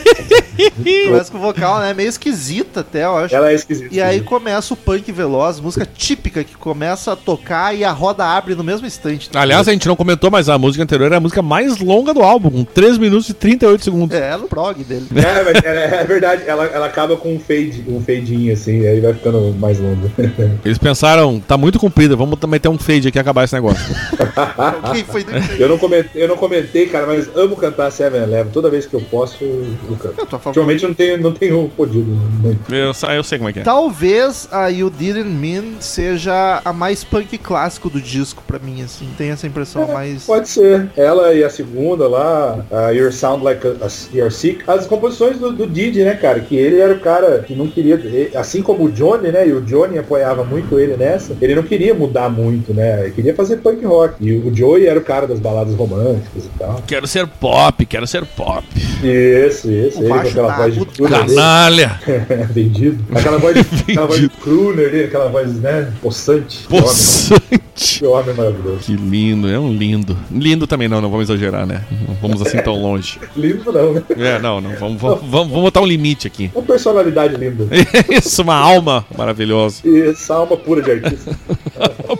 Começa 1.07 1.31
com 1.31 1.37
o 1.37 1.41
vocal, 1.41 1.79
né? 1.79 1.93
Meio 1.93 2.09
esquisita 2.09 2.81
até, 2.81 3.03
eu 3.03 3.17
acho. 3.17 3.35
ela 3.35 3.51
é 3.51 3.55
esquisita. 3.55 3.93
E 3.93 4.01
aí 4.01 4.21
começa 4.21 4.73
o 4.73 4.77
punk 4.77 5.11
veloz, 5.11 5.59
música 5.59 5.85
típica 5.85 6.43
que 6.43 6.55
começa 6.55 7.13
a 7.13 7.15
tocar 7.15 7.75
e 7.75 7.83
a 7.83 7.91
roda 7.91 8.25
abre 8.25 8.55
no 8.55 8.63
mesmo 8.63 8.85
instante. 8.85 9.29
Aliás, 9.33 9.67
a 9.67 9.71
gente 9.71 9.87
não 9.87 9.95
comentou, 9.95 10.29
mas 10.29 10.49
a 10.49 10.57
música 10.57 10.83
anterior 10.83 11.07
era 11.07 11.17
a 11.17 11.19
música 11.19 11.41
mais 11.41 11.77
longa 11.79 12.13
do 12.13 12.21
álbum, 12.21 12.49
com 12.49 12.63
3 12.63 12.97
minutos 12.97 13.29
e 13.29 13.33
38 13.33 13.83
segundos. 13.83 14.17
É, 14.17 14.35
no 14.37 14.47
prog 14.47 14.83
dele. 14.83 15.07
É, 15.15 15.43
mas 15.43 15.63
é, 15.63 16.01
é 16.01 16.03
verdade, 16.03 16.43
ela, 16.45 16.65
ela 16.65 16.85
acaba 16.85 17.15
com 17.17 17.33
um 17.35 17.39
fade, 17.39 17.83
um 17.87 18.01
fadinho 18.01 18.53
assim, 18.53 18.85
aí 18.85 18.99
vai 18.99 19.13
ficando 19.13 19.55
mais 19.59 19.79
longo. 19.79 20.11
Eles 20.63 20.77
pensaram, 20.77 21.39
tá 21.39 21.57
muito 21.57 21.79
comprida, 21.79 22.15
vamos 22.15 22.37
meter 22.47 22.69
um 22.69 22.77
fade 22.77 23.07
aqui 23.07 23.17
e 23.17 23.21
acabar 23.21 23.43
esse 23.43 23.53
negócio. 23.53 23.81
Eu 25.57 25.69
não 25.69 25.77
comentei, 25.77 26.23
eu 26.23 26.27
não 26.27 26.37
comentei, 26.37 26.87
cara, 26.87 27.07
mas 27.07 27.29
amo 27.35 27.55
cantar 27.55 27.89
7-Eleven. 27.89 28.51
Toda 28.51 28.69
vez 28.69 28.85
que 28.85 28.93
eu 28.93 29.01
posso, 29.01 29.43
eu 29.43 29.95
canto. 29.99 30.19
Eu 30.19 30.25
tô 30.25 30.39
eu 30.59 30.87
não 30.87 30.93
tenho, 30.93 31.17
não 31.17 31.31
tenho 31.31 31.71
podido 31.75 32.05
muito. 32.05 32.73
Eu, 32.73 32.91
eu 33.13 33.23
sei 33.23 33.37
como 33.37 33.49
é 33.49 33.53
que 33.53 33.59
é. 33.59 33.63
Talvez 33.63 34.47
a 34.51 34.67
You 34.67 34.89
Didn't 34.89 35.29
Mean 35.29 35.79
seja 35.79 36.61
a 36.63 36.73
mais 36.73 37.03
punk 37.03 37.37
clássico 37.37 37.89
do 37.89 38.01
disco 38.01 38.43
pra 38.45 38.59
mim, 38.59 38.81
assim. 38.81 39.07
Tem 39.17 39.29
essa 39.29 39.47
impressão 39.47 39.87
mais. 39.87 40.25
Pode 40.25 40.49
ser. 40.49 40.89
Ela 40.95 41.33
e 41.33 41.43
a 41.43 41.49
segunda 41.49 42.07
lá, 42.07 42.65
a 42.71 42.89
Your 42.89 43.11
Sound 43.11 43.43
Like 43.43 43.65
a, 43.65 43.71
a, 43.85 43.89
You're 44.15 44.31
Sick. 44.31 44.63
As 44.67 44.85
composições 44.85 45.37
do, 45.37 45.51
do 45.51 45.67
Didi, 45.67 46.03
né, 46.03 46.15
cara? 46.15 46.39
Que 46.39 46.55
ele 46.55 46.79
era 46.79 46.93
o 46.93 46.99
cara 46.99 47.39
que 47.39 47.55
não 47.55 47.67
queria. 47.67 47.99
Assim 48.35 48.61
como 48.61 48.85
o 48.85 48.91
Johnny, 48.91 49.31
né? 49.31 49.47
E 49.47 49.53
o 49.53 49.61
Johnny 49.61 49.97
apoiava 49.97 50.43
muito 50.43 50.79
ele 50.79 50.95
nessa. 50.97 51.35
Ele 51.41 51.55
não 51.55 51.63
queria 51.63 51.93
mudar 51.93 52.29
muito, 52.29 52.73
né? 52.73 53.01
Ele 53.01 53.11
queria 53.11 53.35
fazer 53.35 53.57
punk 53.57 53.83
rock. 53.85 54.15
E 54.19 54.33
o 54.33 54.53
Joey 54.53 54.87
era 54.87 54.99
o 54.99 55.03
cara 55.03 55.27
das 55.27 55.39
baladas 55.39 55.75
românticas 55.75 56.45
e 56.45 56.49
tal. 56.57 56.81
Quero 56.87 57.07
ser 57.07 57.27
pop, 57.27 57.85
quero 57.85 58.07
ser 58.07 58.25
pop. 58.25 58.65
Isso, 59.03 59.71
isso. 59.71 59.99
O 59.99 60.03
Ele 60.03 60.09
baixo 60.09 60.40
aquela 60.41 60.53
tá 60.53 60.57
voz 60.57 60.73
de 60.73 60.79
agudo. 60.79 60.91
crooner 60.91 61.19
dele. 61.25 61.35
Canalha! 61.35 61.99
Vendido. 62.51 63.05
Aquela 63.15 63.37
voz, 63.37 63.57
aquela 63.87 64.07
voz 64.07 64.19
de 64.19 64.29
dele, 64.75 65.03
aquela 65.05 65.29
voz, 65.29 65.53
né? 65.55 65.91
Homem, 66.01 66.81
Possante! 66.81 67.99
que 67.99 68.05
homem 68.05 68.35
maravilhoso. 68.35 68.79
Que 68.79 68.95
lindo, 68.95 69.49
é 69.49 69.59
um 69.59 69.73
lindo. 69.73 70.17
Lindo 70.31 70.67
também 70.67 70.87
não, 70.87 71.01
não 71.01 71.09
vamos 71.09 71.29
exagerar, 71.29 71.65
né? 71.65 71.83
Não 72.07 72.15
vamos 72.15 72.41
assim 72.41 72.57
tão 72.57 72.75
longe. 72.81 73.19
Lindo 73.35 73.71
não, 73.71 73.93
né? 73.93 74.03
É, 74.17 74.39
não, 74.39 74.61
não, 74.61 74.75
vamos, 74.75 75.01
vamos, 75.01 75.19
vamos, 75.21 75.47
vamos 75.49 75.61
botar 75.61 75.81
um 75.81 75.85
limite 75.85 76.27
aqui. 76.27 76.51
Uma 76.53 76.63
personalidade 76.63 77.35
linda. 77.35 77.67
Isso, 78.09 78.41
uma 78.41 78.55
alma 78.55 79.05
maravilhosa. 79.17 79.81
Essa 80.09 80.35
alma 80.35 80.57
pura 80.57 80.81
de 80.81 80.91
artista. 80.91 81.35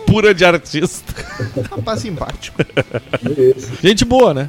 Pura 0.06 0.34
de 0.34 0.44
artista. 0.44 1.12
Rapaz 1.70 2.00
simpático. 2.00 2.58
Isso. 3.56 3.72
Gente 3.82 4.04
boa, 4.04 4.34
né? 4.34 4.48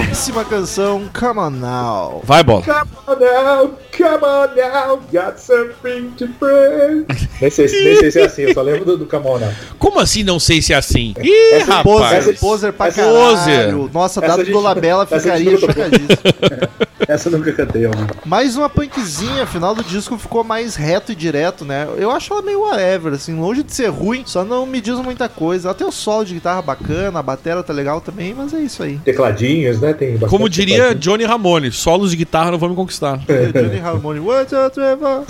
Décima 0.11 0.43
canção, 0.43 1.09
Come 1.17 1.39
On 1.39 1.49
Now. 1.49 2.21
Vai, 2.25 2.43
bola. 2.43 2.61
Come 2.63 2.91
on 3.07 3.15
now, 3.15 3.77
come 3.97 4.25
on 4.25 4.47
now, 4.57 4.99
got 5.11 5.39
something 5.39 6.09
to 6.17 6.27
bring. 6.37 7.05
nem, 7.39 7.49
sei, 7.49 7.67
se- 7.69 7.81
nem 7.81 7.95
sei 7.95 8.11
se 8.11 8.19
é 8.19 8.25
assim, 8.25 8.41
eu 8.41 8.53
só 8.53 8.61
lembro 8.61 8.83
do, 8.83 8.97
do 8.97 9.05
Come 9.05 9.25
on 9.27 9.39
now. 9.39 9.49
Como 9.79 9.99
assim 10.01 10.21
não 10.21 10.37
sei 10.37 10.61
se 10.61 10.73
é 10.73 10.75
assim? 10.75 11.13
Ih, 11.23 11.53
Essa 11.53 11.81
Poser, 11.81 12.19
rapaz. 12.19 12.39
poser 12.41 12.73
pra 12.73 12.87
Essa- 12.87 13.01
caralho. 13.03 13.89
Nossa, 13.93 14.19
Essa 14.19 14.27
dado 14.27 14.41
a 14.41 14.43
gente- 14.43 14.53
do 14.53 14.59
Labela 14.59 15.03
essa 15.09 15.17
ficaria 15.17 15.57
chocadíssimo. 15.57 16.07
Essa 17.07 17.27
eu 17.27 17.37
nunca 17.37 17.51
cantei, 17.51 17.85
ó. 17.87 17.91
Mais 18.23 18.55
uma 18.55 18.69
punkzinha, 18.69 19.45
final 19.45 19.73
do 19.75 19.83
disco 19.83 20.17
ficou 20.19 20.43
mais 20.45 20.75
reto 20.75 21.11
e 21.11 21.15
direto, 21.15 21.65
né? 21.65 21.85
Eu 21.97 22.09
acho 22.11 22.31
ela 22.31 22.41
meio 22.43 22.61
whatever, 22.61 23.11
assim, 23.13 23.37
longe 23.37 23.63
de 23.63 23.73
ser 23.73 23.87
ruim, 23.89 24.21
só 24.25 24.45
não 24.45 24.65
me 24.67 24.79
diz 24.79 24.95
muita 24.99 25.27
coisa. 25.27 25.67
Ela 25.67 25.73
tem 25.75 25.85
o 25.85 25.91
solo 25.91 26.23
de 26.23 26.35
guitarra 26.35 26.61
bacana, 26.61 27.19
a 27.19 27.23
bateria 27.23 27.61
tá 27.63 27.73
legal 27.73 27.99
também, 27.99 28.33
mas 28.35 28.53
é 28.53 28.59
isso 28.59 28.81
aí. 28.83 28.97
Tecladinhos, 28.99 29.81
né? 29.81 29.93
Tem 30.01 30.11
bastante 30.13 30.29
Como 30.31 30.49
diria 30.49 30.75
tecladinho. 30.77 30.99
Johnny 30.99 31.23
Ramone, 31.25 31.71
solos 31.71 32.09
de 32.09 32.17
guitarra 32.17 32.49
não 32.49 32.57
vão 32.57 32.69
me 32.69 32.75
conquistar. 32.75 33.17
Johnny 33.19 33.79
Harmony, 33.79 34.19
one, 34.19 34.45
two, 34.47 34.69
three, 34.71 34.97
four. 34.97 35.23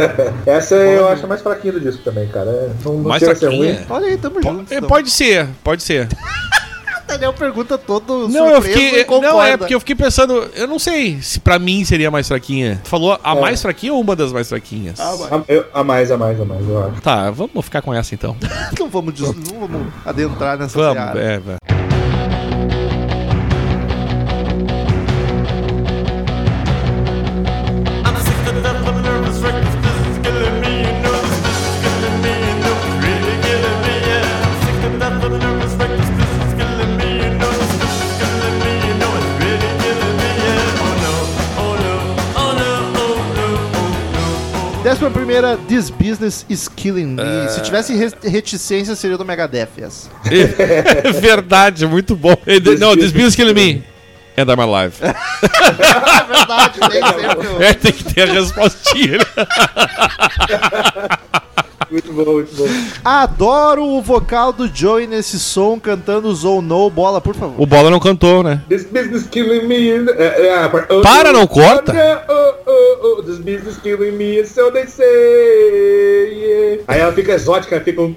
Essa 0.46 0.76
eu 0.76 1.06
acho 1.08 1.24
a 1.24 1.28
mais 1.28 1.42
fraquinha 1.42 1.74
do 1.74 1.80
disco 1.80 2.02
também, 2.02 2.26
cara. 2.28 2.48
É, 2.50 2.70
Não, 2.84 2.94
não 2.94 3.02
Mais 3.10 3.22
ser 3.22 3.36
fraquinha? 3.36 3.74
ruim. 3.74 3.86
Olha 3.90 4.06
aí, 4.06 4.16
tamo 4.16 4.42
junto. 4.42 4.72
É, 4.72 4.76
então. 4.78 4.88
pode 4.88 5.10
ser, 5.10 5.46
pode 5.62 5.82
ser. 5.82 6.08
Daniel 7.06 7.34
pergunta 7.34 7.76
todo 7.76 8.28
Não, 8.30 8.48
eu 8.48 8.58
e 8.60 8.62
fiquei. 8.62 9.04
Não, 9.20 9.42
é 9.44 9.58
porque 9.58 9.74
eu 9.74 9.78
fiquei 9.80 9.94
pensando. 9.94 10.48
Eu 10.54 10.66
não 10.66 10.78
sei 10.78 11.20
se 11.20 11.38
pra 11.38 11.58
mim 11.58 11.84
seria 11.84 12.08
a 12.08 12.10
mais 12.10 12.26
fraquinha. 12.26 12.80
Tu 12.82 12.88
falou 12.88 13.20
a 13.22 13.36
É. 13.36 13.40
mais 13.40 13.60
fraquinha 13.60 13.92
ou 13.92 14.00
uma 14.00 14.16
das 14.16 14.32
mais 14.32 14.48
fraquinhas? 14.48 14.98
Ah. 14.98 15.14
A, 15.30 15.52
eu- 15.52 15.66
a 15.74 15.84
mais, 15.84 16.10
a 16.10 16.16
mais, 16.16 16.40
a 16.40 16.44
mais, 16.46 16.66
eu 16.66 16.82
acho. 16.82 17.02
Tá, 17.02 17.30
vamos 17.30 17.62
ficar 17.62 17.82
com 17.82 17.92
essa 17.92 18.14
então. 18.14 18.34
Não 18.80 18.88
vamos, 18.88 19.20
não 19.20 19.60
vamos 19.60 19.86
adentrar 20.04 20.58
nessa 20.58 20.76
Vamos, 20.78 20.94
seara. 20.94 21.20
é, 21.20 21.38
vai. 21.38 21.83
Primeira, 45.34 45.56
This 45.68 45.90
Business 45.90 46.46
is 46.48 46.68
Killing 46.68 47.16
Me. 47.16 47.22
É. 47.22 47.48
Se 47.48 47.60
tivesse 47.62 47.94
re- 47.94 48.12
reticência, 48.30 48.94
seria 48.94 49.18
do 49.18 49.24
Megadeth 49.24 49.68
essa. 49.78 50.08
É 50.30 51.10
verdade, 51.12 51.86
muito 51.86 52.14
bom. 52.14 52.36
This 52.36 52.78
Não, 52.78 52.94
this 52.94 53.10
business 53.10 53.12
business 53.12 53.34
killing 53.36 53.54
me. 53.54 53.82
And 54.36 54.50
I'm 54.50 54.60
alive. 54.60 54.94
É 55.00 55.14
verdade, 56.26 56.80
tem 56.80 57.02
sempre 57.02 57.46
o- 57.56 57.62
É, 57.62 57.72
tem 57.74 57.92
que 57.92 58.04
ter 58.04 58.22
a 58.28 58.32
respostinha. 58.32 59.18
Muito 61.90 62.12
bom, 62.12 62.24
muito 62.32 62.54
bom. 62.56 62.66
Adoro 63.04 63.84
o 63.84 64.02
vocal 64.02 64.52
do 64.52 64.66
Joey 64.74 65.06
nesse 65.06 65.38
som 65.38 65.78
cantando 65.78 66.34
Zou 66.34 66.60
No. 66.60 66.90
Bola, 66.90 67.20
por 67.20 67.36
favor. 67.36 67.54
O 67.60 67.66
Bola 67.66 67.90
não 67.90 68.00
cantou, 68.00 68.42
né? 68.42 68.60
This 68.68 68.84
business 68.84 69.28
killing 69.28 69.66
me. 69.68 69.92
A 70.64 70.68
par- 70.68 70.86
oh, 70.90 71.00
Para, 71.02 71.32
não 71.32 71.46
corta. 71.46 71.92
Oh, 72.76 72.98
oh, 73.02 73.22
this 73.22 73.38
business 73.38 73.78
killing 73.78 74.18
me, 74.18 74.44
so 74.44 74.68
they 74.68 74.86
say. 74.86 75.04
yeah. 76.34 76.84
Aí 76.88 76.98
ela 76.98 77.12
fica 77.12 77.32
exótica, 77.32 77.80
fica 77.80 78.00
um. 78.02 78.16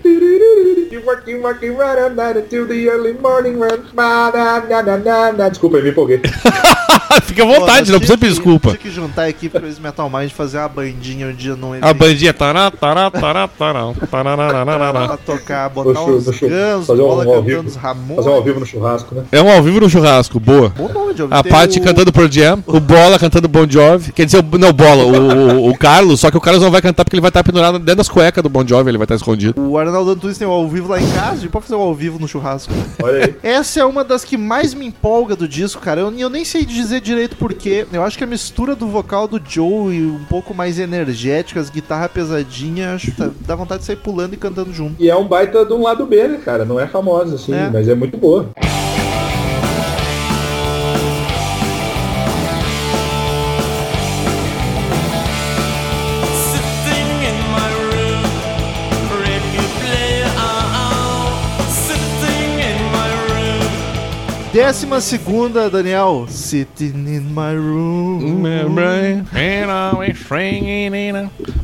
You 0.92 1.02
working, 1.06 1.42
working 1.42 1.76
right 1.78 2.00
up 2.06 2.16
night 2.16 2.38
until 2.38 2.66
the 2.68 2.88
early 2.90 3.14
morning. 3.14 3.58
run, 3.60 3.80
ba, 3.94 4.32
da, 4.32 4.60
da, 4.60 4.82
da, 4.82 4.98
da, 4.98 5.32
da. 5.32 5.50
Desculpa, 5.50 5.78
eu 5.78 5.84
me 5.84 5.90
empolguei. 5.90 6.22
Fica 7.24 7.44
à 7.44 7.46
vontade, 7.46 7.88
Pô, 7.88 7.92
não 7.94 8.00
precisa 8.00 8.18
pedir 8.18 8.32
desculpa. 8.34 8.70
Tinha 8.70 8.78
que 8.80 8.90
juntar 8.92 9.24
a 9.24 9.30
equipe 9.30 9.58
pra 9.60 9.68
esse 9.68 9.82
Metal 9.82 10.10
Mind 10.10 10.30
fazer 10.32 10.58
uma 10.60 10.68
bandinha 10.70 11.28
um 11.28 11.34
dia 11.34 11.56
num 11.56 11.74
A 11.82 11.94
bandinha. 11.94 12.34
Tará, 12.34 12.70
tará, 12.72 13.10
tará, 13.10 13.48
tará. 13.48 13.94
Pra 14.10 15.18
tocar, 15.26 15.70
botar 15.70 16.02
uns 16.04 16.26
no 16.26 16.32
Guns, 16.34 16.90
um 16.90 16.96
bola 16.98 17.24
ao 17.24 17.30
cantando 17.30 17.42
vivo. 17.44 17.68
os 17.68 17.76
Ramones. 17.76 18.16
Fazer 18.18 18.30
um 18.30 18.34
ao 18.34 18.44
vivo 18.44 18.60
no 18.60 18.66
churrasco, 18.66 19.16
né? 19.16 19.24
É 19.32 19.42
um 19.42 19.52
ao 19.52 19.62
vivo 19.64 19.80
no 19.80 19.90
churrasco, 19.90 20.40
boa. 20.40 20.70
Bom 20.70 20.88
nome 20.90 21.14
de 21.14 21.24
A 21.30 21.44
Paty 21.44 21.80
o- 21.80 21.84
cantando 21.84 22.12
Pro 22.12 22.32
Jam, 22.32 22.64
o 22.68 22.80
Bola 22.80 23.18
cantando 23.18 23.48
Bon 23.48 23.66
Jovi. 23.68 24.12
Quer 24.12 24.26
dizer, 24.26 24.40
o- 24.44 24.58
não, 24.58 24.72
Bola, 24.74 25.04
o, 25.04 25.66
o, 25.66 25.70
o 25.72 25.78
Carlos, 25.78 26.20
só 26.20 26.30
que 26.30 26.38
o 26.38 26.42
Carlos 26.42 26.62
não 26.64 26.72
vai 26.72 26.82
cantar 26.82 27.04
porque 27.04 27.16
ele 27.16 27.22
vai 27.22 27.30
estar 27.30 27.44
pendurado 27.44 27.80
dentro 27.80 27.96
das 27.96 28.10
cuecas 28.10 28.44
do 28.44 28.50
Bon 28.50 28.66
Jovi, 28.66 28.90
ele 28.92 28.98
vai 28.98 29.06
estar 29.06 29.16
escondido. 29.16 29.60
O 29.60 29.78
Arnaldo 29.78 30.12
Antunes 30.12 30.38
tem 30.38 30.48
o 30.48 30.52
ao 30.52 30.68
vivo 30.68 30.77
lá 30.86 31.02
em 31.02 31.12
casa, 31.12 31.32
a 31.32 31.36
gente 31.36 31.50
pode 31.50 31.66
fazer 31.66 31.76
o 31.76 31.82
ao 31.82 31.94
vivo 31.96 32.20
no 32.20 32.28
churrasco. 32.28 32.74
Olha 33.02 33.26
aí. 33.26 33.36
Essa 33.42 33.80
é 33.80 33.86
uma 33.86 34.04
das 34.04 34.24
que 34.24 34.38
mais 34.38 34.74
me 34.74 34.86
empolga 34.86 35.36
do 35.36 35.48
disco, 35.48 35.82
cara. 35.82 36.02
Eu, 36.02 36.14
eu 36.14 36.30
nem 36.30 36.44
sei 36.46 36.66
dizer 36.66 37.02
direito 37.02 37.36
porquê. 37.38 37.86
Eu 37.92 38.04
acho 38.04 38.18
que 38.18 38.24
a 38.24 38.28
mistura 38.28 38.76
do 38.76 38.88
vocal 38.88 39.28
do 39.28 39.42
Joe 39.44 39.96
e 39.96 40.06
um 40.06 40.24
pouco 40.30 40.54
mais 40.54 40.78
energética, 40.80 41.60
as 41.60 41.70
guitarras 41.70 42.12
pesadinhas, 42.12 42.96
acho 42.96 43.12
que 43.12 43.18
tá- 43.18 43.30
dá 43.42 43.56
vontade 43.56 43.82
de 43.82 43.86
sair 43.86 43.96
pulando 43.98 44.34
e 44.34 44.38
cantando 44.38 44.74
junto. 44.74 44.96
E 45.02 45.10
é 45.10 45.16
um 45.16 45.28
baita 45.28 45.66
de 45.66 45.74
um 45.74 45.82
lado 45.82 46.06
B, 46.06 46.28
né, 46.28 46.40
cara? 46.44 46.66
Não 46.66 46.80
é 46.80 46.88
famosa, 46.88 47.36
assim, 47.36 47.54
É. 47.54 47.70
mas 47.70 47.88
é 47.88 47.96
muito 47.96 48.18
boa. 48.18 48.50
Décima 64.54 65.02
segunda, 65.02 65.70
Daniel. 65.70 66.26
Sitting 66.30 66.94
in 67.08 67.22
my 67.34 67.54
room. 67.56 68.42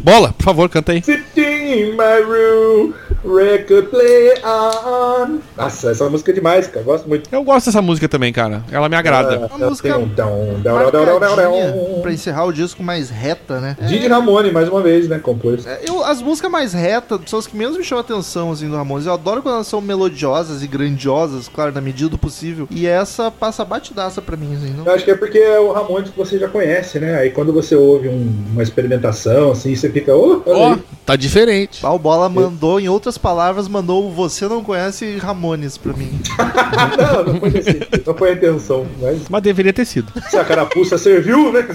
Bola, 0.03 0.33
por 0.33 0.43
favor, 0.43 0.69
canta 0.69 0.91
aí. 0.91 1.01
Sitting 1.01 1.41
in 1.41 1.91
my 1.93 2.21
room, 2.23 2.93
record 3.23 3.87
play 3.89 4.33
on. 4.43 5.39
Nossa, 5.57 5.91
essa 5.91 6.07
música 6.09 6.31
é 6.31 6.33
demais, 6.35 6.67
cara. 6.67 6.85
Gosto 6.85 7.07
muito. 7.07 7.29
Eu 7.33 7.43
gosto 7.43 7.67
dessa 7.67 7.81
música 7.81 8.07
também, 8.09 8.31
cara. 8.33 8.63
Ela 8.71 8.87
me 8.89 8.95
agrada. 8.95 9.47
Uma 9.55 9.69
música 9.69 9.97
um 9.97 10.07
dão, 10.07 10.59
dão, 10.61 10.91
dão, 10.91 10.91
dão, 10.91 11.05
dão, 11.05 11.19
Marcadinha, 11.19 11.71
dão. 11.71 12.01
pra 12.01 12.11
encerrar 12.11 12.45
o 12.45 12.51
disco 12.53 12.83
mais 12.83 13.09
reta, 13.09 13.59
né? 13.59 13.77
Didi 13.87 14.07
Ramone, 14.07 14.51
mais 14.51 14.67
uma 14.67 14.81
vez, 14.81 15.07
né? 15.07 15.19
Compôs. 15.19 15.65
É, 15.65 15.81
Eu, 15.87 16.03
as 16.03 16.21
músicas 16.21 16.51
mais 16.51 16.73
retas 16.73 17.21
são 17.27 17.39
as 17.39 17.47
que 17.47 17.55
menos 17.55 17.77
me 17.77 17.83
chamam 17.83 18.01
a 18.01 18.05
atenção, 18.05 18.51
assim, 18.51 18.69
do 18.69 18.75
Ramones. 18.75 19.05
Eu 19.07 19.13
adoro 19.13 19.41
quando 19.41 19.55
elas 19.55 19.67
são 19.67 19.81
melodiosas 19.81 20.61
e 20.61 20.67
grandiosas, 20.67 21.47
claro, 21.47 21.71
na 21.71 21.81
medida 21.81 22.09
do 22.09 22.17
possível. 22.17 22.67
E 22.69 22.82
essa 22.87 23.29
passa 23.31 23.63
batidaça 23.65 24.21
pra 24.21 24.35
mim, 24.37 24.55
assim. 24.55 24.73
Não... 24.73 24.85
Eu 24.85 24.91
acho 24.93 25.03
que 25.05 25.11
é 25.11 25.15
porque 25.15 25.37
é 25.37 25.59
o 25.59 25.71
Ramones 25.71 26.09
que 26.11 26.17
você 26.17 26.37
já 26.39 26.47
conhece, 26.47 26.99
né? 26.99 27.15
Aí 27.17 27.29
quando 27.31 27.51
você 27.53 27.75
ouve 27.75 28.07
um- 28.09 28.33
uma 28.53 28.63
experimentação, 28.63 29.51
assim, 29.51 29.75
você 29.75 29.89
fica, 29.89 30.15
ô, 30.15 30.41
Ó, 30.45 30.73
aí. 30.73 30.83
tá 31.05 31.15
diferente. 31.15 31.85
O 31.85 31.99
Bola 31.99 32.27
mandou, 32.29 32.79
em 32.79 32.89
outras 32.89 33.17
palavras, 33.17 33.67
mandou 33.67 34.11
Você 34.11 34.47
Não 34.47 34.63
Conhece 34.63 35.17
Ramones 35.17 35.77
pra 35.77 35.93
mim. 35.93 36.19
não, 37.25 37.33
não 37.33 37.39
foi, 37.39 37.59
assim, 37.59 37.79
não 38.05 38.13
foi 38.15 38.29
a 38.29 38.33
intenção. 38.33 38.85
Mas 39.01 39.19
Mas 39.29 39.41
deveria 39.41 39.73
ter 39.73 39.85
sido. 39.85 40.11
se 40.29 40.37
a 40.37 40.43
carapuça 40.45 40.97
serviu, 40.97 41.51
né? 41.51 41.67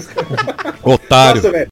Otário. 0.83 1.41
Nossa, 1.41 1.51
velho. 1.51 1.67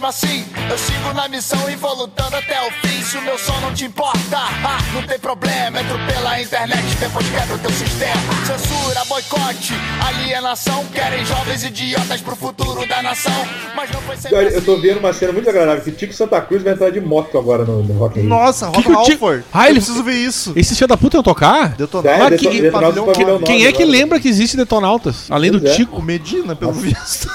Mesmo 0.00 0.06
assim 0.06 0.44
eu 0.70 0.78
sigo 0.78 1.12
na 1.14 1.28
missão 1.28 1.68
e 1.68 1.76
vou 1.76 1.94
lutando 1.94 2.34
até 2.36 2.58
o 2.66 2.70
fim. 2.86 3.02
Se 3.02 3.16
o 3.18 3.22
meu 3.22 3.36
som 3.38 3.58
não 3.60 3.74
te 3.74 3.84
importa, 3.84 4.36
ah, 4.38 4.78
não 4.94 5.02
tem 5.02 5.18
problema. 5.18 5.80
Entro 5.80 5.98
pela 6.06 6.40
internet, 6.40 6.84
depois 7.00 7.26
quebro 7.28 7.58
teu 7.58 7.70
sistema. 7.72 8.14
Censura, 8.46 9.04
boicote, 9.06 9.74
alienação. 10.06 10.84
Querem 10.94 11.24
jovens 11.26 11.64
idiotas 11.64 12.20
pro 12.20 12.36
futuro 12.36 12.86
da 12.86 13.02
nação. 13.02 13.32
Mas 13.74 13.90
não 13.90 14.00
foi 14.02 14.16
sempre 14.16 14.38
Olha, 14.38 14.48
eu 14.50 14.62
tô 14.64 14.72
assim. 14.74 14.82
vendo 14.82 14.98
uma 15.00 15.12
cena 15.12 15.32
muito 15.32 15.50
agradável, 15.50 15.82
que 15.82 15.90
Tico 15.90 16.12
Santa 16.14 16.40
Cruz 16.40 16.62
vai 16.62 16.72
entrar 16.74 16.90
de 16.90 17.00
moto 17.00 17.36
agora 17.36 17.64
no, 17.64 17.82
no 17.82 17.94
Rock 17.98 18.18
in 18.18 18.22
Rio. 18.22 18.30
Nossa, 18.30 18.66
Rob 18.68 18.82
que 18.84 18.92
Halford. 18.92 19.44
Ah, 19.52 19.64
Eu 19.66 19.70
ele- 19.70 19.80
preciso 19.80 20.02
ver 20.04 20.14
isso. 20.14 20.52
Esses 20.54 20.78
filhos 20.78 20.88
da 20.88 20.96
puta 20.96 21.16
iam 21.16 21.22
tocar? 21.22 21.70
Detonar. 21.70 22.14
É, 22.14 22.18
Mas 22.18 22.30
Deton- 22.30 22.50
que- 22.50 22.60
Detonautas 22.62 23.04
Pavilhão 23.04 23.38
Quem 23.40 23.66
é 23.66 23.72
que 23.72 23.82
agora. 23.82 23.98
lembra 23.98 24.20
que 24.20 24.28
existe 24.28 24.56
Detonautas? 24.56 25.26
Além 25.30 25.50
do 25.50 25.58
Pois 25.60 25.72
é. 25.72 25.76
Tico. 25.76 25.96
O 25.96 26.02
Medina, 26.02 26.54
pelo 26.54 26.72
visto. 26.72 27.28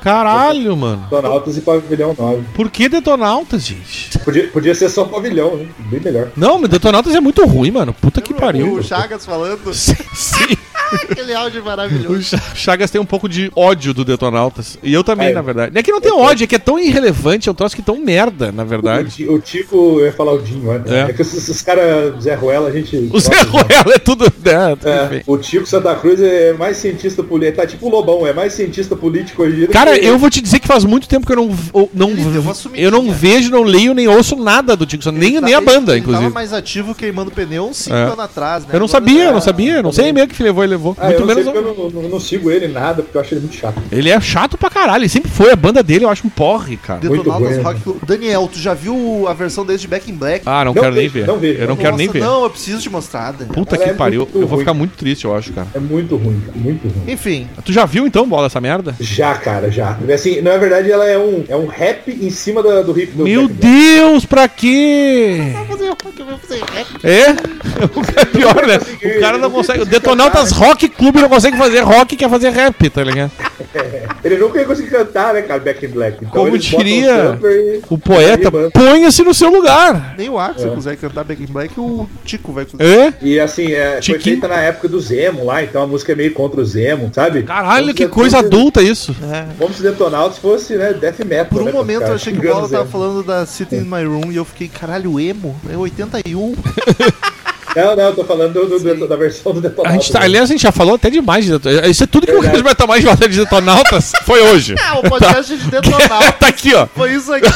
Caralho, 0.00 0.76
mano. 0.76 1.02
Detonautas 1.02 1.56
e 1.56 1.60
Pavilhão 1.60 2.14
9. 2.16 2.42
Por 2.54 2.70
que 2.70 2.88
Detonautas, 2.88 3.62
gente? 3.66 4.18
Podia, 4.20 4.48
podia 4.48 4.74
ser 4.74 4.88
só 4.88 5.04
Pavilhão, 5.04 5.56
né? 5.56 5.66
Bem 5.90 6.00
melhor. 6.00 6.30
Não, 6.36 6.58
mas 6.58 6.70
Detonautas 6.70 7.14
é 7.14 7.20
muito 7.20 7.44
ruim, 7.46 7.70
mano. 7.70 7.92
Puta 7.92 8.20
que 8.20 8.32
pariu. 8.32 8.74
O 8.74 8.82
Chagas 8.82 9.24
falando. 9.26 9.72
Sim, 9.74 9.94
sim. 10.14 10.56
Aquele 11.10 11.34
áudio 11.34 11.62
O 11.62 11.64
maravilhoso. 11.64 12.22
Cha- 12.22 12.40
Chagas 12.54 12.90
tem 12.90 13.00
um 13.00 13.04
pouco 13.04 13.28
de 13.28 13.50
ódio 13.54 13.92
do 13.92 14.04
Detonautas. 14.04 14.78
E 14.82 14.92
eu 14.92 15.04
também, 15.04 15.28
É. 15.28 15.32
na 15.32 15.42
verdade. 15.42 15.72
Não 15.72 15.80
é 15.80 15.82
que 15.82 15.92
não 15.92 16.00
tem 16.00 16.12
ódio, 16.12 16.44
é 16.44 16.46
que 16.46 16.54
é 16.54 16.58
tão 16.58 16.78
irrelevante, 16.78 17.48
é 17.48 17.52
um 17.52 17.54
troço 17.54 17.74
que 17.74 17.82
é 17.82 17.84
tão 17.84 17.98
merda, 18.02 18.50
na 18.52 18.62
O, 18.62 18.66
verdade. 18.66 19.10
Ti- 19.10 19.28
o 19.28 19.38
Tico, 19.38 19.76
eu 20.00 20.06
ia 20.06 20.12
falar 20.12 20.32
o 20.32 20.38
Dinho, 20.38 20.72
né? 20.72 20.82
É. 20.86 21.10
É, 21.10 21.12
que 21.12 21.22
esses, 21.22 21.36
esses 21.48 21.62
caras, 21.62 22.22
Zé 22.22 22.34
Ruela, 22.34 22.68
a 22.68 22.72
gente. 22.72 22.96
O 23.12 23.20
Zé 23.20 23.30
né? 23.34 23.42
Ruela 23.42 23.94
é 23.94 23.98
tudo. 23.98 24.24
É, 24.26 24.76
tudo 24.76 24.88
É, 24.88 25.22
o 25.26 25.36
Tico 25.38 25.66
Santa 25.66 25.94
Cruz 25.94 26.20
é 26.20 26.52
mais 26.54 26.76
cientista 26.76 27.22
político. 27.22 27.58
Tá 27.60 27.66
tipo 27.66 27.86
o 27.86 27.90
Lobão, 27.90 28.26
é 28.26 28.32
mais 28.32 28.52
cientista 28.52 28.96
político 28.96 29.42
hoje. 29.42 29.66
Cara, 29.68 29.98
que- 29.98 30.04
eu 30.06 30.18
vou 30.18 30.30
te 30.30 30.40
dizer 30.40 30.58
que 30.60 30.66
faz 30.68 30.84
muito 30.84 31.08
tempo 31.08 31.26
que 31.26 31.32
eu 31.32 31.36
não, 31.36 31.50
ou- 31.72 31.90
não 31.94 32.10
Ele 32.10 32.38
uma 32.38 32.54
sumidinha. 32.54 32.86
eu 32.86 32.90
não 32.90 33.10
vejo, 33.12 33.50
não 33.50 33.62
leio, 33.62 33.94
nem 33.94 34.08
ouço 34.08 34.36
nada 34.36 34.76
do 34.76 34.86
Tico 34.86 35.02
Santa, 35.04 35.18
nem, 35.18 35.36
Ele 35.36 35.40
nem 35.46 35.54
a 35.54 35.60
tá- 35.60 35.64
banda, 35.72 35.92
ele 35.92 36.00
inclusive. 36.00 36.24
tava 36.24 36.34
mais 36.34 36.52
ativo 36.52 36.94
queimando 36.94 37.30
pneu 37.30 37.66
uns 37.68 37.76
5 37.78 37.94
É. 37.96 38.02
anos 38.04 38.18
atrás, 38.18 38.62
né? 38.64 38.70
Eu 38.72 38.80
não 38.80 38.86
Agora 38.86 38.88
sabia, 39.00 39.22
eu 39.22 39.26
tá- 39.28 39.32
não 39.34 39.40
sabia, 39.40 39.72
eu 39.74 39.82
não 39.82 39.92
sei 39.92 40.12
meio 40.12 40.26
que 40.28 40.42
levou, 40.42 40.64
ele 40.64 40.67
levou. 40.68 40.96
Ah, 40.98 41.06
muito 41.06 41.20
eu 41.22 41.26
não 41.26 41.34
sei 41.34 41.44
menos. 41.44 41.52
porque 41.52 41.80
eu 41.80 41.90
não, 41.92 42.02
não- 42.02 42.08
não 42.10 42.20
sigo 42.20 42.50
ele 42.50 42.68
nada, 42.68 43.02
porque 43.02 43.16
eu 43.16 43.20
acho 43.20 43.34
ele 43.34 43.40
muito 43.40 43.56
chato. 43.56 43.82
Ele 43.90 44.10
é 44.10 44.20
chato 44.20 44.56
pra 44.56 44.70
caralho, 44.70 45.02
ele 45.02 45.08
sempre 45.08 45.30
foi. 45.30 45.50
A 45.50 45.56
banda 45.56 45.82
dele 45.82 46.04
eu 46.04 46.08
acho 46.08 46.26
um 46.26 46.30
porre, 46.30 46.76
cara. 46.76 47.00
Muito 47.02 47.28
Rock 47.30 47.80
Club. 47.80 47.96
Daniel, 48.06 48.48
tu 48.52 48.58
já 48.58 48.74
viu 48.74 49.26
a 49.28 49.32
versão 49.34 49.64
deles 49.64 49.80
de 49.80 49.88
Back 49.88 50.10
in 50.10 50.14
Black? 50.14 50.42
Ah, 50.46 50.64
não, 50.64 50.72
Não 50.74 50.82
quero 50.82 50.94
nem 50.94 51.08
vejo, 51.08 51.14
ver. 51.14 51.26
não 51.26 51.38
vejo. 51.38 51.60
Eu 51.60 51.68
não 51.68 51.76
quero 51.76 51.96
nem 51.96 52.08
ver. 52.08 52.20
Não, 52.20 52.44
eu 52.44 52.50
preciso 52.50 52.80
te 52.82 52.90
mostrar, 52.90 53.32
Daniel. 53.32 53.54
Puta 53.54 53.76
Cara, 53.76 53.88
que 53.88 53.94
é 53.94 53.98
pariu. 53.98 54.28
Eu 54.34 54.40
vou 54.42 54.50
ruim. 54.50 54.58
ficar 54.60 54.74
muito 54.74 54.92
triste, 54.96 55.24
eu 55.24 55.34
acho, 55.34 55.52
cara. 55.52 55.66
É 55.74 55.78
muito 55.80 56.16
ruim, 56.16 56.40
cara, 56.46 56.56
muito 56.58 56.86
ruim. 56.88 57.10
Enfim, 57.12 57.48
Tu 57.64 57.72
já 57.72 57.84
viu 57.84 58.06
então, 58.06 58.26
bola, 58.28 58.46
essa 58.46 58.60
merda? 58.60 58.94
Já, 59.00 59.34
cara, 59.34 59.70
já. 59.70 59.96
Assim, 60.12 60.40
na 60.40 60.56
verdade, 60.56 60.90
ela 60.90 61.04
é 61.06 61.18
um, 61.18 61.44
é 61.48 61.56
um 61.56 61.66
rap 61.66 62.10
em 62.10 62.30
cima 62.30 62.62
da- 62.62 62.82
do 62.82 62.92
riff 62.92 63.12
do 63.12 63.24
Meu 63.24 63.46
Black. 63.48 63.60
Deus, 63.60 64.24
pra 64.24 64.48
quê? 64.48 65.52
vou 65.56 65.66
fazer 65.66 65.88
rock, 65.88 66.20
eu 66.20 66.26
vou 66.26 66.38
fazer 66.38 66.60
rap. 66.72 66.86
É? 67.04 67.58
O 67.78 68.00
cara 68.04 68.22
é 68.22 68.24
pior, 68.24 68.66
né? 68.66 68.78
O 69.16 69.20
cara 69.20 69.38
não 69.38 69.50
consegue. 69.50 69.82
O 69.82 69.86
Detonautas 69.86 70.50
Rock 70.58 70.88
Clube 70.88 71.20
não 71.20 71.28
consegue 71.28 71.56
fazer 71.56 71.80
rock 71.80 72.16
quer 72.16 72.28
fazer 72.28 72.50
rap, 72.50 72.90
tá 72.90 73.04
ligado? 73.04 73.30
Ele 74.24 74.36
nunca 74.36 74.58
ia 74.58 74.64
conseguir 74.64 74.90
cantar, 74.90 75.32
né, 75.34 75.42
cara, 75.42 75.60
Back 75.60 75.84
in 75.84 75.88
Black. 75.88 76.16
Então 76.20 76.44
Como 76.44 76.58
diria 76.58 77.38
e- 77.42 77.80
o 77.88 77.96
poeta, 77.96 78.50
ponha-se 78.72 79.22
no 79.22 79.32
seu 79.32 79.50
lugar. 79.50 80.14
Nem 80.18 80.28
o 80.28 80.38
Axel 80.38 80.72
É. 80.72 80.74
consegue 80.74 80.96
cantar 80.96 81.24
Back 81.24 81.42
in 81.42 81.46
Black, 81.46 81.78
o 81.78 82.08
Tico 82.24 82.52
vai 82.52 82.64
conseguir. 82.64 82.84
É? 82.90 83.14
E 83.22 83.38
assim, 83.38 83.72
é, 83.72 83.92
foi 83.92 84.00
Tiquinho. 84.00 84.22
feita 84.22 84.48
na 84.48 84.56
época 84.60 84.88
do 84.88 85.00
Zemo 85.00 85.44
lá, 85.44 85.62
então 85.62 85.82
a 85.82 85.86
música 85.86 86.12
é 86.12 86.14
meio 86.14 86.32
contra 86.32 86.60
o 86.60 86.64
Zemo, 86.64 87.10
sabe? 87.14 87.42
Caralho, 87.44 87.86
Vamos 87.86 87.94
que 87.94 88.08
coisa 88.08 88.38
adulta 88.38 88.82
isso. 88.82 89.14
Como 89.58 89.72
se 89.72 89.82
Detonautas 89.82 90.38
fosse, 90.38 90.74
né, 90.74 90.92
death 90.92 91.20
metal. 91.24 91.46
Por 91.46 91.62
um 91.62 91.66
né, 91.66 91.72
momento 91.72 92.00
cara? 92.00 92.12
eu 92.12 92.16
achei 92.16 92.32
que 92.32 92.38
o 92.46 92.52
Bola 92.52 92.68
tava 92.68 92.86
falando 92.86 93.22
da 93.22 93.46
Sitting 93.46 93.76
in 93.76 93.84
My 93.84 94.04
Room 94.04 94.32
e 94.32 94.36
eu 94.36 94.44
fiquei, 94.44 94.68
caralho, 94.68 95.20
emo? 95.20 95.54
É 95.72 95.76
81. 95.76 96.54
Não, 97.76 97.96
não, 97.96 98.04
eu 98.04 98.14
tô 98.16 98.24
falando 98.24 98.52
do- 98.52 98.78
do- 98.78 99.08
da 99.08 99.16
versão 99.16 99.52
do 99.52 99.58
A 99.58 99.62
Detonautas. 99.62 99.92
gente 100.02 100.12
tá, 100.12 100.22
aliás, 100.22 100.48
a 100.50 100.52
gente 100.52 100.62
já 100.62 100.72
falou 100.72 100.94
até 100.94 101.10
demais 101.10 101.44
de 101.44 101.52
Detonautas. 101.52 101.90
Isso 101.90 102.04
é 102.04 102.06
tudo 102.06 102.26
que 102.26 102.32
o 102.32 102.40
Verdade. 102.40 102.54
Cris 102.54 102.64
vai 102.64 102.74
tomar 102.74 102.98
de 102.98 103.06
batalha 103.06 103.30
de 103.30 103.38
Detonautas 103.38 104.12
foi 104.24 104.40
hoje. 104.42 104.74
Ah, 104.88 104.98
o 104.98 105.02
podcast 105.08 105.56
de 105.56 105.64
Detonautas. 105.70 106.08
tá 106.40 106.48
aqui, 106.48 106.74
ó. 106.74 106.86
Foi 106.86 107.12
isso 107.12 107.32
aqui. 107.32 107.46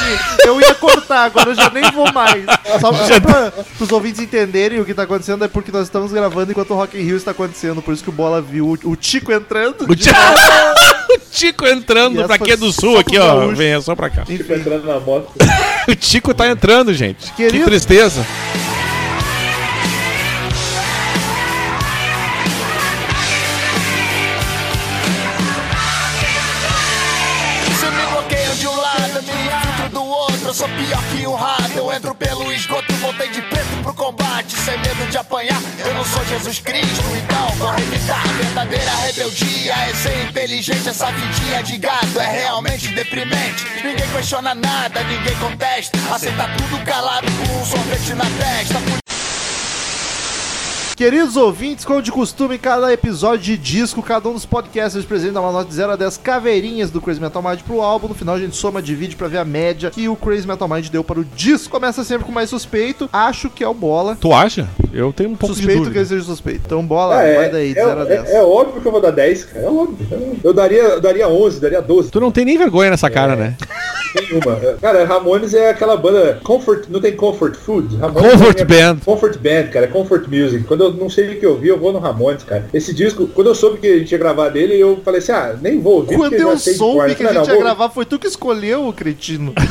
Eu 0.47 0.61
ia 0.61 0.75
cortar, 0.75 1.25
agora 1.25 1.51
eu 1.51 1.55
já 1.55 1.71
nem 1.71 1.91
vou 1.93 2.13
mais. 2.13 2.45
Só, 2.81 2.93
só 3.07 3.21
pra 3.21 3.53
os 3.81 3.91
ouvintes 3.93 4.21
entenderem 4.21 4.81
o 4.81 4.85
que 4.85 4.93
tá 4.95 5.03
acontecendo, 5.05 5.45
é 5.45 5.49
porque 5.49 5.73
nós 5.73 5.85
estamos 5.85 6.13
gravando 6.13 6.51
enquanto 6.53 6.71
o 6.71 6.75
Rock 6.77 6.99
in 6.99 7.03
Rio 7.03 7.17
está 7.17 7.31
acontecendo. 7.31 7.81
Por 7.83 7.95
isso 7.95 8.03
que 8.05 8.11
o 8.11 8.13
Bola 8.13 8.41
viu 8.43 8.67
o, 8.85 8.91
o 8.91 8.97
Tico 8.97 9.33
entrando. 9.33 9.83
O 9.89 9.97
Tico, 9.97 10.15
o 10.15 11.19
Tico 11.31 11.67
entrando 11.67 12.23
pra 12.25 12.39
quê 12.39 12.55
do 12.57 12.73
foi 12.73 12.81
sul 12.83 12.95
só 12.95 13.01
aqui, 13.01 13.19
ó. 13.19 13.47
Vem, 13.49 13.73
é 13.73 13.81
só 13.81 13.95
pra 13.97 14.11
cá. 14.11 14.23
Tipo, 14.23 14.53
entrando 14.53 14.85
na 14.87 15.01
moto. 15.01 15.31
O 15.89 15.95
Tico 15.95 16.33
tá 16.35 16.49
entrando, 16.49 16.93
gente. 16.95 17.33
Que 17.33 17.45
Querido. 17.45 17.65
tristeza. 17.65 18.25
Entro 31.95 32.15
pelo 32.15 32.51
esgoto, 32.51 32.91
voltei 32.95 33.29
de 33.29 33.43
preto 33.43 33.83
pro 33.83 33.93
combate. 33.93 34.57
Sem 34.57 34.79
medo 34.79 35.11
de 35.11 35.19
apanhar, 35.19 35.61
eu 35.79 35.93
não 35.93 36.03
sou 36.07 36.25
Jesus 36.25 36.59
Cristo. 36.59 37.03
Então 37.23 37.49
vou 37.57 37.75
evitar 37.75 38.27
verdadeira 38.29 38.91
rebeldia. 39.07 39.75
É 39.75 39.95
ser 39.95 40.25
inteligente, 40.25 40.89
essa 40.89 41.13
vidinha 41.13 41.63
de 41.63 41.77
gato 41.77 42.19
é 42.19 42.45
realmente 42.45 42.89
deprimente. 42.95 43.67
Ninguém 43.85 44.09
questiona 44.11 44.55
nada, 44.55 45.05
ninguém 45.05 45.37
contesta. 45.37 45.99
Aceita 46.11 46.49
tudo 46.57 46.83
calado 46.87 47.27
com 47.31 47.61
um 47.61 47.67
sorvete 47.67 48.15
na 48.15 48.25
testa. 48.25 49.12
Queridos 51.03 51.37
ouvintes, 51.37 51.85
como 51.85 52.01
de 52.01 52.13
costume, 52.13 52.55
em 52.55 52.59
cada 52.59 52.93
episódio 52.93 53.41
de 53.43 53.57
disco, 53.59 54.01
cada 54.01 54.29
um 54.29 54.35
dos 54.35 54.47
podcasters 54.47 55.05
presente 55.05 55.33
dá 55.33 55.41
uma 55.41 55.51
nota 55.51 55.65
de 55.69 55.75
0 55.75 55.91
a 55.91 55.97
10 55.97 56.17
caveirinhas 56.19 56.93
do 56.93 57.01
Crazy 57.01 57.21
Metal 57.21 57.43
Mind 57.43 57.59
pro 57.63 57.81
álbum. 57.81 58.07
No 58.07 58.15
final 58.15 58.37
a 58.37 58.39
gente 58.39 58.55
soma, 58.55 58.81
divide 58.81 59.17
pra 59.17 59.27
ver 59.27 59.39
a 59.39 59.45
média 59.45 59.91
que 59.91 60.09
o 60.09 60.15
Crazy 60.15 60.47
Metal 60.47 60.69
Mind 60.69 60.87
deu 60.91 61.03
para 61.03 61.19
o 61.19 61.25
disco. 61.25 61.71
Começa 61.73 62.05
sempre 62.05 62.25
com 62.25 62.31
mais 62.31 62.49
suspeito, 62.49 63.11
acho 63.13 63.51
que 63.51 63.65
é 63.65 63.69
o 63.69 63.75
Bola. 63.75 64.17
Tu 64.21 64.33
acha? 64.33 64.69
Eu 64.93 65.13
tenho 65.13 65.31
um 65.31 65.35
pouco 65.37 65.57
Suspeito 65.57 65.73
de 65.73 65.79
que 65.79 65.85
dúvida. 65.87 65.99
ele 65.99 66.09
seja 66.09 66.23
suspeito. 66.25 66.61
Então, 66.67 66.87
Bola, 66.87 67.17
Ah, 67.17 67.35
vai 67.35 67.51
daí, 67.51 67.73
de 67.73 67.81
é, 67.81 67.85
0 67.85 68.01
a 68.01 68.05
10. 68.05 68.29
é, 68.31 68.37
é 68.37 68.43
óbvio 68.45 68.81
que 68.81 68.87
eu 68.87 68.93
vou 68.93 69.01
dar 69.01 69.11
10, 69.11 69.45
cara. 69.47 69.67
É 69.67 69.69
óbvio. 69.69 70.07
Eu 70.45 70.55
daria, 70.55 70.83
eu 70.83 71.01
daria 71.01 71.27
11, 71.29 71.61
daria 71.61 71.83
12. 71.83 72.13
Tu 72.13 72.21
não 72.21 72.31
tem 72.31 72.45
nem 72.45 72.57
vergonha 72.57 72.91
nessa 72.91 73.11
cara, 73.11 73.35
né? 73.35 73.57
Nenhuma. 74.15 74.57
Cara, 74.81 75.05
Ramones 75.07 75.55
é 75.55 75.71
aquela 75.71 75.97
banda 75.97 76.39
Comfort, 76.45 76.85
não 76.91 77.01
tem 77.01 77.17
Comfort 77.17 77.57
Food? 77.57 77.97
Ramones 77.97 78.31
Comfort 78.33 78.61
é- 78.61 78.65
Band. 78.65 78.97
Comfort 79.05 79.39
Band, 79.39 79.69
cara, 79.73 79.87
é 79.87 79.89
Comfort 79.89 80.29
Music. 80.29 80.65
Quando 80.65 80.85
eu 80.85 80.92
não 80.93 81.09
sei 81.09 81.35
o 81.35 81.41
que 81.41 81.47
eu 81.47 81.53
ouvi, 81.53 81.69
eu 81.69 81.79
vou 81.79 81.93
no 81.93 81.99
Ramones, 81.99 82.45
cara. 82.45 82.69
Esse 82.73 82.95
disco, 82.95 83.27
quando 83.29 83.49
eu 83.49 83.55
soube 83.55 83.79
que 83.79 83.87
a 83.87 83.99
gente 83.99 84.13
ia 84.13 84.19
gravar 84.19 84.49
dele, 84.49 84.79
eu 84.79 85.01
falei 85.05 85.21
assim, 85.21 85.33
ah, 85.33 85.57
nem 85.61 85.81
vou 85.81 85.97
ouvir. 85.97 86.17
Quando 86.17 86.35
eu 86.35 86.59
soube 86.59 87.15
que 87.15 87.23
a 87.23 87.33
gente 87.33 87.49
não, 87.49 87.55
ia 87.55 87.61
gravar, 87.61 87.89
foi 87.91 88.05
tu 88.05 88.19
que 88.19 88.27
escolheu, 88.27 88.87
o 88.87 88.93
cretino. 88.93 89.55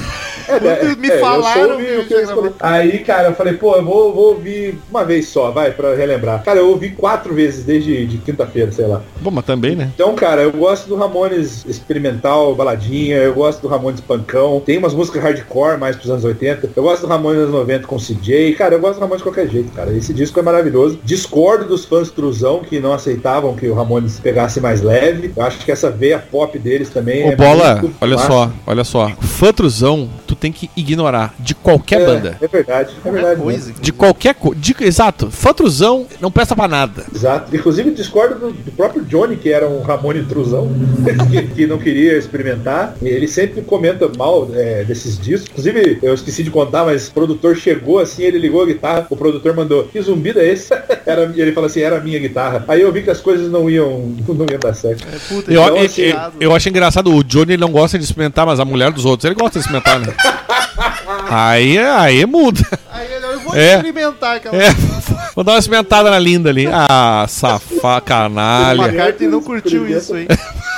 É, 0.52 0.76
Quando 0.76 0.98
me 0.98 1.10
eu 1.10 1.20
falaram 1.20 1.80
eu 1.80 2.06
que 2.06 2.14
eu 2.14 2.20
ia 2.20 2.24
escolhi. 2.24 2.52
Aí, 2.60 3.00
cara, 3.00 3.30
eu 3.30 3.36
falei, 3.36 3.54
pô, 3.54 3.76
eu 3.76 3.84
vou, 3.84 4.14
vou 4.14 4.30
ouvir 4.30 4.78
uma 4.90 5.04
vez 5.04 5.28
só, 5.28 5.52
vai, 5.52 5.72
pra 5.72 5.96
relembrar. 5.96 6.44
Cara, 6.44 6.60
eu 6.60 6.70
ouvi 6.70 6.90
quatro 6.92 7.34
vezes 7.34 7.64
desde 7.64 8.06
de 8.06 8.18
quinta-feira, 8.18 8.72
sei 8.72 8.88
lá. 8.88 9.02
Bom, 9.22 9.32
mas 9.32 9.46
também, 9.46 9.76
né? 9.76 9.90
Então, 9.94 10.14
cara, 10.16 10.42
eu 10.42 10.52
gosto 10.52 10.88
do 10.88 10.96
Ramones 10.96 11.66
experimental, 11.66 12.54
baladinha, 12.56 13.18
eu 13.18 13.34
gosto 13.34 13.62
do 13.62 13.68
Ramones 13.68 14.02
pancão. 14.02 14.62
Tem 14.66 14.78
umas 14.78 14.94
músicas 14.94 15.24
hardcore 15.24 15.78
mais 15.78 15.96
pros 15.96 16.10
anos 16.10 16.24
80. 16.24 16.72
Eu 16.76 16.84
gosto 16.84 17.02
do 17.02 17.08
Ramones 17.08 17.42
anos 17.42 17.54
90 17.54 17.88
com 17.88 17.98
CJ. 17.98 18.56
Cara, 18.56 18.76
eu 18.76 18.80
gosto 18.80 18.96
do 18.96 19.02
Ramones 19.02 19.20
de 19.20 19.24
qualquer 19.24 19.50
jeito, 19.50 19.72
cara. 19.72 19.92
Esse 19.94 20.14
disco 20.14 20.40
é 20.40 20.44
maravilhoso. 20.44 21.00
Discordo 21.04 21.66
dos 21.66 21.86
fãs 21.86 22.12
truzão 22.12 22.60
que 22.60 22.80
não 22.80 22.94
aceitavam 22.94 23.56
que 23.56 23.68
o 23.68 23.74
Ramones 23.74 24.20
pegasse 24.20 24.60
mais 24.60 24.82
leve. 24.82 25.32
Eu 25.36 25.44
acho 25.44 25.60
que 25.60 25.72
essa 25.72 25.90
veia 25.90 26.20
pop 26.20 26.58
deles 26.58 26.90
também 26.90 27.28
Ô, 27.28 27.32
é 27.32 27.36
Bola, 27.36 27.84
olha 28.00 28.18
só, 28.18 28.52
olha 28.66 28.84
só. 28.84 29.10
Fãtruzão, 29.20 30.10
tu 30.28 30.36
tem 30.42 30.52
que 30.52 30.70
ignorar 30.76 31.36
de 31.40 31.54
qualquer 31.54 32.02
É, 32.02 32.06
banda. 32.06 32.38
É 32.42 32.48
verdade, 32.48 32.96
é 33.06 33.12
verdade. 33.12 33.40
coisa. 33.40 33.68
mesmo. 33.68 33.82
De 33.82 33.94
qualquer 33.94 34.34
coisa. 34.34 34.60
Exato. 34.82 35.30
Fãtruzão 35.30 36.08
não 36.20 36.32
presta 36.32 36.56
pra 36.56 36.68
nada. 36.68 37.06
Exato. 37.14 37.56
Inclusive 37.56 37.92
discordo 37.92 38.40
do, 38.40 38.52
do 38.52 38.72
próprio 38.72 39.04
Johnny, 39.06 39.38
que 39.38 39.50
era 39.52 39.70
um 39.70 39.82
Ramone 39.84 40.24
Truzão, 40.24 40.68
que, 41.30 41.48
que 41.54 41.68
não 41.68 41.78
queria 41.78 42.18
experimentar. 42.18 42.96
E 43.02 43.08
Ele 43.08 43.28
sempre 43.28 43.62
comenta 43.62 44.10
mal 44.18 44.50
é, 44.54 44.84
desses 44.84 45.20
discos. 45.20 45.48
Inclusive, 45.52 46.00
eu 46.02 46.14
esqueci 46.16 46.44
de 46.44 46.50
contar, 46.50 46.86
mas 46.86 47.08
o 47.08 47.14
produtor 47.14 47.56
chegou 47.56 48.00
assim, 48.00 48.24
ele 48.24 48.40
ligou 48.40 48.64
a 48.64 48.66
guitarra, 48.66 49.06
o 49.12 49.16
produtor 49.16 49.56
mandou, 49.56 49.84
que 49.84 50.02
zumbido 50.02 50.40
é 50.40 50.48
esse? 50.48 50.74
Era, 51.06 51.32
e 51.36 51.42
ele 51.42 51.52
falou 51.52 51.68
assim, 51.68 51.82
era 51.82 51.98
a 51.98 52.00
minha 52.00 52.20
guitarra. 52.20 52.64
Aí 52.68 52.82
eu 52.82 52.92
vi 52.92 53.02
que 53.02 53.10
as 53.10 53.20
coisas 53.20 53.52
não 53.52 53.70
iam, 53.70 54.16
não 54.30 54.46
iam 54.50 54.60
dar 54.60 54.74
certo. 54.74 55.04
É, 55.12 55.18
puta, 55.28 55.52
Eu, 55.52 55.62
então, 55.62 55.78
eu, 55.78 55.86
assim, 55.86 56.02
eu, 56.04 56.18
eu 56.40 56.56
acho 56.56 56.70
engraçado, 56.70 57.14
o 57.14 57.24
Johnny 57.24 57.54
ele 57.54 57.62
não 57.62 57.72
gosta 57.72 57.98
de 57.98 58.04
experimentar, 58.06 58.46
mas 58.46 58.60
a 58.60 58.66
mulher 58.66 58.92
dos 58.92 59.04
outros, 59.04 59.26
ele 59.26 59.36
gosta 59.36 59.60
de 59.60 59.66
experimentar, 59.66 60.00
né? 60.00 60.14
Aí, 61.30 61.78
aí 61.78 62.26
muda. 62.26 62.62
Aí 62.92 63.08
eu 63.14 63.40
vou 63.40 63.56
É. 63.56 63.76
experimentar 63.76 64.36
aquela. 64.38 64.56
É. 64.58 64.70
Vou 65.34 65.46
dar 65.46 65.54
uma 65.54 65.60
experimentada 65.60 66.12
na 66.12 66.20
linda 66.20 66.50
ali. 66.50 66.68
Ah, 66.68 67.26
safá, 67.30 67.98
O 67.98 68.02
canalha. 68.02 68.82
McCartney 68.84 69.30
não 69.30 69.42
curtiu 69.42 69.88
isso, 69.88 70.16
hein? 70.18 70.28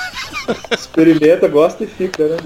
Experimenta, 0.72 1.48
gosta 1.48 1.84
e 1.84 1.88
fica, 1.88 2.28
né? 2.28 2.38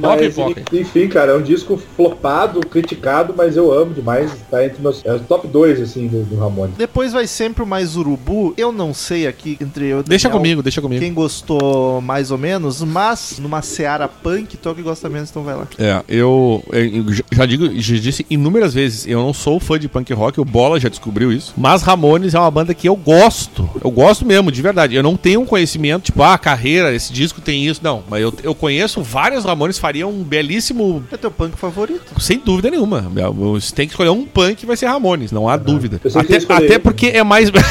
Mas, 0.00 0.34
pipoca. 0.34 0.62
enfim, 0.76 1.08
cara, 1.08 1.32
é 1.32 1.36
um 1.36 1.42
disco 1.42 1.80
flopado, 1.96 2.60
criticado, 2.60 3.34
mas 3.36 3.56
eu 3.56 3.72
amo 3.72 3.92
demais. 3.94 4.30
Tá 4.50 4.64
entre 4.64 4.80
meus. 4.82 5.04
É 5.04 5.12
o 5.14 5.20
top 5.20 5.46
2, 5.48 5.80
assim, 5.80 6.06
do, 6.08 6.22
do 6.24 6.36
Ramones. 6.36 6.76
Depois 6.76 7.12
vai 7.12 7.26
sempre 7.26 7.62
o 7.62 7.66
mais 7.66 7.96
urubu. 7.96 8.54
Eu 8.56 8.72
não 8.72 8.92
sei 8.94 9.26
aqui 9.26 9.56
entre 9.60 9.86
eu 9.86 9.98
o 9.98 10.02
Deixa 10.02 10.28
Daniel 10.28 10.38
comigo, 10.40 10.62
deixa 10.62 10.80
comigo. 10.80 11.00
Quem 11.02 11.12
gostou 11.12 12.00
mais 12.00 12.30
ou 12.30 12.38
menos, 12.38 12.82
mas 12.82 13.38
numa 13.40 13.62
seara 13.62 14.08
punk, 14.08 14.56
tu 14.56 14.68
é 14.68 14.72
o 14.72 14.74
que 14.74 14.82
gosta 14.82 15.08
menos, 15.08 15.30
então 15.30 15.42
vai 15.42 15.54
lá. 15.54 15.66
É, 15.78 16.02
eu, 16.08 16.62
eu 16.72 17.12
já- 17.12 17.24
já 17.32 17.46
digo, 17.46 17.68
já 17.80 17.96
disse 17.96 18.24
inúmeras 18.30 18.74
vezes, 18.74 19.06
eu 19.06 19.18
não 19.20 19.32
sou 19.32 19.58
fã 19.60 19.78
de 19.78 19.88
punk 19.88 20.12
rock, 20.12 20.40
o 20.40 20.44
Bola 20.44 20.78
já 20.80 20.88
descobriu 20.88 21.32
isso. 21.32 21.52
Mas 21.56 21.82
Ramones 21.82 22.34
é 22.34 22.38
uma 22.38 22.50
banda 22.50 22.72
que 22.74 22.88
eu 22.88 22.96
gosto. 22.96 23.68
Eu 23.82 23.90
gosto 23.90 24.24
mesmo, 24.24 24.50
de 24.52 24.62
verdade. 24.62 24.94
Eu 24.94 25.02
não 25.02 25.16
tenho 25.16 25.40
um 25.40 25.46
conhecimento, 25.46 26.04
tipo, 26.04 26.22
ah, 26.22 26.38
carreira, 26.38 26.94
esse 26.94 27.12
disco 27.12 27.27
tem 27.34 27.66
isso. 27.66 27.80
Não, 27.82 28.02
mas 28.08 28.22
eu, 28.22 28.32
eu 28.42 28.54
conheço 28.54 29.02
vários 29.02 29.44
Ramones, 29.44 29.78
faria 29.78 30.06
um 30.06 30.22
belíssimo. 30.22 31.04
É 31.10 31.16
teu 31.16 31.30
punk 31.30 31.56
favorito? 31.56 32.20
Sem 32.20 32.38
dúvida 32.38 32.70
nenhuma. 32.70 33.02
Você 33.34 33.74
tem 33.74 33.86
que 33.86 33.92
escolher 33.92 34.10
um 34.10 34.24
punk 34.24 34.66
vai 34.66 34.76
ser 34.76 34.86
Ramones, 34.86 35.32
não 35.32 35.48
há 35.48 35.56
dúvida. 35.56 36.00
Sei 36.08 36.22
que 36.24 36.34
Até, 36.36 36.54
até 36.54 36.78
porque 36.78 37.06
é 37.08 37.22
mais. 37.22 37.50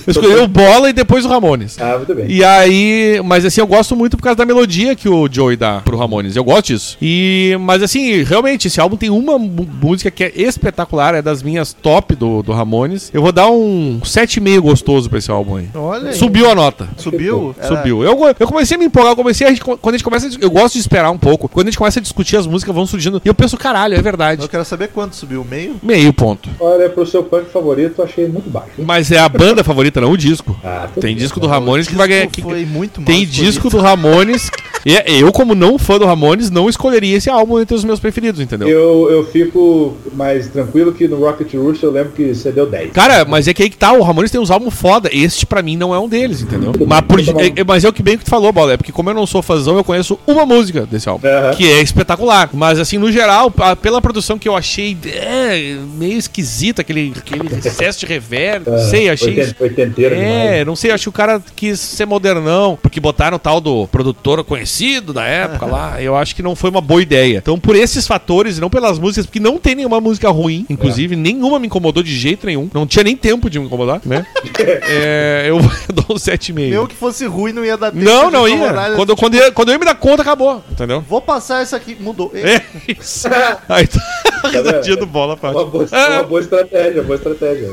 eu 0.06 0.10
escolhi 0.10 0.34
o 0.36 0.48
Bola 0.48 0.90
e 0.90 0.92
depois 0.92 1.24
o 1.24 1.28
Ramones. 1.28 1.76
Ah, 1.80 1.96
muito 1.96 2.14
bem. 2.14 2.26
E 2.28 2.42
aí, 2.44 3.20
mas 3.24 3.44
assim, 3.44 3.60
eu 3.60 3.66
gosto 3.66 3.94
muito 3.96 4.16
por 4.16 4.22
causa 4.22 4.36
da 4.36 4.44
melodia 4.46 4.94
que 4.96 5.08
o 5.08 5.28
Joey 5.30 5.56
dá 5.56 5.80
pro 5.84 5.96
Ramones. 5.96 6.36
Eu 6.36 6.44
gosto 6.44 6.66
disso. 6.68 6.96
E, 7.00 7.56
mas 7.60 7.82
assim, 7.82 8.22
realmente, 8.22 8.68
esse 8.68 8.80
álbum 8.80 8.96
tem 8.96 9.10
uma 9.10 9.38
música 9.38 10.10
que 10.10 10.24
é 10.24 10.32
espetacular, 10.34 11.14
é 11.14 11.22
das 11.22 11.42
minhas 11.42 11.72
top 11.72 12.14
do, 12.14 12.42
do 12.42 12.52
Ramones. 12.52 13.10
Eu 13.12 13.22
vou 13.22 13.32
dar 13.32 13.48
um 13.50 14.00
7,5 14.02 14.60
gostoso 14.60 15.08
pra 15.08 15.18
esse 15.18 15.30
álbum 15.30 15.56
aí. 15.56 15.68
Olha 15.74 16.10
aí. 16.10 16.14
Subiu 16.14 16.50
a 16.50 16.54
nota. 16.54 16.88
Subiu? 16.96 17.54
Era- 17.58 17.68
Subiu. 17.68 18.02
Eu, 18.02 18.18
eu 18.38 18.46
comecei 18.46 18.76
a 18.76 18.78
me 18.78 18.86
empolgar, 18.86 19.12
eu 19.12 19.16
comecei 19.16 19.46
a, 19.46 19.50
gente- 19.50 19.62
quando 19.62 19.88
a 19.88 19.92
gente 19.98 20.04
começa, 20.04 20.28
eu 20.40 20.50
gosto 20.50 20.74
de 20.74 20.80
esperar 20.80 21.10
um 21.10 21.18
pouco. 21.18 21.48
Quando 21.48 21.66
a 21.68 21.70
gente 21.70 21.78
começa 21.78 21.98
a 21.98 22.02
discutir 22.02 22.36
as 22.36 22.46
músicas 22.46 22.74
vão 22.74 22.86
surgindo, 22.86 23.20
e 23.24 23.28
eu 23.28 23.34
penso, 23.34 23.56
caralho, 23.56 23.94
é 23.94 24.02
verdade. 24.02 24.42
Eu 24.42 24.48
quero 24.48 24.64
saber 24.64 24.88
quanto 24.88 25.16
subiu, 25.16 25.44
meio? 25.48 25.76
Meio 25.82 26.12
ponto. 26.12 26.48
Olha, 26.60 26.88
pro 26.88 27.06
seu 27.06 27.22
punk 27.22 27.50
favorito, 27.50 27.94
eu 27.98 28.04
achei 28.04 28.26
muito 28.28 28.48
baixo. 28.50 28.70
Mas 28.78 29.10
é 29.12 29.18
a 29.18 29.28
banda 29.28 29.62
favorita, 29.62 29.83
não 30.00 30.10
o 30.12 30.16
disco. 30.16 30.58
Ah, 30.64 30.88
Tem 31.00 31.14
disco 31.16 31.38
do 31.40 31.46
Ramones 31.46 31.86
que 31.88 31.94
vai 31.94 32.08
ganhar. 32.08 32.26
Que- 32.26 32.42
foi 32.42 32.64
muito 32.64 33.00
mal 33.00 33.06
Tem 33.06 33.26
disco 33.26 33.68
do 33.70 33.78
Ramones. 33.78 34.50
E 34.84 34.96
é, 34.96 35.04
eu, 35.08 35.32
como 35.32 35.54
não 35.54 35.78
fã 35.78 35.98
do 35.98 36.04
Ramones, 36.04 36.50
não 36.50 36.68
escolheria 36.68 37.16
esse 37.16 37.30
álbum 37.30 37.58
entre 37.60 37.74
os 37.74 37.84
meus 37.84 37.98
preferidos, 38.00 38.40
entendeu? 38.40 38.68
Eu, 38.68 39.10
eu 39.10 39.24
fico 39.26 39.96
mais 40.12 40.48
tranquilo 40.48 40.92
que 40.92 41.08
no 41.08 41.16
Rocket 41.18 41.52
Rush 41.54 41.82
eu 41.82 41.90
lembro 41.90 42.12
que 42.12 42.34
você 42.34 42.52
deu 42.52 42.66
10. 42.66 42.92
Cara, 42.92 43.24
mas 43.24 43.48
é 43.48 43.54
que 43.54 43.62
aí 43.62 43.70
que 43.70 43.76
tá, 43.76 43.92
o 43.92 44.02
Ramones 44.02 44.30
tem 44.30 44.40
uns 44.40 44.50
álbuns 44.50 44.74
foda. 44.74 45.08
Este, 45.12 45.46
pra 45.46 45.62
mim, 45.62 45.76
não 45.76 45.94
é 45.94 45.98
um 45.98 46.08
deles, 46.08 46.42
entendeu? 46.42 46.72
Mas, 46.86 47.00
por- 47.02 47.18
é, 47.20 47.52
é- 47.60 47.64
mas 47.66 47.84
é 47.84 47.88
o 47.88 47.92
que 47.92 48.02
bem 48.02 48.18
que 48.18 48.24
tu 48.24 48.30
falou, 48.30 48.52
Bola. 48.52 48.74
É 48.74 48.76
porque 48.76 48.92
como 48.92 49.08
eu 49.10 49.14
não 49.14 49.26
sou 49.26 49.40
fãzão, 49.42 49.76
eu 49.76 49.84
conheço 49.84 50.18
uma 50.26 50.44
música 50.44 50.84
desse 50.84 51.08
álbum. 51.08 51.26
Aham. 51.26 51.54
Que 51.54 51.70
é 51.70 51.80
espetacular. 51.80 52.50
Mas, 52.52 52.78
assim, 52.78 52.98
no 52.98 53.10
geral, 53.10 53.50
pela 53.80 54.02
produção 54.02 54.38
que 54.38 54.48
eu 54.48 54.54
achei 54.56 54.96
é, 55.06 55.76
meio 55.96 56.18
esquisita, 56.18 56.82
aquele, 56.82 57.12
aquele 57.16 57.48
excesso 57.56 58.00
de 58.00 58.06
reverb. 58.06 58.68
Não 58.70 58.78
sei, 58.78 59.08
achei... 59.08 59.28
Oiten- 59.38 59.54
Oitenteiro 59.60 60.14
demais. 60.14 60.32
É, 60.50 60.64
não 60.64 60.76
sei, 60.76 60.90
acho 60.90 61.04
que 61.04 61.08
o 61.08 61.12
cara 61.12 61.40
quis 61.56 61.80
ser 61.80 62.04
modernão, 62.06 62.78
porque 62.82 63.00
botaram 63.00 63.36
o 63.36 63.40
tal 63.40 63.60
do 63.60 63.86
produtor 63.88 64.44
conhecido 64.44 64.73
da 65.12 65.24
época 65.24 65.66
lá. 65.66 66.02
Eu 66.02 66.16
acho 66.16 66.34
que 66.34 66.42
não 66.42 66.54
foi 66.56 66.70
uma 66.70 66.80
boa 66.80 67.02
ideia. 67.02 67.38
Então, 67.38 67.58
por 67.58 67.76
esses 67.76 68.06
fatores, 68.06 68.58
e 68.58 68.60
não 68.60 68.70
pelas 68.70 68.98
músicas, 68.98 69.26
porque 69.26 69.40
não 69.40 69.58
tem 69.58 69.74
nenhuma 69.74 70.00
música 70.00 70.30
ruim, 70.30 70.66
inclusive, 70.68 71.16
nenhuma 71.16 71.58
me 71.58 71.66
incomodou 71.66 72.02
de 72.02 72.14
jeito 72.14 72.46
nenhum. 72.46 72.68
Não 72.72 72.86
tinha 72.86 73.04
nem 73.04 73.16
tempo 73.16 73.48
de 73.50 73.58
me 73.58 73.66
incomodar, 73.66 74.00
né? 74.04 74.26
é, 74.58 75.44
eu 75.46 75.58
dou 75.92 76.16
um 76.16 76.18
7,5. 76.18 76.70
Meu 76.70 76.86
que 76.86 76.94
fosse 76.94 77.26
ruim, 77.26 77.52
não 77.52 77.64
ia 77.64 77.76
dar 77.76 77.90
tempo 77.92 78.04
Não, 78.04 78.30
não 78.30 78.48
ia. 78.48 78.72
né? 78.72 78.92
Quando, 78.96 79.16
quando, 79.16 79.34
ia. 79.34 79.52
quando 79.52 79.68
eu 79.68 79.74
ia 79.74 79.78
me 79.78 79.84
dar 79.84 79.94
conta, 79.94 80.22
acabou. 80.22 80.62
Entendeu? 80.70 81.00
Vou 81.08 81.20
passar 81.20 81.62
essa 81.62 81.76
aqui. 81.76 81.96
Mudou. 81.98 82.32
É 82.34 82.62
isso. 82.88 83.28
Aí 83.68 83.86
tá 83.86 84.00
risadinha 84.48 84.96
do 84.96 85.06
bola, 85.06 85.34
Uma 85.34 85.36
Paty. 85.36 85.70
boa, 85.70 85.86
uma 85.90 86.22
boa 86.24 86.40
estratégia, 86.40 87.02
boa 87.02 87.16
estratégia. 87.16 87.68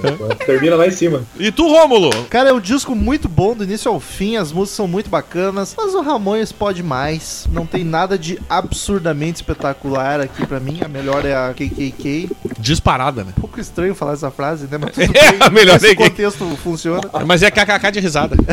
Termina 0.45 0.75
lá 0.75 0.87
em 0.87 0.91
cima. 0.91 1.23
E 1.39 1.51
tu, 1.51 1.67
Rômulo? 1.67 2.09
Cara, 2.29 2.49
é 2.49 2.53
um 2.53 2.59
disco 2.59 2.95
muito 2.95 3.27
bom 3.27 3.55
do 3.55 3.63
início 3.63 3.91
ao 3.91 3.99
fim, 3.99 4.37
as 4.37 4.51
músicas 4.51 4.75
são 4.75 4.87
muito 4.87 5.09
bacanas, 5.09 5.75
mas 5.77 5.93
o 5.93 6.01
Ramones 6.01 6.51
pode 6.51 6.81
mais. 6.91 7.47
Não 7.53 7.65
tem 7.65 7.85
nada 7.85 8.17
de 8.17 8.37
absurdamente 8.49 9.37
espetacular 9.37 10.19
aqui 10.19 10.45
pra 10.45 10.59
mim. 10.59 10.81
A 10.83 10.89
melhor 10.89 11.25
é 11.25 11.33
a 11.33 11.53
KKK. 11.53 12.29
Disparada, 12.59 13.23
né? 13.23 13.31
Um 13.37 13.41
pouco 13.41 13.59
estranho 13.61 13.95
falar 13.95 14.13
essa 14.13 14.29
frase, 14.29 14.67
né? 14.69 14.77
Mas 14.77 14.91
tudo 14.95 15.15
É, 15.17 15.37
a 15.45 15.49
melhor 15.49 15.73
Nesse 15.75 15.87
é 15.87 15.95
que- 15.95 16.03
contexto 16.09 16.57
funciona. 16.57 17.01
Mas 17.25 17.41
é 17.43 17.49
kkk 17.49 17.91
de 17.91 17.99
risada. 18.01 18.35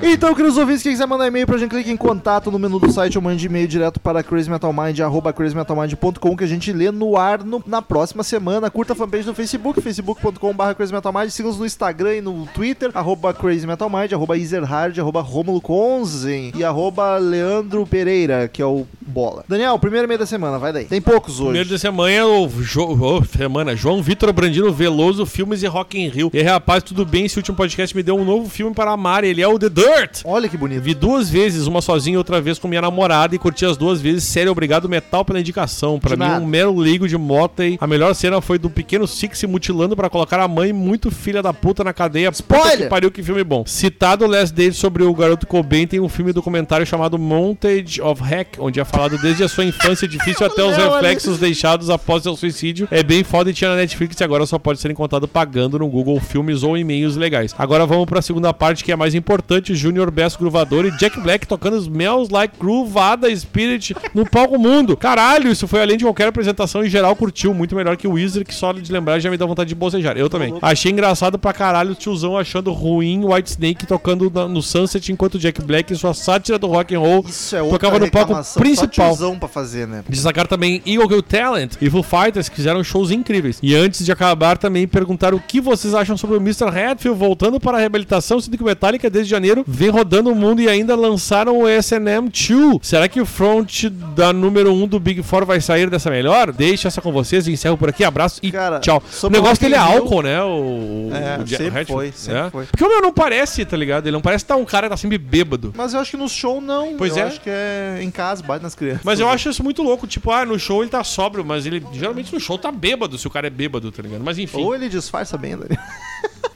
Então, 0.00 0.32
queridos 0.32 0.56
ouvintes, 0.56 0.82
quem 0.82 0.92
quiser 0.92 1.06
mandar 1.06 1.26
e-mail 1.26 1.44
pra 1.44 1.58
gente, 1.58 1.70
clique 1.70 1.90
em 1.90 1.96
contato 1.96 2.52
no 2.52 2.58
menu 2.58 2.78
do 2.78 2.90
site 2.90 3.18
ou 3.18 3.22
mande 3.22 3.44
e-mail 3.46 3.66
direto 3.66 3.98
para 3.98 4.22
crazymetalmind, 4.22 4.98
arroba 5.00 5.32
crazymetalmind.com, 5.32 6.36
que 6.36 6.44
a 6.44 6.46
gente 6.46 6.72
lê 6.72 6.90
no 6.92 7.16
ar 7.16 7.42
no- 7.44 7.62
na 7.66 7.82
próxima 7.82 8.22
semana. 8.22 8.70
Curta 8.70 8.92
a 8.92 8.96
fanpage 8.96 9.26
no 9.26 9.34
Facebook, 9.34 9.80
facebook.com.br 9.80 10.72
crazymetalmind, 10.76 11.30
siga-nos 11.30 11.58
no 11.58 11.66
Instagram 11.66 12.14
e 12.16 12.20
no 12.20 12.46
Twitter, 12.54 12.90
arroba 12.94 13.34
crazymetalmind, 13.34 14.12
arroba 14.12 14.38
Ezerhard, 14.38 14.98
arroba 15.00 15.20
Romulo 15.20 15.60
Konzen 15.60 16.52
e 16.56 16.62
arroba 16.62 17.18
Leandro 17.18 17.84
Pereira, 17.84 18.46
que 18.46 18.62
é 18.62 18.66
o 18.66 18.86
Bola. 19.04 19.44
Daniel, 19.48 19.78
primeiro 19.80 20.06
e-mail 20.06 20.18
da 20.20 20.26
semana, 20.26 20.58
vai 20.58 20.72
daí. 20.72 20.84
Tem 20.84 21.00
poucos 21.00 21.34
hoje. 21.40 21.44
Primeiro 21.48 21.68
de 21.70 21.78
semana, 21.78 22.24
o 22.26 22.48
jo, 22.62 22.82
ô, 22.84 23.24
semana, 23.24 23.74
João 23.74 24.00
Vitor 24.02 24.32
Brandino 24.32 24.72
Veloso, 24.72 25.26
filmes 25.26 25.62
e 25.62 25.66
Rock 25.66 25.98
in 25.98 26.08
Rio. 26.08 26.30
E 26.32 26.38
aí, 26.38 26.44
rapaz, 26.44 26.82
tudo 26.84 27.04
bem? 27.04 27.24
Esse 27.24 27.36
último 27.38 27.56
podcast 27.56 27.96
me 27.96 28.02
deu 28.02 28.16
um 28.16 28.24
novo 28.24 28.48
filme 28.48 28.74
para 28.74 28.92
amar. 28.92 29.24
Ele 29.24 29.42
é 29.42 29.48
o 29.48 29.58
The 29.58 29.68
Dirt. 29.88 30.20
Olha 30.24 30.48
que 30.48 30.56
bonito. 30.56 30.82
Vi 30.82 30.94
duas 30.94 31.28
vezes, 31.30 31.66
uma 31.66 31.80
sozinha 31.80 32.14
e 32.14 32.18
outra 32.18 32.40
vez 32.40 32.58
com 32.58 32.68
minha 32.68 32.82
namorada 32.82 33.34
e 33.34 33.38
curti 33.38 33.64
as 33.64 33.76
duas 33.76 34.00
vezes. 34.00 34.24
Sério, 34.24 34.52
obrigado 34.52 34.88
Metal 34.88 35.24
pela 35.24 35.40
indicação. 35.40 35.98
Pra 35.98 36.14
De 36.14 36.20
mim, 36.20 36.28
nada. 36.28 36.44
um 36.44 36.46
mero 36.46 36.76
leigo 36.76 37.08
de 37.08 37.16
Motley. 37.16 37.78
A 37.80 37.86
melhor 37.86 38.14
cena 38.14 38.40
foi 38.40 38.58
do 38.58 38.68
pequeno 38.68 39.06
Six 39.06 39.38
se 39.38 39.46
mutilando 39.46 39.96
pra 39.96 40.10
colocar 40.10 40.40
a 40.40 40.48
mãe 40.48 40.72
muito 40.72 41.10
filha 41.10 41.42
da 41.42 41.52
puta 41.52 41.82
na 41.84 41.92
cadeia. 41.92 42.30
Puta 42.30 42.42
Spoiler! 42.56 42.78
que 42.78 42.86
pariu, 42.86 43.10
que 43.10 43.22
filme 43.22 43.42
bom. 43.44 43.64
Citado 43.66 44.26
Last 44.26 44.54
Days 44.54 44.76
sobre 44.76 45.02
o 45.02 45.14
garoto 45.14 45.46
Cobain, 45.46 45.86
tem 45.86 46.00
um 46.00 46.08
filme 46.08 46.32
documentário 46.32 46.86
chamado 46.86 47.18
Montage 47.18 48.00
of 48.02 48.22
Heck, 48.22 48.60
onde 48.60 48.80
é 48.80 48.84
falado 48.84 49.16
desde 49.18 49.44
a 49.44 49.48
sua 49.48 49.64
infância 49.64 50.06
difícil 50.08 50.46
até 50.46 50.62
os 50.62 50.76
reflexos 50.76 51.38
deixados 51.38 51.90
após 51.90 52.22
seu 52.22 52.36
suicídio. 52.36 52.88
É 52.90 53.02
bem 53.02 53.24
foda 53.24 53.50
e 53.50 53.54
tinha 53.54 53.70
na 53.70 53.76
Netflix 53.76 54.18
e 54.20 54.24
agora 54.24 54.44
só 54.46 54.58
pode 54.58 54.80
ser 54.80 54.90
encontrado 54.90 55.26
pagando 55.28 55.78
no 55.78 55.88
Google 55.88 56.20
Filmes 56.20 56.62
ou 56.62 56.76
e-mails 56.76 57.16
legais. 57.16 57.54
Agora 57.58 57.86
vamos 57.86 58.06
pra 58.06 58.20
segunda 58.22 58.52
parte 58.52 58.84
que 58.84 58.92
é 58.92 58.96
mais 58.96 59.14
importante: 59.14 59.74
Junior 59.78 60.10
Best 60.10 60.38
Gruvador 60.38 60.84
e 60.84 60.90
Jack 60.98 61.18
Black 61.20 61.46
tocando 61.46 61.76
Smells 61.78 62.32
Like 62.32 62.54
Groovada 62.58 63.34
Spirit 63.34 63.94
no 64.14 64.28
palco 64.28 64.58
mundo. 64.58 64.96
Caralho, 64.96 65.50
isso 65.50 65.66
foi 65.66 65.80
além 65.80 65.96
de 65.96 66.04
qualquer 66.04 66.28
apresentação 66.28 66.84
em 66.84 66.88
geral, 66.90 67.14
curtiu 67.16 67.54
muito 67.54 67.74
melhor 67.74 67.96
que 67.96 68.06
o 68.06 68.12
Wizard, 68.12 68.44
que 68.44 68.54
só 68.54 68.72
de 68.72 68.92
lembrar 68.92 69.18
já 69.20 69.30
me 69.30 69.36
dá 69.36 69.46
vontade 69.46 69.68
de 69.68 69.74
bocejar. 69.74 70.16
Eu 70.16 70.28
também. 70.28 70.54
Achei 70.60 70.92
engraçado 70.92 71.38
pra 71.38 71.52
caralho 71.52 71.92
o 71.92 71.94
tiozão 71.94 72.36
achando 72.36 72.72
ruim 72.72 73.24
White 73.24 73.50
Snake 73.50 73.86
tocando 73.86 74.30
na- 74.34 74.48
no 74.48 74.62
Sunset 74.62 75.10
enquanto 75.12 75.38
Jack 75.38 75.62
Black 75.62 75.92
e 75.92 75.96
sua 75.96 76.12
sátira 76.14 76.58
do 76.58 76.66
rock 76.66 76.94
and 76.94 76.98
roll 77.00 77.24
Isso 77.28 77.54
é 77.56 77.60
tocava 77.68 77.98
no 77.98 78.10
palco 78.10 78.34
principal. 78.58 79.16
Só 79.16 79.34
pra 79.34 79.48
fazer, 79.48 79.86
né? 79.86 80.02
Destacar 80.08 80.46
também 80.46 80.82
Eagle 80.86 81.08
Kill 81.08 81.22
Talent 81.22 81.72
e 81.80 81.88
Foo 81.88 82.02
Fighters, 82.02 82.48
que 82.48 82.56
fizeram 82.56 82.82
shows 82.82 83.10
incríveis. 83.10 83.58
E 83.62 83.74
antes 83.74 84.04
de 84.04 84.10
acabar, 84.12 84.58
também 84.58 84.86
perguntar 84.88 85.34
o 85.34 85.40
que 85.40 85.60
vocês 85.60 85.94
acham 85.94 86.16
sobre 86.16 86.36
o 86.36 86.40
Mr. 86.40 86.64
Hatfield 86.68 87.18
voltando 87.18 87.60
para 87.60 87.76
a 87.76 87.80
reabilitação, 87.80 88.40
sendo 88.40 88.56
que 88.56 88.62
o 88.62 88.66
Metallica 88.66 89.08
desde 89.10 89.30
janeiro 89.30 89.64
vem 89.70 89.90
rodando 89.90 90.30
o 90.30 90.34
mundo 90.34 90.62
e 90.62 90.68
ainda 90.68 90.96
lançaram 90.96 91.58
o 91.58 91.68
S&M 91.68 92.30
2. 92.30 92.78
Será 92.80 93.06
que 93.06 93.20
o 93.20 93.26
front 93.26 93.84
da 94.16 94.32
número 94.32 94.72
1 94.72 94.82
um 94.82 94.88
do 94.88 94.98
Big 94.98 95.22
Four 95.22 95.44
vai 95.44 95.60
sair 95.60 95.90
dessa 95.90 96.10
melhor? 96.10 96.50
Deixa 96.52 96.88
essa 96.88 97.02
com 97.02 97.12
vocês 97.12 97.46
encerro 97.46 97.76
por 97.76 97.90
aqui. 97.90 98.02
Abraço 98.02 98.40
e 98.42 98.50
Cara, 98.50 98.80
tchau. 98.80 99.02
O 99.22 99.28
negócio 99.28 99.60
dele 99.60 99.74
é 99.74 99.78
álcool, 99.78 100.22
né? 100.22 100.42
O, 100.42 101.10
É, 101.12 101.42
o 101.42 101.46
sempre 101.46 101.84
foi, 101.84 102.12
sempre 102.12 102.40
né? 102.40 102.50
foi. 102.50 102.64
Porque 102.64 102.82
o 102.82 102.88
meu 102.88 103.02
não 103.02 103.12
parece, 103.12 103.62
tá 103.66 103.76
ligado? 103.76 104.06
Ele 104.06 104.12
não 104.12 104.22
parece 104.22 104.44
estar 104.44 104.56
um 104.56 104.64
cara 104.64 104.86
que 104.86 104.90
tá 104.90 104.96
sempre 104.96 105.18
bêbado. 105.18 105.74
Mas 105.76 105.92
eu 105.92 106.00
acho 106.00 106.12
que 106.12 106.16
no 106.16 106.28
show 106.28 106.62
não. 106.62 106.96
Pois 106.96 107.14
eu 107.14 107.24
é. 107.24 107.26
acho 107.26 107.40
que 107.40 107.50
é 107.50 107.98
em 108.00 108.10
casa, 108.10 108.42
bate 108.42 108.62
nas 108.62 108.74
crianças. 108.74 109.02
Mas 109.04 109.20
eu 109.20 109.28
acho 109.28 109.50
isso 109.50 109.62
muito 109.62 109.82
louco. 109.82 110.06
Tipo, 110.06 110.30
ah, 110.30 110.46
no 110.46 110.58
show 110.58 110.82
ele 110.82 110.90
tá 110.90 111.04
sóbrio, 111.04 111.44
mas 111.44 111.66
ele 111.66 111.84
geralmente 111.92 112.32
no 112.32 112.40
show 112.40 112.56
tá 112.56 112.72
bêbado 112.72 113.18
se 113.18 113.26
o 113.26 113.30
cara 113.30 113.48
é 113.48 113.50
bêbado, 113.50 113.92
tá 113.92 114.02
ligado? 114.02 114.22
Mas 114.24 114.38
enfim. 114.38 114.62
Ou 114.62 114.74
ele 114.74 114.88
disfarça 114.88 115.36
bem, 115.36 115.56
Dani. 115.58 115.76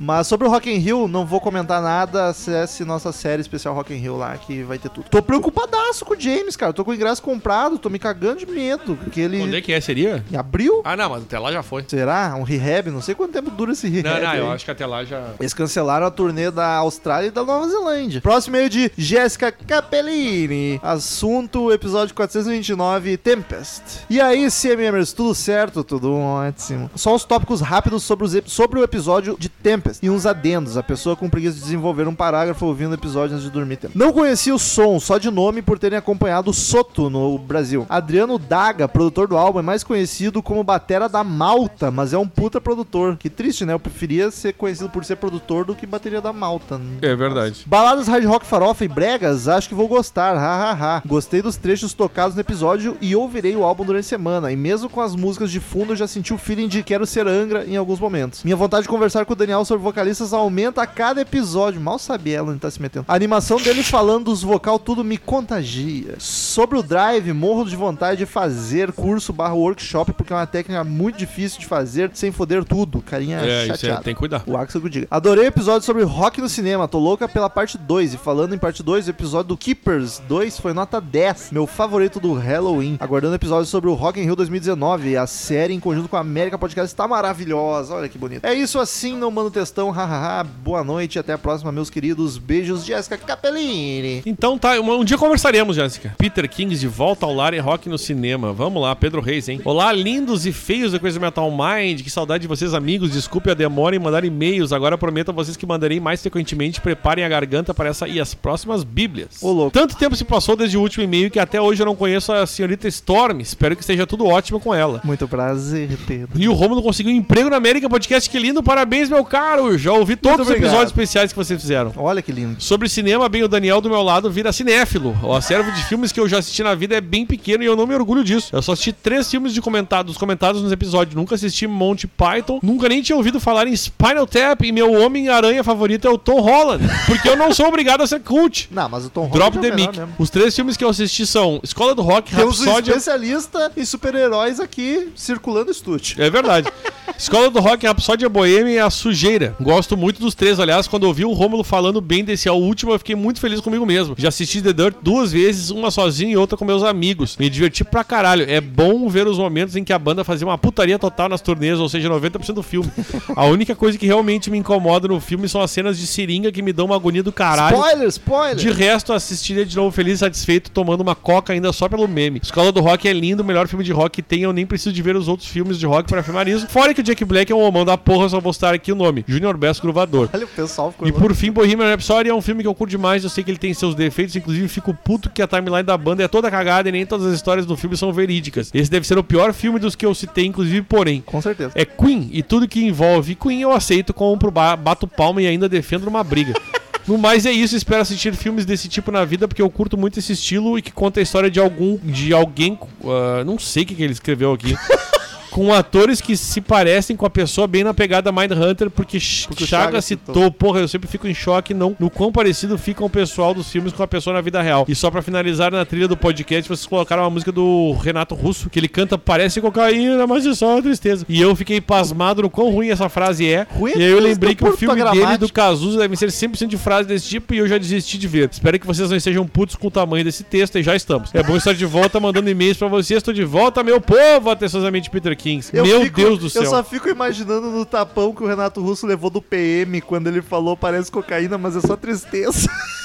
Mas 0.03 0.27
sobre 0.27 0.49
o 0.49 0.51
Rock 0.51 0.69
in 0.69 0.79
Rio, 0.79 1.07
não 1.07 1.25
vou 1.25 1.41
comentar 1.41 1.81
nada. 1.81 2.27
Acesse 2.27 2.85
nossa 2.85 3.13
série 3.13 3.41
especial 3.41 3.73
Rock 3.73 3.95
in 3.95 3.99
Rio 3.99 4.17
lá, 4.17 4.37
que 4.37 4.65
vai 4.65 4.77
ter 4.77 4.89
tudo. 4.89 5.09
Tô 5.09 5.23
preocupadaço 5.23 6.05
com 6.05 6.15
o 6.15 6.21
James, 6.21 6.57
cara. 6.57 6.73
Tô 6.73 6.85
com 6.85 6.91
o 6.91 6.95
ingresso 6.95 7.23
comprado, 7.23 7.79
tô 7.79 7.89
me 7.89 8.01
cagando 8.01 8.41
de 8.41 8.47
medo. 8.47 8.97
Porque 8.97 9.21
ele... 9.21 9.41
Onde 9.41 9.55
é 9.55 9.61
que 9.61 9.73
é? 9.73 9.81
Seria? 9.81 10.25
Em 10.29 10.37
abril? 10.37 10.83
Ah, 10.85 10.97
não, 10.97 11.09
mas 11.09 11.23
até 11.23 11.39
lá 11.39 11.53
já 11.53 11.63
foi. 11.63 11.85
Será? 11.87 12.35
Um 12.37 12.43
rehab? 12.43 12.91
Não 12.91 13.01
sei 13.01 13.15
quanto 13.15 13.33
tempo 13.33 13.49
dura 13.51 13.73
esse 13.73 13.89
rehab. 13.89 14.09
Não, 14.09 14.29
não, 14.29 14.35
eu 14.35 14.47
aí. 14.49 14.55
acho 14.57 14.65
que 14.65 14.73
até 14.73 14.85
lá 14.85 15.05
já. 15.05 15.35
Eles 15.39 15.55
cancelaram 15.55 16.05
a 16.05 16.11
turnê 16.11 16.51
da 16.51 16.79
Austrália 16.79 17.29
e 17.29 17.31
da 17.31 17.45
Nova 17.45 17.69
Zelândia. 17.69 18.21
Próximo 18.21 18.57
meio 18.57 18.69
de 18.69 18.91
Jéssica 18.99 19.53
Capellini. 19.53 20.81
Assunto, 20.83 21.71
episódio 21.71 22.13
429, 22.17 23.17
Tempest. 23.19 23.83
E 24.11 24.21
aí, 24.21 24.49
CMMers, 24.51 25.13
tudo 25.13 25.33
certo? 25.33 25.85
Tudo 25.85 26.13
ótimo. 26.13 26.91
Só 26.97 27.15
uns 27.15 27.25
tópicos 27.25 27.61
rápidos 27.61 28.03
sobre, 28.03 28.27
os 28.27 28.53
sobre 28.53 28.81
o 28.81 28.83
episódio 28.83 29.37
de 29.39 29.49
Tempest. 29.49 29.92
E 30.01 30.09
uns 30.09 30.25
adendos. 30.27 30.77
A 30.77 30.83
pessoa 30.83 31.17
com 31.17 31.29
preguiça 31.29 31.57
de 31.57 31.63
desenvolver 31.63 32.07
um 32.07 32.15
parágrafo 32.15 32.67
ouvindo 32.67 32.93
o 32.93 32.95
episódio 32.95 33.35
antes 33.35 33.45
de 33.45 33.51
dormir. 33.51 33.73
Não 33.95 34.13
conhecia 34.13 34.55
o 34.55 34.59
som, 34.59 35.01
só 35.01 35.17
de 35.17 35.31
nome, 35.31 35.63
por 35.63 35.79
terem 35.79 35.99
acompanhado 35.99 36.51
o 36.51 36.55
Soto 36.55 37.09
no 37.09 37.39
Brasil. 37.39 37.87
Adriano 37.89 38.39
Daga, 38.39 38.87
produtor 38.87 39.27
do 39.27 39.37
álbum, 39.37 39.61
é 39.61 39.63
mais 39.63 39.83
conhecido 39.83 40.43
como 40.43 40.63
Batera 40.63 41.09
da 41.09 41.25
Malta, 41.25 41.91
mas 41.91 42.13
é 42.13 42.19
um 42.19 42.29
puta 42.29 42.61
produtor. 42.61 43.17
Que 43.17 43.31
triste, 43.31 43.65
né? 43.65 43.73
Eu 43.73 43.81
preferia 43.81 44.31
ser 44.31 44.53
conhecido 44.53 44.91
por 44.91 45.05
ser 45.05 45.17
produtor 45.17 45.65
do 45.65 45.75
que 45.75 45.87
bateria 45.87 46.21
da 46.21 46.33
Malta. 46.33 46.81
É 47.01 47.15
verdade. 47.17 47.65
Baladas 47.67 48.09
hard 48.09 48.25
rock 48.27 48.47
farofa 48.47 48.85
e 48.85 48.89
bregas, 48.89 49.49
acho 49.49 49.69
que 49.69 49.75
vou 49.75 49.89
gostar, 49.89 50.35
hahaha. 50.35 51.03
Gostei 51.07 51.41
dos 51.41 51.57
trechos 51.57 51.95
tocados 51.95 52.35
no 52.35 52.41
episódio 52.41 52.97
e 53.01 53.17
ouvirei 53.17 53.57
o 53.57 53.65
álbum 53.65 53.85
durante 53.85 54.05
a 54.05 54.09
semana. 54.09 54.53
E 54.53 54.57
mesmo 54.57 54.91
com 54.91 55.01
as 55.01 55.17
músicas 55.17 55.51
de 55.51 55.61
fundo, 55.61 55.93
eu 55.93 55.97
já 55.97 56.07
senti 56.07 56.35
o 56.35 56.39
feeling 56.39 56.69
de 56.69 56.83
quero 56.83 57.07
ser 57.07 57.27
Angra 57.27 57.65
em 57.65 57.77
alguns 57.77 57.99
momentos. 57.99 58.45
Minha 58.45 58.57
vontade 58.57 58.83
de 58.83 58.89
conversar 58.89 59.25
com 59.25 59.33
o 59.33 59.37
Daniel 59.37 59.65
sobre 59.65 59.72
vocalistas 59.79 60.33
aumenta 60.33 60.83
a 60.83 60.87
cada 60.87 61.21
episódio. 61.21 61.81
Mal 61.81 61.99
sabia 61.99 62.39
ela 62.39 62.51
onde 62.51 62.61
tá 62.61 62.71
se 62.71 62.81
metendo. 62.81 63.05
A 63.09 63.15
animação 63.15 63.59
dele 63.59 63.83
falando 63.83 64.25
dos 64.27 64.43
vocal 64.43 64.79
tudo 64.79 65.03
me 65.05 65.19
contagia. 65.19 66.15
Sobre 66.19 66.79
o 66.79 66.83
drive, 66.83 67.33
morro 67.33 67.65
de 67.65 67.77
vontade 67.77 68.19
de 68.19 68.27
fazer 68.27 68.93
curso 68.93 69.33
barra 69.33 69.55
workshop, 69.55 70.13
porque 70.13 70.33
é 70.33 70.37
uma 70.37 70.47
técnica 70.47 70.83
muito 70.85 71.19
difícil 71.19 71.61
de 71.61 71.67
fazer 71.67 72.11
sem 72.15 72.31
foder 72.33 72.65
tudo. 72.65 73.01
Carinha 73.03 73.39
É, 73.39 73.59
isso 73.65 73.69
chateada. 73.69 74.01
é, 74.01 74.03
tem 74.05 74.15
que 74.15 74.19
cuidar. 74.21 74.43
O 74.47 74.57
Axel 74.57 74.81
que 74.81 74.87
eu 74.87 74.91
diga. 74.91 75.07
Adorei 75.11 75.45
o 75.45 75.49
episódio 75.49 75.83
sobre 75.85 76.03
rock 76.05 76.41
no 76.41 76.49
cinema. 76.49 76.87
Tô 76.89 76.99
louca 76.99 77.29
pela 77.29 77.51
parte 77.51 77.77
2. 77.79 78.15
E 78.15 78.17
falando 78.17 78.55
em 78.55 78.59
parte 78.59 78.83
2, 78.83 79.07
o 79.07 79.11
episódio 79.11 79.49
do 79.49 79.57
Keepers 79.57 80.21
2 80.29 80.59
foi 80.59 80.73
nota 80.73 81.01
10. 81.01 81.51
Meu 81.53 81.67
favorito 81.67 82.19
do 82.21 82.33
Halloween. 82.33 82.97
Aguardando 83.01 83.33
o 83.33 83.37
episódio 83.37 83.67
sobre 83.67 83.89
o 83.91 83.95
Rock 83.95 84.21
in 84.21 84.25
Rio 84.25 84.37
2019. 84.37 85.17
A 85.17 85.27
série 85.27 85.75
em 85.75 85.81
conjunto 85.81 86.09
com 86.09 86.17
a 86.17 86.21
América 86.21 86.59
Podcast 86.59 86.93
está 86.93 87.07
maravilhosa. 87.09 87.95
Olha 87.95 88.09
que 88.09 88.19
bonito. 88.19 88.45
É 88.45 88.55
isso 88.55 88.79
assim, 88.79 89.17
não 89.17 89.31
mando 89.31 89.51
textão. 89.63 89.91
Hahaha. 89.91 90.43
Boa 90.43 90.83
noite 90.83 91.19
até 91.19 91.33
a 91.33 91.39
próxima, 91.39 91.71
meus 91.71 91.89
queridos. 91.89 92.37
Beijos, 92.37 92.85
Jéssica 92.85 93.17
Capellini. 93.17 94.23
Então 94.27 94.59
tá, 94.59 94.79
um, 94.81 95.01
um 95.01 95.05
dia 95.05 95.17
conversaremos, 95.17 95.77
Jéssica. 95.77 96.15
Peter 96.19 96.49
Kings 96.49 96.81
de 96.81 96.89
volta 96.89 97.25
ao 97.25 97.33
lar 97.33 97.55
e 97.55 97.59
rock 97.59 97.89
no 97.89 97.97
cinema. 97.97 98.53
Vamos 98.53 98.83
lá, 98.83 98.95
Pedro 98.97 99.21
Reis, 99.21 99.49
hein? 99.49 99.61
Olá, 99.65 99.93
lindos 99.93 100.47
e 100.47 100.53
feios 100.53 100.93
da 100.93 100.99
Coisa 100.99 101.21
Metal 101.21 101.49
Mind. 101.51 102.03
Que 102.03 102.11
saudade 102.11 102.43
de 102.43 102.49
vocês, 102.49 102.75
amigos. 102.75 103.13
Desculpe 103.13 103.51
a 103.51 103.55
demora 103.55 103.95
em 103.95 104.01
mandar 104.01 104.25
e-mails. 104.25 104.73
Agora 104.73 104.99
prometo 104.99 105.31
a 105.31 105.33
vocês 105.33 105.57
que 105.57 105.65
mandarei 105.65 106.01
mais 106.01 106.21
frequentemente. 106.21 106.81
Preparem 106.81 107.25
a 107.25 107.29
garganta 107.29 107.73
para 107.73 107.89
essa 107.89 108.09
e 108.09 108.21
as 108.21 108.35
próximas 108.35 108.83
bíblias. 108.83 109.43
Ô, 109.43 109.53
louco. 109.53 109.71
Tanto 109.71 109.97
tempo 109.97 110.17
se 110.17 110.25
passou 110.25 110.57
desde 110.57 110.77
o 110.77 110.81
último 110.81 111.05
e-mail 111.05 111.31
que 111.31 111.39
até 111.39 111.61
hoje 111.61 111.83
eu 111.83 111.87
não 111.87 111.95
conheço 111.95 112.33
a 112.33 112.47
senhorita 112.47 112.89
Storm. 112.89 113.41
Espero 113.41 113.77
que 113.77 113.83
esteja 113.83 114.07
tudo 114.07 114.27
ótimo 114.27 114.59
com 114.59 114.75
ela. 114.75 115.01
Muito 115.05 115.29
prazer, 115.29 115.97
Pedro. 116.07 116.41
E 116.41 116.49
o 116.49 116.53
Romulo 116.53 116.83
conseguiu 116.83 117.13
um 117.13 117.17
emprego 117.17 117.49
na 117.49 117.57
América 117.57 117.89
Podcast. 117.89 118.29
Que 118.29 118.39
lindo, 118.39 118.63
parabéns, 118.63 119.09
meu 119.09 119.25
caro. 119.25 119.52
Já 119.79 119.93
ouvi 119.93 120.17
todos 120.17 120.41
os 120.41 120.47
obrigado. 120.47 120.65
episódios 120.69 120.91
especiais 120.91 121.33
que 121.33 121.37
vocês 121.39 121.61
fizeram. 121.61 121.93
Olha 121.97 122.23
que 122.23 122.33
lindo. 122.33 122.57
Sobre 122.63 122.89
cinema, 122.89 123.29
bem, 123.29 123.43
o 123.43 123.49
Daniel 123.49 123.81
do 123.81 123.89
meu 123.91 124.03
lado 124.03 124.31
vira 124.31 124.53
cinéfilo. 124.53 125.17
O 125.23 125.35
acervo 125.35 125.71
de 125.73 125.85
filmes 125.85 126.11
que 126.13 126.19
eu 126.19 126.29
já 126.29 126.39
assisti 126.39 126.63
na 126.63 126.75
vida 126.75 126.97
é 126.97 127.01
bem 127.01 127.27
pequeno 127.27 127.63
e 127.63 127.67
eu 127.67 127.77
não 127.77 127.87
me 127.87 127.95
orgulho 127.95 128.25
disso. 128.25 128.49
Eu 128.53 128.63
só 128.63 128.73
assisti 128.73 128.93
três 128.93 129.31
filmes 129.31 129.53
de 129.53 129.61
comentados, 129.61 130.17
comentados 130.17 130.63
nos 130.63 130.73
episódios. 130.73 131.15
Nunca 131.15 131.35
assisti 131.35 131.67
Monty 131.67 132.07
Python, 132.07 132.61
nunca 132.63 132.89
nem 132.89 133.03
tinha 133.03 133.17
ouvido 133.17 133.39
falar 133.41 133.67
em 133.67 133.77
Spinal 133.77 134.27
Tap 134.27 134.63
e 134.65 134.73
meu 134.73 134.93
Homem-Aranha 134.93 135.63
favorito 135.63 136.07
é 136.09 136.11
o 136.11 136.19
Tom 136.19 136.41
Holland. 136.41 136.85
Porque 137.07 137.29
eu 137.29 137.37
não 137.37 137.53
sou 137.53 137.67
obrigado 137.67 138.03
a 138.03 138.07
ser 138.07 138.21
cult. 138.21 138.69
Não, 138.73 138.89
mas 138.89 139.05
o 139.05 139.11
Tom 139.11 139.29
Drop 139.29 139.57
Holland 139.57 139.67
é 139.67 139.71
the 139.71 139.77
Mic. 139.77 139.99
mesmo. 139.99 140.15
Os 140.19 140.31
três 140.31 140.55
filmes 140.55 140.77
que 140.77 140.85
eu 140.85 140.89
assisti 140.89 141.27
são 141.27 141.61
Escola 141.63 141.95
do 141.95 142.03
Rock, 142.03 142.35
Temos 142.35 142.61
um 142.61 142.65
Rhapsody... 142.65 142.91
especialista 142.91 143.73
em 143.77 143.85
super-heróis 143.85 144.61
aqui 144.61 145.11
circulando 145.15 145.69
o 145.69 145.73
estúdio. 145.73 146.23
É 146.23 146.31
verdade. 146.31 146.69
Escola 147.19 147.51
do 147.51 147.61
Rock, 147.61 147.87
Rhapsody, 147.87 148.27
Boêmia 148.29 148.73
e 148.73 148.79
a 148.79 148.89
Sujeira. 148.91 149.42
Gosto 149.61 149.97
muito 149.97 150.21
dos 150.21 150.35
três, 150.35 150.61
aliás, 150.61 150.87
quando 150.87 151.07
eu 151.07 151.13
vi 151.13 151.25
o 151.25 151.33
Rômulo 151.33 151.65
falando 151.65 152.01
bem 152.01 152.25
desse 152.25 152.49
ao 152.49 152.61
último, 152.61 152.93
eu 152.93 152.99
fiquei 152.99 153.15
muito 153.15 153.41
feliz 153.41 153.61
comigo 153.61 153.85
mesmo. 153.85 154.15
Já 154.19 154.29
assisti 154.29 154.61
The 154.63 154.73
Dirt 154.73 154.97
duas 155.03 155.33
vezes, 155.33 155.71
uma 155.71 155.91
sozinho 155.91 156.31
e 156.31 156.37
outra 156.37 156.57
com 156.57 156.65
meus 156.65 156.83
amigos. 156.83 157.37
Me 157.39 157.49
diverti 157.49 157.85
pra 157.85 158.05
caralho. 158.05 158.45
É 158.49 158.61
bom 158.61 159.09
ver 159.09 159.27
os 159.27 159.39
momentos 159.39 159.77
em 159.77 159.85
que 159.85 159.93
a 159.93 159.99
banda 159.99 160.25
fazia 160.25 160.47
uma 160.47 160.59
putaria 160.59 160.99
total 160.99 161.29
nas 161.29 161.41
turnês, 161.41 161.79
ou 161.79 161.89
seja, 161.89 162.09
90% 162.09 162.53
do 162.53 162.63
filme. 162.63 162.91
A 163.35 163.45
única 163.47 163.75
coisa 163.75 163.97
que 163.97 164.07
realmente 164.07 164.51
me 164.51 164.59
incomoda 164.59 165.09
no 165.09 165.21
filme 165.21 165.49
são 165.49 165.61
as 165.61 165.71
cenas 165.71 165.99
de 165.99 166.07
seringa 166.07 166.53
que 166.53 166.63
me 166.63 166.73
dão 166.73 166.87
uma 166.87 166.97
agonia 166.97 167.23
do 167.23 167.33
caralho. 167.33 167.77
Spoiler, 167.77 168.09
spoiler! 168.09 168.57
De 168.57 168.71
resto, 168.71 169.13
assistiria 169.13 169.65
de 169.65 169.75
novo 169.75 169.91
feliz 169.91 170.15
e 170.15 170.19
satisfeito, 170.19 170.71
tomando 170.71 171.01
uma 171.01 171.15
coca 171.15 171.53
ainda 171.53 171.73
só 171.73 171.89
pelo 171.89 172.07
meme. 172.07 172.41
Escola 172.43 172.71
do 172.71 172.81
Rock 172.81 173.09
é 173.09 173.13
lindo, 173.13 173.43
o 173.43 173.47
melhor 173.47 173.67
filme 173.69 173.85
de 173.85 173.93
rock 173.93 174.13
que 174.13 174.23
tem, 174.23 174.43
eu 174.43 174.53
nem 174.53 174.67
preciso 174.67 174.93
de 174.93 175.03
ver 175.03 175.17
os 175.17 175.29
outros 175.29 175.49
filmes 175.49 175.79
de 175.79 175.87
rock 175.87 176.09
para 176.09 176.21
afirmar 176.21 176.47
isso. 176.47 176.67
Fora 176.69 176.93
que 176.93 177.01
o 177.01 177.05
Jack 177.05 177.25
Black 177.25 177.51
é 177.51 177.55
um 177.55 177.63
homão 177.63 177.85
da 177.85 177.97
porra, 177.97 178.29
só 178.29 178.41
vou 178.41 178.51
estar 178.51 178.75
aqui 178.75 178.93
o 178.93 178.95
nome. 178.95 179.25
Junior 179.33 179.57
Best 179.57 179.81
Gruvador. 179.83 180.29
Olha, 180.35 180.45
o 180.45 180.49
pessoal 180.49 180.93
ficou 180.93 181.09
E 181.09 181.13
por 181.13 181.35
fim, 181.35 181.51
Bohemian 181.51 181.89
Rhapsody 181.89 182.29
é 182.29 182.35
um 182.35 182.41
filme 182.43 182.63
que 182.63 182.69
eu 182.69 182.75
curto 182.75 182.91
demais, 182.91 183.25
eu 183.25 183.31
sei 183.31 183.43
que 183.43 183.51
ele 183.51 183.59
tem 183.59 183.73
seus 183.75 183.95
defeitos, 183.95 184.37
inclusive 184.37 184.69
fico 184.69 184.93
puto 184.95 185.31
que 185.31 185.41
a 185.43 185.47
timeline 185.47 185.83
da 185.83 185.97
banda 185.97 186.23
é 186.23 186.29
toda 186.29 186.51
cagada 186.51 186.89
e 186.89 186.93
nem 186.93 187.07
todas 187.07 187.27
as 187.27 187.35
histórias 187.35 187.67
do 187.67 187.77
filme 187.77 187.97
são 187.97 188.13
verídicas. 188.13 188.71
Esse 188.75 188.91
deve 188.91 189.07
ser 189.07 189.19
o 189.19 189.25
pior 189.25 189.53
filme 189.53 189.79
dos 189.79 189.95
que 189.97 190.05
eu 190.07 190.15
citei, 190.15 190.47
inclusive, 190.47 190.83
porém. 190.83 191.21
Com 191.25 191.41
certeza. 191.41 191.73
É 191.75 191.85
Queen, 191.85 192.29
e 192.33 192.43
tudo 192.43 192.69
que 192.69 192.85
envolve 192.85 193.35
Queen 193.35 193.63
eu 193.63 193.73
aceito, 193.73 194.13
compro, 194.15 194.51
ba- 194.51 194.77
bato 194.77 195.07
palma 195.07 195.41
e 195.43 195.47
ainda 195.47 195.69
defendo 195.69 196.05
numa 196.05 196.23
briga. 196.23 196.53
No 197.05 197.19
mais 197.19 197.45
é 197.45 197.51
isso, 197.51 197.75
espero 197.75 198.01
assistir 198.01 198.33
filmes 198.33 198.65
desse 198.65 198.89
tipo 198.89 199.11
na 199.11 199.25
vida, 199.25 199.49
porque 199.49 199.61
eu 199.61 199.69
curto 199.69 199.99
muito 199.99 200.21
esse 200.21 200.35
estilo 200.35 200.79
e 200.79 200.83
que 200.83 200.93
conta 200.93 201.19
a 201.19 201.23
história 201.25 201.51
de 201.51 201.59
algum. 201.59 201.99
de 202.01 202.33
alguém. 202.33 202.79
ah, 203.05 203.43
não 203.45 203.59
sei 203.59 203.83
o 203.83 203.87
que, 203.87 203.97
que 203.97 204.05
ele 204.05 204.13
escreveu 204.13 204.53
aqui. 204.53 204.77
Com 205.53 205.73
atores 205.73 206.21
que 206.21 206.37
se 206.37 206.61
parecem 206.61 207.15
com 207.15 207.27
a 207.27 207.31
pessoa 207.31 207.67
bem 207.67 207.85
na 207.85 207.93
pegada 207.93 208.33
Mindhunter, 208.33 208.91
porque, 208.91 209.19
Porque 209.47 209.65
o 209.65 209.67
Chaga 209.67 209.85
Chaga 209.85 210.03
citou. 210.03 210.35
citou. 210.35 210.51
Porra, 210.51 210.81
eu 210.81 210.89
sempre 210.89 211.09
fico 211.09 211.29
em 211.29 211.35
choque 211.35 211.75
não, 211.75 211.95
no 212.01 212.09
quão 212.09 212.33
parecido 212.33 212.79
fica 212.79 213.05
o 213.05 213.11
pessoal 213.11 213.53
dos 213.53 213.71
filmes 213.71 213.93
com 213.93 214.03
a 214.03 214.09
pessoa 214.09 214.33
na 214.33 214.41
vida 214.41 214.63
real. 214.63 214.87
E 214.89 214.95
só 214.95 215.11
pra 215.11 215.21
finalizar 215.21 215.71
na 215.71 215.85
trilha 215.85 216.09
do 216.09 216.17
podcast, 216.17 216.67
vocês 216.67 216.87
colocaram 216.87 217.23
uma 217.23 217.31
música 217.31 217.53
do 217.53 217.93
Renato 218.03 218.35
Russo, 218.35 218.71
que 218.71 218.79
ele 218.79 218.89
canta 218.89 219.19
Parece 219.19 219.61
cocaína, 219.61 220.27
mas 220.27 220.47
é 220.47 220.55
só 220.55 220.73
uma 220.73 220.83
tristeza. 220.83 221.25
E 221.29 221.41
eu 221.41 221.55
fiquei 221.55 221.81
pasmado 221.81 222.43
no 222.43 222.51
quão 222.51 222.71
ruim 222.71 222.89
essa 222.89 223.09
frase 223.09 223.47
é. 223.47 223.67
Ruim 223.71 223.93
e 223.95 224.03
aí 224.03 224.11
eu 224.11 224.19
é 224.19 224.21
lembrei 224.21 224.55
que 224.55 224.65
o 224.65 224.77
filme 224.77 225.03
dele 225.11 225.37
do 225.39 225.53
Cazuza 225.53 225.99
deve 225.99 226.17
ser 226.17 226.29
100% 226.29 226.67
de 226.67 226.79
frase 226.79 227.09
desse 227.09 227.29
tipo 227.29 227.53
e 227.55 227.59
eu 227.59 227.69
já 227.69 227.77
desisti 227.79 228.17
de 228.17 228.27
ver. 228.27 228.49
Espero 228.51 228.79
que 228.79 228.87
vocês 228.87 229.11
não 229.11 229.17
estejam 229.17 229.47
putos 229.47 229.77
com 229.77 229.89
o 229.89 229.91
tamanho 229.91 230.25
desse 230.25 230.45
texto 230.45 230.79
e 230.79 230.83
já 230.83 230.97
estamos. 230.97 231.31
É 231.35 231.43
bom 231.43 231.57
estar 231.57 231.75
de 231.75 231.85
volta 231.85 232.19
mandando 232.19 232.49
e-mails 232.49 232.77
pra 232.77 232.89
vocês. 232.89 233.19
Estou 233.19 233.35
de 233.35 233.45
volta, 233.45 233.83
meu 233.83 234.01
povo, 234.01 234.51
atenciosamente 234.51 235.11
Peter 235.11 235.37
Kings. 235.43 235.71
Eu 235.77 235.85
meu 235.85 236.03
fico- 236.03 236.17
Deus 236.17 236.39
do 236.39 236.49
céu. 236.49 236.63
Eu 236.63 236.71
só 236.71 236.85
fico 236.85 237.09
imaginando 237.09 237.69
no 237.71 237.85
tapão 237.85 238.33
que 238.35 238.43
o 238.43 238.47
Renato 238.47 238.81
Russo 238.81 239.07
levou 239.07 239.29
do 239.29 239.43
PM 239.43 240.01
quando 240.01 240.29
ele 240.29 240.41
falou 240.41 240.77
parece 240.77 241.11
cocaína, 241.11 241.59
mas 241.59 241.75
é 241.77 241.81
só 241.81 241.97
tristeza. 241.97 242.69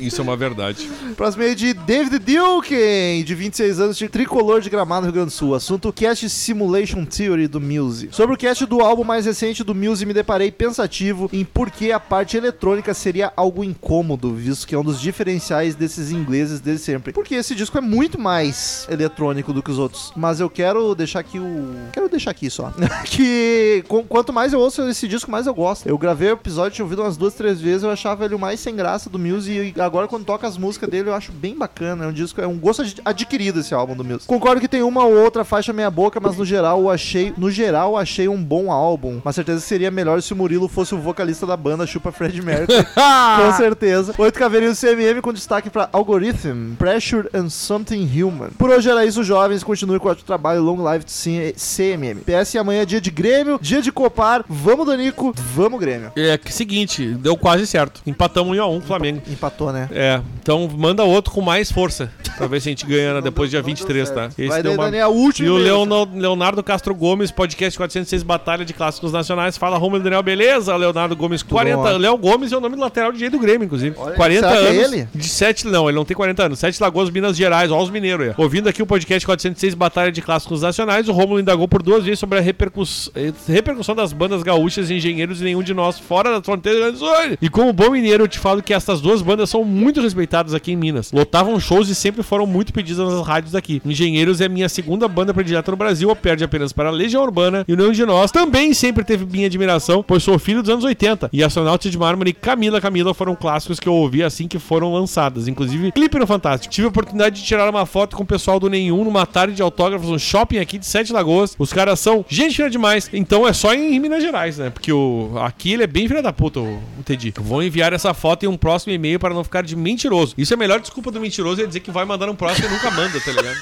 Isso 0.00 0.20
é 0.20 0.24
uma 0.24 0.36
verdade. 0.36 0.88
Próximo 1.16 1.42
aí 1.44 1.54
de 1.54 1.74
David 1.74 2.18
Dilken, 2.18 3.22
de 3.24 3.34
26 3.34 3.80
anos, 3.80 3.96
de 3.98 4.08
tricolor 4.08 4.60
de 4.60 4.68
Gramado, 4.70 5.04
Rio 5.04 5.12
Grande 5.12 5.28
do 5.28 5.32
Sul. 5.32 5.54
Assunto 5.54 5.92
Cast 5.92 6.28
Simulation 6.28 7.04
Theory 7.04 7.46
do 7.46 7.60
Muse. 7.60 8.08
Sobre 8.12 8.34
o 8.34 8.38
cast 8.38 8.64
do 8.66 8.80
álbum 8.80 9.04
mais 9.04 9.26
recente 9.26 9.62
do 9.62 9.74
Muse, 9.74 10.04
me 10.06 10.12
deparei 10.14 10.50
pensativo 10.50 11.28
em 11.32 11.44
por 11.44 11.70
que 11.70 11.92
a 11.92 12.00
parte 12.00 12.36
eletrônica 12.36 12.92
seria 12.94 13.32
algo 13.36 13.62
incômodo, 13.62 14.34
visto 14.34 14.66
que 14.66 14.74
é 14.74 14.78
um 14.78 14.84
dos 14.84 15.00
diferenciais 15.00 15.74
desses 15.74 16.10
ingleses 16.10 16.60
desde 16.60 16.82
sempre. 16.84 17.12
Porque 17.12 17.34
esse 17.34 17.54
disco 17.54 17.76
é 17.78 17.80
muito 17.80 18.18
mais 18.18 18.86
eletrônico 18.90 19.52
do 19.52 19.62
que 19.62 19.70
os 19.70 19.78
outros. 19.78 20.12
Mas 20.16 20.40
eu 20.40 20.48
quero 20.50 20.94
deixar 20.94 21.20
aqui 21.20 21.38
o. 21.38 21.74
Quero 21.92 22.08
deixar 22.08 22.30
aqui 22.30 22.48
só. 22.50 22.72
que 23.04 23.84
com- 23.88 24.04
quanto 24.04 24.32
mais 24.32 24.52
eu 24.52 24.60
ouço 24.60 24.82
esse 24.88 25.06
disco, 25.06 25.30
mais 25.30 25.46
eu 25.46 25.54
gosto. 25.54 25.86
Eu 25.88 25.98
gravei 25.98 26.28
o 26.30 26.32
episódio, 26.32 26.72
tinha 26.76 26.84
ouvido 26.84 27.02
umas 27.02 27.16
duas, 27.16 27.34
três 27.34 27.60
vezes, 27.60 27.82
eu 27.82 27.90
achava 27.90 28.24
ele 28.24 28.34
o 28.34 28.38
mais 28.38 28.60
sem 28.60 28.74
graça 28.74 29.08
do 29.10 29.18
Muse 29.18 29.52
e 29.52 29.72
agora 29.84 30.08
quando 30.08 30.24
toca 30.24 30.46
as 30.46 30.56
músicas 30.56 30.88
dele 30.88 31.08
eu 31.08 31.14
acho 31.14 31.32
bem 31.32 31.56
bacana. 31.56 32.04
É 32.04 32.08
um 32.08 32.12
disco, 32.12 32.40
é 32.40 32.46
um 32.46 32.58
gosto 32.58 32.82
ad- 32.82 33.00
adquirido 33.04 33.60
esse 33.60 33.74
álbum 33.74 33.94
do 33.96 34.04
Muse. 34.04 34.26
Concordo 34.26 34.60
que 34.60 34.68
tem 34.68 34.82
uma 34.82 35.04
ou 35.04 35.14
outra 35.16 35.44
faixa 35.44 35.72
meia 35.72 35.90
boca, 35.90 36.20
mas 36.20 36.36
no 36.36 36.44
geral 36.44 36.80
eu 36.80 36.90
achei, 36.90 37.32
no 37.36 37.50
geral 37.50 37.96
achei 37.96 38.28
um 38.28 38.42
bom 38.42 38.70
álbum. 38.70 39.20
Mas 39.24 39.34
certeza 39.34 39.60
seria 39.60 39.90
melhor 39.90 40.20
se 40.22 40.32
o 40.32 40.36
Murilo 40.36 40.68
fosse 40.68 40.94
o 40.94 40.98
vocalista 40.98 41.46
da 41.46 41.56
banda 41.56 41.86
Chupa 41.86 42.12
Fred 42.12 42.40
Mercury. 42.42 42.84
com 42.94 43.52
certeza. 43.56 44.14
Oito 44.18 44.38
caveirinhos 44.38 44.78
CMM 44.80 45.20
com 45.20 45.32
destaque 45.32 45.70
pra 45.70 45.88
Algorithm, 45.92 46.74
Pressure 46.78 47.28
and 47.34 47.48
Something 47.48 48.22
Human. 48.22 48.50
Por 48.58 48.70
hoje 48.70 48.90
era 48.90 49.04
isso, 49.04 49.22
jovens. 49.24 49.62
Continue 49.64 49.98
com 49.98 50.08
o 50.08 50.14
trabalho. 50.14 50.62
Long 50.62 50.82
live 50.82 51.04
CMM. 51.04 52.20
PS 52.20 52.54
e 52.54 52.58
amanhã 52.58 52.82
é 52.82 52.86
dia 52.86 53.00
de 53.00 53.10
Grêmio, 53.10 53.58
dia 53.60 53.80
de 53.82 53.90
Copar. 53.90 54.44
Vamos, 54.48 54.86
Danico. 54.86 55.32
Vamos, 55.54 55.80
Grêmio. 55.80 56.12
É 56.16 56.36
que 56.38 56.52
seguinte, 56.52 57.06
deu 57.14 57.36
quase 57.36 57.66
certo. 57.66 58.00
Empatamos 58.06 58.56
um 58.56 58.62
a 58.62 58.68
um, 58.68 58.80
Flamengo. 58.80 59.22
Empatou, 59.28 59.71
né? 59.72 59.88
É, 59.92 60.20
então 60.42 60.68
manda 60.68 61.02
outro 61.04 61.32
com 61.32 61.40
mais 61.40 61.70
força. 61.72 62.10
Pra 62.36 62.46
ver 62.46 62.60
se 62.60 62.68
a 62.68 62.72
gente 62.72 62.86
ganha 62.86 63.14
né, 63.14 63.20
depois 63.20 63.50
dia 63.50 63.60
deu- 63.60 63.68
não 63.68 63.74
23, 63.76 64.08
deu 64.08 64.16
tá? 64.16 64.26
Esse 64.38 64.48
Vai 64.48 64.62
deu 64.62 64.72
uma- 64.72 64.84
Dani, 64.84 64.96
é 64.96 65.02
a 65.02 65.08
última 65.08 65.46
E 65.46 65.50
o 65.50 65.56
Leono- 65.56 66.08
Leonardo 66.14 66.62
Castro 66.62 66.94
Gomes, 66.94 67.30
podcast 67.30 67.76
406 67.78 68.22
Batalha 68.22 68.64
de 68.64 68.72
Clássicos 68.72 69.12
Nacionais. 69.12 69.56
Fala, 69.58 69.76
Romulo 69.76 70.02
Daniel, 70.02 70.22
beleza? 70.22 70.74
Leonardo 70.74 71.14
Gomes, 71.14 71.42
40 71.42 71.76
bom. 71.92 71.98
Léo 71.98 72.16
Gomes 72.16 72.50
é 72.50 72.56
o 72.56 72.60
nome 72.60 72.74
do 72.76 72.80
lateral 72.80 73.12
DJ 73.12 73.28
do 73.28 73.38
Grêmio, 73.38 73.66
inclusive. 73.66 73.94
Olha 73.98 74.12
aí, 74.12 74.16
40 74.16 74.48
será 74.48 74.60
que 74.60 74.66
é 74.66 74.70
anos. 74.84 74.92
ele? 74.92 75.08
De 75.14 75.28
7, 75.28 75.66
não, 75.66 75.88
ele 75.88 75.96
não 75.96 76.04
tem 76.06 76.16
40 76.16 76.44
anos. 76.44 76.58
7 76.58 76.80
Lagoas, 76.82 77.10
Minas 77.10 77.36
Gerais, 77.36 77.70
ó 77.70 77.80
os 77.82 77.90
mineiros 77.90 78.28
aí. 78.28 78.34
Ouvindo 78.38 78.68
aqui 78.68 78.82
o 78.82 78.86
podcast 78.86 79.26
406 79.26 79.74
Batalha 79.74 80.10
de 80.10 80.22
Clássicos 80.22 80.62
Nacionais, 80.62 81.08
o 81.08 81.12
Romulo 81.12 81.38
indagou 81.38 81.68
por 81.68 81.82
duas 81.82 82.02
vezes 82.04 82.18
sobre 82.18 82.38
a 82.38 82.40
repercuss- 82.42 83.10
eh, 83.14 83.32
repercussão 83.46 83.94
das 83.94 84.12
bandas 84.12 84.42
gaúchas 84.42 84.88
e 84.90 84.94
engenheiros 84.94 85.40
e 85.40 85.44
nenhum 85.44 85.62
de 85.62 85.74
nós 85.74 85.98
fora 85.98 86.30
da 86.32 86.42
fronteira 86.42 86.78
do 86.78 86.82
Rio 86.82 86.92
Grande 86.98 87.04
do 87.28 87.28
Sul. 87.30 87.38
E 87.42 87.48
como 87.50 87.72
bom 87.72 87.90
mineiro, 87.90 88.24
eu 88.24 88.28
te 88.28 88.38
falo 88.38 88.62
que 88.62 88.72
essas 88.72 89.00
duas 89.02 89.20
bandas 89.20 89.50
são 89.50 89.61
muito 89.64 90.00
respeitadas 90.00 90.54
aqui 90.54 90.72
em 90.72 90.76
Minas. 90.76 91.12
Lotavam 91.12 91.58
shows 91.58 91.88
e 91.88 91.94
sempre 91.94 92.22
foram 92.22 92.46
muito 92.46 92.72
pedidas 92.72 93.06
nas 93.06 93.26
rádios 93.26 93.52
daqui. 93.52 93.80
Engenheiros 93.84 94.40
é 94.40 94.48
minha 94.48 94.68
segunda 94.68 95.08
banda 95.08 95.32
predileta 95.34 95.70
no 95.70 95.76
Brasil, 95.76 96.14
perde 96.14 96.44
apenas 96.44 96.72
para 96.72 96.90
Legião 96.90 97.22
Urbana 97.22 97.64
e 97.66 97.72
o 97.72 97.76
nenhum 97.76 97.92
de 97.92 98.04
nós 98.04 98.30
também 98.30 98.74
sempre 98.74 99.04
teve 99.04 99.26
minha 99.26 99.46
admiração, 99.46 100.04
pois 100.06 100.22
sou 100.22 100.38
filho 100.38 100.62
dos 100.62 100.70
anos 100.70 100.84
80. 100.84 101.30
E 101.32 101.42
Astronauta 101.42 101.88
de 101.88 101.98
Mármore 101.98 102.30
e 102.30 102.32
Camila 102.32 102.80
Camila 102.80 103.14
foram 103.14 103.34
clássicos 103.34 103.78
que 103.78 103.88
eu 103.88 103.94
ouvi 103.94 104.22
assim 104.22 104.48
que 104.48 104.58
foram 104.58 104.92
lançadas. 104.92 105.48
Inclusive, 105.48 105.92
clipe 105.92 106.18
no 106.18 106.26
Fantástico. 106.26 106.72
Tive 106.72 106.86
a 106.86 106.88
oportunidade 106.88 107.40
de 107.40 107.46
tirar 107.46 107.68
uma 107.68 107.86
foto 107.86 108.16
com 108.16 108.22
o 108.22 108.26
pessoal 108.26 108.58
do 108.58 108.68
Nenhum 108.68 109.04
numa 109.04 109.26
tarde 109.26 109.54
de 109.54 109.62
autógrafos 109.62 110.08
no 110.08 110.18
shopping 110.18 110.58
aqui 110.58 110.78
de 110.78 110.86
Sete 110.86 111.12
Lagoas. 111.12 111.54
Os 111.58 111.72
caras 111.72 112.00
são 112.00 112.24
gente 112.28 112.56
fina 112.56 112.70
demais. 112.70 113.10
Então 113.12 113.46
é 113.46 113.52
só 113.52 113.74
em 113.74 113.98
Minas 114.00 114.22
Gerais, 114.22 114.58
né? 114.58 114.70
Porque 114.70 114.92
o, 114.92 115.32
aqui 115.38 115.72
ele 115.72 115.82
é 115.82 115.86
bem 115.86 116.08
filho 116.08 116.22
da 116.22 116.32
puta, 116.32 116.60
o, 116.60 116.78
o 116.98 117.02
Teddy. 117.04 117.34
Vou 117.38 117.62
enviar 117.62 117.92
essa 117.92 118.14
foto 118.14 118.44
em 118.44 118.48
um 118.48 118.56
próximo 118.56 118.92
e-mail 118.92 119.18
para 119.18 119.34
não 119.34 119.44
ficar 119.44 119.51
de 119.60 119.76
mentiroso. 119.76 120.34
Isso 120.38 120.54
é 120.54 120.56
a 120.56 120.58
melhor 120.58 120.80
desculpa 120.80 121.10
do 121.10 121.20
mentiroso 121.20 121.60
é 121.62 121.66
dizer 121.66 121.80
que 121.80 121.90
vai 121.90 122.04
mandar 122.06 122.28
um 122.30 122.34
próximo 122.34 122.68
e 122.68 122.70
nunca 122.70 122.90
manda, 122.90 123.20
tá 123.20 123.30
ligado? 123.32 123.58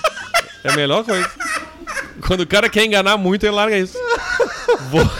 É 0.63 0.73
a 0.73 0.77
melhor 0.77 1.03
coisa. 1.05 1.29
Quando 2.27 2.41
o 2.43 2.47
cara 2.47 2.69
quer 2.69 2.85
enganar 2.85 3.17
muito, 3.17 3.45
ele 3.45 3.55
larga 3.55 3.77
isso. 3.79 3.97
Vou, 4.91 5.11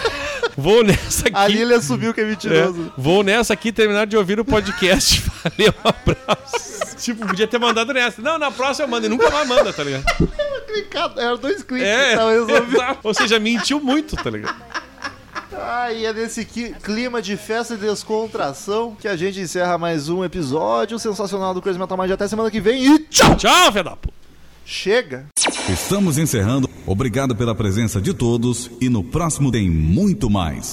vou 0.55 0.83
nessa 0.83 1.27
aqui. 1.27 1.35
Ali 1.37 1.61
ele 1.61 1.73
assumiu 1.73 2.13
que 2.13 2.21
é 2.21 2.23
É, 2.23 2.27
mentiroso. 2.27 2.93
vou 2.97 3.23
nessa 3.23 3.53
aqui 3.53 3.71
terminar 3.71 4.05
de 4.07 4.15
ouvir 4.15 4.39
o 4.39 4.45
podcast. 4.45 5.21
Valeu, 5.43 5.73
um 5.83 5.89
abraço. 5.89 6.95
Tipo, 6.97 7.25
podia 7.25 7.47
ter 7.47 7.57
mandado 7.59 7.91
nessa. 7.93 8.21
Não, 8.21 8.37
na 8.37 8.51
próxima 8.51 8.87
manda 8.87 9.07
e 9.07 9.09
nunca 9.09 9.29
mais 9.31 9.47
manda, 9.47 9.73
tá 9.73 9.83
ligado? 9.83 10.03
Clicado, 10.71 11.19
Eram 11.19 11.37
dois 11.37 11.63
cliques 11.63 11.85
É, 11.87 12.11
que 12.11 12.15
tava 12.17 12.31
resolvido. 12.31 12.97
Ou 13.03 13.13
seja, 13.13 13.39
mentiu 13.39 13.79
muito, 13.81 14.15
tá 14.15 14.29
ligado? 14.29 14.55
Ah, 15.53 15.91
e 15.91 16.05
é 16.05 16.13
nesse 16.13 16.45
clima 16.45 17.21
de 17.21 17.35
festa 17.35 17.73
e 17.73 17.77
descontração 17.77 18.95
que 18.95 19.07
a 19.07 19.17
gente 19.17 19.39
encerra 19.39 19.77
mais 19.77 20.07
um 20.07 20.23
episódio 20.23 20.97
sensacional 20.97 21.53
do 21.53 21.61
Crazy 21.61 21.77
Metal 21.77 21.97
Mind. 21.97 22.11
Até 22.11 22.27
semana 22.27 22.49
que 22.49 22.61
vem 22.61 22.85
e 22.85 22.99
tchau! 22.99 23.35
Tchau, 23.35 23.71
puta. 23.73 23.97
Chega! 24.65 25.25
Estamos 25.69 26.17
encerrando. 26.17 26.69
Obrigado 26.87 27.35
pela 27.35 27.53
presença 27.53 27.99
de 27.99 28.13
todos 28.13 28.71
e 28.79 28.87
no 28.87 29.03
próximo 29.03 29.51
tem 29.51 29.69
muito 29.69 30.29
mais. 30.29 30.69